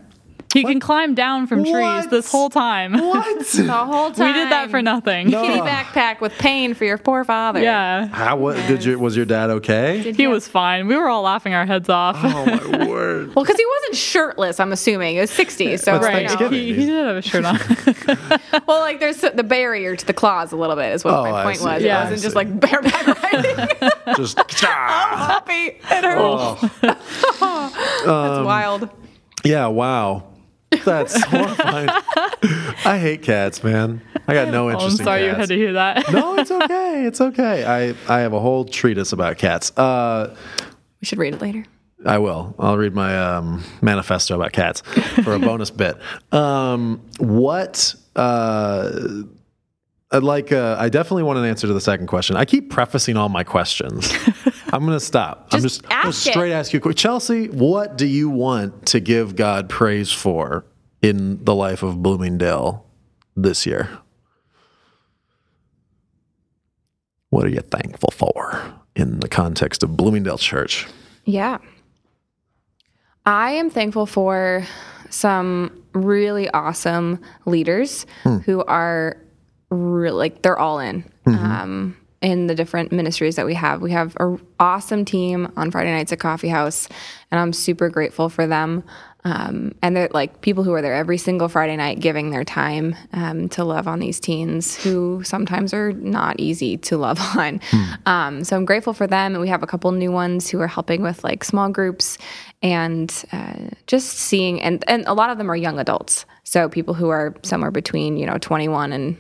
He 0.55 0.63
can 0.65 0.81
climb 0.81 1.15
down 1.15 1.47
from 1.47 1.65
trees 1.65 2.07
this 2.07 2.31
whole 2.31 2.49
time. 2.49 2.93
What? 2.95 3.45
The 3.65 3.73
whole 3.73 4.11
time. 4.13 4.27
We 4.29 4.33
did 4.33 4.51
that 4.51 4.71
for 4.71 4.81
nothing. 4.81 5.31
Kitty 5.31 5.61
backpack 5.61 6.21
with 6.21 6.33
pain 6.39 6.75
for 6.75 6.85
your 6.85 6.97
poor 6.99 7.25
father. 7.25 7.61
Yeah. 7.61 8.07
How 8.07 8.37
what 8.37 8.57
did 8.69 8.85
you 8.85 8.99
was 8.99 9.17
your 9.17 9.27
dad 9.27 9.51
okay? 9.51 10.13
He 10.13 10.27
was 10.27 10.47
fine. 10.49 10.87
We 10.87 10.97
were 10.97 11.09
all 11.09 11.23
laughing 11.23 11.55
our 11.55 11.67
heads 11.67 11.89
off. 11.89 12.17
Oh 12.23 12.47
my 12.47 12.87
word. 12.89 13.35
Well, 13.35 13.45
because 13.45 13.57
he 13.59 13.67
wasn't 13.67 13.97
shirtless, 13.97 14.61
I'm 14.61 14.73
assuming. 14.73 15.17
It 15.17 15.21
was 15.23 15.31
60. 15.31 15.77
So, 15.79 15.93
right. 15.99 16.01
know. 16.01 16.09
Thanksgiving. 16.29 16.59
He, 16.61 16.75
he 16.75 16.87
did 16.87 17.05
have 17.07 17.17
a 17.17 17.23
shirt 17.23 17.45
on. 17.45 17.59
well, 18.67 18.81
like 18.81 19.01
there's 19.01 19.19
the 19.19 19.43
barrier 19.45 19.97
to 19.97 20.07
the 20.07 20.13
claws 20.15 20.53
a 20.53 20.57
little 20.57 20.77
bit, 20.77 20.93
is 20.95 21.05
what 21.05 21.15
Oh, 21.15 21.25
my 21.25 21.41
I 21.41 21.43
point 21.45 21.59
see. 21.59 21.65
was. 21.65 21.83
Yeah, 21.83 22.01
it 22.07 22.11
wasn't 22.11 22.23
just 22.23 22.33
see. 22.33 22.39
like 22.39 22.61
bareback 22.61 23.23
riding. 23.23 23.69
Just 24.17 24.39
ah. 24.39 25.11
I'm 25.13 25.19
happy. 25.31 25.79
It 25.79 25.83
hurts. 25.83 26.21
Oh. 26.21 26.71
That's 27.43 28.07
Um, 28.39 28.45
wild. 28.45 28.89
Yeah, 29.45 29.67
wow. 29.67 30.25
That's 30.85 31.23
horrifying. 31.25 31.89
I 32.85 32.99
hate 32.99 33.23
cats, 33.23 33.63
man. 33.63 34.01
I 34.27 34.35
got 34.35 34.49
no 34.49 34.65
Oh, 34.65 34.69
I'm 34.69 34.75
interest 34.75 35.01
in 35.01 35.05
sorry 35.05 35.25
you 35.27 35.31
had 35.35 35.49
to 35.49 35.57
hear 35.57 35.75
that. 35.75 36.11
no, 36.13 36.37
it's 36.37 36.51
okay. 36.51 37.05
It's 37.07 37.21
okay. 37.21 37.65
I, 37.65 37.95
I 38.09 38.21
have 38.21 38.33
a 38.33 38.41
whole 38.41 38.65
treatise 38.65 39.13
about 39.13 39.39
cats. 39.39 39.77
Uh, 39.77 40.35
We 41.01 41.07
should 41.07 41.19
read 41.19 41.35
it 41.35 41.41
later. 41.43 41.65
I 42.07 42.19
will. 42.19 42.55
I'll 42.59 42.77
read 42.77 42.95
my 42.95 43.17
um, 43.19 43.63
manifesto 43.81 44.35
about 44.35 44.53
cats 44.53 44.83
for 45.25 45.33
a 45.35 45.39
bonus 45.39 45.71
bit. 45.71 45.97
Um, 46.33 47.01
what? 47.19 47.95
Uh, 48.15 49.23
I'd 50.15 50.23
like 50.23 50.53
uh, 50.53 50.77
I 50.79 50.89
definitely 50.91 51.25
want 51.25 51.41
an 51.41 51.45
answer 51.45 51.67
to 51.67 51.73
the 51.73 51.81
second 51.81 52.07
question. 52.07 52.37
I 52.37 52.45
keep 52.45 52.71
prefacing 52.71 53.17
all 53.17 53.29
my 53.29 53.43
questions. 53.43 54.13
I'm 54.73 54.87
going 54.87 54.97
to 54.97 55.05
stop. 55.05 55.49
I'm 55.51 55.61
Just 55.61 55.81
just 55.83 55.85
I'm 55.87 55.91
gonna 55.91 56.09
ask 56.09 56.27
it. 56.27 56.31
straight 56.31 56.53
ask 56.53 56.73
you 56.73 56.79
a 56.79 56.81
question. 56.81 56.97
Chelsea, 56.99 57.49
what 57.49 57.97
do 57.99 58.07
you 58.07 58.31
want 58.31 58.87
to 58.87 59.01
give 59.01 59.35
God 59.35 59.69
praise 59.69 60.13
for 60.13 60.65
in 61.03 61.43
the 61.45 61.55
life 61.55 61.83
of 61.83 62.01
Bloomingdale 62.01 62.87
this 63.37 63.67
year? 63.67 63.89
What 67.31 67.45
are 67.45 67.51
you 67.51 67.61
thankful 67.61 68.11
for 68.13 68.63
in 68.95 69.19
the 69.19 69.29
context 69.29 69.83
of 69.83 69.97
Bloomingdale 69.97 70.39
Church? 70.39 70.87
Yeah. 71.25 71.59
I 73.27 73.51
am 73.53 73.69
thankful 73.71 74.07
for 74.07 74.65
some 75.11 75.83
really 75.93 76.49
awesome 76.51 77.21
leaders 77.47 78.07
who 78.45 78.63
are 78.65 79.17
really 79.75 80.17
like 80.17 80.43
they're 80.43 80.59
all 80.59 80.79
in 80.79 81.05
um, 81.27 81.97
in 82.21 82.47
the 82.47 82.55
different 82.55 82.91
ministries 82.91 83.37
that 83.37 83.47
we 83.47 83.55
have. 83.55 83.83
We 83.83 83.93
have 83.93 84.17
an 84.19 84.41
awesome 84.59 85.05
team 85.05 85.53
on 85.57 85.71
Friday 85.71 85.93
nights 85.93 86.13
at 86.13 86.21
Coffee 86.21 86.49
House, 86.49 86.89
and 87.31 87.39
I'm 87.39 87.53
super 87.53 87.89
grateful 87.89 88.29
for 88.29 88.47
them. 88.47 88.83
Um, 89.27 89.75
and 89.83 89.97
they're 89.97 90.11
like 90.13 90.43
people 90.43 90.65
who 90.65 90.73
are 90.75 90.83
there 90.83 90.95
every 90.95 91.17
single 91.17 91.49
Friday 91.49 91.77
night 91.77 91.99
giving 91.99 92.31
their 92.31 92.45
time 92.45 92.95
um, 93.15 93.49
to 93.51 93.65
love 93.65 93.89
on 93.89 93.99
these 93.99 94.21
teens 94.21 94.77
who 94.77 95.23
sometimes 95.25 95.73
are 95.73 95.93
not 95.93 96.39
easy 96.39 96.77
to 96.79 96.99
love 96.99 97.19
on. 97.37 97.61
Um, 98.05 98.45
so 98.45 98.57
I'm 98.57 98.67
grateful 98.67 98.93
for 98.93 99.07
them. 99.07 99.33
And 99.35 99.41
we 99.41 99.49
have 99.49 99.63
a 99.63 99.67
couple 99.67 99.91
new 99.93 100.13
ones 100.13 100.51
who 100.51 100.61
are 100.61 100.67
helping 100.67 101.01
with 101.01 101.25
like 101.25 101.43
small 101.43 101.71
groups 101.71 102.19
and 102.63 103.25
uh, 103.33 103.69
just 103.87 104.11
seeing, 104.11 104.61
and, 104.61 104.85
and 104.89 105.07
a 105.07 105.15
lot 105.15 105.31
of 105.31 105.39
them 105.39 105.51
are 105.51 105.57
young 105.57 105.79
adults. 105.79 106.27
So 106.45 106.69
people 106.69 106.93
who 106.93 107.09
are 107.09 107.35
somewhere 107.43 107.71
between, 107.71 108.19
you 108.19 108.27
know, 108.27 108.37
21 108.37 108.93
and 108.93 109.17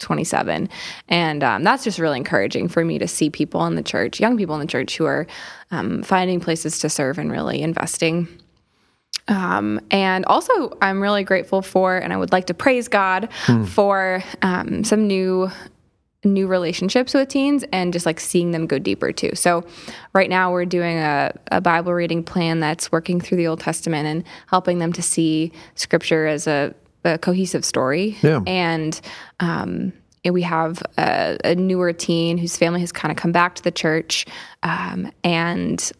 27. 0.00 0.68
And 1.08 1.44
um, 1.44 1.62
that's 1.62 1.84
just 1.84 1.98
really 1.98 2.16
encouraging 2.16 2.68
for 2.68 2.84
me 2.84 2.98
to 2.98 3.06
see 3.06 3.30
people 3.30 3.64
in 3.66 3.76
the 3.76 3.82
church, 3.82 4.20
young 4.20 4.36
people 4.36 4.54
in 4.54 4.60
the 4.60 4.66
church 4.66 4.96
who 4.96 5.04
are 5.04 5.26
um, 5.70 6.02
finding 6.02 6.40
places 6.40 6.78
to 6.80 6.88
serve 6.88 7.18
and 7.18 7.30
really 7.30 7.62
investing. 7.62 8.28
Um, 9.28 9.80
and 9.90 10.24
also, 10.26 10.76
I'm 10.82 11.00
really 11.00 11.22
grateful 11.22 11.62
for, 11.62 11.96
and 11.96 12.12
I 12.12 12.16
would 12.16 12.32
like 12.32 12.46
to 12.46 12.54
praise 12.54 12.88
God 12.88 13.28
for 13.68 14.24
um, 14.42 14.82
some 14.84 15.06
new 15.06 15.50
new 16.24 16.46
relationships 16.46 17.14
with 17.14 17.28
teens 17.28 17.64
and 17.72 17.92
just 17.92 18.04
like 18.04 18.20
seeing 18.20 18.50
them 18.50 18.66
go 18.66 18.78
deeper 18.78 19.10
too. 19.10 19.30
So 19.34 19.64
right 20.12 20.28
now 20.28 20.52
we're 20.52 20.66
doing 20.66 20.98
a, 20.98 21.32
a 21.50 21.60
Bible 21.62 21.94
reading 21.94 22.22
plan 22.22 22.60
that's 22.60 22.92
working 22.92 23.20
through 23.20 23.38
the 23.38 23.46
Old 23.46 23.60
Testament 23.60 24.06
and 24.06 24.24
helping 24.48 24.80
them 24.80 24.92
to 24.92 25.02
see 25.02 25.50
scripture 25.76 26.26
as 26.26 26.46
a, 26.46 26.74
a 27.04 27.18
cohesive 27.18 27.64
story. 27.64 28.16
Yeah. 28.22 28.40
And 28.46 29.00
um 29.40 29.92
and 30.24 30.34
we 30.34 30.42
have 30.42 30.82
a, 30.98 31.38
a 31.44 31.54
newer 31.54 31.92
teen 31.92 32.38
whose 32.38 32.56
family 32.56 32.80
has 32.80 32.92
kind 32.92 33.10
of 33.10 33.16
come 33.16 33.32
back 33.32 33.54
to 33.54 33.62
the 33.62 33.70
church 33.70 34.26
um, 34.62 35.10
and 35.24 35.90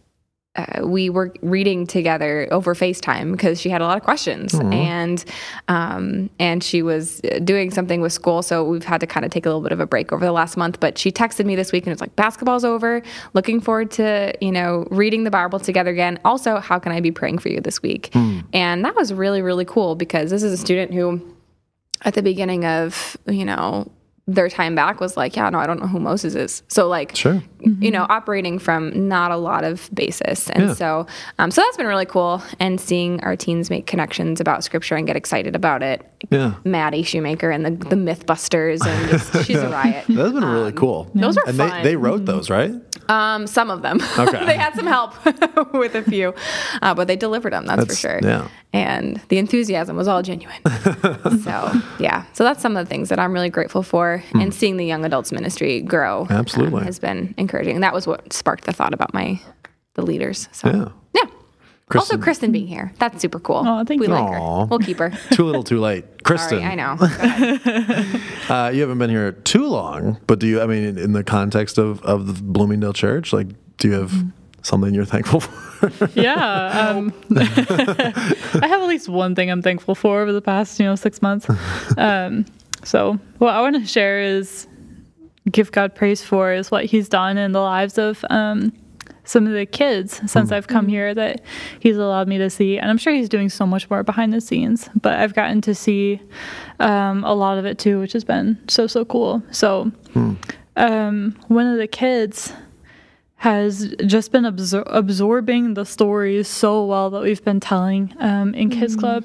uh, 0.57 0.85
we 0.85 1.09
were 1.09 1.33
reading 1.43 1.87
together 1.87 2.49
over 2.51 2.75
FaceTime 2.75 3.31
because 3.33 3.61
she 3.61 3.71
had 3.71 3.81
a 3.81 3.85
lot 3.85 3.97
of 3.97 4.03
questions 4.03 4.53
and 4.73 5.25
um, 5.69 6.29
and 6.41 6.65
she 6.65 6.83
was 6.83 7.21
doing 7.45 7.71
something 7.71 8.01
with 8.01 8.13
school, 8.13 8.43
so 8.43 8.65
we've 8.65 8.85
had 8.85 9.01
to 9.01 9.07
kind 9.07 9.25
of 9.25 9.31
take 9.31 9.47
a 9.47 9.49
little 9.49 9.63
bit 9.63 9.71
of 9.71 9.79
a 9.79 9.87
break 9.87 10.13
over 10.13 10.25
the 10.25 10.33
last 10.33 10.57
month. 10.57 10.81
But 10.81 10.99
she 10.99 11.13
texted 11.13 11.47
me 11.47 11.55
this 11.55 11.71
week 11.71 11.87
and 11.87 11.93
was 11.93 12.01
like, 12.01 12.17
"Basketball's 12.17 12.65
over. 12.65 13.01
Looking 13.33 13.61
forward 13.61 13.93
to 13.93 14.35
you 14.41 14.51
know 14.51 14.89
reading 14.91 15.23
the 15.23 15.31
Bible 15.31 15.61
together 15.61 15.91
again. 15.91 16.19
Also, 16.25 16.59
how 16.59 16.81
can 16.81 16.91
I 16.91 17.01
be 17.01 17.13
praying 17.13 17.39
for 17.39 17.49
you 17.49 17.61
this 17.61 17.81
week?" 17.81 18.11
And 18.53 18.85
that 18.85 18.97
was 18.97 19.13
really 19.13 19.43
really 19.43 19.65
cool 19.65 19.95
because 19.95 20.31
this 20.31 20.43
is 20.43 20.53
a 20.53 20.59
student 20.59 20.93
who, 20.93 21.21
at 22.03 22.15
the 22.15 22.23
beginning 22.23 22.65
of 22.65 23.17
you 23.27 23.45
know 23.45 23.89
their 24.35 24.49
time 24.49 24.74
back 24.74 25.01
was 25.01 25.16
like, 25.16 25.35
yeah, 25.37 25.49
no, 25.51 25.59
I 25.59 25.66
don't 25.66 25.81
know 25.81 25.87
who 25.87 25.99
Moses 26.01 26.35
is. 26.35 26.62
So 26.68 26.89
like, 26.89 27.16
Sure. 27.16 27.43
you 27.61 27.91
know, 27.91 28.07
operating 28.09 28.59
from 28.59 29.09
not 29.09 29.31
a 29.31 29.37
lot 29.37 29.64
of 29.64 29.89
basis. 29.93 30.49
And 30.51 30.68
Yeah. 30.68 30.74
so, 30.74 31.07
um, 31.39 31.51
so 31.51 31.62
that's 31.62 31.76
been 31.76 31.87
really 31.87 32.07
cool. 32.07 32.43
And 32.59 32.81
seeing 32.81 33.20
our 33.24 33.35
teens 33.37 33.70
make 33.70 33.87
connections 33.87 34.41
about 34.41 34.62
scripture 34.62 34.95
and 34.97 35.07
get 35.07 35.16
excited 35.16 35.57
about 35.57 35.83
it. 35.83 36.07
Yeah. 36.31 36.55
Maddie 36.64 37.03
Shoemaker 37.03 37.51
and 37.51 37.64
the, 37.64 37.70
the 37.70 37.97
Mythbusters, 37.97 38.87
and 38.87 39.11
just, 39.11 39.45
she's 39.47 39.57
a 39.57 39.68
riot. 39.70 40.05
That's 40.09 40.33
been 40.33 40.45
really 40.45 40.72
cool. 40.72 41.11
those 41.14 41.37
are 41.39 41.45
and 41.49 41.57
fun. 41.57 41.70
they, 41.83 41.91
they 41.91 41.97
wrote 41.97 42.24
those, 42.26 42.51
right? 42.51 42.72
Um, 43.11 43.47
some 43.47 43.71
of 43.71 43.83
them. 43.83 43.99
Okay. 44.19 44.45
they 44.47 44.57
had 44.57 44.75
some 44.75 44.87
help 44.87 45.15
with 45.75 45.95
a 45.97 46.03
few, 46.03 46.33
uh, 46.81 46.95
but 46.95 47.09
they 47.09 47.17
delivered 47.17 47.53
them. 47.53 47.67
That's, 47.67 47.85
for 47.85 47.95
sure. 47.95 48.21
yeah. 48.23 48.49
And 48.73 49.21
the 49.29 49.39
enthusiasm 49.39 49.97
was 49.97 50.07
all 50.07 50.23
genuine. 50.23 50.61
so 51.43 51.73
yeah, 51.99 52.25
so 52.35 52.45
that's 52.45 52.63
some 52.63 52.77
of 52.77 52.87
the 52.87 52.89
things 52.89 53.09
that 53.09 53.19
I'm 53.19 53.33
really 53.33 53.51
grateful 53.51 53.83
for, 53.83 54.23
and 54.35 54.55
seeing 54.55 54.77
the 54.77 54.87
young 54.87 55.05
adults 55.05 55.33
ministry 55.33 55.81
grow 55.81 56.23
um, 56.23 56.37
Absolutely. 56.37 56.85
has 56.85 56.99
been 57.01 57.35
encouraging. 57.37 57.75
And 57.75 57.83
that 57.83 57.93
was 57.93 58.07
what 58.07 58.33
sparked 58.33 58.65
the 58.65 58.73
thought 58.73 58.95
about 58.95 59.13
my 59.13 59.41
the 59.95 60.03
leaders. 60.03 60.49
So 60.53 60.69
Yeah. 60.69 60.89
yeah. 61.25 61.31
Kristen. 61.91 62.16
Also, 62.16 62.22
Kristen 62.22 62.53
being 62.53 62.68
here. 62.68 62.93
That's 62.99 63.20
super 63.20 63.41
cool. 63.41 63.57
Aw, 63.57 63.84
thank 63.84 64.01
we 64.01 64.07
you. 64.07 64.12
like 64.12 64.22
Aw. 64.22 64.61
her. 64.61 64.66
We'll 64.66 64.78
keep 64.78 64.99
her. 64.99 65.11
Too 65.32 65.45
little, 65.45 65.64
too 65.64 65.80
late. 65.80 66.22
Kristen. 66.22 66.61
Sorry, 66.61 66.64
I 66.64 66.74
know. 66.76 66.97
Uh, 68.51 68.68
you 68.68 68.80
haven't 68.80 68.99
been 68.99 69.11
here 69.11 69.30
too 69.30 69.64
long, 69.64 70.18
but 70.26 70.41
do 70.41 70.47
you? 70.49 70.61
I 70.61 70.66
mean, 70.66 70.82
in, 70.82 70.99
in 70.99 71.12
the 71.12 71.22
context 71.22 71.78
of 71.78 72.03
of 72.03 72.26
the 72.26 72.43
Bloomingdale 72.43 72.93
Church, 72.93 73.32
like, 73.32 73.47
do 73.76 73.86
you 73.86 73.95
have 73.95 74.12
something 74.62 74.93
you're 74.93 75.05
thankful 75.05 75.38
for? 75.38 76.11
yeah. 76.14 76.91
Um, 76.97 77.12
I 77.36 78.66
have 78.66 78.82
at 78.82 78.88
least 78.88 79.09
one 79.09 79.36
thing 79.36 79.53
I'm 79.53 79.62
thankful 79.62 79.95
for 79.95 80.20
over 80.20 80.32
the 80.32 80.43
past, 80.43 80.80
you 80.80 80.86
know, 80.86 80.97
six 80.97 81.22
months. 81.22 81.47
Um, 81.97 82.45
so 82.82 83.20
what 83.38 83.55
I 83.55 83.61
want 83.61 83.76
to 83.76 83.86
share 83.86 84.20
is 84.20 84.66
give 85.51 85.70
God 85.70 85.95
praise 85.95 86.24
for 86.24 86.53
is 86.53 86.72
what 86.72 86.86
He's 86.86 87.09
done 87.09 87.38
in 87.38 87.53
the 87.53 87.61
lives 87.61 87.99
of 87.99 88.24
um, 88.30 88.72
some 89.31 89.47
of 89.47 89.53
the 89.53 89.64
kids 89.64 90.20
since 90.31 90.51
I've 90.53 90.66
come 90.66 90.89
here 90.89 91.14
that 91.14 91.43
He's 91.78 91.97
allowed 91.97 92.28
me 92.28 92.39
to 92.39 92.51
see, 92.51 92.78
and 92.78 92.91
I'm 92.91 92.99
sure 92.99 93.12
He's 93.12 93.28
doing 93.28 93.49
so 93.49 93.64
much 93.66 93.89
more 93.89 94.03
behind 94.03 94.33
the 94.33 94.41
scenes. 94.41 94.91
But 95.01 95.18
I've 95.20 95.35
gotten 95.35 95.61
to 95.62 95.74
see 95.74 96.20
um, 96.81 97.24
a 97.24 97.33
lot 97.35 97.57
of 97.59 97.64
it 97.64 97.78
too, 97.78 98.01
which 98.01 98.12
has 98.12 98.24
been 98.24 98.59
so 98.68 98.87
so 98.87 99.05
cool. 99.05 99.43
So 99.53 99.93
um, 100.76 101.37
one 101.49 101.66
of 101.66 101.78
the 101.78 101.87
kids 101.87 102.53
has 103.37 103.95
just 104.05 104.33
been 104.33 104.45
absor- 104.45 104.83
absorbing 104.87 105.74
the 105.74 105.85
stories 105.85 106.47
so 106.47 106.85
well 106.85 107.09
that 107.11 107.22
we've 107.22 107.43
been 107.45 107.61
telling 107.61 108.14
um, 108.18 108.55
in 108.55 108.68
Kids 108.68 108.97
Club. 108.97 109.24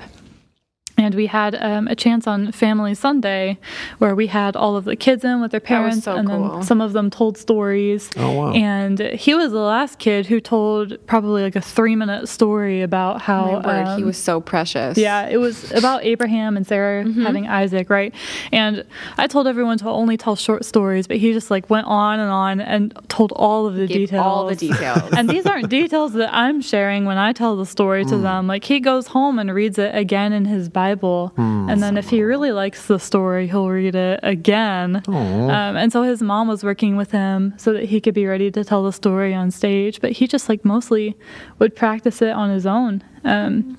And 0.98 1.14
we 1.14 1.26
had 1.26 1.56
um, 1.62 1.90
a 1.90 1.96
chance 1.96 2.26
on 2.26 2.54
Family 2.54 2.96
Sunday 2.96 3.58
where 3.98 4.16
we 4.16 4.28
had 4.28 4.56
all 4.56 4.78
of 4.78 4.86
the 4.86 4.96
kids 4.96 5.26
in 5.26 5.42
with 5.42 5.52
their 5.52 5.60
was 5.60 5.68
parents, 5.68 6.04
so 6.06 6.16
and 6.16 6.26
cool. 6.30 6.50
then 6.54 6.64
some 6.64 6.80
of 6.80 6.94
them 6.94 7.10
told 7.10 7.38
stories. 7.38 8.10
Oh, 8.16 8.32
wow. 8.32 8.54
And 8.54 9.00
he 9.00 9.34
was 9.34 9.52
the 9.52 9.60
last 9.60 10.00
kid 10.00 10.26
who 10.26 10.40
told 10.40 11.06
probably 11.06 11.42
like 11.44 11.58
a 11.58 11.62
three 11.62 11.98
minute 11.98 12.30
story 12.30 12.82
about 12.82 13.22
how. 13.22 13.60
My 13.60 13.84
word, 13.84 13.96
he 13.98 14.04
um, 14.04 14.06
was 14.06 14.18
so 14.18 14.40
precious. 14.40 14.98
yeah, 14.98 15.28
it 15.28 15.36
was 15.36 15.70
about 15.74 16.06
Abraham 16.06 16.56
and 16.56 16.66
Sarah 16.66 17.04
Mm-hmm. 17.04 17.24
having 17.24 17.48
Isaac, 17.48 17.90
right? 17.90 18.14
And 18.54 18.86
I 19.18 19.28
told 19.28 19.48
everyone 19.48 19.78
to 19.80 19.90
only 19.90 20.16
tell 20.16 20.38
short 20.38 20.64
stories, 20.64 21.08
but 21.08 21.18
he 21.18 21.34
just 21.34 21.52
like 21.52 21.70
went 21.70 21.88
on 21.88 22.22
and 22.22 22.32
on 22.32 22.62
and 22.62 22.98
told 23.10 23.34
all 23.34 23.68
of 23.68 23.76
the 23.76 23.86
Gave 23.86 23.98
details. 24.10 24.26
all 24.26 24.46
the 24.48 24.56
details. 24.56 25.12
and 25.18 25.30
these 25.30 25.46
aren't 25.46 25.70
details 25.70 26.14
that 26.14 26.34
I'm 26.34 26.62
sharing 26.62 27.04
when 27.04 27.18
I 27.18 27.34
tell 27.34 27.58
the 27.58 27.66
story 27.66 28.06
Mm. 28.06 28.10
to 28.10 28.18
them. 28.20 28.48
Like 28.48 28.64
he 28.64 28.80
goes 28.80 29.08
home 29.08 29.40
and 29.40 29.54
reads 29.54 29.78
it 29.78 29.94
again 29.94 30.32
in 30.32 30.46
his 30.46 30.70
Bible, 30.70 30.85
Mm. 30.94 31.72
and 31.72 31.84
then 31.84 31.98
if 31.98 32.10
he 32.10 32.22
really 32.24 32.52
likes 32.52 32.88
the 32.88 33.00
story, 33.00 33.48
he'll 33.48 33.70
read 33.70 33.96
it 33.96 34.20
again. 34.24 35.02
Um, 35.08 35.76
and 35.78 35.92
so 35.92 36.04
his 36.04 36.22
mom 36.22 36.48
was 36.48 36.64
working 36.64 36.96
with 36.98 37.12
him 37.12 37.54
so 37.58 37.74
that 37.74 37.86
he 37.86 38.00
could 38.02 38.14
be 38.14 38.26
ready 38.26 38.52
to 38.52 38.64
tell 38.64 38.84
the 38.84 38.92
story 38.94 39.34
on 39.34 39.52
stage, 39.52 40.02
but 40.02 40.12
he 40.12 40.28
just 40.28 40.50
like 40.50 40.64
mostly 40.66 41.16
would 41.60 41.76
practice 41.76 42.22
it 42.22 42.32
on 42.32 42.50
his 42.50 42.66
own. 42.66 43.04
Um, 43.24 43.78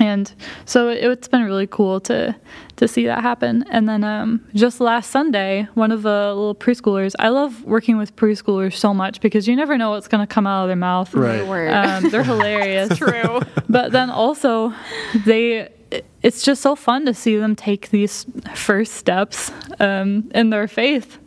and 0.00 0.34
so 0.64 0.88
it, 0.88 1.04
it's 1.04 1.28
been 1.28 1.44
really 1.44 1.66
cool 1.66 2.00
to 2.00 2.34
to 2.76 2.88
see 2.88 3.06
that 3.06 3.22
happen. 3.22 3.64
And 3.70 3.88
then 3.88 4.02
um, 4.02 4.44
just 4.54 4.80
last 4.80 5.10
Sunday, 5.10 5.68
one 5.74 5.92
of 5.92 6.02
the 6.02 6.34
little 6.34 6.54
preschoolers. 6.54 7.14
I 7.20 7.28
love 7.28 7.62
working 7.64 7.96
with 7.96 8.16
preschoolers 8.16 8.74
so 8.74 8.92
much 8.92 9.20
because 9.20 9.46
you 9.46 9.54
never 9.54 9.78
know 9.78 9.90
what's 9.90 10.08
going 10.08 10.26
to 10.26 10.32
come 10.32 10.46
out 10.46 10.64
of 10.64 10.68
their 10.68 10.76
mouth. 10.76 11.14
Right. 11.14 11.72
Um, 11.72 12.10
they're 12.10 12.24
hilarious. 12.24 12.98
True. 12.98 13.40
But 13.68 13.92
then 13.92 14.10
also, 14.10 14.74
they. 15.24 15.68
It's 16.24 16.42
just 16.42 16.62
so 16.62 16.74
fun 16.74 17.04
to 17.04 17.12
see 17.12 17.36
them 17.36 17.54
take 17.54 17.90
these 17.90 18.24
first 18.54 18.94
steps 18.94 19.52
um, 19.78 20.30
in 20.34 20.48
their 20.48 20.66
faith 20.66 21.18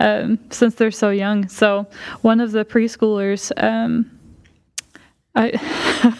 um, 0.00 0.38
since 0.50 0.74
they're 0.74 0.90
so 0.90 1.10
young. 1.10 1.48
So 1.48 1.86
one 2.22 2.40
of 2.40 2.52
the 2.52 2.64
preschoolers. 2.64 3.52
Um, 3.56 4.10
I, 5.36 5.52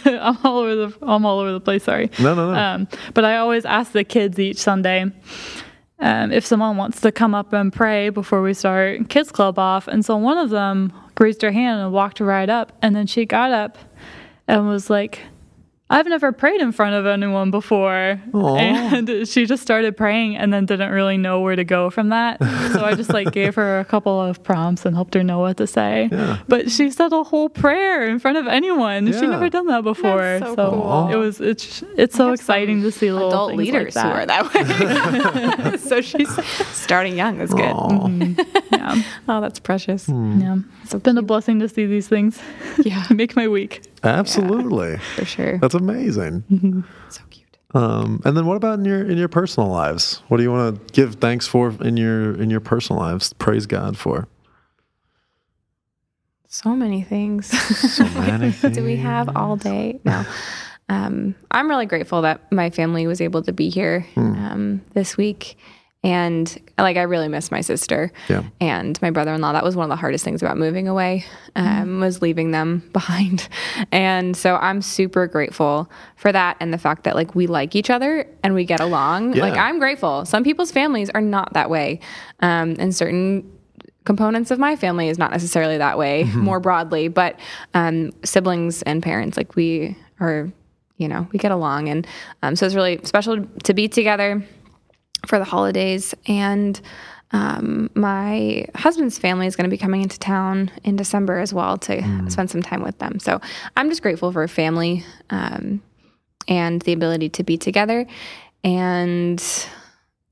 I'm 0.04 0.38
all 0.44 0.58
over 0.58 0.76
the 0.76 0.98
I'm 1.02 1.26
all 1.26 1.40
over 1.40 1.50
the 1.50 1.60
place. 1.60 1.82
Sorry. 1.82 2.10
No, 2.20 2.36
no, 2.36 2.52
no. 2.52 2.56
Um, 2.56 2.88
but 3.14 3.24
I 3.24 3.38
always 3.38 3.64
ask 3.64 3.90
the 3.90 4.04
kids 4.04 4.38
each 4.38 4.58
Sunday 4.58 5.10
um, 5.98 6.30
if 6.30 6.46
someone 6.46 6.76
wants 6.76 7.00
to 7.00 7.10
come 7.10 7.34
up 7.34 7.52
and 7.52 7.72
pray 7.72 8.10
before 8.10 8.40
we 8.40 8.54
start 8.54 9.08
kids 9.08 9.32
club 9.32 9.58
off. 9.58 9.88
And 9.88 10.04
so 10.04 10.16
one 10.16 10.38
of 10.38 10.50
them 10.50 10.92
raised 11.18 11.42
her 11.42 11.50
hand 11.50 11.80
and 11.80 11.92
walked 11.92 12.20
right 12.20 12.48
up, 12.48 12.72
and 12.82 12.94
then 12.94 13.08
she 13.08 13.26
got 13.26 13.50
up 13.50 13.78
and 14.46 14.68
was 14.68 14.88
like, 14.88 15.20
I've 15.90 16.06
never 16.06 16.32
prayed 16.32 16.60
in 16.60 16.70
front 16.72 16.94
of 16.94 17.06
anyone 17.06 17.50
before. 17.50 18.20
Aw. 18.34 18.56
And 18.56 19.26
she 19.28 19.46
just 19.46 19.62
started 19.62 19.96
praying 19.96 20.36
and 20.36 20.52
then 20.52 20.66
didn't 20.66 20.90
really 20.90 21.16
know 21.16 21.40
where 21.40 21.56
to 21.56 21.64
go 21.64 21.88
from 21.88 22.10
that. 22.10 22.42
So 22.72 22.84
I 22.84 22.94
just 22.94 23.10
like 23.10 23.32
gave 23.32 23.54
her 23.54 23.80
a 23.80 23.86
couple 23.86 24.20
of 24.20 24.42
prompts 24.42 24.84
and 24.84 24.94
helped 24.94 25.14
her 25.14 25.24
know 25.24 25.38
what 25.38 25.56
to 25.56 25.66
say. 25.66 26.10
Yeah. 26.12 26.40
But 26.46 26.70
she 26.70 26.90
said 26.90 27.12
a 27.14 27.24
whole 27.24 27.48
prayer 27.48 28.06
in 28.06 28.18
front 28.18 28.36
of 28.36 28.46
anyone. 28.46 29.06
Yeah. 29.06 29.18
She 29.18 29.26
never 29.26 29.48
done 29.48 29.66
that 29.68 29.82
before. 29.82 30.18
That's 30.40 30.54
so 30.54 30.70
cool. 30.70 31.08
it 31.10 31.16
was 31.16 31.40
it's 31.40 31.82
it's 31.96 32.14
so 32.14 32.32
exciting 32.32 32.82
to 32.82 32.92
see 32.92 33.10
little 33.10 33.28
adult 33.28 33.54
leaders 33.54 33.96
like 33.96 34.04
who 34.04 34.10
are 34.10 34.26
that 34.26 35.72
way. 35.72 35.76
so 35.78 36.02
she's 36.02 36.28
starting 36.68 37.16
young. 37.16 37.38
That's 37.38 37.54
good. 37.54 37.64
Aw. 37.64 37.88
Mm-hmm. 38.08 38.74
Yeah. 38.74 39.02
Oh, 39.28 39.40
that's 39.42 39.58
precious. 39.58 40.06
Hmm. 40.06 40.40
yeah. 40.40 40.56
It's 40.84 40.94
been 40.94 41.18
a 41.18 41.22
blessing 41.22 41.60
to 41.60 41.68
see 41.68 41.84
these 41.86 42.08
things 42.08 42.40
Yeah, 42.78 43.04
make 43.10 43.36
my 43.36 43.46
week. 43.46 43.82
Absolutely. 44.04 44.98
for 45.16 45.24
sure. 45.24 45.58
That's 45.58 45.74
amazing. 45.74 46.84
So 47.08 47.22
cute. 47.30 47.46
Um, 47.74 48.22
and 48.24 48.36
then 48.36 48.46
what 48.46 48.56
about 48.56 48.78
in 48.78 48.84
your 48.84 49.08
in 49.08 49.18
your 49.18 49.28
personal 49.28 49.68
lives? 49.68 50.22
What 50.28 50.38
do 50.38 50.42
you 50.42 50.50
want 50.50 50.86
to 50.86 50.92
give 50.92 51.16
thanks 51.16 51.46
for 51.46 51.74
in 51.82 51.96
your 51.96 52.34
in 52.40 52.50
your 52.50 52.60
personal 52.60 53.00
lives? 53.00 53.32
Praise 53.34 53.66
God 53.66 53.98
for. 53.98 54.26
So 56.48 56.74
many 56.74 57.02
things. 57.02 57.46
So 57.92 58.04
many 58.20 58.52
Do 58.52 58.82
we 58.82 58.96
have 58.96 59.36
all 59.36 59.56
day? 59.56 60.00
No. 60.04 60.24
Um, 60.88 61.34
I'm 61.50 61.68
really 61.68 61.84
grateful 61.84 62.22
that 62.22 62.50
my 62.50 62.70
family 62.70 63.06
was 63.06 63.20
able 63.20 63.42
to 63.42 63.52
be 63.52 63.68
here 63.68 64.06
um, 64.16 64.80
this 64.94 65.18
week. 65.18 65.58
And 66.08 66.58
like, 66.78 66.96
I 66.96 67.02
really 67.02 67.28
miss 67.28 67.50
my 67.50 67.60
sister 67.60 68.10
Yeah. 68.30 68.44
and 68.62 69.00
my 69.02 69.10
brother 69.10 69.34
in 69.34 69.42
law. 69.42 69.52
That 69.52 69.62
was 69.62 69.76
one 69.76 69.84
of 69.84 69.90
the 69.90 69.96
hardest 70.00 70.24
things 70.24 70.40
about 70.40 70.56
moving 70.56 70.88
away, 70.88 71.26
um, 71.54 72.00
was 72.00 72.22
leaving 72.22 72.50
them 72.50 72.88
behind. 72.94 73.46
And 73.92 74.34
so 74.34 74.56
I'm 74.56 74.80
super 74.80 75.26
grateful 75.26 75.90
for 76.16 76.32
that 76.32 76.56
and 76.60 76.72
the 76.72 76.78
fact 76.78 77.04
that 77.04 77.14
like 77.14 77.34
we 77.34 77.46
like 77.46 77.76
each 77.76 77.90
other 77.90 78.26
and 78.42 78.54
we 78.54 78.64
get 78.64 78.80
along. 78.80 79.34
Yeah. 79.34 79.42
Like, 79.42 79.58
I'm 79.58 79.78
grateful. 79.78 80.24
Some 80.24 80.44
people's 80.44 80.72
families 80.72 81.10
are 81.10 81.20
not 81.20 81.52
that 81.52 81.68
way. 81.68 82.00
Um, 82.40 82.76
and 82.78 82.96
certain 82.96 83.52
components 84.04 84.50
of 84.50 84.58
my 84.58 84.76
family 84.76 85.08
is 85.10 85.18
not 85.18 85.30
necessarily 85.30 85.76
that 85.76 85.98
way 85.98 86.24
more 86.34 86.58
broadly, 86.58 87.08
but 87.08 87.38
um, 87.74 88.12
siblings 88.24 88.80
and 88.84 89.02
parents, 89.02 89.36
like 89.36 89.54
we 89.56 89.94
are, 90.20 90.50
you 90.96 91.06
know, 91.08 91.28
we 91.32 91.38
get 91.38 91.52
along. 91.52 91.90
And 91.90 92.06
um, 92.42 92.56
so 92.56 92.64
it's 92.64 92.74
really 92.74 92.98
special 93.04 93.44
to 93.64 93.74
be 93.74 93.88
together 93.88 94.42
for 95.26 95.38
the 95.38 95.44
holidays. 95.44 96.14
And 96.26 96.80
um, 97.32 97.90
my 97.94 98.66
husband's 98.74 99.18
family 99.18 99.46
is 99.46 99.56
going 99.56 99.68
to 99.68 99.70
be 99.70 99.78
coming 99.78 100.02
into 100.02 100.18
town 100.18 100.70
in 100.84 100.96
December 100.96 101.38
as 101.38 101.52
well 101.52 101.76
to 101.78 102.02
spend 102.30 102.50
some 102.50 102.62
time 102.62 102.82
with 102.82 102.98
them. 102.98 103.18
So 103.18 103.40
I'm 103.76 103.88
just 103.90 104.02
grateful 104.02 104.32
for 104.32 104.46
family 104.48 105.04
um, 105.30 105.82
and 106.46 106.80
the 106.82 106.92
ability 106.92 107.28
to 107.30 107.44
be 107.44 107.58
together. 107.58 108.06
And 108.64 109.42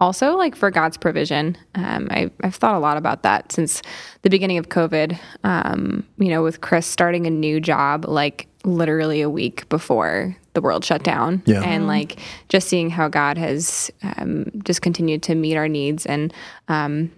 also 0.01 0.37
like 0.37 0.55
for 0.55 0.71
God's 0.71 0.97
provision. 0.97 1.57
Um, 1.75 2.09
I, 2.11 2.31
I've 2.43 2.55
thought 2.55 2.75
a 2.75 2.79
lot 2.79 2.97
about 2.97 3.23
that 3.23 3.53
since 3.53 3.83
the 4.23 4.31
beginning 4.31 4.59
of 4.59 4.69
COVID. 4.69 5.19
Um, 5.45 6.07
you 6.19 6.29
know, 6.29 6.43
with 6.43 6.61
Chris 6.61 6.87
starting 6.87 7.27
a 7.27 7.31
new 7.31 7.61
job 7.61 8.05
like 8.07 8.47
literally 8.65 9.23
a 9.23 9.31
week 9.31 9.69
before 9.69 10.37
the 10.57 10.61
world 10.61 10.85
shut 10.85 11.05
down, 11.05 11.41
Yeah. 11.47 11.63
and 11.63 11.87
like 11.87 12.19
just 12.49 12.67
seeing 12.69 12.91
how 12.91 13.07
God 13.07 13.39
has 13.39 13.91
um, 14.17 14.51
just 14.65 14.83
continued 14.83 15.23
to 15.25 15.37
meet 15.37 15.57
our 15.57 15.69
needs 15.69 16.05
and. 16.07 16.35
Um, 16.67 17.13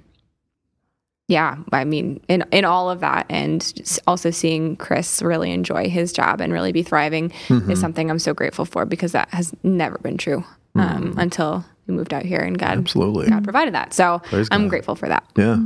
yeah, 1.31 1.59
I 1.73 1.85
mean, 1.85 2.23
in 2.29 2.43
in 2.53 2.65
all 2.65 2.89
of 2.89 3.01
that, 3.01 3.27
and 3.29 3.61
also 4.07 4.31
seeing 4.31 4.77
Chris 4.77 5.21
really 5.21 5.51
enjoy 5.53 5.91
his 5.91 6.11
job 6.11 6.41
and 6.41 6.55
really 6.55 6.73
be 6.73 6.83
thriving 6.83 7.33
is 7.51 7.79
something 7.79 8.11
I'm 8.11 8.19
so 8.19 8.33
grateful 8.33 8.65
for 8.65 8.87
because 8.87 9.13
that 9.13 9.29
has 9.29 9.53
never 9.63 9.99
been 9.99 10.17
true 10.17 10.43
um, 10.75 11.15
until 11.19 11.67
we 11.87 11.93
moved 11.93 12.15
out 12.15 12.23
here 12.25 12.41
and 12.41 12.59
God 12.59 12.79
Absolutely. 12.79 13.29
God 13.29 13.45
provided 13.45 13.75
that. 13.75 13.93
So 13.93 14.21
Praise 14.25 14.49
I'm 14.51 14.63
God. 14.63 14.71
grateful 14.71 14.95
for 14.95 15.07
that. 15.09 15.23
Yeah. 15.37 15.59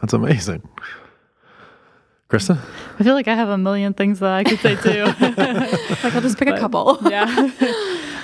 That's 0.00 0.12
amazing. 0.12 0.62
Kristen? 2.28 2.58
I 2.98 3.04
feel 3.04 3.14
like 3.14 3.26
I 3.26 3.34
have 3.34 3.48
a 3.48 3.56
million 3.56 3.94
things 3.94 4.20
that 4.20 4.30
I 4.30 4.44
could 4.44 4.58
say 4.60 4.76
too. 4.76 5.04
Like 6.04 6.14
I'll 6.14 6.20
just 6.20 6.38
pick 6.38 6.48
a 6.48 6.58
couple. 6.58 6.98
yeah. 7.10 7.50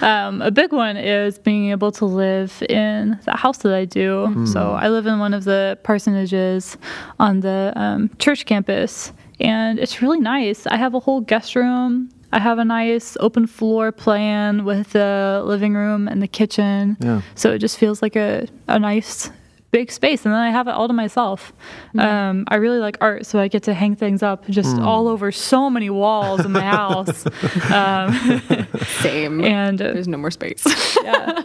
Um, 0.01 0.43
a 0.43 0.51
big 0.51 0.73
one 0.73 0.97
is 0.97 1.39
being 1.39 1.71
able 1.71 1.91
to 1.93 2.05
live 2.05 2.63
in 2.69 3.19
the 3.25 3.37
house 3.37 3.59
that 3.59 3.75
I 3.75 3.85
do. 3.85 4.47
So 4.47 4.73
I 4.73 4.89
live 4.91 5.07
in 5.07 5.19
one 5.19 5.33
of 5.35 5.45
the 5.45 5.79
parsonages 5.85 6.77
on 7.19 7.41
the 7.41 7.73
um, 7.77 8.11
church 8.19 8.45
campus, 8.47 9.13
and 9.41 9.79
it's 9.79 10.03
really 10.03 10.21
nice. 10.21 10.67
I 10.67 10.77
have 10.77 10.95
a 10.95 11.01
whole 11.01 11.21
guest 11.21 11.57
room. 11.57 12.11
I 12.33 12.41
have 12.41 12.59
a 12.59 12.65
nice 12.65 13.17
open 13.21 13.47
floor 13.47 13.91
plan 13.93 14.65
with 14.65 14.91
the 14.93 15.43
living 15.45 15.75
room 15.75 16.09
and 16.09 16.21
the 16.21 16.29
kitchen. 16.29 16.97
Yeah. 17.01 17.23
So 17.35 17.53
it 17.53 17.59
just 17.59 17.79
feels 17.79 18.03
like 18.03 18.17
a, 18.17 18.47
a 18.69 18.79
nice 18.79 19.31
big 19.75 19.91
space. 19.91 20.25
And 20.25 20.33
then 20.33 20.41
I 20.41 20.51
have 20.51 20.69
it 20.69 20.71
all 20.71 20.87
to 20.87 20.95
myself. 20.95 21.53
Um, 21.99 22.45
I 22.47 22.57
really 22.57 22.79
like 22.79 22.97
art, 23.01 23.27
so 23.27 23.41
I 23.41 23.49
get 23.49 23.65
to 23.65 23.75
hang 23.75 23.97
things 23.97 24.23
up 24.23 24.47
just 24.47 24.79
all 24.79 25.09
over 25.09 25.33
so 25.33 25.69
many 25.69 25.91
walls 25.91 26.45
in 26.45 26.53
my 26.53 26.61
house. 26.61 27.27
um, 27.73 28.39
Same. 29.03 29.43
and 29.43 29.83
uh, 29.83 29.93
there's 29.93 30.07
no 30.07 30.17
more 30.17 30.31
space. 30.31 30.65
yeah. 31.03 31.43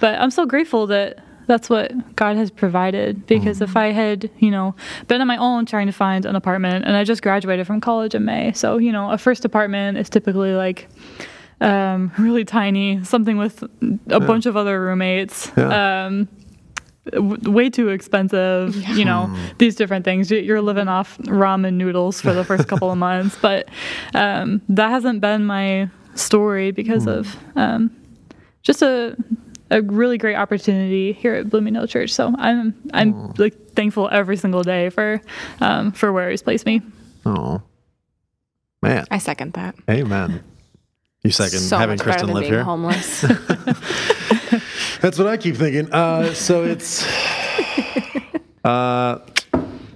But 0.00 0.20
I'm 0.20 0.30
so 0.30 0.46
grateful 0.46 0.86
that 0.86 1.18
that's 1.48 1.68
what 1.68 2.14
God 2.14 2.36
has 2.36 2.52
provided 2.52 3.26
because 3.26 3.60
if 3.60 3.76
I 3.76 3.88
had, 3.88 4.30
you 4.38 4.52
know, 4.52 4.76
been 5.08 5.20
on 5.20 5.26
my 5.26 5.36
own 5.36 5.66
trying 5.66 5.88
to 5.88 5.92
find 5.92 6.24
an 6.26 6.36
apartment 6.36 6.84
and 6.84 6.94
I 6.94 7.02
just 7.02 7.20
graduated 7.20 7.66
from 7.66 7.80
college 7.80 8.14
in 8.14 8.24
May. 8.24 8.52
So, 8.52 8.78
you 8.78 8.92
know, 8.92 9.10
a 9.10 9.18
first 9.18 9.44
apartment 9.44 9.98
is 9.98 10.08
typically 10.08 10.54
like 10.54 10.86
um, 11.60 12.12
really 12.16 12.44
tiny, 12.44 13.02
something 13.02 13.36
with 13.36 13.64
a 14.08 14.20
bunch 14.20 14.46
of 14.46 14.56
other 14.56 14.80
roommates. 14.80 15.50
Yeah. 15.56 16.06
Um, 16.06 16.28
w- 17.12 17.50
way 17.50 17.70
too 17.70 17.88
expensive, 17.88 18.76
you 18.96 19.04
know, 19.04 19.34
these 19.58 19.74
different 19.76 20.04
things. 20.04 20.30
You- 20.30 20.38
You're 20.40 20.60
living 20.62 20.88
off 20.88 21.18
ramen 21.18 21.74
noodles 21.74 22.20
for 22.20 22.32
the 22.32 22.44
first 22.44 22.68
couple 22.68 22.90
of 22.90 22.98
months, 23.08 23.36
but 23.40 23.68
um, 24.14 24.60
that 24.68 24.88
hasn't 24.90 25.20
been 25.20 25.44
my 25.44 25.88
story 26.14 26.70
because 26.72 27.06
of 27.06 27.36
um, 27.56 27.90
just 28.62 28.82
a 28.82 29.16
a 29.72 29.82
really 29.82 30.18
great 30.18 30.34
opportunity 30.34 31.12
here 31.12 31.34
at 31.34 31.48
Bloomingdale 31.48 31.86
Church. 31.86 32.12
So 32.12 32.34
I'm 32.38 32.74
I'm 32.92 33.32
like 33.38 33.72
thankful 33.74 34.08
every 34.10 34.36
single 34.36 34.62
day 34.62 34.90
for 34.90 35.20
um, 35.60 35.92
for 35.92 36.12
where 36.12 36.28
He's 36.30 36.42
placed 36.42 36.66
me. 36.66 36.82
Oh. 37.24 37.62
Man. 38.82 39.04
I 39.10 39.18
second 39.18 39.52
that. 39.52 39.74
Amen. 39.88 40.42
You 41.22 41.30
second 41.30 41.58
so 41.60 41.76
having 41.78 41.96
much 41.98 42.02
Kristen 42.02 42.30
live 42.30 42.40
being 42.42 42.52
here? 42.54 42.64
homeless. 42.64 43.24
That's 45.00 45.18
what 45.18 45.26
I 45.26 45.36
keep 45.36 45.56
thinking. 45.56 45.92
Uh, 45.92 46.32
so 46.34 46.64
it's. 46.64 47.06
Uh, 48.62 49.18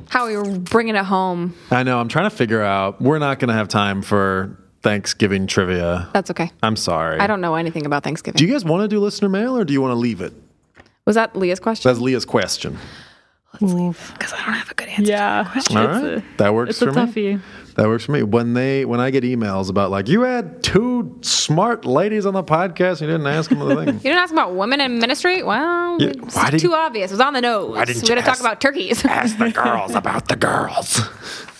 How 0.08 0.26
we 0.26 0.38
were 0.38 0.58
bringing 0.58 0.96
it 0.96 1.04
home. 1.04 1.54
I 1.70 1.82
know. 1.82 2.00
I'm 2.00 2.08
trying 2.08 2.30
to 2.30 2.34
figure 2.34 2.62
out. 2.62 2.98
We're 3.00 3.18
not 3.18 3.38
going 3.38 3.48
to 3.48 3.54
have 3.54 3.68
time 3.68 4.00
for 4.00 4.58
Thanksgiving 4.82 5.46
trivia. 5.46 6.08
That's 6.14 6.30
okay. 6.30 6.50
I'm 6.62 6.76
sorry. 6.76 7.20
I 7.20 7.26
don't 7.26 7.42
know 7.42 7.56
anything 7.56 7.84
about 7.84 8.04
Thanksgiving. 8.04 8.38
Do 8.38 8.46
you 8.46 8.50
guys 8.50 8.64
want 8.64 8.80
to 8.82 8.88
do 8.88 9.00
listener 9.00 9.28
mail 9.28 9.54
or 9.54 9.66
do 9.66 9.74
you 9.74 9.82
want 9.82 9.92
to 9.92 9.96
leave 9.98 10.22
it? 10.22 10.32
Was 11.04 11.14
that 11.16 11.36
Leah's 11.36 11.60
question? 11.60 11.90
That's 11.90 12.00
Leah's 12.00 12.24
question. 12.24 12.78
Leave 13.60 14.12
because 14.16 14.32
I 14.32 14.42
don't 14.46 14.54
have 14.54 14.70
a 14.70 14.74
good 14.74 14.88
answer. 14.88 15.12
Yeah, 15.12 15.44
All 15.46 15.58
it's 15.58 15.70
right, 15.70 16.04
a, 16.04 16.24
that 16.38 16.54
works 16.54 16.70
it's 16.70 16.82
a 16.82 16.86
for 16.86 16.92
me. 16.92 17.06
toughie. 17.06 17.40
That 17.74 17.86
works 17.88 18.04
for 18.04 18.12
me. 18.12 18.22
When 18.22 18.54
they 18.54 18.84
when 18.84 19.00
I 19.00 19.10
get 19.10 19.24
emails 19.24 19.68
about 19.68 19.90
like 19.90 20.08
you 20.08 20.22
had 20.22 20.62
two 20.62 21.18
smart 21.22 21.84
ladies 21.84 22.24
on 22.24 22.32
the 22.34 22.44
podcast, 22.44 23.00
and 23.00 23.10
you 23.10 23.16
didn't 23.18 23.26
ask 23.26 23.50
them 23.50 23.58
the 23.58 23.74
thing. 23.74 23.88
You 23.94 24.00
didn't 24.00 24.18
ask 24.18 24.32
about 24.32 24.54
women 24.54 24.80
in 24.80 24.98
ministry? 25.00 25.42
Well, 25.42 26.00
Yeah, 26.00 26.08
it's 26.10 26.36
why 26.36 26.50
didn't- 26.50 26.60
too 26.60 26.72
obvious. 26.74 27.10
It 27.10 27.14
was 27.14 27.20
on 27.20 27.32
the 27.32 27.40
nose. 27.40 27.76
didn't 27.86 28.02
we 28.02 28.08
you 28.08 28.14
got 28.14 28.20
to 28.20 28.22
talk 28.22 28.38
about 28.40 28.60
turkeys. 28.60 29.04
Ask 29.04 29.38
the 29.38 29.50
girls 29.50 29.94
about 29.96 30.28
the 30.28 30.36
girls. 30.36 31.00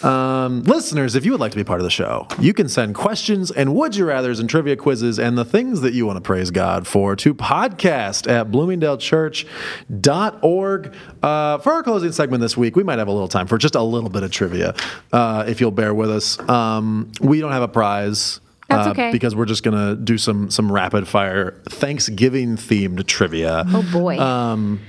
Um, 0.04 0.62
listeners, 0.64 1.16
if 1.16 1.24
you 1.24 1.30
would 1.32 1.40
like 1.40 1.52
to 1.52 1.56
be 1.56 1.64
part 1.64 1.80
of 1.80 1.84
the 1.84 1.90
show, 1.90 2.28
you 2.38 2.52
can 2.52 2.68
send 2.68 2.94
questions 2.94 3.50
and 3.50 3.74
would 3.74 3.96
you 3.96 4.04
rather's 4.04 4.38
and 4.38 4.50
trivia 4.50 4.76
quizzes 4.76 5.18
and 5.18 5.38
the 5.38 5.44
things 5.44 5.80
that 5.80 5.94
you 5.94 6.06
want 6.06 6.18
to 6.18 6.20
praise 6.20 6.50
God 6.50 6.86
for 6.86 7.16
to 7.16 7.34
podcast 7.34 8.30
at 8.30 8.50
bloomingdalechurch.org. 8.50 10.94
Uh, 11.22 11.58
for 11.58 11.72
our 11.72 11.82
closing 11.82 12.12
segment 12.12 12.42
this 12.42 12.56
week, 12.56 12.76
we 12.76 12.82
might 12.82 12.98
have 12.98 13.08
a 13.08 13.12
little 13.12 13.28
time 13.28 13.46
for 13.46 13.56
just 13.58 13.74
a 13.74 13.82
little 13.82 14.10
bit 14.10 14.22
of 14.22 14.30
trivia, 14.30 14.74
uh, 15.12 15.44
if 15.48 15.60
you'll 15.60 15.70
bear 15.70 15.94
with 15.94 16.10
us. 16.10 16.38
Um, 16.48 17.10
we 17.20 17.40
don't 17.40 17.52
have 17.52 17.62
a 17.62 17.68
prize. 17.68 18.40
That's 18.68 18.88
uh. 18.88 19.10
Because 19.12 19.34
we're 19.34 19.46
just 19.46 19.62
gonna 19.62 19.94
do 19.94 20.18
some 20.18 20.50
some 20.50 20.72
rapid 20.72 21.06
fire 21.06 21.60
Thanksgiving 21.68 22.56
themed 22.56 23.06
trivia. 23.06 23.64
oh, 23.68 23.86
boy. 23.92 24.18
Um, 24.18 24.80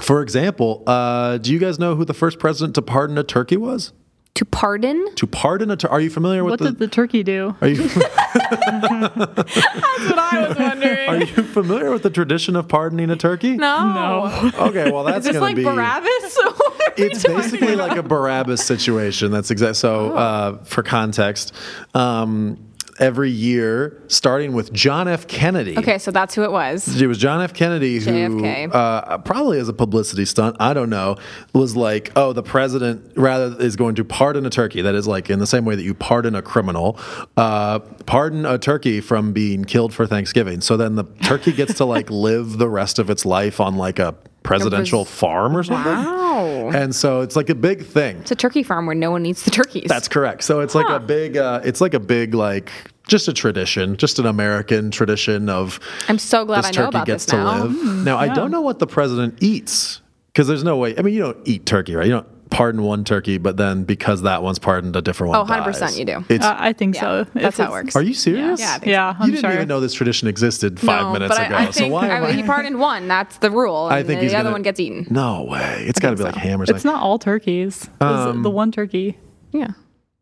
for 0.00 0.22
example, 0.22 0.82
uh, 0.86 1.38
do 1.38 1.52
you 1.52 1.60
guys 1.60 1.78
know 1.78 1.94
who 1.94 2.04
the 2.04 2.14
first 2.14 2.40
president 2.40 2.74
to 2.74 2.82
pardon 2.82 3.16
a 3.16 3.22
turkey 3.22 3.56
was? 3.56 3.92
To 4.34 4.44
pardon? 4.44 5.14
To 5.14 5.26
pardon 5.28 5.70
a 5.70 5.76
turkey? 5.76 5.92
Are 5.92 6.00
you 6.00 6.10
familiar 6.10 6.42
with 6.42 6.52
What 6.52 6.58
the? 6.60 6.70
did 6.70 6.78
the 6.78 6.88
turkey 6.88 7.22
do? 7.22 7.54
are 7.60 7.68
you 7.68 7.76
That's 7.88 9.46
what 9.46 10.18
I 10.18 10.46
was 10.48 10.56
wondering. 10.58 11.08
are 11.08 11.16
you 11.18 11.26
familiar 11.26 11.90
with 11.90 12.02
the 12.02 12.10
tradition 12.10 12.56
of 12.56 12.66
pardoning 12.68 13.10
a 13.10 13.16
turkey? 13.16 13.56
no. 13.56 13.94
No. 13.94 14.50
Okay, 14.68 14.90
well 14.90 15.04
that's 15.04 15.18
Is 15.18 15.24
this 15.24 15.32
gonna 15.34 15.44
like 15.46 15.56
be. 15.56 15.64
Barabbas? 15.64 16.38
What 16.44 17.00
are 17.00 17.02
we 17.02 17.04
It's 17.10 17.22
talking 17.22 17.36
basically 17.38 17.74
about? 17.74 17.88
like 17.90 17.98
a 17.98 18.02
Barabbas 18.02 18.64
situation. 18.64 19.30
That's 19.32 19.50
exact. 19.50 19.76
So, 19.76 20.12
Oh. 20.12 20.16
uh, 20.16 20.64
for 20.64 20.82
context, 20.82 21.52
um, 21.94 22.56
every 22.98 23.30
year, 23.30 24.02
starting 24.08 24.52
with 24.52 24.72
John 24.72 25.08
F. 25.08 25.26
Kennedy. 25.26 25.78
Okay, 25.78 25.98
so 25.98 26.10
that's 26.10 26.34
who 26.34 26.42
it 26.42 26.52
was. 26.52 27.00
It 27.00 27.06
was 27.06 27.18
John 27.18 27.40
F. 27.40 27.52
Kennedy 27.54 27.98
who, 27.98 28.44
uh, 28.44 29.18
probably 29.18 29.58
as 29.58 29.68
a 29.68 29.72
publicity 29.72 30.24
stunt, 30.24 30.56
I 30.60 30.74
don't 30.74 30.90
know, 30.90 31.16
was 31.52 31.76
like, 31.76 32.12
oh, 32.16 32.32
the 32.32 32.42
president 32.42 33.12
rather 33.16 33.60
is 33.60 33.76
going 33.76 33.94
to 33.96 34.04
pardon 34.04 34.46
a 34.46 34.50
turkey. 34.50 34.82
That 34.82 34.94
is 34.94 35.06
like 35.06 35.30
in 35.30 35.38
the 35.38 35.46
same 35.46 35.64
way 35.64 35.76
that 35.76 35.82
you 35.82 35.94
pardon 35.94 36.34
a 36.34 36.42
criminal, 36.42 36.98
uh, 37.36 37.80
pardon 38.06 38.46
a 38.46 38.58
turkey 38.58 39.00
from 39.00 39.32
being 39.32 39.64
killed 39.64 39.92
for 39.92 40.06
Thanksgiving. 40.06 40.60
So 40.60 40.76
then 40.76 40.94
the 40.94 41.04
turkey 41.22 41.52
gets 41.52 41.74
to 41.74 41.84
like 41.84 42.10
live 42.10 42.58
the 42.58 42.68
rest 42.68 42.98
of 42.98 43.10
its 43.10 43.24
life 43.24 43.60
on 43.60 43.76
like 43.76 43.98
a 43.98 44.14
presidential 44.44 45.04
farm 45.04 45.56
or 45.56 45.64
something. 45.64 45.92
Wow. 45.92 46.70
And 46.72 46.94
so 46.94 47.22
it's 47.22 47.34
like 47.34 47.48
a 47.50 47.54
big 47.54 47.84
thing. 47.84 48.18
It's 48.18 48.30
a 48.30 48.36
turkey 48.36 48.62
farm 48.62 48.86
where 48.86 48.94
no 48.94 49.10
one 49.10 49.26
eats 49.26 49.42
the 49.42 49.50
turkeys. 49.50 49.86
That's 49.88 50.06
correct. 50.06 50.44
So 50.44 50.60
it's 50.60 50.74
like 50.74 50.88
a 50.88 51.00
big, 51.00 51.36
uh, 51.36 51.60
it's 51.64 51.80
like 51.80 51.94
a 51.94 52.00
big, 52.00 52.34
like 52.34 52.70
just 53.08 53.26
a 53.26 53.32
tradition, 53.32 53.96
just 53.96 54.18
an 54.18 54.26
American 54.26 54.90
tradition 54.90 55.48
of. 55.48 55.80
I'm 56.08 56.18
so 56.18 56.44
glad 56.44 56.58
this 56.58 56.66
I 56.66 56.70
know 56.70 56.86
turkey 56.86 56.88
about 56.88 57.06
gets 57.06 57.24
this 57.24 57.30
to 57.32 57.36
now. 57.36 57.64
live. 57.64 58.04
now 58.04 58.16
I 58.18 58.28
don't 58.28 58.50
know 58.50 58.60
what 58.60 58.78
the 58.78 58.86
president 58.86 59.42
eats 59.42 60.00
because 60.28 60.46
there's 60.46 60.64
no 60.64 60.76
way. 60.76 60.96
I 60.96 61.02
mean, 61.02 61.14
you 61.14 61.20
don't 61.20 61.38
eat 61.48 61.66
turkey, 61.66 61.94
right? 61.94 62.06
You 62.06 62.12
don't 62.12 62.28
pardon 62.54 62.82
one 62.82 63.04
turkey, 63.04 63.38
but 63.38 63.56
then 63.56 63.84
because 63.84 64.22
that 64.22 64.42
one's 64.42 64.58
pardoned, 64.58 64.96
a 64.96 65.02
different 65.02 65.30
one. 65.32 65.40
Oh, 65.40 65.44
100% 65.44 65.78
dies. 65.80 65.98
you 65.98 66.04
do. 66.04 66.24
It's, 66.28 66.44
Uh, 66.44 66.56
I 66.58 66.72
think 66.72 66.94
Yeah, 66.94 67.00
so. 67.00 67.24
that's 67.34 67.58
If 67.58 67.64
how 67.66 67.70
it 67.70 67.70
works. 67.72 67.96
are 67.96 68.02
you 68.02 68.14
serious? 68.14 68.60
Yeah, 68.60 68.74
I 68.74 68.78
think 68.78 68.86
Yeah, 68.86 69.14
I'm 69.18 69.26
you 69.28 69.36
didn't 69.36 69.44
sure. 69.50 69.54
even 69.54 69.68
know 69.68 69.80
this 69.80 69.92
tradition 69.94 70.28
existed 70.28 70.78
five 70.80 71.02
No, 71.02 71.12
minutes 71.12 71.36
but 71.36 71.46
ago. 71.46 71.54
I, 71.56 71.58
I 71.62 71.64
so 71.66 71.72
think 71.72 71.92
why? 71.92 72.08
I, 72.08 72.26
I- 72.28 72.32
he 72.32 72.42
pardoned 72.42 72.78
one. 72.78 73.08
That's 73.08 73.38
the 73.38 73.50
rule. 73.50 73.88
I 73.90 74.02
think 74.02 74.20
the 74.20 74.24
he's 74.24 74.34
other 74.34 74.44
gonna- 74.44 74.52
one 74.52 74.62
gets 74.62 74.80
eaten. 74.80 75.06
no 75.10 75.44
way. 75.50 75.84
It's 75.86 75.98
got 76.00 76.10
to 76.10 76.16
be 76.16 76.22
think 76.22 76.34
like 76.36 76.42
hammers. 76.44 76.70
It's 76.70 76.84
not 76.84 77.02
all 77.02 77.18
turkeys. 77.18 77.88
Um, 78.00 78.42
the 78.42 78.50
one 78.50 78.70
turkey 78.72 79.18
Yeah. 79.52 79.68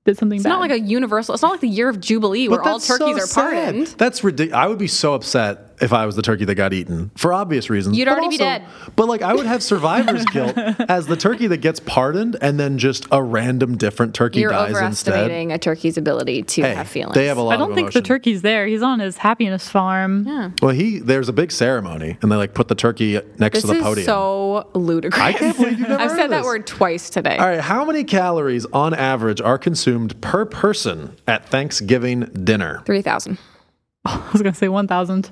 did 0.05 0.19
something 0.19 0.37
It's 0.37 0.43
bad. 0.45 0.49
not 0.51 0.61
like 0.61 0.71
a 0.73 0.81
universal. 0.81 1.35
It's 1.35 1.43
not 1.43 1.53
like 1.53 1.61
the 1.61 1.69
year 1.69 1.89
of 1.89 2.01
jubilee 2.01 2.49
where 2.49 2.61
all 2.63 2.79
that's 2.79 2.87
so 2.87 2.99
turkeys 2.99 3.23
are 3.23 3.27
sad. 3.27 3.43
pardoned. 3.53 3.87
That's 3.99 4.25
ridiculous. 4.25 4.57
I 4.63 4.67
would 4.67 4.79
be 4.79 4.89
so 4.89 5.15
upset 5.15 5.72
if 5.83 5.93
I 5.93 6.07
was 6.07 6.17
the 6.17 6.23
turkey 6.23 6.45
that 6.47 6.55
got 6.55 6.73
eaten 6.73 7.11
for 7.17 7.33
obvious 7.33 7.69
reasons. 7.69 7.99
You'd 7.99 8.07
but 8.07 8.13
already 8.13 8.29
be 8.29 8.39
dead. 8.39 8.65
But 8.97 9.09
like, 9.09 9.21
I 9.23 9.35
would 9.35 9.47
have 9.47 9.63
survivor's 9.63 10.25
guilt 10.27 10.57
as 10.89 11.07
the 11.07 11.17
turkey 11.17 11.49
that 11.49 11.59
gets 11.59 11.81
pardoned, 11.81 12.37
and 12.41 12.59
then 12.59 12.79
just 12.79 13.07
a 13.11 13.23
random 13.23 13.77
different 13.77 14.15
turkey 14.15 14.41
You're 14.41 14.51
dies 14.51 14.71
instead. 14.71 15.13
overestimating 15.15 15.53
a 15.53 15.59
turkey's 15.59 15.99
ability 15.99 16.43
to 16.45 16.63
Hey, 16.63 16.75
have 16.75 16.89
feelings. 16.89 17.15
they 17.15 17.27
have 17.27 17.37
a 17.37 17.43
lot 17.43 17.55
I 17.55 17.57
don't 17.59 17.71
of 17.71 17.75
think 17.77 17.93
the 17.93 18.01
turkey's 18.03 18.43
there. 18.43 18.67
He's 18.67 18.83
on 18.83 19.01
his 19.01 19.17
happiness 19.19 19.69
farm. 19.69 20.25
Yeah. 20.27 20.51
Well, 20.63 20.75
he 20.75 21.01
there's 21.01 21.29
a 21.29 21.33
big 21.33 21.53
ceremony, 21.53 22.17
and 22.23 22.31
they 22.31 22.37
like 22.37 22.55
put 22.55 22.69
the 22.69 22.75
turkey 22.75 23.21
next 23.39 23.55
This 23.57 23.63
to 23.63 23.67
the 23.69 23.73
podium. 23.75 23.95
This 23.95 23.99
is 24.05 24.07
podium. 24.07 24.07
so 24.07 24.71
ludicrous. 24.79 25.23
I 25.23 25.33
can't 25.33 25.57
believe 25.57 25.79
you've 25.81 25.89
never 25.89 26.03
I've 26.03 26.11
said 26.13 26.25
of 26.27 26.31
that 26.31 26.45
word 26.45 26.67
twice 26.67 27.11
today. 27.11 27.37
All 27.37 27.47
right, 27.49 27.61
how 27.61 27.85
many 27.85 28.05
calories 28.05 28.67
on 28.67 28.95
average 28.95 29.41
are 29.41 29.59
consumed 29.59 30.21
per 30.21 30.45
person 30.45 31.17
at 31.27 31.49
Thanksgiving 31.49 32.21
dinner? 32.45 32.83
Three 32.87 33.03
thousand. 33.03 33.39
I 34.05 34.23
was 34.33 34.43
gonna 34.43 34.55
say 34.55 34.69
one 34.69 34.87
thousand. 34.87 35.31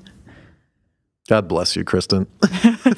God 1.28 1.46
bless 1.48 1.76
you, 1.76 1.84
Kristen. 1.84 2.26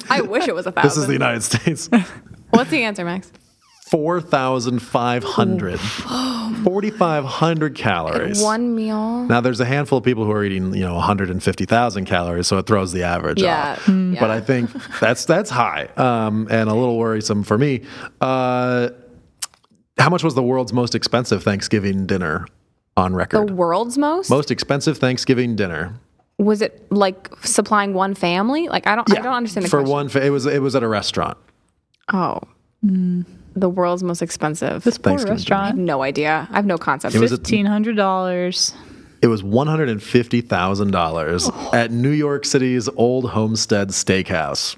I 0.09 0.21
wish 0.21 0.47
it 0.47 0.55
was 0.55 0.65
a 0.65 0.71
thousand. 0.71 0.89
this 0.89 0.97
is 0.97 1.07
the 1.07 1.13
United 1.13 1.43
States. 1.43 1.89
What's 2.49 2.69
the 2.71 2.83
answer, 2.83 3.05
Max? 3.05 3.31
4,500. 3.89 5.79
4,500 5.79 7.75
calories. 7.75 8.41
One 8.41 8.73
meal. 8.75 9.25
Now, 9.25 9.39
there's 9.41 9.59
a 9.59 9.65
handful 9.65 9.99
of 9.99 10.03
people 10.03 10.25
who 10.25 10.31
are 10.31 10.43
eating, 10.43 10.73
you 10.73 10.81
know, 10.81 10.95
150,000 10.95 12.05
calories, 12.05 12.47
so 12.47 12.57
it 12.57 12.65
throws 12.65 12.91
the 12.91 13.03
average 13.03 13.39
Yeah. 13.41 13.73
off. 13.73 13.85
Mm. 13.85 14.19
But 14.19 14.31
I 14.31 14.41
think 14.41 14.71
that's 14.99 15.25
that's 15.25 15.51
high 15.51 15.89
um, 15.97 16.47
and 16.49 16.69
a 16.69 16.73
little 16.73 16.97
worrisome 16.97 17.43
for 17.43 17.57
me. 17.57 17.81
Uh, 18.19 18.89
how 19.99 20.09
much 20.09 20.23
was 20.23 20.33
the 20.33 20.41
world's 20.43 20.73
most 20.73 20.95
expensive 20.95 21.43
Thanksgiving 21.43 22.07
dinner 22.07 22.47
on 22.97 23.13
record? 23.15 23.47
The 23.49 23.53
world's 23.53 23.97
most? 23.97 24.29
most 24.29 24.49
expensive 24.49 24.97
Thanksgiving 24.97 25.55
dinner. 25.55 25.93
Was 26.39 26.61
it 26.61 26.91
like 26.91 27.29
supplying 27.43 27.93
one 27.93 28.15
family? 28.15 28.67
Like 28.67 28.87
I 28.87 28.95
don't. 28.95 29.09
I 29.17 29.21
don't 29.21 29.33
understand 29.33 29.65
the 29.65 29.69
for 29.69 29.79
question. 29.79 29.91
one. 29.91 30.09
fa- 30.09 30.25
It 30.25 30.29
was 30.31 30.45
it 30.45 30.61
was 30.61 30.75
at 30.75 30.83
a 30.83 30.87
restaurant. 30.87 31.37
Oh. 32.11 32.39
The 32.81 33.69
world's 33.69 34.03
most 34.03 34.21
expensive. 34.21 34.83
This 34.83 34.97
poor 34.97 35.11
Thanksgiving 35.17 35.29
I 35.29 35.33
have 35.33 35.37
restaurant. 35.39 35.77
no 35.77 36.01
idea. 36.01 36.47
I 36.51 36.55
have 36.55 36.65
no 36.65 36.77
concept. 36.77 37.15
It 37.15 37.19
was 37.19 37.31
Fifteen 37.31 37.65
hundred 37.65 37.95
dollars. 37.95 38.73
It 39.21 39.27
was 39.27 39.41
one 39.43 39.67
hundred 39.67 39.89
and 39.89 40.01
fifty 40.03 40.41
thousand 40.41 40.91
dollars 40.91 41.49
Oh. 41.51 41.69
at 41.73 41.91
New 41.91 42.09
York 42.09 42.45
City's 42.45 42.89
Old 42.89 43.29
Homestead 43.29 43.89
Steakhouse. 43.89 44.75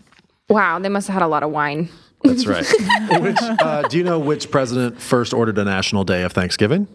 wow, 0.49 0.77
they 0.77 0.89
must 0.89 1.07
have 1.07 1.13
had 1.15 1.23
a 1.23 1.27
lot 1.27 1.41
of 1.41 1.51
wine. 1.51 1.89
That's 2.23 2.45
right. 2.45 2.65
which 3.21 3.37
uh, 3.41 3.83
do 3.87 3.97
you 3.97 4.03
know 4.03 4.19
which 4.19 4.51
president 4.51 4.99
first 5.01 5.33
ordered 5.33 5.57
a 5.57 5.63
national 5.63 6.03
day 6.03 6.23
of 6.23 6.33
Thanksgiving? 6.33 6.87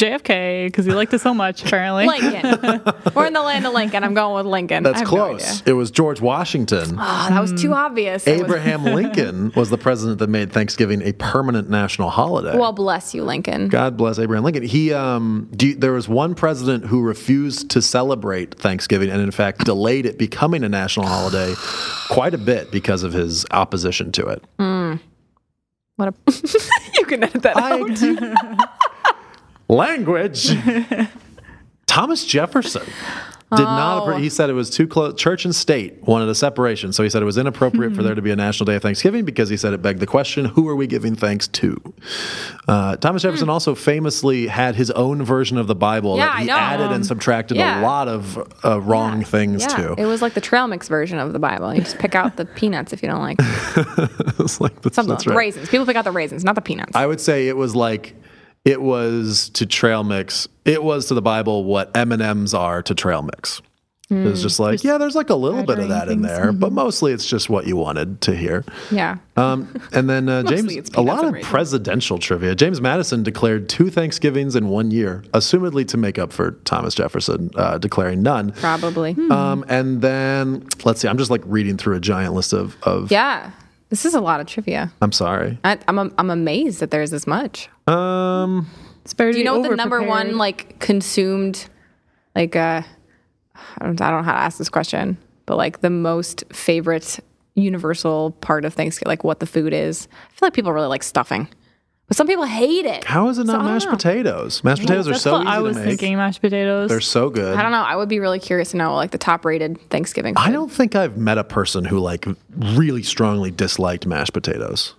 JFK 0.00 0.66
because 0.66 0.86
he 0.86 0.92
liked 0.92 1.12
it 1.12 1.20
so 1.20 1.34
much. 1.34 1.64
Apparently, 1.64 2.06
Lincoln. 2.06 2.82
We're 3.14 3.26
in 3.26 3.34
the 3.34 3.42
land 3.42 3.66
of 3.66 3.74
Lincoln. 3.74 4.02
I'm 4.02 4.14
going 4.14 4.34
with 4.34 4.46
Lincoln. 4.46 4.82
That's 4.82 5.00
have 5.00 5.06
no 5.06 5.10
close. 5.10 5.62
it 5.66 5.74
was 5.74 5.90
George 5.90 6.20
Washington. 6.20 6.96
Oh, 6.98 7.26
that 7.28 7.40
was 7.40 7.52
too 7.60 7.70
mm. 7.70 7.76
obvious. 7.76 8.26
It 8.26 8.32
was- 8.32 8.40
Abraham 8.42 8.84
Lincoln 8.94 9.52
was 9.54 9.70
the 9.70 9.78
president 9.78 10.18
that 10.20 10.28
made 10.28 10.52
Thanksgiving 10.52 11.02
a 11.02 11.12
permanent 11.12 11.68
national 11.68 12.10
holiday. 12.10 12.56
well, 12.56 12.72
bless 12.72 13.14
you, 13.14 13.24
Lincoln. 13.24 13.68
God 13.68 13.96
bless 13.96 14.18
Abraham 14.18 14.44
Lincoln. 14.44 14.62
He, 14.62 14.92
um, 14.92 15.48
do 15.54 15.68
you- 15.68 15.76
there 15.76 15.92
was 15.92 16.08
one 16.08 16.34
president 16.34 16.86
who 16.86 17.02
refused 17.02 17.70
to 17.70 17.82
celebrate 17.82 18.58
Thanksgiving, 18.58 19.10
and 19.10 19.20
in 19.20 19.30
fact 19.30 19.64
delayed 19.64 20.06
it 20.06 20.18
becoming 20.18 20.64
a 20.64 20.68
national 20.68 21.06
holiday 21.06 21.54
quite 22.08 22.34
a 22.34 22.38
bit 22.38 22.70
because 22.70 23.02
of 23.02 23.12
his 23.12 23.44
opposition 23.50 24.12
to 24.12 24.26
it. 24.26 24.42
Hmm. 24.58 24.94
What 25.96 26.08
a 26.08 26.14
you 26.94 27.04
can 27.04 27.22
edit 27.22 27.42
that 27.42 27.56
out. 27.58 28.89
Language. 29.70 30.50
Thomas 31.86 32.24
Jefferson 32.24 32.82
did 33.56 33.62
not. 33.64 34.04
appro- 34.06 34.14
Oh. 34.14 34.18
He 34.18 34.28
said 34.28 34.48
it 34.48 34.52
was 34.52 34.70
too 34.70 34.86
close. 34.86 35.14
Church 35.20 35.44
and 35.44 35.52
state 35.54 36.00
wanted 36.04 36.28
a 36.28 36.36
separation, 36.36 36.92
so 36.92 37.02
he 37.02 37.10
said 37.10 37.20
it 37.20 37.24
was 37.24 37.36
inappropriate 37.36 37.94
for 37.96 38.02
there 38.04 38.14
to 38.14 38.22
be 38.22 38.30
a 38.30 38.36
national 38.36 38.64
day 38.66 38.76
of 38.76 38.82
Thanksgiving 38.82 39.24
because 39.24 39.48
he 39.48 39.56
said 39.56 39.72
it 39.72 39.82
begged 39.82 39.98
the 39.98 40.06
question: 40.06 40.44
Who 40.44 40.68
are 40.68 40.76
we 40.76 40.86
giving 40.86 41.16
thanks 41.16 41.48
to? 41.48 41.76
Uh, 42.68 42.96
Thomas 42.96 43.22
Jefferson 43.22 43.48
also 43.48 43.74
famously 43.74 44.46
had 44.46 44.76
his 44.76 44.92
own 44.92 45.24
version 45.24 45.58
of 45.58 45.66
the 45.66 45.74
Bible 45.74 46.16
Yeah, 46.16 46.26
that 46.26 46.34
I 46.36 46.40
he 46.42 46.46
know. 46.46 46.56
added 46.56 46.92
and 46.92 47.04
subtracted 47.04 47.56
yeah. 47.56 47.80
a 47.80 47.82
lot 47.82 48.06
of 48.06 48.38
uh, 48.64 48.80
wrong 48.80 49.24
things 49.24 49.62
Yeah, 49.62 49.94
to. 49.94 49.94
it 49.98 50.06
was 50.06 50.22
like 50.22 50.34
the 50.34 50.40
trail 50.40 50.68
mix 50.68 50.86
version 50.88 51.18
of 51.18 51.32
the 51.32 51.40
Bible. 51.40 51.74
You 51.74 51.80
just 51.80 51.98
pick 51.98 52.14
out 52.14 52.36
the 52.36 52.44
peanuts 52.44 52.92
if 52.92 53.02
you 53.02 53.08
don't 53.08 53.20
like 53.20 53.36
it. 53.40 54.10
It's 54.40 54.60
like 54.60 54.80
that's, 54.82 54.94
something. 54.96 55.10
that's 55.12 55.26
right. 55.26 55.36
Raisins. 55.36 55.68
People 55.68 55.86
pick 55.86 55.96
out 55.96 56.04
the 56.04 56.12
raisins, 56.12 56.44
not 56.44 56.54
the 56.54 56.60
peanuts. 56.62 56.94
I 56.94 57.04
would 57.06 57.20
say 57.20 57.48
it 57.48 57.56
was 57.56 57.74
like 57.76 58.14
it 58.64 58.82
was 58.82 59.48
to 59.50 59.66
trail 59.66 60.04
mix. 60.04 60.48
It 60.64 60.82
was 60.82 61.06
to 61.06 61.14
the 61.14 61.22
Bible 61.22 61.64
what 61.64 61.94
M 61.96 62.12
and 62.12 62.22
M's 62.22 62.54
are 62.54 62.82
to 62.82 62.94
trail 62.94 63.22
mix. 63.22 63.62
it 64.10 64.24
was 64.24 64.42
just 64.42 64.58
like 64.58 64.82
yeah, 64.82 64.98
there's 64.98 65.14
like 65.14 65.30
a 65.30 65.36
little 65.36 65.62
bit 65.62 65.78
of 65.78 65.88
that 65.88 66.08
in 66.08 66.22
there, 66.22 66.52
but 66.52 66.72
mostly 66.72 67.12
it's 67.12 67.24
just 67.26 67.48
what 67.48 67.66
you 67.66 67.76
wanted 67.76 68.20
to 68.22 68.34
hear. 68.34 68.64
yeah. 68.90 69.18
Um, 69.36 69.72
and 69.92 70.10
then 70.10 70.28
uh, 70.28 70.42
James, 70.48 70.90
a 70.94 71.00
lot 71.00 71.24
of 71.24 71.40
presidential 71.42 72.18
trivia. 72.18 72.54
James 72.56 72.80
Madison 72.80 73.22
declared 73.22 73.68
two 73.68 73.88
Thanksgivings 73.88 74.56
in 74.56 74.68
one 74.68 74.90
year, 74.90 75.22
assumedly 75.32 75.86
to 75.88 75.96
make 75.96 76.18
up 76.18 76.32
for 76.32 76.52
Thomas 76.64 76.94
Jefferson 76.94 77.50
uh, 77.54 77.78
declaring 77.78 78.20
none. 78.22 78.50
Probably. 78.52 79.16
Um, 79.30 79.64
and 79.68 80.02
then 80.02 80.66
let's 80.84 81.00
see, 81.00 81.08
I'm 81.08 81.16
just 81.18 81.30
like 81.30 81.42
reading 81.46 81.76
through 81.76 81.94
a 81.96 82.00
giant 82.00 82.34
list 82.34 82.52
of. 82.52 82.76
of 82.82 83.10
Yeah. 83.12 83.52
This 83.90 84.04
is 84.04 84.14
a 84.14 84.20
lot 84.20 84.40
of 84.40 84.46
trivia. 84.46 84.92
I'm 85.02 85.10
sorry. 85.10 85.58
I, 85.64 85.76
I'm 85.88 85.98
I'm 86.16 86.30
amazed 86.30 86.78
that 86.78 86.92
there's 86.92 87.10
this 87.10 87.26
much. 87.26 87.68
Um, 87.90 88.70
Do 89.16 89.32
Do 89.32 89.38
you 89.38 89.44
know 89.44 89.58
what 89.58 89.70
the 89.70 89.76
number 89.76 90.02
one 90.02 90.36
like 90.38 90.78
consumed, 90.78 91.68
like 92.34 92.54
uh, 92.56 92.82
I 93.54 93.84
don't 93.84 94.00
I 94.00 94.10
don't 94.10 94.20
know 94.20 94.24
how 94.24 94.32
to 94.32 94.38
ask 94.40 94.58
this 94.58 94.68
question, 94.68 95.16
but 95.46 95.56
like 95.56 95.80
the 95.80 95.90
most 95.90 96.44
favorite 96.52 97.20
universal 97.54 98.30
part 98.40 98.64
of 98.64 98.74
Thanksgiving, 98.74 99.10
like 99.10 99.24
what 99.24 99.40
the 99.40 99.46
food 99.46 99.72
is. 99.72 100.08
I 100.12 100.34
feel 100.34 100.46
like 100.46 100.54
people 100.54 100.72
really 100.72 100.86
like 100.88 101.02
stuffing, 101.02 101.48
but 102.06 102.16
some 102.16 102.26
people 102.26 102.44
hate 102.44 102.86
it. 102.86 103.04
how 103.04 103.28
is 103.28 103.38
it 103.38 103.46
not 103.46 103.56
I 103.56 103.58
don't 103.64 103.66
mashed 103.72 103.88
potatoes? 103.90 104.62
Mashed 104.64 104.82
potatoes 104.82 105.08
are 105.08 105.12
That's 105.12 105.22
so 105.22 105.32
what 105.32 105.42
easy 105.42 105.50
I 105.50 105.58
was 105.60 105.76
to 105.76 105.82
make. 105.82 105.88
thinking. 105.98 106.16
Mashed 106.16 106.40
potatoes. 106.40 106.88
They're 106.88 107.00
so 107.00 107.28
good. 107.28 107.56
I 107.56 107.62
don't 107.62 107.72
know. 107.72 107.82
I 107.82 107.96
would 107.96 108.08
be 108.08 108.20
really 108.20 108.38
curious 108.38 108.70
to 108.70 108.76
know 108.76 108.94
like 108.94 109.10
the 109.10 109.18
top 109.18 109.44
rated 109.44 109.78
Thanksgiving. 109.90 110.34
I 110.36 110.50
don't 110.52 110.70
think 110.70 110.94
I've 110.94 111.16
met 111.16 111.38
a 111.38 111.44
person 111.44 111.84
who 111.84 111.98
like 111.98 112.26
really 112.56 113.02
strongly 113.02 113.50
disliked 113.50 114.06
mashed 114.06 114.32
potatoes. 114.32 114.94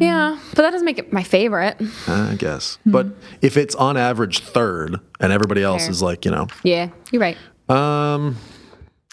Yeah, 0.00 0.38
but 0.54 0.62
that 0.62 0.70
doesn't 0.70 0.86
make 0.86 0.98
it 0.98 1.12
my 1.12 1.22
favorite. 1.22 1.76
I 2.08 2.34
guess. 2.38 2.78
But 2.86 3.08
if 3.42 3.56
it's 3.56 3.74
on 3.74 3.96
average 3.96 4.40
third 4.40 4.98
and 5.20 5.32
everybody 5.32 5.62
else 5.62 5.82
Fair. 5.82 5.90
is 5.90 6.02
like, 6.02 6.24
you 6.24 6.30
know, 6.30 6.46
Yeah, 6.62 6.88
you're 7.10 7.20
right. 7.20 7.36
um 7.68 8.36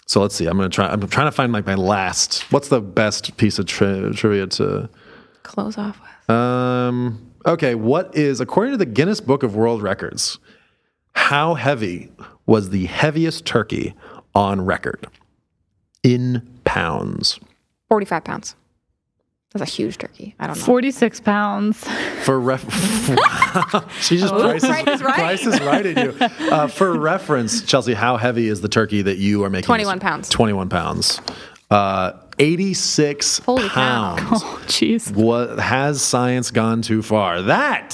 so 0.06 0.20
let's 0.20 0.34
see. 0.34 0.46
I'm 0.46 0.56
going 0.56 0.68
to 0.68 0.74
try 0.74 0.88
I'm 0.88 1.06
trying 1.08 1.26
to 1.28 1.32
find 1.32 1.52
like 1.52 1.66
my 1.66 1.74
last. 1.76 2.50
What's 2.52 2.68
the 2.68 2.80
best 2.80 3.36
piece 3.36 3.58
of 3.58 3.66
tri- 3.66 4.10
trivia 4.14 4.46
to 4.48 4.88
Close 5.42 5.76
off 5.78 6.00
with. 6.00 6.30
um 6.36 7.30
okay, 7.46 7.74
what 7.74 8.14
is 8.16 8.40
according 8.40 8.72
to 8.72 8.78
the 8.78 8.86
Guinness 8.86 9.20
Book 9.20 9.42
of 9.42 9.54
World 9.54 9.82
Records, 9.82 10.38
how 11.14 11.54
heavy 11.54 12.10
was 12.46 12.70
the 12.70 12.86
heaviest 12.86 13.44
turkey 13.44 13.94
on 14.34 14.64
record 14.64 15.06
in 16.02 16.48
pounds? 16.64 17.38
45 17.88 18.24
pounds. 18.24 18.56
That's 19.52 19.68
a 19.68 19.74
huge 19.74 19.98
turkey. 19.98 20.34
I 20.38 20.46
don't 20.46 20.56
know. 20.56 20.62
46 20.64 21.20
pounds. 21.20 21.84
For 22.22 22.38
ref, 22.38 22.62
she 24.00 24.16
just 24.16 24.32
prices, 24.38 24.68
Price 24.68 24.86
is 24.88 25.02
right. 25.02 25.14
prices 25.14 25.60
right 25.60 25.86
at 25.86 26.04
you. 26.20 26.46
Uh, 26.50 26.68
for 26.68 26.96
reference, 26.96 27.62
Chelsea, 27.62 27.94
how 27.94 28.16
heavy 28.16 28.46
is 28.46 28.60
the 28.60 28.68
turkey 28.68 29.02
that 29.02 29.18
you 29.18 29.42
are 29.42 29.50
making? 29.50 29.66
21 29.66 29.98
pounds. 29.98 30.28
Twenty-one 30.28 30.68
pounds. 30.68 31.20
Uh, 31.70 32.12
Eighty-six 32.38 33.38
Holy 33.40 33.68
cow. 33.68 34.16
pounds. 34.16 34.42
Oh, 34.46 34.62
jeez. 34.66 35.12
What 35.14 35.58
has 35.58 36.00
science 36.00 36.50
gone 36.50 36.80
too 36.80 37.02
far? 37.02 37.42
That 37.42 37.90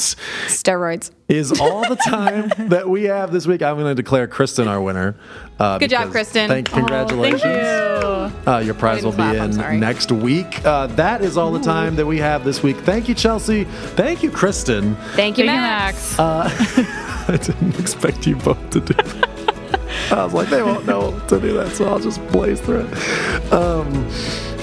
Steroids. 0.46 1.10
is 1.28 1.58
all 1.60 1.88
the 1.88 1.96
time 1.96 2.52
that 2.68 2.88
we 2.88 3.04
have 3.04 3.32
this 3.32 3.46
week. 3.46 3.62
I'm 3.62 3.76
going 3.76 3.86
to 3.96 4.00
declare 4.00 4.28
Kristen 4.28 4.68
our 4.68 4.80
winner. 4.80 5.16
Uh, 5.58 5.78
Good 5.78 5.90
job, 5.90 6.10
Kristen. 6.12 6.48
Thank, 6.48 6.68
you. 6.68 6.74
congratulations. 6.74 7.42
Oh, 7.44 7.48
Thank 7.48 8.04
you. 8.04 8.15
Uh, 8.46 8.58
your 8.58 8.74
prize 8.74 9.04
will 9.04 9.10
didn't 9.10 9.50
be 9.50 9.56
clap, 9.56 9.72
in 9.72 9.80
next 9.80 10.12
week. 10.12 10.64
Uh, 10.64 10.86
that 10.88 11.22
is 11.22 11.36
all 11.36 11.50
the 11.50 11.60
time 11.60 11.96
that 11.96 12.06
we 12.06 12.18
have 12.18 12.44
this 12.44 12.62
week. 12.62 12.76
Thank 12.78 13.08
you, 13.08 13.14
Chelsea. 13.14 13.64
Thank 13.64 14.22
you, 14.22 14.30
Kristen. 14.30 14.94
Thank 14.94 15.08
you, 15.08 15.16
Thank 15.16 15.38
you, 15.38 15.46
Max. 15.46 16.16
Max. 16.16 16.78
I 17.28 17.36
didn't 17.36 17.78
expect 17.80 18.26
you 18.26 18.36
both 18.36 18.70
to 18.70 18.80
do 18.80 18.94
that. 18.94 20.10
I 20.12 20.22
was 20.24 20.32
like, 20.32 20.48
they 20.48 20.62
won't 20.62 20.86
know 20.86 21.18
to 21.28 21.40
do 21.40 21.54
that, 21.54 21.72
so 21.74 21.88
I'll 21.88 21.98
just 21.98 22.24
blaze 22.28 22.60
through 22.60 22.86
it. 22.88 23.52
Um, 23.52 24.06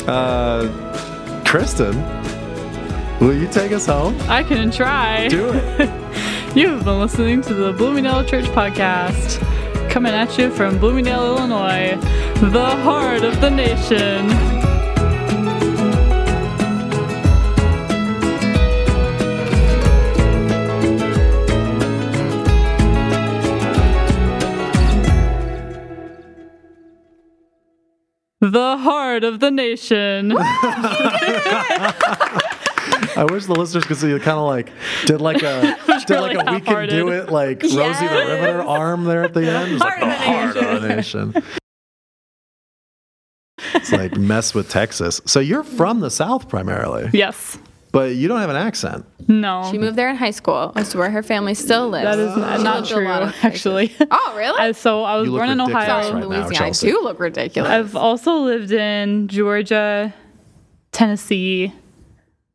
uh, 0.08 1.42
Kristen, 1.46 2.02
will 3.20 3.34
you 3.36 3.48
take 3.50 3.74
us 3.74 3.86
home? 3.86 4.18
I 4.30 4.44
can 4.44 4.72
try. 4.72 5.28
Do 5.28 5.52
it. 5.54 6.56
You've 6.56 6.86
been 6.86 7.00
listening 7.00 7.42
to 7.42 7.54
the 7.54 7.74
Bloomingdale 7.74 8.24
Church 8.24 8.46
Podcast, 8.46 9.42
coming 9.94 10.12
at 10.12 10.40
you 10.40 10.50
from 10.50 10.80
Bloomingdale, 10.80 11.24
Illinois, 11.24 11.96
the 12.50 12.66
heart 12.66 13.24
of 13.24 13.40
the 13.42 13.52
nation. 13.52 14.28
The 28.42 28.78
heart 28.78 29.24
of 29.24 29.42
the 29.42 29.52
nation. 29.52 30.36
I 33.16 33.26
wish 33.26 33.46
the 33.46 33.56
listeners 33.56 33.84
could 33.86 33.98
see 33.98 34.10
you 34.10 34.20
kind 34.20 34.38
of 34.38 34.46
like 34.46 34.72
did 35.06 35.22
like 35.22 35.42
a 35.44 35.78
did 36.08 36.20
like 36.20 36.36
a 36.36 36.52
we 36.52 36.62
can 36.62 36.90
do 36.90 37.10
it 37.10 37.30
like 37.30 37.62
Rosie 37.64 38.08
the 38.08 38.26
Riveter 38.28 38.62
arm 38.62 39.04
there 39.06 39.24
at 39.24 39.34
the 39.34 39.50
end. 39.50 39.74
It's 39.74 39.82
like 39.82 40.00
Heart 40.00 40.54
the 40.54 40.60
of 40.60 40.62
the 40.62 40.62
heart 40.64 40.76
of 40.76 40.82
the 40.82 40.88
nation. 40.96 41.44
It's 43.76 43.92
like 43.92 44.18
mess 44.18 44.54
with 44.54 44.70
Texas. 44.70 45.22
So 45.26 45.40
you're 45.40 45.64
from 45.64 46.00
the 46.00 46.10
South 46.10 46.50
primarily, 46.50 47.10
yes. 47.14 47.58
but 47.92 48.16
you 48.16 48.28
don't 48.28 48.40
have 48.40 48.50
an 48.50 48.56
accent. 48.56 49.06
No. 49.28 49.68
She 49.72 49.78
moved 49.78 49.96
there 49.96 50.10
in 50.10 50.16
high 50.16 50.32
school. 50.32 50.72
That's 50.76 50.94
where 50.94 51.10
her 51.10 51.24
family 51.24 51.54
still 51.54 51.90
lives. 51.90 52.06
That 52.06 52.20
is 52.20 52.36
not, 52.36 52.58
She 52.58 52.64
not 52.64 52.86
true, 52.86 53.08
lot 53.08 53.24
of 53.24 53.30
places. 53.34 53.46
actually. 53.46 53.96
Oh, 54.12 54.34
really? 54.36 54.60
I, 54.60 54.72
so 54.74 55.04
I 55.04 55.16
was 55.18 55.30
born 55.30 55.50
in 55.50 55.62
Ohio. 55.62 56.14
Right 56.14 56.28
Louisiana. 56.28 56.56
Chelsea. 56.56 56.88
I 56.88 56.92
do 56.92 57.02
look 57.04 57.20
ridiculous. 57.20 57.72
I've 57.72 57.96
also 57.96 58.34
lived 58.40 58.72
in 58.72 59.28
Georgia, 59.28 60.14
Tennessee, 60.92 61.72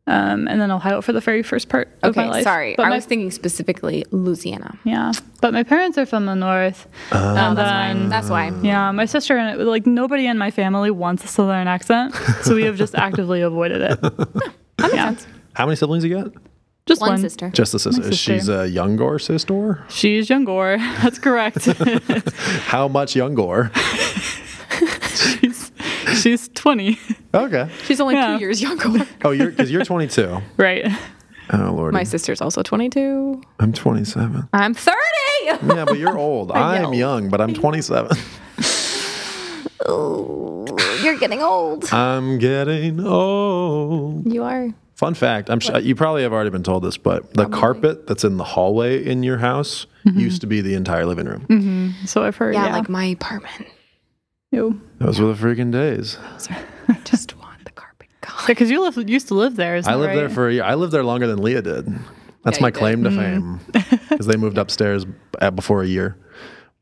um, 0.08 0.48
and 0.48 0.60
then 0.60 0.70
Ohio 0.70 1.00
for 1.02 1.12
the 1.12 1.20
very 1.20 1.42
first 1.42 1.68
part 1.68 1.86
of 2.02 2.10
okay, 2.10 2.24
my 2.26 2.30
life. 2.30 2.42
sorry. 2.44 2.74
But 2.76 2.86
I 2.86 2.88
my, 2.90 2.96
was 2.96 3.04
thinking 3.06 3.30
specifically 3.30 4.04
Louisiana. 4.10 4.78
yeah, 4.84 5.12
but 5.40 5.52
my 5.52 5.62
parents 5.62 5.96
are 5.98 6.06
from 6.06 6.26
the 6.26 6.34
north. 6.34 6.86
Uh, 7.12 7.16
Oh, 7.18 7.36
and 7.36 7.56
that's 7.56 7.70
why. 7.70 7.92
then, 7.92 8.08
That's 8.08 8.30
why. 8.30 8.52
yeah, 8.62 8.90
my 8.92 9.04
sister 9.06 9.36
and 9.36 9.66
like 9.66 9.86
nobody 9.86 10.26
in 10.26 10.38
my 10.38 10.50
family 10.50 10.90
wants 10.90 11.22
a 11.24 11.28
southern 11.28 11.68
accent, 11.68 12.14
so 12.42 12.54
we 12.54 12.64
have 12.64 12.76
just 12.76 12.94
actively 13.06 13.42
avoided 13.42 13.82
it. 13.82 13.98
yeah, 14.94 15.14
How 15.54 15.66
many 15.66 15.76
siblings 15.76 16.04
you 16.04 16.14
got? 16.14 16.32
just 16.86 17.02
One 17.02 17.10
one. 17.10 17.18
sister. 17.20 17.50
Just 17.50 17.72
the 17.72 17.78
sister. 17.78 18.02
sister. 18.02 18.16
She's 18.16 18.48
a 18.48 18.66
Youngor 18.66 19.20
sister. 19.20 19.84
She's 19.90 20.30
younger. 20.30 20.78
That's 21.02 21.18
correct. 21.18 21.66
How 22.72 22.88
much 22.88 23.14
Youngor? 23.14 23.70
She's 26.22 26.40
she's 26.44 26.48
twenty. 26.50 26.98
Okay. 27.34 27.68
She's 27.84 28.00
only 28.00 28.14
Yeah. 28.14 28.34
two 28.34 28.40
years 28.40 28.60
younger. 28.60 29.06
Oh, 29.24 29.30
you're 29.30 29.50
because 29.50 29.70
you're 29.70 29.84
22. 29.84 30.40
Right. 30.56 30.86
Oh 31.52 31.72
Lord, 31.74 31.94
My 31.94 32.04
sister's 32.04 32.40
also 32.40 32.62
22. 32.62 33.42
I'm 33.58 33.72
27. 33.72 34.48
I'm 34.52 34.74
30. 34.74 34.96
Yeah, 35.44 35.84
but 35.86 35.98
you're 35.98 36.18
old. 36.18 36.52
I'm 36.54 36.82
know. 36.82 36.92
young, 36.92 37.30
but 37.30 37.40
I'm 37.40 37.54
27. 37.54 38.16
You're 41.02 41.18
getting 41.18 41.42
old. 41.42 41.92
I'm 41.92 42.38
getting 42.38 43.00
old. 43.00 44.30
You 44.30 44.42
are. 44.42 44.68
Fun 44.94 45.14
fact: 45.14 45.48
I'm 45.48 45.60
sure 45.60 45.78
you 45.78 45.94
probably 45.94 46.22
have 46.22 46.32
already 46.32 46.50
been 46.50 46.64
told 46.64 46.82
this, 46.82 46.96
but 46.98 47.32
the 47.34 47.46
carpet 47.46 48.06
that's 48.08 48.24
in 48.24 48.36
the 48.36 48.44
hallway 48.44 49.04
in 49.04 49.22
your 49.22 49.38
house 49.38 49.86
mm-hmm. 50.04 50.18
used 50.18 50.40
to 50.40 50.46
be 50.48 50.60
the 50.60 50.74
entire 50.74 51.06
living 51.06 51.26
room. 51.26 51.46
Mm-hmm. 51.48 52.06
So 52.06 52.24
I've 52.24 52.36
heard. 52.36 52.54
Yeah, 52.54 52.66
Yeah. 52.66 52.72
like 52.72 52.88
my 52.88 53.04
apartment. 53.04 53.68
Ew. 54.50 54.80
Those 54.98 55.20
were 55.20 55.32
the 55.32 55.46
freaking 55.46 55.70
days. 55.70 56.16
I 56.88 56.94
just 57.04 57.36
want 57.36 57.64
the 57.64 57.70
carpet 57.72 58.08
gone. 58.20 58.44
Because 58.46 58.70
you 58.70 58.80
live, 58.82 58.96
used 59.08 59.28
to 59.28 59.34
live 59.34 59.56
there. 59.56 59.76
Isn't 59.76 59.92
I 59.92 59.96
that 59.96 60.00
lived 60.02 60.16
there 60.16 60.28
for 60.30 60.48
a 60.48 60.54
year. 60.54 60.62
I 60.64 60.74
lived 60.74 60.92
there 60.92 61.04
longer 61.04 61.26
than 61.26 61.42
Leah 61.42 61.62
did. 61.62 61.86
That's 62.44 62.58
Yeah, 62.58 62.62
my 62.62 62.68
you 62.68 62.72
did. 62.72 62.78
claim 62.78 63.04
to 63.04 63.10
fame 63.10 63.60
because 64.08 64.26
they 64.26 64.36
moved 64.36 64.56
upstairs 64.58 65.04
at, 65.40 65.54
before 65.54 65.82
a 65.82 65.86
year. 65.86 66.16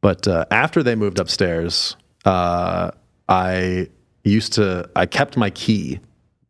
But 0.00 0.28
uh, 0.28 0.44
after 0.50 0.82
they 0.82 0.94
moved 0.94 1.18
upstairs, 1.18 1.96
uh, 2.24 2.92
I 3.28 3.88
used 4.22 4.52
to. 4.54 4.88
I 4.94 5.06
kept 5.06 5.36
my 5.36 5.50
key 5.50 5.98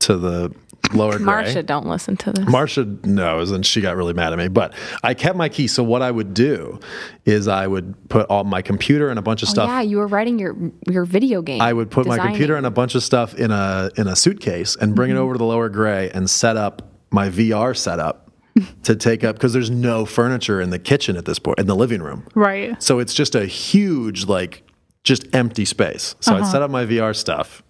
to 0.01 0.17
the 0.19 0.55
lower 0.95 1.19
gray. 1.19 1.45
Marsha, 1.45 1.65
don't 1.65 1.87
listen 1.87 2.17
to 2.19 2.33
this. 2.33 2.45
Marsha 2.45 3.05
knows, 3.05 3.51
and 3.51 3.65
she 3.65 3.81
got 3.81 3.97
really 3.97 4.13
mad 4.13 4.33
at 4.33 4.39
me. 4.39 4.49
But 4.49 4.75
I 5.03 5.15
kept 5.15 5.37
my 5.37 5.49
key. 5.49 5.67
So 5.67 5.83
what 5.83 6.03
I 6.03 6.11
would 6.11 6.35
do 6.35 6.81
is 7.25 7.49
I 7.49 7.67
would 7.67 8.09
put 8.09 8.27
all 8.29 8.45
my 8.45 8.63
computer 8.63 9.09
and 9.09 9.19
a 9.19 9.23
bunch 9.23 9.43
of 9.43 9.49
oh, 9.49 9.53
stuff. 9.53 9.69
Oh, 9.69 9.73
yeah, 9.73 9.83
you 9.83 9.99
were 9.99 10.07
writing 10.07 10.39
your 10.39 10.57
your 10.89 11.05
video 11.05 11.43
game. 11.43 11.61
I 11.61 11.73
would 11.73 11.91
put 11.91 12.07
my 12.07 12.19
computer 12.19 12.57
and 12.57 12.67
a 12.67 12.71
bunch 12.71 12.95
of 12.95 13.03
stuff 13.03 13.35
in 13.35 13.51
a 13.51 13.91
in 13.97 14.09
a 14.09 14.17
suitcase 14.17 14.77
and 14.77 14.95
bring 14.95 15.11
it 15.11 15.15
mm-hmm. 15.15 15.23
over 15.23 15.35
to 15.35 15.39
the 15.39 15.45
lower 15.45 15.69
gray 15.69 16.11
and 16.11 16.29
set 16.29 16.57
up 16.57 16.93
my 17.11 17.29
VR 17.29 17.77
setup 17.77 18.27
to 18.83 18.97
take 18.97 19.25
up 19.25 19.37
because 19.37 19.53
there's 19.53 19.71
no 19.71 20.05
furniture 20.05 20.61
in 20.61 20.71
the 20.71 20.79
kitchen 20.79 21.17
at 21.17 21.25
this 21.25 21.39
point 21.39 21.59
in 21.59 21.67
the 21.67 21.77
living 21.77 22.03
room. 22.03 22.27
Right. 22.35 22.81
So 22.83 22.99
it's 22.99 23.15
just 23.15 23.35
a 23.35 23.47
huge, 23.47 24.27
like, 24.27 24.63
just 25.05 25.35
empty 25.35 25.65
space. 25.65 26.15
So 26.21 26.35
I'd 26.35 26.43
uh-huh. 26.43 26.53
set 26.53 26.63
up 26.63 26.71
my 26.71 26.85
VR 26.85 27.15
stuff, 27.15 27.63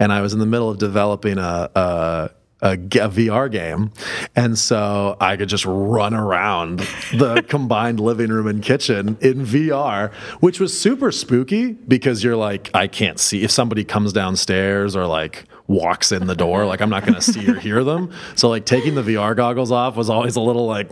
and 0.00 0.12
I 0.12 0.20
was 0.20 0.32
in 0.32 0.38
the 0.38 0.46
middle 0.46 0.70
of 0.70 0.78
developing 0.78 1.38
a, 1.38 1.70
a, 1.74 2.30
a, 2.60 2.72
a 2.72 2.76
VR 3.08 3.50
game. 3.50 3.92
And 4.34 4.58
so 4.58 5.16
I 5.20 5.36
could 5.36 5.48
just 5.48 5.64
run 5.66 6.14
around 6.14 6.80
the 7.12 7.42
combined 7.48 8.00
living 8.00 8.30
room 8.30 8.46
and 8.46 8.62
kitchen 8.62 9.16
in 9.20 9.44
VR, 9.44 10.12
which 10.40 10.60
was 10.60 10.78
super 10.78 11.12
spooky 11.12 11.72
because 11.72 12.24
you're 12.24 12.36
like, 12.36 12.70
I 12.74 12.86
can't 12.86 13.18
see 13.18 13.44
if 13.44 13.50
somebody 13.50 13.84
comes 13.84 14.12
downstairs 14.12 14.96
or 14.96 15.06
like 15.06 15.44
walks 15.68 16.12
in 16.12 16.26
the 16.26 16.34
door, 16.34 16.64
like, 16.66 16.80
I'm 16.80 16.90
not 16.90 17.02
going 17.04 17.14
to 17.14 17.20
see 17.20 17.48
or 17.48 17.54
hear 17.54 17.84
them. 17.84 18.10
So, 18.34 18.48
like, 18.48 18.64
taking 18.64 18.94
the 18.94 19.02
VR 19.02 19.36
goggles 19.36 19.70
off 19.70 19.96
was 19.96 20.10
always 20.10 20.34
a 20.36 20.40
little 20.40 20.66
like 20.66 20.88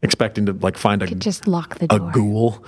expecting 0.00 0.46
to 0.46 0.52
like 0.52 0.78
find 0.78 1.02
a 1.02 1.06
Just 1.06 1.46
lock 1.46 1.78
the 1.78 1.92
a 1.92 1.98
ghoul. 1.98 2.64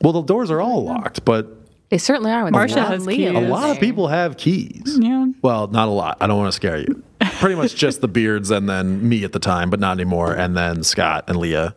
Well, 0.00 0.12
the 0.12 0.22
doors 0.22 0.50
are 0.50 0.60
all 0.60 0.84
locked, 0.84 1.24
but 1.24 1.57
They 1.90 1.98
certainly 1.98 2.30
are. 2.30 2.44
With 2.44 2.52
Marsha 2.54 2.76
Marsha 2.76 2.88
has 2.88 3.06
Leo. 3.06 3.32
keys. 3.32 3.48
a 3.48 3.48
lot 3.50 3.70
of 3.70 3.80
people 3.80 4.08
have 4.08 4.36
keys. 4.36 4.98
Yeah. 5.00 5.26
Well, 5.42 5.68
not 5.68 5.88
a 5.88 5.90
lot. 5.90 6.18
I 6.20 6.26
don't 6.26 6.36
want 6.36 6.48
to 6.52 6.56
scare 6.56 6.78
you. 6.78 7.02
Pretty 7.40 7.54
much 7.54 7.74
just 7.74 8.00
the 8.02 8.08
beards 8.08 8.50
and 8.50 8.68
then 8.68 9.08
me 9.08 9.24
at 9.24 9.32
the 9.32 9.38
time, 9.38 9.70
but 9.70 9.80
not 9.80 9.92
anymore. 9.98 10.32
And 10.34 10.56
then 10.56 10.82
Scott 10.82 11.24
and 11.28 11.36
Leah, 11.38 11.74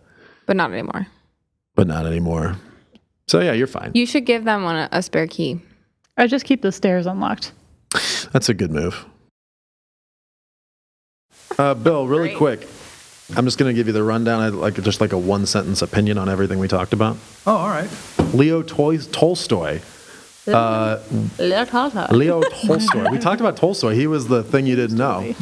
but 0.48 0.56
not 0.58 0.72
anymore. 0.72 1.08
but 1.76 1.88
not 1.88 2.06
anymore. 2.06 2.58
So 3.28 3.40
yeah, 3.40 3.54
you're 3.54 3.68
fine. 3.68 3.92
You 3.94 4.06
should 4.06 4.26
give 4.26 4.44
them 4.44 4.64
one 4.64 4.76
a, 4.76 4.90
a 4.92 5.02
spare 5.02 5.28
key. 5.28 5.62
I 6.18 6.28
just 6.28 6.44
keep 6.46 6.62
the 6.62 6.72
stairs 6.74 7.06
unlocked. 7.06 7.54
That's 8.34 8.50
a 8.50 8.54
good 8.54 8.72
move. 8.72 9.06
Uh, 11.58 11.74
Bill, 11.74 12.08
really 12.08 12.30
Great. 12.30 12.38
quick. 12.38 12.68
I'm 13.38 13.46
just 13.46 13.58
going 13.58 13.74
to 13.74 13.74
give 13.74 13.88
you 13.88 13.94
the 13.94 14.04
rundown. 14.04 14.42
I'd 14.42 14.54
like 14.54 14.76
just 14.82 15.00
like 15.00 15.14
a 15.14 15.18
one 15.18 15.46
sentence 15.46 15.82
opinion 15.82 16.18
on 16.18 16.28
everything 16.28 16.60
we 16.60 16.68
talked 16.68 16.92
about. 16.94 17.18
Oh, 17.48 17.56
all 17.56 17.70
right. 17.70 17.90
Leo 18.34 18.62
Tol- 18.62 18.98
Tolstoy. 18.98 19.80
Uh, 20.48 21.00
Leo 21.38 22.42
Tolstoy. 22.42 23.10
we 23.12 23.20
talked 23.20 23.42
about 23.42 23.58
Tolstoy. 23.58 23.94
He 23.94 24.08
was 24.08 24.28
the 24.28 24.44
thing 24.44 24.66
you 24.66 24.76
didn't 24.76 24.98
know. 24.98 25.34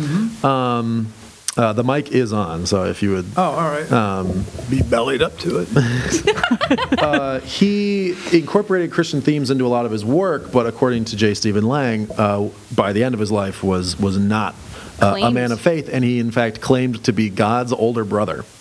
Um, 0.48 1.14
uh, 1.58 1.74
the 1.74 1.84
mic 1.84 2.12
is 2.12 2.32
on, 2.32 2.66
so 2.66 2.86
if 2.86 3.02
you 3.04 3.12
would 3.12 3.26
Oh, 3.36 3.44
all 3.44 3.70
right. 3.70 3.92
um, 3.92 4.46
Be 4.70 4.82
bellied 4.82 5.22
up 5.22 5.38
to 5.40 5.60
it. 5.66 5.70
uh, 7.02 7.40
he 7.42 8.14
incorporated 8.32 8.92
Christian 8.92 9.20
themes 9.22 9.50
into 9.52 9.66
a 9.66 9.68
lot 9.70 9.86
of 9.86 9.92
his 9.92 10.06
work, 10.06 10.52
but 10.52 10.68
according 10.68 11.06
to 11.06 11.16
J. 11.18 11.34
Stephen 11.34 11.66
Lang, 11.66 12.10
uh, 12.18 12.50
by 12.76 12.94
the 12.94 13.04
end 13.04 13.14
of 13.14 13.20
his 13.20 13.32
life 13.32 13.64
was 13.64 14.00
was 14.00 14.18
not 14.18 14.54
uh, 15.02 15.16
a 15.22 15.32
man 15.32 15.52
of 15.52 15.60
faith, 15.60 15.90
and 15.92 16.04
he 16.06 16.20
in 16.20 16.32
fact 16.32 16.62
claimed 16.62 17.04
to 17.06 17.12
be 17.14 17.30
God's 17.30 17.72
older 17.74 18.04
brother. 18.06 18.44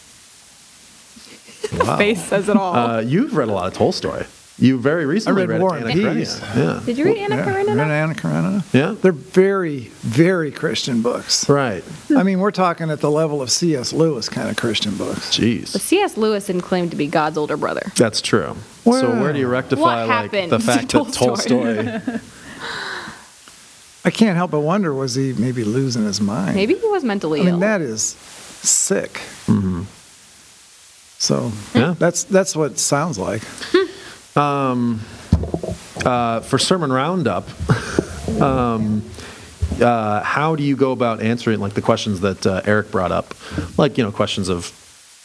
Wow. 1.77 1.99
Face 1.99 2.25
says 2.25 2.49
it 2.49 2.57
all. 2.57 2.75
Uh, 2.75 3.01
you've 3.01 3.37
read 3.37 3.49
a 3.49 3.53
lot 3.53 3.67
of 3.67 3.75
Tolstoy. 3.75 4.25
You 4.61 4.77
very 4.79 5.07
recently 5.07 5.43
read 5.43 5.51
read, 5.51 5.61
War 5.61 5.77
it 5.77 5.85
and 5.85 5.93
to 5.93 6.15
Peace. 6.15 6.41
Karenina. 6.41 6.75
Yeah. 6.81 6.83
Did 6.85 6.99
you 6.99 7.05
read 7.05 7.17
Anna 7.19 7.37
Yeah, 7.37 7.45
Karenina? 7.45 7.77
read 7.77 7.91
Anna 7.93 8.15
Karenina. 8.15 8.65
Yeah. 8.73 8.95
They're 9.01 9.13
very, 9.13 9.81
very 10.01 10.51
Christian 10.51 11.01
books. 11.01 11.49
Right. 11.49 11.85
I 12.17 12.25
mean, 12.25 12.41
we're 12.41 12.51
talking 12.51 12.91
at 12.91 13.01
the 13.01 13.11
level 13.11 13.41
of 13.41 13.51
C.S. 13.53 13.93
Lewis 13.93 14.29
kind 14.29 14.49
of 14.49 14.57
Christian 14.57 14.97
books. 14.97 15.31
Jeez. 15.39 15.73
But 15.73 15.81
C.S. 15.83 16.17
Lewis 16.17 16.47
didn't 16.47 16.63
claim 16.63 16.91
to 16.91 16.97
be 16.97 17.07
God's 17.07 17.39
older 17.39 17.57
brother. 17.57 17.93
That's 17.97 18.21
true. 18.21 18.57
so 18.83 19.21
where 19.21 19.33
do 19.33 19.39
you 19.39 19.47
rectify 19.47 19.81
what 19.81 20.09
like 20.09 20.25
happened 20.25 20.51
the 20.51 20.59
fact 20.59 20.91
that 20.91 21.05
Tolstoy? 21.15 21.27
Tolstoy? 21.37 22.19
I 24.05 24.11
can't 24.11 24.37
help 24.37 24.51
but 24.53 24.61
wonder 24.61 24.93
was 24.95 25.15
he 25.15 25.35
maybe 25.35 25.63
losing 25.65 26.05
his 26.05 26.21
mind? 26.21 26.57
Maybe 26.57 26.75
he 26.75 26.87
was 26.89 27.05
mentally 27.05 27.41
ill. 27.41 27.47
I 27.47 27.51
mean, 27.51 27.55
ill. 27.55 27.61
that 27.61 27.81
is 27.81 28.03
sick. 28.03 29.13
Mm-hmm. 29.47 29.83
So 31.19 31.53
Yeah. 31.75 31.95
that's 31.99 32.25
that's 32.25 32.57
what 32.57 32.73
it 32.73 32.79
sounds 32.79 33.19
like. 33.19 33.43
uh, 34.39 36.41
for 36.41 36.59
sermon 36.59 36.93
roundup, 36.93 37.49
um, 38.41 39.03
uh, 39.81 40.23
how 40.23 40.57
do 40.57 40.63
you 40.63 40.77
go 40.77 40.93
about 40.93 41.21
answering 41.21 41.61
like 41.61 41.75
the 41.75 41.83
questions 41.83 42.21
that 42.21 42.47
uh, 42.47 42.63
Eric 42.65 42.91
brought 42.91 43.13
up, 43.13 43.35
like 43.79 43.99
you 43.99 44.05
know 44.05 44.13
questions 44.13 44.49
of, 44.49 44.73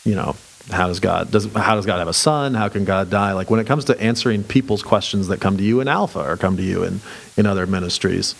you 0.03 0.15
know, 0.15 0.35
how 0.71 0.87
does 0.87 0.99
God 0.99 1.31
does 1.31 1.51
how 1.53 1.75
does 1.75 1.85
God 1.85 1.99
have 1.99 2.07
a 2.07 2.13
son? 2.13 2.55
How 2.55 2.69
can 2.69 2.85
God 2.85 3.09
die? 3.09 3.33
Like 3.33 3.49
when 3.49 3.59
it 3.59 3.67
comes 3.67 3.85
to 3.85 3.99
answering 4.01 4.43
people's 4.43 4.81
questions 4.81 5.27
that 5.27 5.39
come 5.39 5.57
to 5.57 5.63
you 5.63 5.79
in 5.79 5.87
Alpha 5.87 6.19
or 6.19 6.37
come 6.37 6.57
to 6.57 6.63
you 6.63 6.83
in 6.83 7.01
in 7.37 7.45
other 7.45 7.67
ministries. 7.67 8.35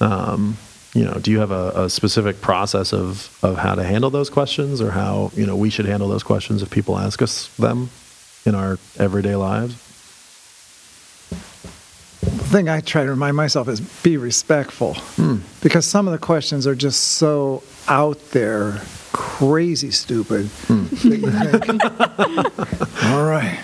Um, 0.00 0.56
you 0.94 1.04
know, 1.04 1.14
do 1.14 1.30
you 1.30 1.40
have 1.40 1.52
a, 1.52 1.84
a 1.84 1.90
specific 1.90 2.42
process 2.42 2.92
of, 2.92 3.38
of 3.42 3.56
how 3.56 3.74
to 3.74 3.82
handle 3.82 4.10
those 4.10 4.28
questions 4.28 4.82
or 4.82 4.90
how, 4.90 5.30
you 5.34 5.46
know, 5.46 5.56
we 5.56 5.70
should 5.70 5.86
handle 5.86 6.06
those 6.06 6.22
questions 6.22 6.60
if 6.60 6.68
people 6.68 6.98
ask 6.98 7.22
us 7.22 7.48
them 7.56 7.88
in 8.44 8.54
our 8.54 8.78
everyday 8.98 9.34
lives? 9.34 9.91
The 12.22 12.58
thing 12.58 12.68
I 12.68 12.80
try 12.80 13.02
to 13.04 13.10
remind 13.10 13.36
myself 13.36 13.68
is 13.68 13.80
be 13.80 14.16
respectful, 14.16 14.94
hmm. 14.94 15.38
because 15.60 15.84
some 15.84 16.06
of 16.06 16.12
the 16.12 16.18
questions 16.18 16.68
are 16.68 16.74
just 16.76 17.00
so 17.02 17.64
out 17.88 18.30
there, 18.30 18.80
crazy 19.12 19.90
stupid. 19.90 20.46
Hmm. 20.46 20.84
that 21.08 21.18
you 21.18 21.30
think, 21.58 21.84
All 23.06 23.24
right. 23.24 23.58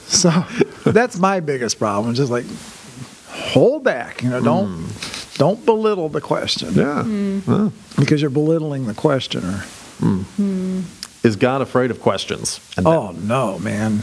so 0.04 0.30
that's 0.90 1.18
my 1.18 1.40
biggest 1.40 1.78
problem. 1.78 2.14
Just 2.14 2.30
like 2.30 2.46
hold 3.28 3.84
back, 3.84 4.22
you 4.22 4.30
know, 4.30 4.40
don't 4.40 4.84
hmm. 4.84 5.34
don't 5.36 5.66
belittle 5.66 6.08
the 6.08 6.22
question. 6.22 6.72
Yeah. 6.74 7.02
Well, 7.46 7.72
because 7.98 8.22
you're 8.22 8.30
belittling 8.30 8.86
the 8.86 8.94
questioner. 8.94 9.64
is 11.22 11.36
God 11.36 11.60
afraid 11.60 11.90
of 11.90 12.00
questions? 12.00 12.60
And 12.76 12.86
Oh 12.86 13.10
no, 13.10 13.58
man! 13.58 14.02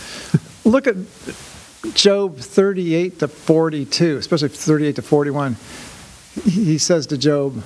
Look 0.64 0.86
at 0.86 0.96
Job 1.92 2.38
38 2.38 3.18
to 3.20 3.28
42, 3.28 4.16
especially 4.16 4.48
38 4.48 4.96
to 4.96 5.02
41. 5.02 5.56
He 6.44 6.64
he 6.64 6.78
says 6.78 7.06
to 7.08 7.18
Job, 7.18 7.62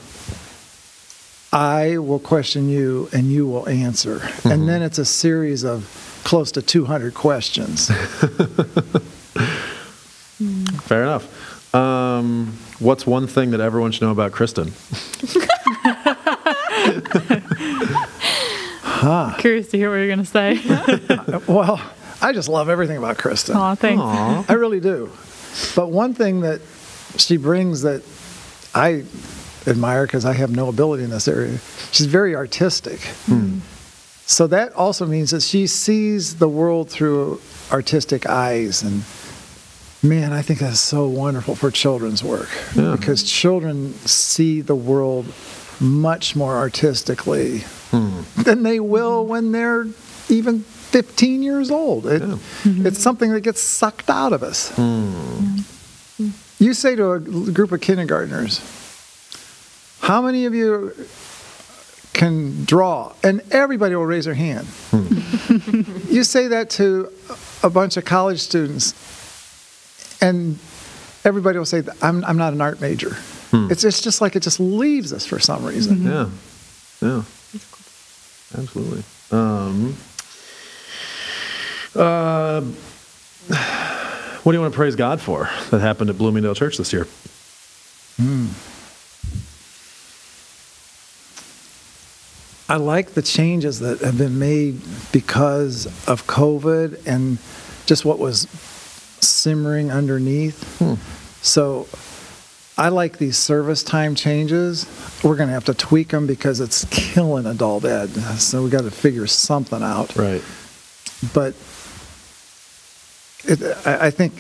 "I 1.53 1.99
will 1.99 2.19
question 2.19 2.69
you, 2.69 3.09
and 3.13 3.31
you 3.31 3.47
will 3.47 3.69
answer." 3.69 4.21
And 4.45 4.69
then 4.69 4.83
it's 4.83 4.99
a 4.99 5.05
series 5.05 5.65
of 5.65 6.21
close 6.25 6.51
to 6.53 6.63
200 6.63 7.15
questions. 7.15 7.89
Fair 10.83 11.03
enough. 11.03 11.75
Um, 11.75 12.57
what's 12.79 13.07
one 13.07 13.27
thing 13.27 13.51
that 13.51 13.61
everyone 13.61 13.93
should 13.93 14.03
know 14.03 14.11
about 14.11 14.33
Kristen? 14.33 14.73
Curious 19.39 19.69
to 19.69 19.77
hear 19.77 19.91
what 19.91 19.97
you're 19.97 20.07
going 20.07 20.19
to 20.19 20.25
say. 20.25 20.59
well, 21.53 21.81
I 22.21 22.33
just 22.33 22.49
love 22.49 22.69
everything 22.69 22.97
about 22.97 23.19
Kristen. 23.19 23.57
Aw, 23.57 23.75
thanks. 23.75 24.03
I 24.03 24.55
really 24.55 24.81
do. 24.81 25.11
But 25.75 25.91
one 25.91 26.15
thing 26.15 26.41
that 26.41 26.61
she 27.17 27.37
brings 27.37 27.83
that 27.83 28.03
I 28.75 29.05
admire 29.67 30.07
because 30.07 30.25
I 30.25 30.33
have 30.35 30.51
no 30.51 30.69
ability 30.69 31.05
in 31.05 31.11
this 31.11 31.29
area, 31.29 31.59
she's 31.93 32.07
very 32.07 32.35
artistic. 32.35 33.01
Hmm. 33.27 33.59
So 34.27 34.47
that 34.49 34.73
also 34.75 35.07
means 35.07 35.31
that 35.31 35.43
she 35.43 35.67
sees 35.67 36.37
the 36.37 36.49
world 36.49 36.91
through 36.91 37.41
artistic 37.73 38.27
eyes. 38.27 38.83
And 38.83 39.05
man, 40.03 40.33
I 40.33 40.43
think 40.43 40.59
that's 40.59 40.81
so 40.81 41.09
wonderful 41.09 41.55
for 41.55 41.71
children's 41.71 42.23
work 42.23 42.51
Yeah. 42.75 42.95
because 42.97 43.23
children 43.23 43.95
see 44.07 44.61
the 44.61 44.77
world 44.77 45.27
much 45.81 46.37
more 46.37 46.57
artistically 46.57 47.61
hmm. 47.91 48.23
than 48.37 48.65
they 48.65 48.81
will 48.81 49.27
when 49.27 49.53
they're 49.53 49.87
even 50.29 50.65
15 50.89 51.43
years 51.43 51.71
old. 51.71 52.07
It, 52.07 52.23
mm-hmm. 52.23 52.87
It's 52.87 52.99
something 52.99 53.33
that 53.33 53.43
gets 53.43 53.61
sucked 53.61 54.09
out 54.09 54.33
of 54.33 54.43
us. 54.43 54.73
Hmm. 54.75 55.59
You 56.59 56.75
say 56.75 56.97
to 56.97 57.13
a 57.13 57.21
group 57.21 57.73
of 57.73 57.81
kindergartners, 57.81 58.61
how 60.01 60.23
many 60.23 60.47
of 60.47 60.55
you 60.55 60.95
can 62.15 62.65
draw? 62.65 63.13
And 63.23 63.43
everybody 63.51 63.95
will 63.95 64.07
raise 64.07 64.25
their 64.25 64.35
hand. 64.35 64.67
Hmm. 64.91 66.13
you 66.13 66.25
say 66.25 66.49
that 66.49 66.71
to 66.71 67.13
a 67.63 67.71
bunch 67.71 67.97
of 67.97 68.05
college 68.05 68.41
students, 68.41 68.95
and 70.23 70.59
everybody 71.25 71.59
will 71.59 71.67
say, 71.67 71.83
I'm, 72.01 72.25
I'm 72.25 72.39
not 72.39 72.55
an 72.55 72.61
art 72.61 72.81
major. 72.81 73.15
Hmm. 73.51 73.71
It's, 73.71 73.85
it's 73.85 74.01
just 74.01 74.21
like 74.21 74.35
it 74.37 74.43
just 74.43 74.59
leaves 74.59 75.13
us 75.13 75.27
for 75.27 75.39
some 75.39 75.65
reason. 75.65 75.99
Mm-hmm. 75.99 77.07
Yeah. 77.07 77.17
Yeah. 77.17 77.23
Absolutely. 78.57 79.05
Um, 79.31 79.97
uh, 81.99 82.61
what 84.43 84.53
do 84.53 84.57
you 84.57 84.61
want 84.61 84.73
to 84.73 84.77
praise 84.77 84.97
God 84.97 85.21
for 85.21 85.51
that 85.71 85.81
happened 85.81 86.11
at 86.11 86.19
Bloomingdale 86.19 86.55
Church 86.55 86.77
this 86.77 86.93
year? 86.93 87.07
I 92.69 92.77
like 92.77 93.11
the 93.15 93.23
changes 93.23 93.81
that 93.81 94.01
have 94.01 94.19
been 94.19 94.39
made 94.39 94.81
because 95.13 95.87
of 96.07 96.27
COVID 96.27 97.07
and 97.07 97.39
just 97.87 98.05
what 98.05 98.19
was 98.19 98.47
simmering 99.21 99.91
underneath. 99.91 100.81
So 101.43 101.87
I 102.77 102.91
like 102.91 103.19
these 103.19 103.39
service 103.39 103.83
time 103.83 104.15
changes. 104.15 104.87
We're 105.25 105.37
going 105.37 105.49
to 105.49 105.55
have 105.55 105.65
to 105.67 105.75
tweak 105.75 106.09
them 106.09 106.27
because 106.27 106.61
it's 106.61 106.85
killing 106.91 107.47
adult 107.47 107.85
ed. 107.85 108.11
So 108.39 108.63
we 108.65 108.71
got 108.71 108.83
to 108.83 108.91
figure 108.91 109.27
something 109.27 109.83
out. 109.83 110.15
Right. 110.15 110.43
But 111.33 111.55
it, 113.49 113.63
I, 113.87 114.07
I 114.07 114.11
think 114.11 114.33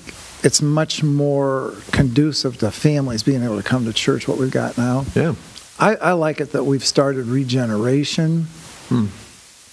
it's 0.44 0.62
much 0.62 1.02
more 1.02 1.74
conducive 1.90 2.58
to 2.58 2.70
families 2.70 3.22
being 3.22 3.42
able 3.42 3.56
to 3.56 3.62
come 3.62 3.84
to 3.86 3.92
church, 3.92 4.28
what 4.28 4.38
we've 4.38 4.50
got 4.52 4.78
now. 4.78 5.04
Yeah. 5.14 5.34
I, 5.80 5.94
I 5.96 6.12
like 6.12 6.40
it 6.40 6.52
that 6.52 6.64
we've 6.64 6.84
started 6.84 7.26
regeneration. 7.26 8.46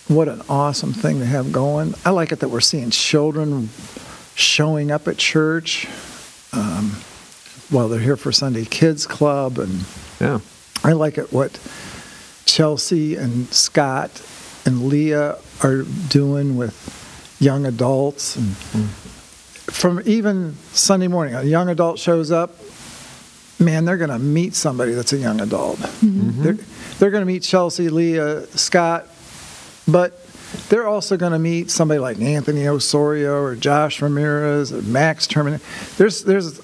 What 0.08 0.28
an 0.28 0.42
awesome 0.50 0.94
thing 0.94 1.20
to 1.20 1.26
have 1.26 1.52
going. 1.52 1.96
I 2.06 2.12
like 2.12 2.32
it 2.32 2.40
that 2.42 2.50
we're 2.50 2.62
seeing 2.62 2.92
children 2.92 3.70
showing 4.36 4.92
up 4.92 5.08
at 5.08 5.18
church. 5.18 5.88
Um, 6.54 6.96
well, 7.72 7.88
they're 7.90 8.00
here 8.00 8.18
for 8.18 8.32
Sunday 8.32 8.66
Kids 8.66 9.08
Club, 9.08 9.58
and 9.58 9.86
Yeah. 10.20 10.40
I 10.84 10.92
like 10.92 11.18
it 11.18 11.34
what 11.34 11.60
Chelsea 12.46 13.16
and 13.16 13.48
Scott 13.52 14.22
and 14.66 14.88
Leah 14.88 15.38
are 15.64 15.82
doing 16.10 16.56
with 16.58 16.76
young 17.40 17.66
adults. 17.66 18.36
And 18.36 18.56
From 19.68 20.02
even 20.06 20.56
Sunday 20.74 21.08
morning, 21.08 21.36
a 21.36 21.44
young 21.44 21.70
adult 21.70 22.00
shows 22.00 22.32
up, 22.32 22.56
man, 23.60 23.86
they're 23.86 23.98
going 23.98 24.10
to 24.10 24.20
meet 24.20 24.54
somebody 24.54 24.94
that's 24.94 25.14
a 25.14 25.18
young 25.18 25.42
adult. 25.42 25.80
Mm-hmm. 25.80 26.44
They're, 26.44 26.58
they're 27.00 27.12
going 27.12 27.22
to 27.22 27.26
meet 27.26 27.42
Chelsea, 27.42 27.90
Leah, 27.90 28.46
Scott, 28.48 29.08
but 29.88 30.20
they're 30.70 30.88
also 30.88 31.18
going 31.18 31.32
to 31.32 31.40
meet 31.40 31.72
somebody 31.72 32.00
like 32.00 32.20
Anthony 32.20 32.68
Osorio 32.68 33.42
or 33.42 33.56
Josh 33.56 34.02
Ramirez 34.02 34.72
or 34.72 34.82
Max 34.84 35.28
Termin. 35.28 35.60
There's, 35.98 36.24
there's 36.24 36.62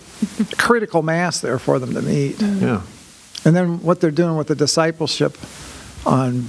critical 0.58 1.02
mass 1.02 1.42
there 1.42 1.60
for 1.60 1.80
them 1.80 1.94
to 1.94 2.02
meet. 2.02 2.38
Mm-hmm. 2.38 2.66
Yeah. 2.66 2.82
And 3.46 3.56
then 3.56 3.82
what 3.82 4.00
they're 4.00 4.12
doing 4.12 4.38
with 4.38 4.48
the 4.48 4.56
discipleship 4.56 5.38
on 6.06 6.44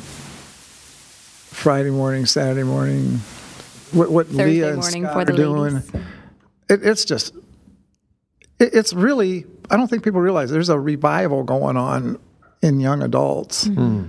Friday 1.52 1.90
morning, 1.90 2.26
Saturday 2.26 2.64
morning, 2.64 3.20
what, 3.92 4.10
what 4.10 4.26
Thursday 4.26 4.44
Leah 4.44 4.74
and 4.74 4.84
Scott 4.84 5.12
for 5.14 5.24
the 5.24 5.32
are 5.32 5.36
doing, 5.36 5.74
ladies. 5.74 5.90
It, 6.72 6.86
it's 6.86 7.04
just, 7.04 7.34
it, 8.58 8.74
it's 8.74 8.92
really, 8.92 9.44
I 9.70 9.76
don't 9.76 9.88
think 9.88 10.02
people 10.02 10.20
realize 10.20 10.50
there's 10.50 10.68
a 10.68 10.78
revival 10.78 11.42
going 11.44 11.76
on 11.76 12.18
in 12.62 12.80
young 12.80 13.02
adults. 13.02 13.68
Mm-hmm. 13.68 14.04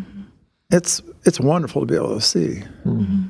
Mm-hmm. 0.00 0.22
It's, 0.70 1.02
it's 1.24 1.40
wonderful 1.40 1.82
to 1.82 1.86
be 1.86 1.94
able 1.94 2.14
to 2.14 2.20
see. 2.20 2.62
Mm-hmm. 2.84 3.26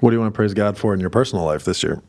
What 0.00 0.10
do 0.10 0.16
you 0.16 0.20
want 0.20 0.32
to 0.32 0.36
praise 0.36 0.54
God 0.54 0.78
for 0.78 0.94
in 0.94 1.00
your 1.00 1.10
personal 1.10 1.44
life 1.44 1.64
this 1.64 1.82
year? 1.82 2.02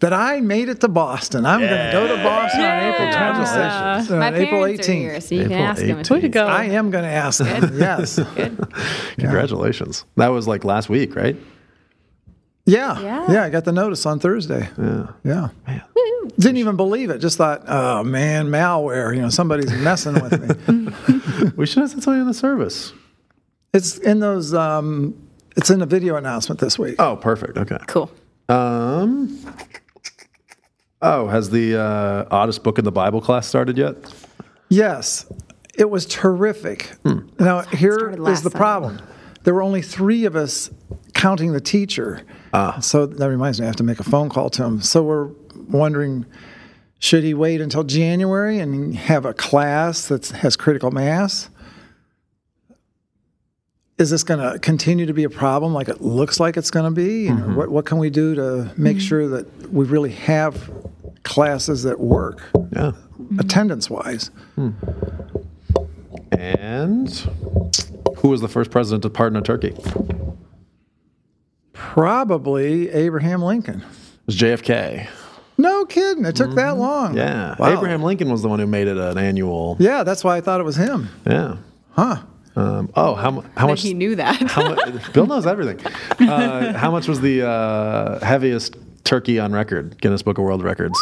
That 0.00 0.12
I 0.12 0.40
made 0.40 0.68
it 0.68 0.80
to 0.82 0.88
Boston. 0.88 1.46
I'm 1.46 1.60
going 1.60 1.70
to 1.70 1.90
go 1.92 2.08
to 2.08 2.22
Boston 2.22 2.60
on 2.60 2.82
April 2.82 3.08
26th, 3.08 4.10
uh, 4.10 4.16
My 4.16 4.34
April 4.34 4.62
18th. 4.62 4.88
are 4.88 4.92
here, 4.92 5.20
so 5.20 5.34
you 5.36 5.42
can 5.44 5.52
ask 5.52 5.80
them. 5.80 5.98
18th. 5.98 6.10
Way 6.10 6.20
to 6.20 6.28
go. 6.28 6.46
I 6.46 6.64
am 6.64 6.90
going 6.90 7.04
to 7.04 7.10
ask 7.10 7.38
them. 7.38 7.78
yes. 7.78 8.20
Congratulations. 9.16 10.04
That 10.16 10.28
was 10.28 10.46
like 10.46 10.64
last 10.64 10.88
week, 10.88 11.14
right? 11.16 11.36
Yeah, 12.66 12.98
Yeah. 13.00 13.30
yeah, 13.32 13.44
I 13.44 13.50
got 13.50 13.64
the 13.64 13.72
notice 13.72 14.06
on 14.06 14.18
Thursday. 14.20 14.68
Yeah. 14.78 15.08
Yeah. 15.22 15.48
Didn't 16.38 16.56
even 16.56 16.76
believe 16.76 17.10
it. 17.10 17.18
Just 17.18 17.36
thought, 17.36 17.62
oh 17.68 18.02
man, 18.02 18.48
malware. 18.48 19.14
You 19.14 19.20
know, 19.22 19.28
somebody's 19.28 19.70
messing 19.72 20.14
with 20.14 20.40
me. 20.66 21.50
We 21.56 21.66
should 21.66 21.82
have 21.82 21.90
said 21.90 22.02
something 22.02 22.22
in 22.22 22.26
the 22.26 22.32
service. 22.34 22.92
It's 23.74 23.98
in 23.98 24.20
those. 24.20 24.54
Um, 24.54 25.14
it's 25.56 25.68
in 25.70 25.78
the 25.78 25.86
video 25.86 26.16
announcement 26.16 26.58
this 26.60 26.78
week. 26.78 26.96
Oh, 26.98 27.16
perfect. 27.16 27.58
Okay. 27.58 27.76
Cool. 27.86 28.10
Um. 28.48 29.38
Oh, 31.02 31.28
has 31.28 31.50
the 31.50 31.78
uh, 31.78 32.24
oddest 32.30 32.62
book 32.62 32.78
in 32.78 32.84
the 32.84 32.92
Bible 32.92 33.20
class 33.20 33.46
started 33.46 33.76
yet? 33.76 33.96
Yes, 34.70 35.26
it 35.76 35.90
was 35.90 36.06
terrific. 36.06 36.92
Now 37.38 37.60
here 37.62 37.98
started 37.98 38.14
is 38.14 38.20
last 38.20 38.42
the 38.44 38.50
Sunday. 38.50 38.58
problem. 38.58 39.02
There 39.42 39.52
were 39.52 39.62
only 39.62 39.82
three 39.82 40.24
of 40.24 40.34
us, 40.36 40.70
counting 41.14 41.52
the 41.52 41.60
teacher. 41.60 42.22
Ah. 42.52 42.78
So 42.80 43.06
that 43.06 43.28
reminds 43.28 43.60
me, 43.60 43.66
I 43.66 43.68
have 43.68 43.76
to 43.76 43.84
make 43.84 44.00
a 44.00 44.04
phone 44.04 44.28
call 44.28 44.50
to 44.50 44.64
him. 44.64 44.80
So 44.80 45.02
we're 45.02 45.30
wondering, 45.68 46.26
should 46.98 47.24
he 47.24 47.34
wait 47.34 47.60
until 47.60 47.84
January 47.84 48.58
and 48.58 48.94
have 48.96 49.24
a 49.24 49.34
class 49.34 50.08
that 50.08 50.28
has 50.28 50.56
critical 50.56 50.90
mass? 50.90 51.50
Is 53.96 54.10
this 54.10 54.24
going 54.24 54.40
to 54.40 54.58
continue 54.58 55.06
to 55.06 55.12
be 55.12 55.22
a 55.22 55.30
problem 55.30 55.72
like 55.72 55.88
it 55.88 56.00
looks 56.00 56.40
like 56.40 56.56
it's 56.56 56.70
going 56.70 56.86
to 56.86 56.90
be? 56.90 57.24
You 57.24 57.34
know, 57.34 57.42
mm-hmm. 57.42 57.54
what, 57.54 57.68
what 57.68 57.86
can 57.86 57.98
we 57.98 58.10
do 58.10 58.34
to 58.34 58.72
make 58.76 58.96
mm-hmm. 58.96 59.06
sure 59.06 59.28
that 59.28 59.72
we 59.72 59.84
really 59.84 60.10
have 60.10 60.70
classes 61.22 61.84
that 61.84 62.00
work 62.00 62.42
Yeah. 62.54 62.92
Mm-hmm. 62.92 63.38
attendance 63.38 63.88
wise? 63.88 64.30
Hmm. 64.56 64.70
And 66.32 67.08
who 68.16 68.28
was 68.28 68.40
the 68.40 68.48
first 68.48 68.70
president 68.70 69.02
to 69.02 69.10
pardon 69.10 69.38
a 69.38 69.42
turkey? 69.42 69.76
It 71.74 71.78
Probably 71.78 72.90
Abraham 72.90 73.42
Lincoln. 73.42 73.80
It 73.82 74.26
was 74.26 74.36
JFK. 74.36 75.08
No 75.56 75.84
kidding. 75.84 76.24
It 76.24 76.34
took 76.34 76.54
that 76.54 76.76
long. 76.76 77.08
Mm-hmm. 77.10 77.18
Yeah. 77.18 77.54
Wow. 77.58 77.72
Abraham 77.76 78.02
Lincoln 78.02 78.30
was 78.30 78.42
the 78.42 78.48
one 78.48 78.58
who 78.58 78.66
made 78.66 78.88
it 78.88 78.96
an 78.96 79.18
annual. 79.18 79.76
Yeah, 79.78 80.02
that's 80.02 80.24
why 80.24 80.36
I 80.36 80.40
thought 80.40 80.60
it 80.60 80.64
was 80.64 80.76
him. 80.76 81.08
Yeah. 81.26 81.56
Huh. 81.92 82.22
Um, 82.56 82.90
oh, 82.96 83.14
how, 83.14 83.30
how 83.32 83.40
That 83.40 83.66
much? 83.66 83.82
he 83.82 83.94
knew 83.94 84.16
that. 84.16 84.40
How 84.50 84.74
Bill 85.12 85.26
knows 85.26 85.46
everything. 85.46 85.80
Uh, 86.20 86.72
how 86.76 86.90
much 86.90 87.08
was 87.08 87.20
the 87.20 87.46
uh, 87.46 88.24
heaviest 88.24 88.76
turkey 89.04 89.38
on 89.38 89.52
record? 89.52 90.00
Guinness 90.00 90.22
Book 90.22 90.38
of 90.38 90.44
World 90.44 90.62
Records. 90.62 90.98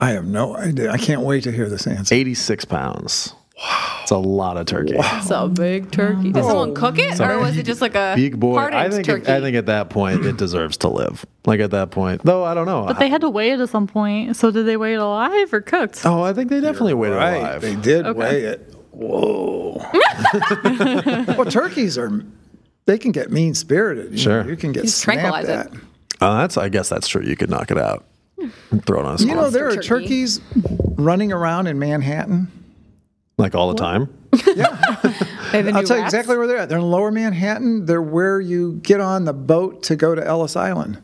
I 0.00 0.10
have 0.10 0.24
no 0.26 0.56
idea. 0.56 0.90
I 0.90 0.98
can't 0.98 1.22
wait 1.22 1.44
to 1.44 1.52
hear 1.52 1.68
this 1.68 1.86
answer. 1.86 2.14
86 2.14 2.64
pounds. 2.64 3.34
Wow. 3.56 3.98
It's 4.02 4.10
a 4.10 4.16
lot 4.16 4.56
of 4.56 4.66
turkey. 4.66 4.94
It's 4.98 5.30
a 5.30 5.48
big 5.48 5.90
turkey. 5.92 6.32
Did 6.32 6.44
someone 6.44 6.74
cook 6.74 6.98
it, 6.98 7.20
or 7.20 7.38
was 7.38 7.56
it 7.56 7.62
just 7.64 7.80
like 7.80 7.94
a 7.94 8.14
Big 8.16 8.38
boy. 8.38 8.58
I 8.58 8.90
think, 8.90 9.06
turkey? 9.06 9.30
I 9.32 9.40
think 9.40 9.56
at 9.56 9.66
that 9.66 9.90
point 9.90 10.26
it 10.26 10.36
deserves 10.36 10.76
to 10.78 10.88
live. 10.88 11.24
Like 11.46 11.60
at 11.60 11.70
that 11.70 11.90
point, 11.92 12.22
though, 12.24 12.42
I 12.44 12.52
don't 12.54 12.66
know. 12.66 12.84
But 12.86 12.98
they 12.98 13.08
had 13.08 13.20
to 13.20 13.30
weigh 13.30 13.52
it 13.52 13.60
at 13.60 13.68
some 13.70 13.86
point. 13.86 14.36
So 14.36 14.50
did 14.50 14.66
they 14.66 14.76
weigh 14.76 14.94
it 14.94 14.98
alive 15.00 15.52
or 15.52 15.60
cooked? 15.60 16.04
oh, 16.04 16.22
I 16.22 16.32
think 16.32 16.50
they 16.50 16.60
definitely 16.60 16.94
waited 16.94 17.16
Right. 17.16 17.36
alive. 17.36 17.62
They 17.62 17.76
did 17.76 18.06
Okay. 18.06 18.18
weigh 18.18 18.42
it. 18.42 18.74
Whoa. 18.90 19.80
well, 21.36 21.44
turkeys 21.46 21.96
are, 21.96 22.24
they 22.86 22.98
can 22.98 23.12
get 23.12 23.30
mean 23.30 23.54
spirited. 23.54 24.18
Sure. 24.18 24.46
You 24.48 24.56
can 24.56 24.72
get 24.72 24.82
just 24.84 24.98
snapped 24.98 25.20
tranquilize 25.20 25.48
at. 25.48 25.66
it. 25.74 25.80
Oh, 26.20 26.36
that's. 26.38 26.56
I 26.56 26.68
guess 26.68 26.88
that's 26.88 27.08
true. 27.08 27.22
You 27.22 27.36
could 27.36 27.50
knock 27.50 27.70
it 27.70 27.78
out 27.78 28.04
and 28.38 28.52
throw 28.86 29.00
it 29.00 29.06
on 29.06 29.16
a 29.16 29.18
You 29.18 29.34
know, 29.34 29.50
there 29.50 29.68
are 29.68 29.74
turkey. 29.76 29.86
turkeys 29.88 30.40
running 30.96 31.32
around 31.32 31.66
in 31.66 31.78
Manhattan. 31.78 32.48
Like 33.38 33.54
all 33.54 33.68
the 33.72 33.78
time. 33.80 34.08
Yeah. 34.56 34.74
have 35.52 35.68
a 35.68 35.72
I'll 35.72 35.82
tell 35.84 35.96
you 35.96 36.02
rats? 36.02 36.12
exactly 36.14 36.36
where 36.36 36.46
they're 36.48 36.56
at. 36.58 36.68
They're 36.68 36.78
in 36.78 36.90
lower 36.90 37.10
Manhattan. 37.12 37.86
They're 37.86 38.02
where 38.02 38.40
you 38.40 38.74
get 38.82 39.00
on 39.00 39.24
the 39.24 39.32
boat 39.32 39.84
to 39.84 39.96
go 39.96 40.14
to 40.16 40.24
Ellis 40.26 40.56
Island. 40.56 41.00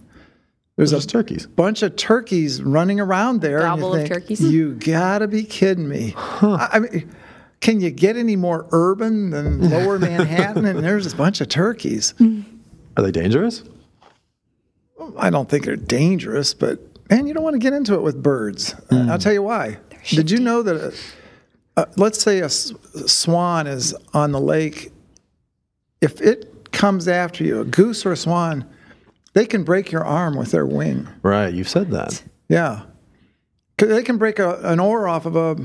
There's 0.77 0.93
a 0.93 0.97
Just 0.97 1.11
turkeys. 1.11 1.47
bunch 1.47 1.82
of 1.82 1.94
turkeys 1.97 2.61
running 2.62 2.98
around 3.01 3.40
there. 3.40 3.59
and 3.59 3.77
you 3.77 3.82
Gobble 3.82 3.94
of 3.94 4.01
think, 4.02 4.12
turkeys? 4.12 4.40
You 4.40 4.74
gotta 4.74 5.28
be 5.28 5.44
kidding 5.44 5.89
me. 5.89 6.15
I, 6.16 6.69
I 6.73 6.78
mean, 6.81 7.11
can 7.61 7.81
you 7.81 7.90
get 7.90 8.16
any 8.16 8.35
more 8.36 8.66
urban 8.73 9.31
than 9.31 9.69
lower 9.70 9.98
Manhattan? 10.01 10.65
and 10.65 10.82
there's 10.82 11.12
a 11.12 11.16
bunch 11.16 11.40
of 11.40 11.48
turkeys. 11.48 12.15
Are 12.97 13.02
they 13.02 13.12
dangerous? 13.12 13.62
I 15.19 15.31
don't 15.31 15.48
think 15.48 15.65
they're 15.65 15.77
dangerous, 15.77 16.52
but 16.55 16.81
man, 17.11 17.27
you 17.27 17.35
don't 17.35 17.43
want 17.44 17.55
to 17.55 17.59
get 17.61 17.73
into 17.73 17.94
it 17.94 18.02
with 18.02 18.23
birds. 18.23 18.74
Uh, 18.90 19.07
I'll 19.11 19.19
tell 19.19 19.32
you 19.32 19.43
why. 19.43 19.78
Did 20.09 20.31
you 20.31 20.39
know 20.40 20.62
that, 20.62 20.77
a, 20.77 20.94
uh, 21.76 21.86
let's 21.97 22.20
say 22.22 22.40
a 22.40 22.47
s- 22.47 22.72
swan 23.06 23.66
is 23.66 23.94
on 24.12 24.32
the 24.32 24.40
lake, 24.40 24.92
if 26.01 26.20
it 26.20 26.72
comes 26.72 27.09
after 27.09 27.44
you, 27.44 27.60
a 27.60 27.64
goose 27.64 28.05
or 28.06 28.12
a 28.12 28.16
swan, 28.16 28.64
they 29.32 29.47
can 29.47 29.64
break 29.64 29.92
your 29.92 30.05
arm 30.05 30.36
with 30.36 30.51
their 30.51 30.66
wing. 30.66 31.09
Right. 31.22 31.52
You've 31.52 31.68
said 31.68 31.90
that. 31.90 32.22
Yeah. 32.48 32.82
They 33.78 34.02
can 34.02 34.18
break 34.18 34.38
a, 34.38 34.56
an 34.62 34.80
oar 34.80 35.09
off 35.09 35.24
of 35.26 35.36
a, 35.36 35.56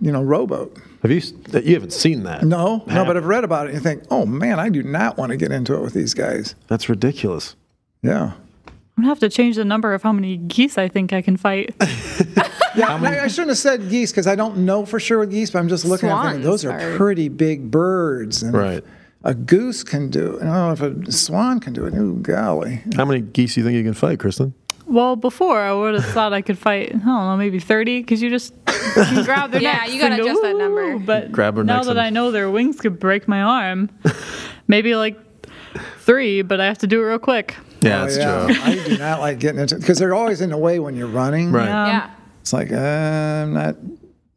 you 0.00 0.10
know, 0.10 0.22
rowboat. 0.22 0.76
Have 1.02 1.10
you? 1.10 1.20
You 1.62 1.74
haven't 1.74 1.92
seen 1.92 2.22
that? 2.24 2.42
No, 2.44 2.82
no, 2.86 3.04
but 3.04 3.16
I've 3.16 3.26
read 3.26 3.44
about 3.44 3.66
it 3.66 3.74
and 3.74 3.78
you 3.78 3.82
think, 3.82 4.04
oh 4.10 4.24
man, 4.26 4.58
I 4.58 4.68
do 4.70 4.82
not 4.82 5.16
want 5.18 5.30
to 5.30 5.36
get 5.36 5.52
into 5.52 5.74
it 5.74 5.82
with 5.82 5.92
these 5.94 6.14
guys. 6.14 6.54
That's 6.66 6.88
ridiculous. 6.88 7.54
Yeah. 8.02 8.32
I'm 8.96 9.02
gonna 9.02 9.08
have 9.08 9.18
to 9.20 9.28
change 9.28 9.56
the 9.56 9.64
number 9.64 9.92
of 9.92 10.02
how 10.02 10.12
many 10.12 10.36
geese 10.36 10.78
I 10.78 10.88
think 10.88 11.12
I 11.12 11.22
can 11.22 11.36
fight. 11.36 11.74
Yeah, 12.76 12.92
I, 13.00 13.20
I 13.22 13.28
shouldn't 13.28 13.50
have 13.50 13.58
said 13.58 13.88
geese 13.88 14.10
because 14.10 14.26
I 14.26 14.34
don't 14.34 14.56
know 14.66 14.84
for 14.84 14.98
sure 14.98 15.20
with 15.20 15.30
geese, 15.30 15.48
but 15.48 15.60
I'm 15.60 15.68
just 15.68 15.84
looking 15.84 16.08
at 16.08 16.22
thinking, 16.24 16.42
those 16.42 16.64
are 16.64 16.72
are- 16.72 16.96
pretty 16.96 17.28
big 17.28 17.70
birds. 17.70 18.42
And 18.42 18.52
Right. 18.52 18.82
A 19.22 19.32
goose 19.32 19.84
can 19.84 20.10
do 20.10 20.38
it. 20.38 20.42
I 20.42 20.46
don't 20.46 20.80
know 20.90 20.98
if 20.98 21.08
a 21.08 21.12
swan 21.12 21.60
can 21.60 21.72
do 21.72 21.86
it. 21.86 21.94
Ooh, 21.94 22.16
golly. 22.20 22.82
How 22.96 23.04
many 23.04 23.20
geese 23.20 23.54
do 23.54 23.60
you 23.60 23.64
think 23.66 23.76
you 23.76 23.84
can 23.84 23.94
fight, 23.94 24.18
Kristen? 24.18 24.54
well, 24.86 25.14
before 25.14 25.60
I 25.60 25.72
would 25.72 25.94
have 25.94 26.04
thought 26.06 26.32
I 26.32 26.42
could 26.42 26.58
fight. 26.58 26.88
I 26.88 26.92
don't 26.98 27.04
know, 27.04 27.36
maybe 27.36 27.60
30, 27.60 28.00
because 28.00 28.20
you 28.20 28.28
just 28.28 28.52
you 28.66 28.72
can 29.04 29.24
grab 29.24 29.52
their 29.52 29.62
Yeah, 29.62 29.86
you 29.86 30.00
gotta 30.00 30.16
go, 30.16 30.22
adjust 30.24 30.42
that 30.42 30.56
number. 30.56 30.98
But 30.98 31.30
Grab 31.30 31.54
their 31.54 31.62
now 31.62 31.84
that 31.84 31.90
and- 31.92 32.00
I 32.00 32.10
know 32.10 32.32
their 32.32 32.50
wings 32.50 32.80
could 32.80 32.98
break 32.98 33.28
my 33.28 33.40
arm, 33.40 33.88
maybe 34.66 34.96
like 34.96 35.16
three, 36.00 36.42
but 36.42 36.60
I 36.60 36.66
have 36.66 36.78
to 36.78 36.88
do 36.88 37.00
it 37.02 37.04
real 37.04 37.20
quick. 37.20 37.54
Yeah, 37.84 38.02
Oh, 38.02 38.06
that's 38.06 38.16
yeah. 38.16 38.46
true. 38.46 38.56
I 38.62 38.88
do 38.88 38.98
not 38.98 39.20
like 39.20 39.38
getting 39.40 39.60
into 39.60 39.76
because 39.76 39.98
they're 39.98 40.14
always 40.14 40.40
in 40.40 40.50
the 40.50 40.56
way 40.56 40.78
when 40.78 40.96
you're 40.96 41.06
running. 41.08 41.52
Right. 41.52 41.68
Um, 41.68 41.88
yeah. 41.88 42.10
It's 42.40 42.52
like, 42.52 42.72
uh, 42.72 42.76
I'm 42.76 43.54
not, 43.54 43.76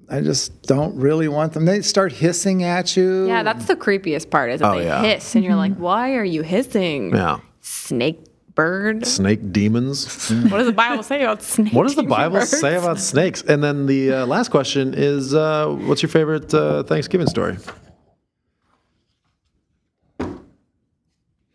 I 0.09 0.21
just 0.21 0.63
don't 0.63 0.95
really 0.97 1.27
want 1.27 1.53
them. 1.53 1.65
They 1.65 1.81
start 1.81 2.11
hissing 2.13 2.63
at 2.63 2.95
you. 2.95 3.27
Yeah, 3.27 3.43
that's 3.43 3.65
the 3.65 3.75
creepiest 3.75 4.29
part 4.29 4.51
is 4.51 4.59
that 4.61 4.71
Oh, 4.73 4.77
they 4.79 4.85
yeah. 4.85 5.01
hiss 5.01 5.35
and 5.35 5.43
you're 5.43 5.55
like, 5.55 5.75
why 5.75 6.15
are 6.15 6.23
you 6.23 6.41
hissing? 6.43 7.13
Yeah. 7.13 7.39
Snake 7.61 8.19
bird. 8.55 9.05
Snake 9.05 9.51
demons. 9.51 10.29
What 10.49 10.57
does 10.57 10.65
the 10.67 10.71
Bible 10.73 11.03
say 11.03 11.21
about 11.23 11.43
snakes? 11.43 11.73
What 11.75 11.83
does 11.83 11.95
the 11.95 12.03
Bible 12.03 12.41
say 12.41 12.75
about 12.75 12.99
snakes? 12.99 13.41
And 13.43 13.61
then 13.63 13.85
the 13.85 14.13
uh, 14.13 14.25
last 14.25 14.49
question 14.49 14.93
is, 14.95 15.33
uh, 15.35 15.67
what's 15.67 16.01
your 16.01 16.09
favorite 16.09 16.53
uh, 16.53 16.83
Thanksgiving 16.83 17.27
story? 17.27 17.57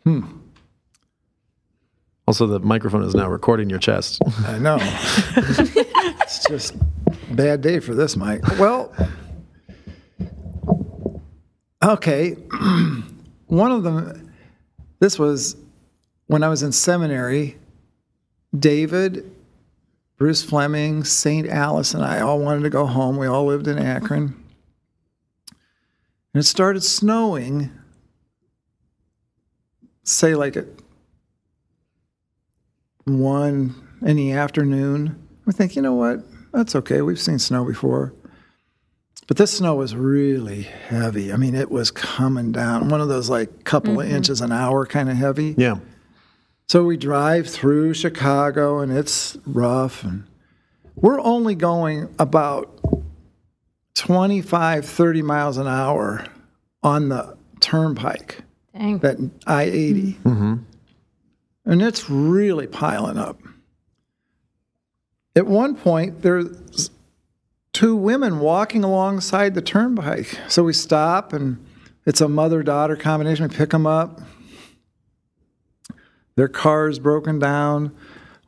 Hmm. 0.05 0.20
Also, 2.27 2.47
the 2.47 2.61
microphone 2.61 3.03
is 3.03 3.15
now 3.15 3.28
recording 3.28 3.69
your 3.69 3.81
chest. 3.81 4.23
I 4.47 4.59
know. 4.59 4.78
it's 4.81 6.47
just 6.47 6.74
a 6.74 7.35
bad 7.35 7.61
day 7.61 7.81
for 7.81 7.94
this, 7.94 8.16
Mike. 8.16 8.47
Well, 8.59 8.94
okay. 11.82 12.31
One 13.47 13.73
of 13.73 13.82
them, 13.82 14.32
this 15.01 15.19
was 15.19 15.57
when 16.27 16.43
I 16.43 16.49
was 16.49 16.62
in 16.62 16.73
seminary. 16.73 17.59
David, 18.57 19.31
Bruce 20.16 20.44
Fleming, 20.44 21.05
St. 21.05 21.49
Alice, 21.49 21.94
and 21.94 22.05
I 22.05 22.20
all 22.20 22.39
wanted 22.39 22.62
to 22.62 22.70
go 22.70 22.86
home. 22.86 23.16
We 23.16 23.27
all 23.27 23.47
lived 23.47 23.66
in 23.66 23.78
Akron. 23.78 24.43
And 26.35 26.40
it 26.40 26.44
started 26.44 26.82
snowing, 26.82 27.70
say, 30.05 30.35
like 30.35 30.57
at 30.57 30.66
one 33.04 33.74
in 34.02 34.16
the 34.16 34.32
afternoon. 34.32 35.16
We 35.44 35.52
think, 35.52 35.76
you 35.76 35.82
know 35.82 35.94
what? 35.94 36.20
That's 36.52 36.74
okay. 36.76 37.02
We've 37.02 37.20
seen 37.20 37.38
snow 37.38 37.64
before. 37.64 38.14
But 39.26 39.36
this 39.36 39.56
snow 39.56 39.76
was 39.76 39.94
really 39.94 40.62
heavy. 40.62 41.32
I 41.32 41.36
mean, 41.36 41.54
it 41.54 41.70
was 41.70 41.90
coming 41.90 42.52
down, 42.52 42.88
one 42.88 43.00
of 43.00 43.08
those 43.08 43.30
like 43.30 43.64
couple 43.64 44.00
of 44.00 44.06
mm-hmm. 44.06 44.16
inches 44.16 44.40
an 44.40 44.52
hour 44.52 44.84
kind 44.84 45.08
of 45.08 45.16
heavy. 45.16 45.54
Yeah. 45.56 45.76
So 46.68 46.84
we 46.84 46.96
drive 46.96 47.48
through 47.48 47.94
Chicago 47.94 48.80
and 48.80 48.92
it's 48.92 49.36
rough. 49.46 50.04
And 50.04 50.24
we're 50.96 51.20
only 51.20 51.54
going 51.54 52.14
about 52.18 52.80
25, 53.94 54.84
30 54.84 55.22
miles 55.22 55.56
an 55.56 55.66
hour 55.66 56.26
on 56.82 57.08
the 57.08 57.36
turnpike, 57.60 58.38
Dang. 58.74 58.98
that 58.98 59.18
I 59.46 59.62
80. 59.64 60.12
Mm-hmm. 60.24 60.54
And 61.64 61.80
it's 61.80 62.10
really 62.10 62.66
piling 62.66 63.18
up. 63.18 63.40
At 65.34 65.47
one 65.47 65.76
point, 65.76 66.22
there's 66.22 66.90
two 67.72 67.97
women 67.97 68.40
walking 68.40 68.84
alongside 68.84 69.55
the 69.55 69.62
turnpike. 69.62 70.39
So 70.48 70.64
we 70.64 70.72
stop 70.72 71.32
and 71.32 71.64
it's 72.05 72.20
a 72.20 72.28
mother 72.28 72.62
daughter 72.62 72.97
combination. 72.97 73.48
We 73.48 73.56
pick 73.56 73.70
them 73.70 73.86
up. 73.86 74.20
Their 76.36 76.48
car's 76.48 76.98
broken 76.98 77.39
down. 77.39 77.94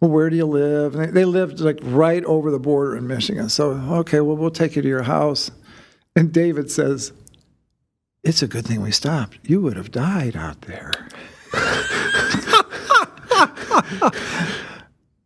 Well, 0.00 0.10
where 0.10 0.28
do 0.28 0.36
you 0.36 0.46
live? 0.46 0.94
And 0.94 1.04
they, 1.04 1.10
they 1.10 1.24
lived 1.24 1.60
like 1.60 1.78
right 1.82 2.24
over 2.24 2.50
the 2.50 2.58
border 2.58 2.96
in 2.96 3.06
Michigan. 3.06 3.48
So, 3.48 3.70
okay, 3.70 4.20
well, 4.20 4.36
we'll 4.36 4.50
take 4.50 4.76
you 4.76 4.82
to 4.82 4.88
your 4.88 5.04
house. 5.04 5.50
And 6.16 6.32
David 6.32 6.70
says, 6.70 7.12
It's 8.22 8.42
a 8.42 8.46
good 8.46 8.66
thing 8.66 8.82
we 8.82 8.90
stopped. 8.90 9.38
You 9.42 9.60
would 9.62 9.76
have 9.76 9.90
died 9.90 10.36
out 10.36 10.62
there. 10.62 10.92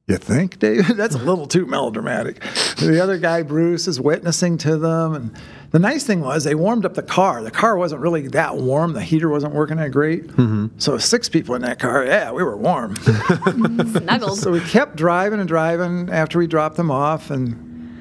You 0.09 0.17
think, 0.17 0.59
David? 0.59 0.87
That's 0.97 1.15
a 1.15 1.19
little 1.19 1.47
too 1.47 1.67
melodramatic. 1.67 2.41
The 2.79 2.99
other 3.03 3.19
guy, 3.19 3.43
Bruce, 3.43 3.87
is 3.87 4.01
witnessing 4.01 4.57
to 4.59 4.79
them. 4.79 5.15
And 5.15 5.37
the 5.71 5.79
nice 5.79 6.05
thing 6.05 6.23
was 6.23 6.45
they 6.45 6.55
warmed 6.55 6.87
up 6.87 6.95
the 6.95 7.03
car. 7.03 7.43
The 7.43 7.51
car 7.51 7.77
wasn't 7.77 8.01
really 8.01 8.27
that 8.29 8.57
warm. 8.57 8.95
The 8.95 9.03
heater 9.03 9.29
wasn't 9.29 9.53
working 9.53 9.77
that 9.77 9.91
great. 9.93 10.27
Mm-hmm. 10.29 10.79
So 10.79 10.97
six 10.97 11.29
people 11.29 11.55
in 11.57 11.63
that 11.63 11.79
car, 11.79 12.07
yeah, 12.07 12.33
we 12.33 12.43
were 12.43 12.57
warm. 12.57 12.97
Snuggled. 12.97 14.39
so 14.39 14.51
we 14.51 14.61
kept 14.61 14.97
driving 14.97 15.41
and 15.41 15.49
driving 15.49 16.09
after 16.09 16.39
we 16.39 16.47
dropped 16.47 16.79
them 16.79 16.91
off. 16.91 17.31
And 17.31 18.01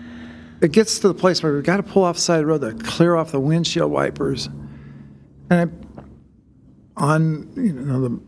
it 0.61 0.71
gets 0.71 0.99
to 0.99 1.09
the 1.09 1.13
place 1.13 1.43
where 1.43 1.53
we've 1.53 1.63
got 1.63 1.77
to 1.77 1.84
pull 1.84 2.05
off 2.05 2.15
the 2.15 2.21
side 2.21 2.39
of 2.39 2.47
the 2.47 2.47
road 2.47 2.61
to 2.61 2.85
clear 2.85 3.17
off 3.17 3.34
the 3.34 3.39
windshield 3.41 3.91
wipers. 3.91 4.47
And 5.49 5.69
I, 5.69 6.03
on, 6.95 7.51
you 7.57 7.73
know, 7.73 8.01
the, 8.01 8.19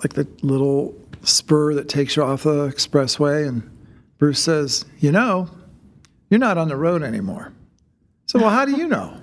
like 0.00 0.14
the 0.14 0.26
little 0.42 0.94
spur 1.22 1.74
that 1.74 1.88
takes 1.88 2.16
you 2.16 2.22
off 2.22 2.44
the 2.44 2.68
expressway. 2.68 3.46
And 3.48 3.68
Bruce 4.18 4.40
says, 4.42 4.84
You 4.98 5.12
know, 5.12 5.48
you're 6.30 6.40
not 6.40 6.58
on 6.58 6.68
the 6.68 6.76
road 6.76 7.02
anymore. 7.02 7.52
So, 8.26 8.38
well, 8.38 8.50
how 8.50 8.64
do 8.64 8.72
you 8.76 8.86
know? 8.86 9.14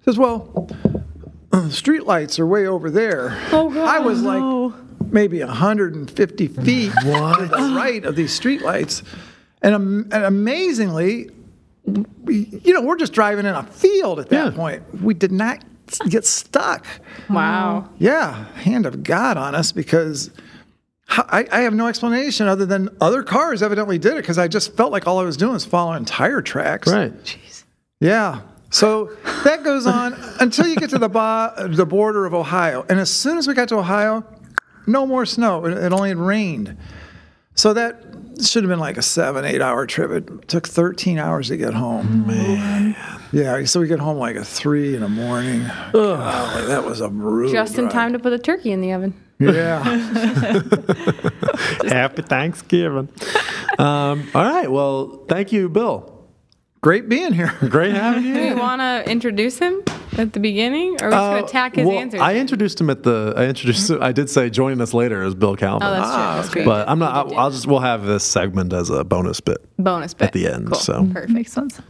He 0.00 0.04
says, 0.04 0.18
Well, 0.18 0.68
the 1.50 1.70
street 1.70 2.04
lights 2.06 2.38
are 2.38 2.46
way 2.46 2.66
over 2.66 2.90
there. 2.90 3.38
Oh, 3.52 3.70
God, 3.70 3.88
I 3.88 3.98
was 4.00 4.22
no. 4.22 4.66
like 5.00 5.12
maybe 5.12 5.40
150 5.40 6.48
feet 6.48 6.92
to 6.92 7.06
the 7.50 7.72
right 7.76 8.04
of 8.04 8.16
these 8.16 8.32
street 8.32 8.62
lights. 8.62 9.02
And, 9.62 9.74
am- 9.74 10.08
and 10.12 10.24
amazingly, 10.24 11.30
we, 12.24 12.60
you 12.64 12.72
know, 12.74 12.82
we're 12.82 12.96
just 12.96 13.12
driving 13.12 13.46
in 13.46 13.54
a 13.54 13.62
field 13.62 14.18
at 14.18 14.28
that 14.30 14.46
Yeah. 14.46 14.50
point. 14.56 15.02
We 15.02 15.14
did 15.14 15.30
not 15.32 15.62
get 16.08 16.24
stuck. 16.26 16.86
Wow. 17.28 17.88
Yeah, 17.98 18.46
hand 18.54 18.86
of 18.86 19.02
God 19.02 19.36
on 19.36 19.54
us 19.54 19.72
because 19.72 20.30
I, 21.08 21.46
I 21.50 21.60
have 21.60 21.74
no 21.74 21.86
explanation 21.86 22.46
other 22.46 22.66
than 22.66 22.88
other 23.00 23.22
cars 23.22 23.62
evidently 23.62 23.98
did 23.98 24.12
it 24.14 24.22
because 24.22 24.38
I 24.38 24.48
just 24.48 24.76
felt 24.76 24.92
like 24.92 25.06
all 25.06 25.18
I 25.18 25.24
was 25.24 25.36
doing 25.36 25.52
was 25.52 25.64
following 25.64 26.04
tire 26.04 26.42
tracks. 26.42 26.88
Right. 26.88 27.12
Jeez. 27.24 27.64
Yeah. 28.00 28.40
So 28.70 29.16
that 29.44 29.62
goes 29.62 29.86
on 29.86 30.14
until 30.40 30.66
you 30.66 30.76
get 30.76 30.90
to 30.90 30.98
the 30.98 31.08
bo- 31.08 31.68
the 31.68 31.86
border 31.86 32.26
of 32.26 32.34
Ohio, 32.34 32.84
and 32.88 32.98
as 32.98 33.08
soon 33.08 33.38
as 33.38 33.46
we 33.46 33.54
got 33.54 33.68
to 33.68 33.76
Ohio, 33.76 34.24
no 34.86 35.06
more 35.06 35.24
snow. 35.24 35.64
It, 35.64 35.74
it 35.74 35.92
only 35.92 36.08
had 36.08 36.18
rained. 36.18 36.76
So 37.54 37.72
that 37.72 38.02
should 38.44 38.64
have 38.64 38.70
been 38.70 38.80
like 38.80 38.96
a 38.96 39.02
seven, 39.02 39.44
eight 39.44 39.62
hour 39.62 39.86
trip. 39.86 40.10
It 40.10 40.48
took 40.48 40.66
13 40.66 41.18
hours 41.18 41.48
to 41.48 41.56
get 41.56 41.74
home. 41.74 42.26
Man. 42.26 42.96
Yeah. 43.32 43.64
So 43.64 43.80
we 43.80 43.86
get 43.86 44.00
home 44.00 44.18
like 44.18 44.36
at 44.36 44.46
three 44.46 44.94
in 44.94 45.00
the 45.00 45.08
morning. 45.08 45.60
Golly, 45.92 46.66
that 46.66 46.84
was 46.84 47.00
a 47.00 47.08
brutal. 47.08 47.52
Just 47.52 47.78
in 47.78 47.84
drive. 47.84 47.92
time 47.92 48.12
to 48.12 48.18
put 48.18 48.30
the 48.30 48.38
turkey 48.38 48.72
in 48.72 48.80
the 48.80 48.92
oven. 48.92 49.14
Yeah. 49.38 49.82
Happy 51.88 52.22
Thanksgiving. 52.22 53.08
um, 53.78 54.28
all 54.34 54.44
right. 54.44 54.70
Well, 54.70 55.24
thank 55.28 55.52
you, 55.52 55.68
Bill. 55.68 56.10
Great 56.80 57.08
being 57.08 57.32
here. 57.32 57.54
Great 57.68 57.94
having 57.94 58.24
you. 58.24 58.34
Do 58.34 58.40
you 58.42 58.56
want 58.56 58.80
to 58.80 59.10
introduce 59.10 59.58
him 59.58 59.82
at 60.18 60.32
the 60.32 60.40
beginning, 60.40 60.96
or 61.02 61.06
are 61.06 61.10
we 61.10 61.10
just 61.10 61.10
going 61.10 61.34
Uh, 61.34 61.38
to 61.40 61.44
attack 61.44 61.74
his 61.76 61.86
well, 61.86 61.98
answers? 61.98 62.20
I 62.20 62.34
introduced 62.36 62.80
him 62.80 62.90
at 62.90 63.02
the. 63.02 63.34
I 63.36 63.46
introduced. 63.46 63.90
I 63.90 64.12
did 64.12 64.28
say 64.30 64.50
joining 64.50 64.80
us 64.80 64.94
later 64.94 65.22
is 65.22 65.34
Bill 65.34 65.56
Calvin. 65.56 65.86
oh, 65.86 65.90
that's 65.92 66.08
true. 66.10 66.16
That's 66.42 66.48
great. 66.50 66.66
but 66.66 66.88
I'm 66.88 66.98
not. 66.98 67.14
I'll, 67.32 67.38
I'll 67.38 67.50
just. 67.50 67.66
We'll 67.66 67.80
have 67.80 68.04
this 68.04 68.24
segment 68.24 68.72
as 68.72 68.90
a 68.90 69.04
bonus 69.04 69.40
bit. 69.40 69.58
bonus 69.78 70.14
bit 70.14 70.26
at 70.26 70.32
the 70.32 70.46
end, 70.48 70.66
Cool. 70.68 70.78
so. 70.80 71.04
perfect. 71.12 71.32
Makes 71.32 71.52
sense. 71.52 71.80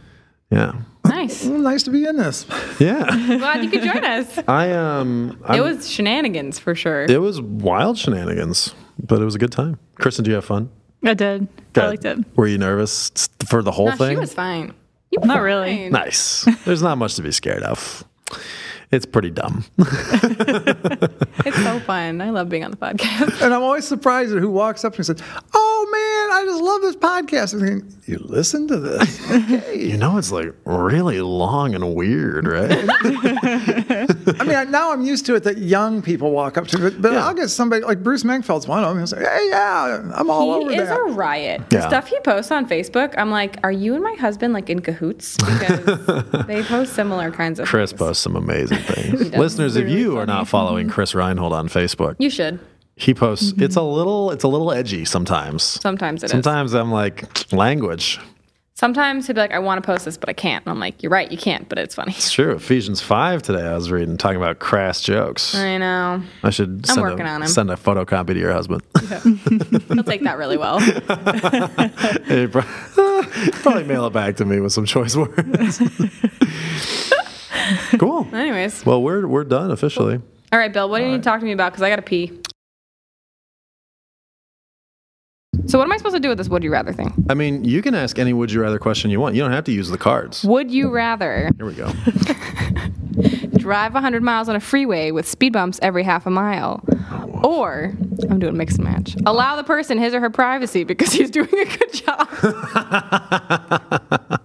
Yeah. 0.51 0.73
Nice. 1.05 1.45
Well, 1.45 1.59
nice 1.59 1.83
to 1.83 1.91
be 1.91 2.05
in 2.05 2.17
this. 2.17 2.45
Yeah. 2.79 3.03
Glad 3.37 3.63
you 3.63 3.69
could 3.69 3.81
join 3.83 4.03
us. 4.03 4.39
I 4.47 4.71
um. 4.71 5.37
It 5.43 5.51
I'm- 5.51 5.61
was 5.63 5.89
shenanigans 5.89 6.59
for 6.59 6.75
sure. 6.75 7.05
It 7.05 7.19
was 7.21 7.41
wild 7.41 7.97
shenanigans, 7.97 8.73
but 9.03 9.21
it 9.21 9.25
was 9.25 9.35
a 9.35 9.39
good 9.39 9.51
time. 9.51 9.79
Kristen, 9.95 10.23
do 10.23 10.29
you 10.31 10.35
have 10.35 10.45
fun? 10.45 10.69
I 11.03 11.13
did. 11.13 11.47
Good. 11.73 11.83
I 11.83 11.87
liked 11.89 12.05
it. 12.05 12.17
Were 12.35 12.47
you 12.47 12.57
nervous 12.57 13.11
for 13.47 13.61
the 13.61 13.71
whole 13.71 13.89
no, 13.89 13.95
thing? 13.95 14.15
she 14.15 14.19
was 14.19 14.33
fine. 14.33 14.73
You 15.11 15.19
Not 15.23 15.37
were 15.37 15.43
really. 15.45 15.89
Nice. 15.89 16.45
There's 16.65 16.81
not 16.81 16.97
much 16.97 17.15
to 17.15 17.21
be 17.21 17.31
scared 17.31 17.61
of. 17.63 18.03
It's 18.91 19.05
pretty 19.05 19.29
dumb. 19.31 19.65
It's 21.47 21.61
so 21.61 21.79
fun. 21.81 22.21
I 22.21 22.31
love 22.31 22.49
being 22.49 22.63
on 22.63 22.71
the 22.71 22.77
podcast. 22.77 23.39
And 23.43 23.53
I'm 23.53 23.61
always 23.61 23.87
surprised 23.87 24.31
at 24.33 24.39
who 24.39 24.49
walks 24.49 24.83
up 24.83 24.95
and 24.95 25.05
says, 25.05 25.21
Oh 25.53 25.87
man, 25.91 26.37
I 26.37 26.43
just 26.45 26.63
love 26.63 26.81
this 26.81 26.95
podcast. 26.95 27.53
I'm 27.53 27.59
thinking, 27.59 28.01
you 28.07 28.17
listen 28.17 28.67
to 28.69 28.79
this. 28.79 29.21
Okay. 29.31 29.77
You 29.79 29.97
know, 29.97 30.17
it's 30.17 30.31
like 30.31 30.55
really 30.65 31.21
long 31.21 31.75
and 31.75 31.93
weird, 31.93 32.47
right? 32.47 32.69
I 34.27 34.43
mean, 34.43 34.55
I, 34.55 34.63
now 34.65 34.91
I'm 34.91 35.01
used 35.01 35.25
to 35.27 35.35
it 35.35 35.43
that 35.43 35.57
young 35.57 36.01
people 36.01 36.31
walk 36.31 36.57
up 36.57 36.67
to 36.67 36.77
me, 36.77 36.89
but, 36.89 37.01
but 37.01 37.13
Yeah. 37.13 37.25
I'll 37.27 37.33
get 37.33 37.49
somebody 37.49 37.83
like 37.83 38.01
Bruce 38.03 38.23
Mengfeld's 38.23 38.67
one 38.67 38.83
of 38.83 38.89
them. 38.89 38.97
He'll 38.97 39.07
say, 39.07 39.19
Hey, 39.19 39.47
yeah, 39.49 40.11
I'm 40.15 40.29
all 40.29 40.51
over 40.51 40.69
he 40.71 40.77
is 40.77 40.89
that. 40.89 40.99
a 40.99 41.03
riot. 41.13 41.69
The 41.69 41.77
Yeah. 41.77 41.87
stuff 41.87 42.07
he 42.07 42.19
posts 42.21 42.51
on 42.51 42.67
Facebook, 42.67 43.13
I'm 43.17 43.31
like, 43.31 43.57
are 43.63 43.71
you 43.71 43.93
and 43.95 44.03
my 44.03 44.13
husband 44.13 44.53
like 44.53 44.69
in 44.69 44.79
cahoots? 44.79 45.37
Because 45.37 46.45
they 46.47 46.63
post 46.63 46.93
similar 46.93 47.31
kinds 47.31 47.59
of 47.59 47.67
Chris 47.67 47.91
things. 47.91 47.99
posts 47.99 48.23
some 48.23 48.35
amazing 48.35 48.77
things. 48.83 49.29
does. 49.29 49.39
Listeners, 49.39 49.75
if 49.75 49.85
Really 49.85 49.99
you 50.01 50.17
are 50.17 50.25
not 50.25 50.47
following 50.47 50.89
Chris 50.89 51.13
Reinhold 51.15 51.53
on 51.53 51.67
Facebook, 51.69 52.15
You 52.19 52.29
should. 52.29 52.59
he 52.95 53.13
posts. 53.13 53.53
It's 53.57 53.75
a 53.75 53.79
mm-hmm. 53.79 53.93
little. 53.97 54.31
It's 54.31 54.43
a 54.43 54.47
little 54.47 54.71
edgy 54.71 55.05
sometimes. 55.05 55.63
Sometimes 55.63 56.23
it 56.23 56.25
is. 56.25 56.31
Sometimes 56.31 56.73
I'm 56.73 56.91
like 56.91 57.51
language. 57.53 58.19
Sometimes 58.85 59.25
he'll 59.25 59.35
be 59.35 59.39
like, 59.39 59.53
I 59.53 59.59
want 59.59 59.81
to 59.81 59.85
post 59.85 60.03
this, 60.03 60.17
but 60.17 60.27
I 60.27 60.33
can't. 60.33 60.65
And 60.65 60.69
I'm 60.71 60.81
like, 60.81 61.01
you're 61.01 61.09
right, 61.09 61.31
you 61.31 61.37
can't, 61.37 61.69
but 61.69 61.77
it's 61.77 61.95
funny. 61.95 62.11
It's 62.11 62.29
true. 62.33 62.55
Ephesians 62.55 62.99
five 62.99 63.41
today. 63.41 63.61
I 63.65 63.73
was 63.73 63.89
reading 63.89 64.17
talking 64.17 64.35
about 64.35 64.59
crass 64.59 64.99
jokes. 64.99 65.55
I 65.55 65.77
know. 65.77 66.21
I 66.43 66.49
should 66.49 66.85
send 66.85 67.01
working 67.01 67.25
a, 67.25 67.29
on 67.29 67.41
'em. 67.43 67.47
send 67.47 67.71
a 67.71 67.75
photocopy 67.75 68.33
to 68.33 68.37
your 68.39 68.51
husband. 68.51 68.81
He'll 69.93 70.03
take 70.03 70.23
that 70.23 70.37
really 70.37 70.57
well. 70.57 70.79
He'd 72.27 72.51
pro- 72.51 72.63
probably 73.61 73.85
mail 73.85 74.07
it 74.07 74.13
back 74.13 74.35
to 74.37 74.45
me 74.45 74.59
with 74.59 74.73
some 74.73 74.85
choice 74.85 75.15
words. 75.15 75.81
cool. 77.97 78.27
Anyways. 78.35 78.85
Well, 78.85 79.01
we're 79.01 79.25
we're 79.25 79.45
done 79.45 79.71
officially. 79.71 80.19
All 80.51 80.59
right, 80.59 80.73
Bill, 80.73 80.89
what 80.89 80.99
do 80.99 81.05
you 81.05 81.11
need 81.11 81.17
to 81.19 81.23
talk 81.23 81.39
to 81.39 81.45
me 81.45 81.53
about? 81.53 81.71
Because 81.71 81.81
I 81.81 81.89
got 81.89 81.95
to 81.95 82.01
pee. 82.01 82.41
So, 85.67 85.79
what 85.79 85.85
am 85.85 85.91
I 85.91 85.97
supposed 85.97 86.15
to 86.15 86.19
do 86.19 86.29
with 86.29 86.37
this 86.37 86.49
would 86.49 86.63
you 86.63 86.71
rather 86.71 86.93
thing? 86.93 87.25
I 87.29 87.33
mean, 87.33 87.63
you 87.63 87.81
can 87.81 87.95
ask 87.95 88.19
any 88.19 88.33
would 88.33 88.51
you 88.51 88.61
rather 88.61 88.79
question 88.79 89.09
you 89.11 89.19
want. 89.19 89.35
You 89.35 89.41
don't 89.41 89.51
have 89.51 89.63
to 89.65 89.71
use 89.71 89.89
the 89.89 89.97
cards. 89.97 90.43
Would 90.43 90.71
you 90.71 90.89
rather 90.89 91.49
Here 91.57 91.65
we 91.65 91.73
go. 91.73 91.91
drive 93.65 93.95
100 93.95 94.21
miles 94.21 94.47
on 94.47 94.55
a 94.55 94.59
freeway 94.59 95.09
with 95.09 95.27
speed 95.27 95.51
bumps 95.53 95.79
every 95.81 96.03
half 96.03 96.27
a 96.27 96.29
mile? 96.29 96.83
Or, 97.43 97.93
I'm 98.29 98.37
doing 98.37 98.55
mix 98.55 98.75
and 98.75 98.83
match, 98.83 99.15
allow 99.25 99.55
the 99.55 99.63
person 99.63 99.97
his 99.97 100.13
or 100.13 100.19
her 100.19 100.29
privacy 100.29 100.83
because 100.83 101.11
he's 101.13 101.31
doing 101.39 101.49
a 101.51 101.77
good 101.77 101.93
job? 101.93 102.29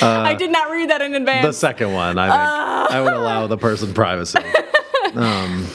Uh, 0.00 0.06
I 0.20 0.34
did 0.34 0.52
not 0.52 0.70
read 0.70 0.90
that 0.90 1.02
in 1.02 1.14
advance. 1.14 1.44
The 1.44 1.52
second 1.52 1.92
one, 1.92 2.18
I 2.18 2.28
think 2.28 2.92
uh. 2.92 2.96
I 2.96 3.00
would 3.00 3.12
allow 3.14 3.48
the 3.48 3.56
person 3.56 3.92
privacy. 3.92 4.38
Um, 5.14 5.66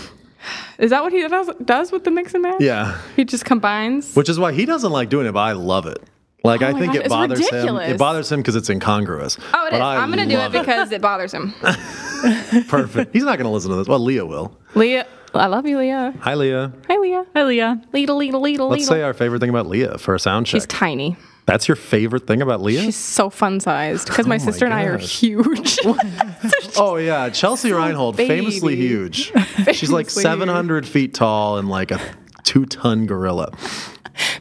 Is 0.84 0.89
that 0.89 1.01
what 1.01 1.14
he 1.14 1.26
does, 1.27 1.49
does 1.64 1.91
with 1.93 2.03
the 2.03 2.11
mix 2.11 2.34
and 2.34 2.43
match? 2.43 2.57
Yeah, 2.60 2.99
He 3.15 3.23
just 3.23 3.45
combines? 3.45 4.14
which 4.15 4.27
is 4.27 4.38
why 4.38 4.51
he 4.51 4.65
doesn't 4.65 4.91
like 4.91 5.07
doing 5.10 5.26
it, 5.26 5.31
but 5.31 5.39
I 5.39 5.53
love 5.53 5.85
it. 5.88 5.97
Like 6.43 6.61
oh 6.61 6.65
I 6.65 6.69
Oh 6.69 6.73
my 6.73 6.80
think 6.80 6.91
gosh, 6.93 6.95
it 6.97 7.05
it's 7.05 7.10
bothers 7.10 7.49
him. 7.49 7.77
It 7.77 7.97
bothers 7.97 8.30
him 8.31 8.41
because 8.41 8.57
it's 8.57 8.69
incongruous. 8.69 9.38
Oh, 9.53 9.65
it 9.68 9.72
But 9.72 9.76
is. 9.77 9.81
I 9.81 9.95
I'm 9.95 10.11
going 10.11 10.27
to 10.27 10.35
do 10.35 10.41
it 10.41 10.51
because 10.51 10.91
it 10.91 11.01
bothers 11.01 11.34
him. 11.34 11.53
Perfect. 12.68 13.14
He's 13.14 13.23
not 13.23 13.38
going 13.38 13.45
to 13.45 13.49
listen 13.51 13.72
to 13.72 13.77
this. 13.77 13.88
Well, 13.88 13.99
Leah 13.99 14.26
will. 14.26 14.57
Leah, 14.76 15.07
I 15.34 15.47
love 15.47 15.65
you, 15.65 15.77
Leah. 15.77 16.14
Hi, 16.19 16.34
Leah. 16.35 16.73
Hi, 16.89 16.97
Leah. 16.97 17.26
Hi, 17.34 17.43
Leah. 17.43 17.81
Leadle, 17.93 18.18
leadle, 18.18 18.41
leadle, 18.41 18.68
Let's 18.68 18.81
leadle. 18.81 18.95
say 18.95 19.01
our 19.03 19.14
favorite 19.14 19.39
thing 19.39 19.49
about 19.49 19.68
Leah 19.68 19.97
for 19.97 20.14
a 20.15 20.19
sound 20.19 20.45
check. 20.47 20.61
She's 20.61 20.68
tiny. 20.68 21.15
That's 21.45 21.68
your 21.68 21.76
favorite 21.76 22.26
thing 22.26 22.41
about 22.41 22.61
Leah? 22.61 22.82
She's 22.84 22.95
so 22.95 23.30
fun 23.30 23.60
sized 23.60 24.07
because 24.07 24.26
my 24.28 24.36
Oh 24.36 24.40
my 24.40 24.45
sister 24.45 24.65
and 24.65 24.74
I 24.74 24.84
are 24.84 24.98
huge. 24.98 25.78
Oh 26.76 26.95
yeah, 26.95 27.30
Chelsea 27.30 27.72
Reinhold, 27.72 28.15
famously 28.18 28.76
baby. 28.76 28.88
huge. 28.88 29.32
She's 29.74 29.91
like 29.91 30.07
Famously 30.07 30.24
700 30.24 30.88
feet 30.88 31.14
tall 31.14 31.57
and 31.60 31.70
like 31.70 31.91
a 31.91 31.99
two-ton 32.44 33.06
gorilla. 33.06 33.52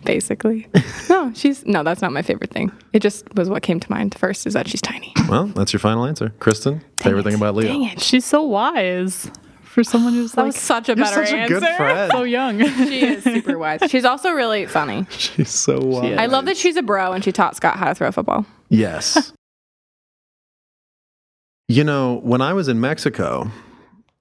Basically. 0.05 0.67
No, 1.11 1.33
she's 1.35 1.65
no, 1.67 1.83
that's 1.83 2.01
not 2.03 2.13
my 2.13 2.23
favorite 2.23 2.51
thing. 2.51 2.73
It 2.93 3.01
just 3.01 3.27
was 3.35 3.49
what 3.51 3.63
came 3.63 3.81
to 3.81 3.91
mind 3.91 4.15
first 4.15 4.47
is 4.47 4.55
that 4.55 4.67
she's 4.69 4.81
tiny. 4.81 5.13
Well, 5.29 5.47
that's 5.47 5.73
your 5.73 5.81
final 5.81 6.05
answer, 6.07 6.31
Kristen. 6.41 6.83
favorite 7.01 7.25
thing 7.25 7.35
about 7.35 7.55
Leah? 7.55 7.69
Dang 7.69 7.85
it. 7.85 8.01
She's 8.01 8.25
so 8.25 8.43
wise 8.43 9.31
for 9.73 9.83
someone 9.83 10.13
who's 10.13 10.33
That 10.33 10.43
like 10.43 10.47
was 10.53 10.57
such 10.57 10.89
a 10.89 10.93
You're 10.93 11.05
better 11.05 11.25
such 11.27 11.35
a 11.35 11.37
answer. 11.39 11.61
good 11.61 11.77
friend. 11.77 12.13
so 12.13 12.23
young. 12.23 12.61
She 12.89 13.05
is 13.07 13.25
super 13.25 13.59
wise. 13.59 13.81
She's 13.89 14.05
also 14.05 14.31
really 14.31 14.67
funny. 14.67 15.07
She's 15.19 15.51
so 15.51 15.81
wise. 15.81 16.19
I 16.19 16.27
love 16.27 16.45
that 16.45 16.57
she's 16.57 16.77
a 16.77 16.83
bro 16.83 17.13
and 17.13 17.25
she 17.25 17.33
taught 17.33 17.57
Scott 17.57 17.77
how 17.77 17.87
to 17.87 17.95
throw 17.95 18.09
a 18.09 18.13
football. 18.13 18.45
Yes. 18.69 19.33
you 21.69 21.85
know, 21.85 22.21
when 22.23 22.41
I 22.43 22.53
was 22.53 22.69
in 22.69 22.81
Mexico, 22.81 23.43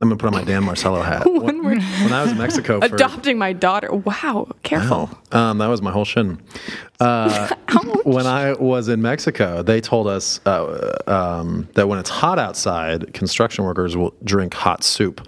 I'm 0.02 0.10
gonna 0.10 0.16
put 0.18 0.28
on 0.28 0.34
my 0.34 0.44
Dan 0.44 0.64
Marcello 0.64 1.02
hat. 1.02 1.24
When 1.32 1.61
were 1.76 1.82
Lord. 1.82 2.02
when 2.04 2.14
I 2.14 2.22
was 2.24 2.32
in 2.32 2.38
Mexico 2.38 2.80
for 2.80 2.86
Adopting 2.96 3.38
my 3.38 3.54
daughter. 3.54 3.94
Wow. 3.94 4.48
Careful. 4.64 5.10
Um, 5.32 5.58
that 5.60 5.68
was 5.68 5.82
my 5.82 5.92
whole 5.92 6.06
shin. 6.06 6.42
Uh, 7.00 7.54
when 8.04 8.26
I 8.28 8.54
was 8.54 8.88
in 8.88 9.02
Mexico, 9.02 9.62
they 9.64 9.82
told 9.82 10.08
us 10.08 10.40
uh, 10.46 10.98
um, 11.08 11.68
that 11.76 11.88
when 11.88 12.00
it's 12.00 12.10
hot 12.10 12.38
outside, 12.40 13.14
construction 13.14 13.64
workers 13.66 13.98
will 13.98 14.14
drink 14.24 14.54
hot 14.54 14.84
soup 14.84 15.28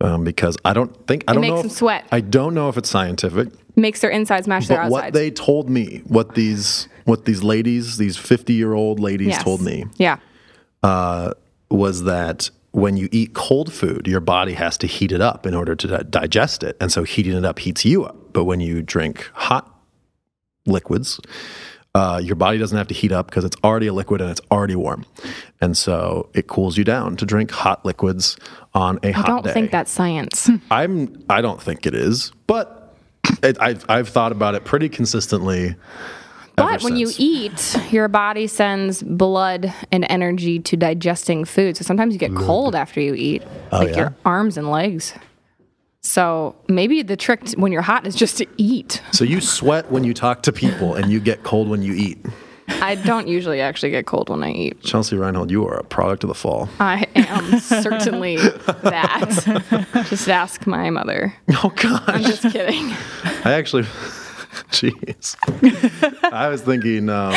um, 0.00 0.24
because 0.24 0.56
I 0.64 0.72
don't 0.72 1.06
think 1.06 1.24
I 1.28 1.32
It 1.32 1.34
don't 1.34 1.40
makes 1.42 1.50
know. 1.50 1.56
them 1.58 1.66
if- 1.66 1.72
sweat. 1.72 2.06
I 2.12 2.20
don't 2.20 2.54
know 2.54 2.68
if 2.68 2.76
it's 2.76 2.88
scientific, 2.90 3.48
Makes 3.74 4.00
their 4.00 4.10
insides 4.10 4.46
match 4.46 4.66
their 4.68 4.82
but 4.82 4.90
what 4.90 5.12
they 5.14 5.30
told 5.30 5.70
me, 5.70 6.02
what 6.06 6.34
these 6.34 6.88
what 7.04 7.24
these 7.24 7.42
ladies, 7.42 7.96
these 7.96 8.18
fifty 8.18 8.52
year 8.52 8.74
old 8.74 9.00
ladies 9.00 9.28
Yes. 9.28 9.42
told 9.42 9.62
me, 9.62 9.86
Yeah. 9.96 10.18
was 11.70 12.04
that 12.04 12.50
when 12.72 12.96
you 12.96 13.08
eat 13.12 13.34
cold 13.34 13.72
food, 13.72 14.06
your 14.06 14.20
body 14.20 14.54
has 14.54 14.76
to 14.78 14.86
heat 14.86 15.12
it 15.12 15.20
up 15.20 15.46
in 15.46 15.54
order 15.54 15.74
to 15.76 15.86
di- 15.86 16.02
digest 16.08 16.62
it. 16.62 16.76
And 16.80 16.90
so 16.90 17.04
heating 17.04 17.36
it 17.36 17.44
up 17.44 17.58
heats 17.58 17.84
you 17.84 18.04
up. 18.04 18.16
But 18.32 18.44
when 18.44 18.60
you 18.60 18.82
drink 18.82 19.30
hot 19.34 19.68
liquids, 20.66 21.20
uh, 21.94 22.20
your 22.24 22.36
body 22.36 22.56
doesn't 22.56 22.76
have 22.76 22.88
to 22.88 22.94
heat 22.94 23.12
up 23.12 23.26
because 23.26 23.44
it's 23.44 23.56
already 23.62 23.86
a 23.86 23.92
liquid 23.92 24.22
and 24.22 24.30
it's 24.30 24.40
already 24.50 24.74
warm. 24.74 25.04
And 25.60 25.76
so 25.76 26.30
it 26.32 26.46
cools 26.46 26.78
you 26.78 26.84
down 26.84 27.16
to 27.16 27.26
drink 27.26 27.50
hot 27.50 27.84
liquids 27.84 28.38
on 28.72 28.98
a 29.02 29.08
I 29.08 29.12
hot 29.12 29.26
day. 29.26 29.32
I 29.32 29.34
don't 29.36 29.52
think 29.52 29.70
that's 29.70 29.92
science. 29.92 30.50
I'm 30.70 31.22
I 31.28 31.42
don't 31.42 31.60
think 31.60 31.86
it 31.86 31.94
is, 31.94 32.32
but 32.46 32.94
it, 33.42 33.60
I've 33.60 33.84
I've 33.90 34.08
thought 34.08 34.32
about 34.32 34.54
it 34.54 34.64
pretty 34.64 34.88
consistently. 34.88 35.76
But 36.56 36.82
when 36.82 36.96
you 36.96 37.10
eat, 37.18 37.76
your 37.90 38.08
body 38.08 38.46
sends 38.46 39.02
blood 39.02 39.72
and 39.90 40.06
energy 40.10 40.58
to 40.60 40.76
digesting 40.76 41.44
food. 41.44 41.76
So 41.76 41.82
sometimes 41.84 42.12
you 42.14 42.18
get 42.18 42.34
cold 42.34 42.74
after 42.74 43.00
you 43.00 43.14
eat, 43.14 43.42
oh, 43.72 43.78
like 43.78 43.88
Oh, 43.88 43.90
yeah? 43.90 43.96
your 43.96 44.14
arms 44.24 44.56
and 44.56 44.70
legs. 44.70 45.14
So 46.02 46.54
maybe 46.68 47.02
the 47.02 47.16
trick 47.16 47.44
t- 47.44 47.56
when 47.56 47.70
you're 47.72 47.82
hot 47.82 48.06
is 48.06 48.14
just 48.16 48.36
to 48.38 48.46
eat. 48.56 49.00
So 49.12 49.24
you 49.24 49.40
sweat 49.40 49.90
when 49.90 50.02
you 50.04 50.12
talk 50.14 50.42
to 50.42 50.52
people, 50.52 50.94
and 50.94 51.10
you 51.12 51.20
get 51.20 51.42
cold 51.44 51.68
when 51.68 51.82
you 51.82 51.94
eat. 51.94 52.18
I 52.68 52.96
don't 52.96 53.28
usually 53.28 53.60
actually 53.60 53.90
get 53.90 54.06
cold 54.06 54.28
when 54.28 54.42
I 54.42 54.50
eat. 54.50 54.82
Chelsea 54.82 55.16
Reinhold, 55.16 55.50
you 55.50 55.66
are 55.68 55.74
a 55.78 55.84
product 55.84 56.24
of 56.24 56.28
the 56.28 56.34
fall. 56.34 56.68
I 56.80 57.06
am 57.14 57.60
certainly 57.60 58.36
that. 58.36 59.86
just 60.08 60.28
ask 60.28 60.66
my 60.66 60.90
mother. 60.90 61.34
Oh 61.62 61.72
gosh. 61.76 62.02
I'm 62.08 62.22
just 62.22 62.42
kidding. 62.50 62.92
I 63.44 63.52
actually, 63.52 63.84
jeez. 64.70 65.36
I 66.32 66.48
was 66.48 66.62
thinking. 66.62 67.08
Um, 67.08 67.34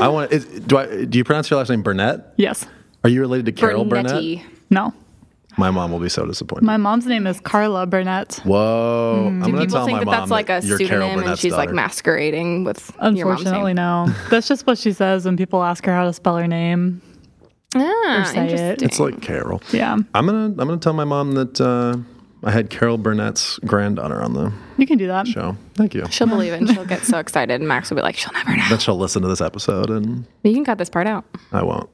I 0.00 0.08
want. 0.08 0.32
Is, 0.32 0.44
do 0.46 0.78
I? 0.78 1.04
Do 1.04 1.18
you 1.18 1.24
pronounce 1.24 1.50
your 1.50 1.58
last 1.58 1.68
name 1.70 1.82
Burnett? 1.82 2.34
Yes. 2.36 2.66
Are 3.04 3.10
you 3.10 3.20
related 3.20 3.46
to 3.46 3.52
Carol 3.52 3.84
Burnett? 3.84 4.42
No. 4.70 4.94
My 5.58 5.70
mom 5.70 5.92
will 5.92 5.98
be 5.98 6.08
so 6.08 6.24
disappointed. 6.24 6.64
My 6.64 6.78
mom's 6.78 7.04
name 7.06 7.26
is 7.26 7.38
Carla 7.40 7.86
Burnett. 7.86 8.36
Whoa! 8.44 9.26
I'm 9.26 9.40
Do 9.42 9.52
people 9.52 9.66
tell 9.66 9.84
think 9.84 9.96
my 9.96 10.04
that 10.04 10.06
mom 10.06 10.14
that's 10.14 10.30
like 10.30 10.48
a 10.48 10.62
pseudonym 10.62 11.02
and 11.02 11.20
Burnett's 11.20 11.40
she's 11.42 11.52
like 11.52 11.70
masquerading 11.72 12.64
with 12.64 12.90
your 12.96 13.02
mom's 13.04 13.18
Unfortunately, 13.42 13.74
name? 13.74 13.76
no. 13.76 14.06
That's 14.30 14.48
just 14.48 14.66
what 14.66 14.78
she 14.78 14.92
says 14.94 15.26
when 15.26 15.36
people 15.36 15.62
ask 15.62 15.84
her 15.84 15.92
how 15.94 16.04
to 16.06 16.12
spell 16.14 16.38
her 16.38 16.46
name. 16.48 17.02
Ah, 17.74 18.30
say 18.32 18.48
it. 18.48 18.80
It's 18.82 18.98
like 18.98 19.20
Carol. 19.20 19.60
Yeah. 19.72 19.98
I'm 20.14 20.24
gonna 20.26 20.46
I'm 20.46 20.56
gonna 20.56 20.78
tell 20.78 20.94
my 20.94 21.04
mom 21.04 21.32
that 21.32 21.60
uh, 21.60 21.96
I 22.44 22.50
had 22.50 22.70
Carol 22.70 22.98
Burnett's 22.98 23.58
granddaughter 23.60 24.20
on 24.20 24.34
the 24.34 24.52
You 24.76 24.86
can 24.86 24.98
do 24.98 25.06
that. 25.06 25.26
show. 25.28 25.56
Thank 25.74 25.94
you. 25.94 26.06
She'll 26.10 26.26
believe 26.26 26.52
it 26.52 26.60
and 26.60 26.68
she'll 26.68 26.84
get 26.84 27.02
so 27.02 27.18
excited, 27.20 27.54
and 27.54 27.68
Max 27.68 27.88
will 27.90 27.96
be 27.96 28.02
like, 28.02 28.16
she'll 28.16 28.32
never 28.32 28.56
know. 28.56 28.64
Then 28.68 28.78
she'll 28.78 28.98
listen 28.98 29.22
to 29.22 29.28
this 29.28 29.40
episode, 29.40 29.90
and 29.90 30.26
You 30.42 30.52
can 30.54 30.64
cut 30.64 30.78
this 30.78 30.90
part 30.90 31.06
out. 31.06 31.24
I 31.52 31.62
won't. 31.62 31.88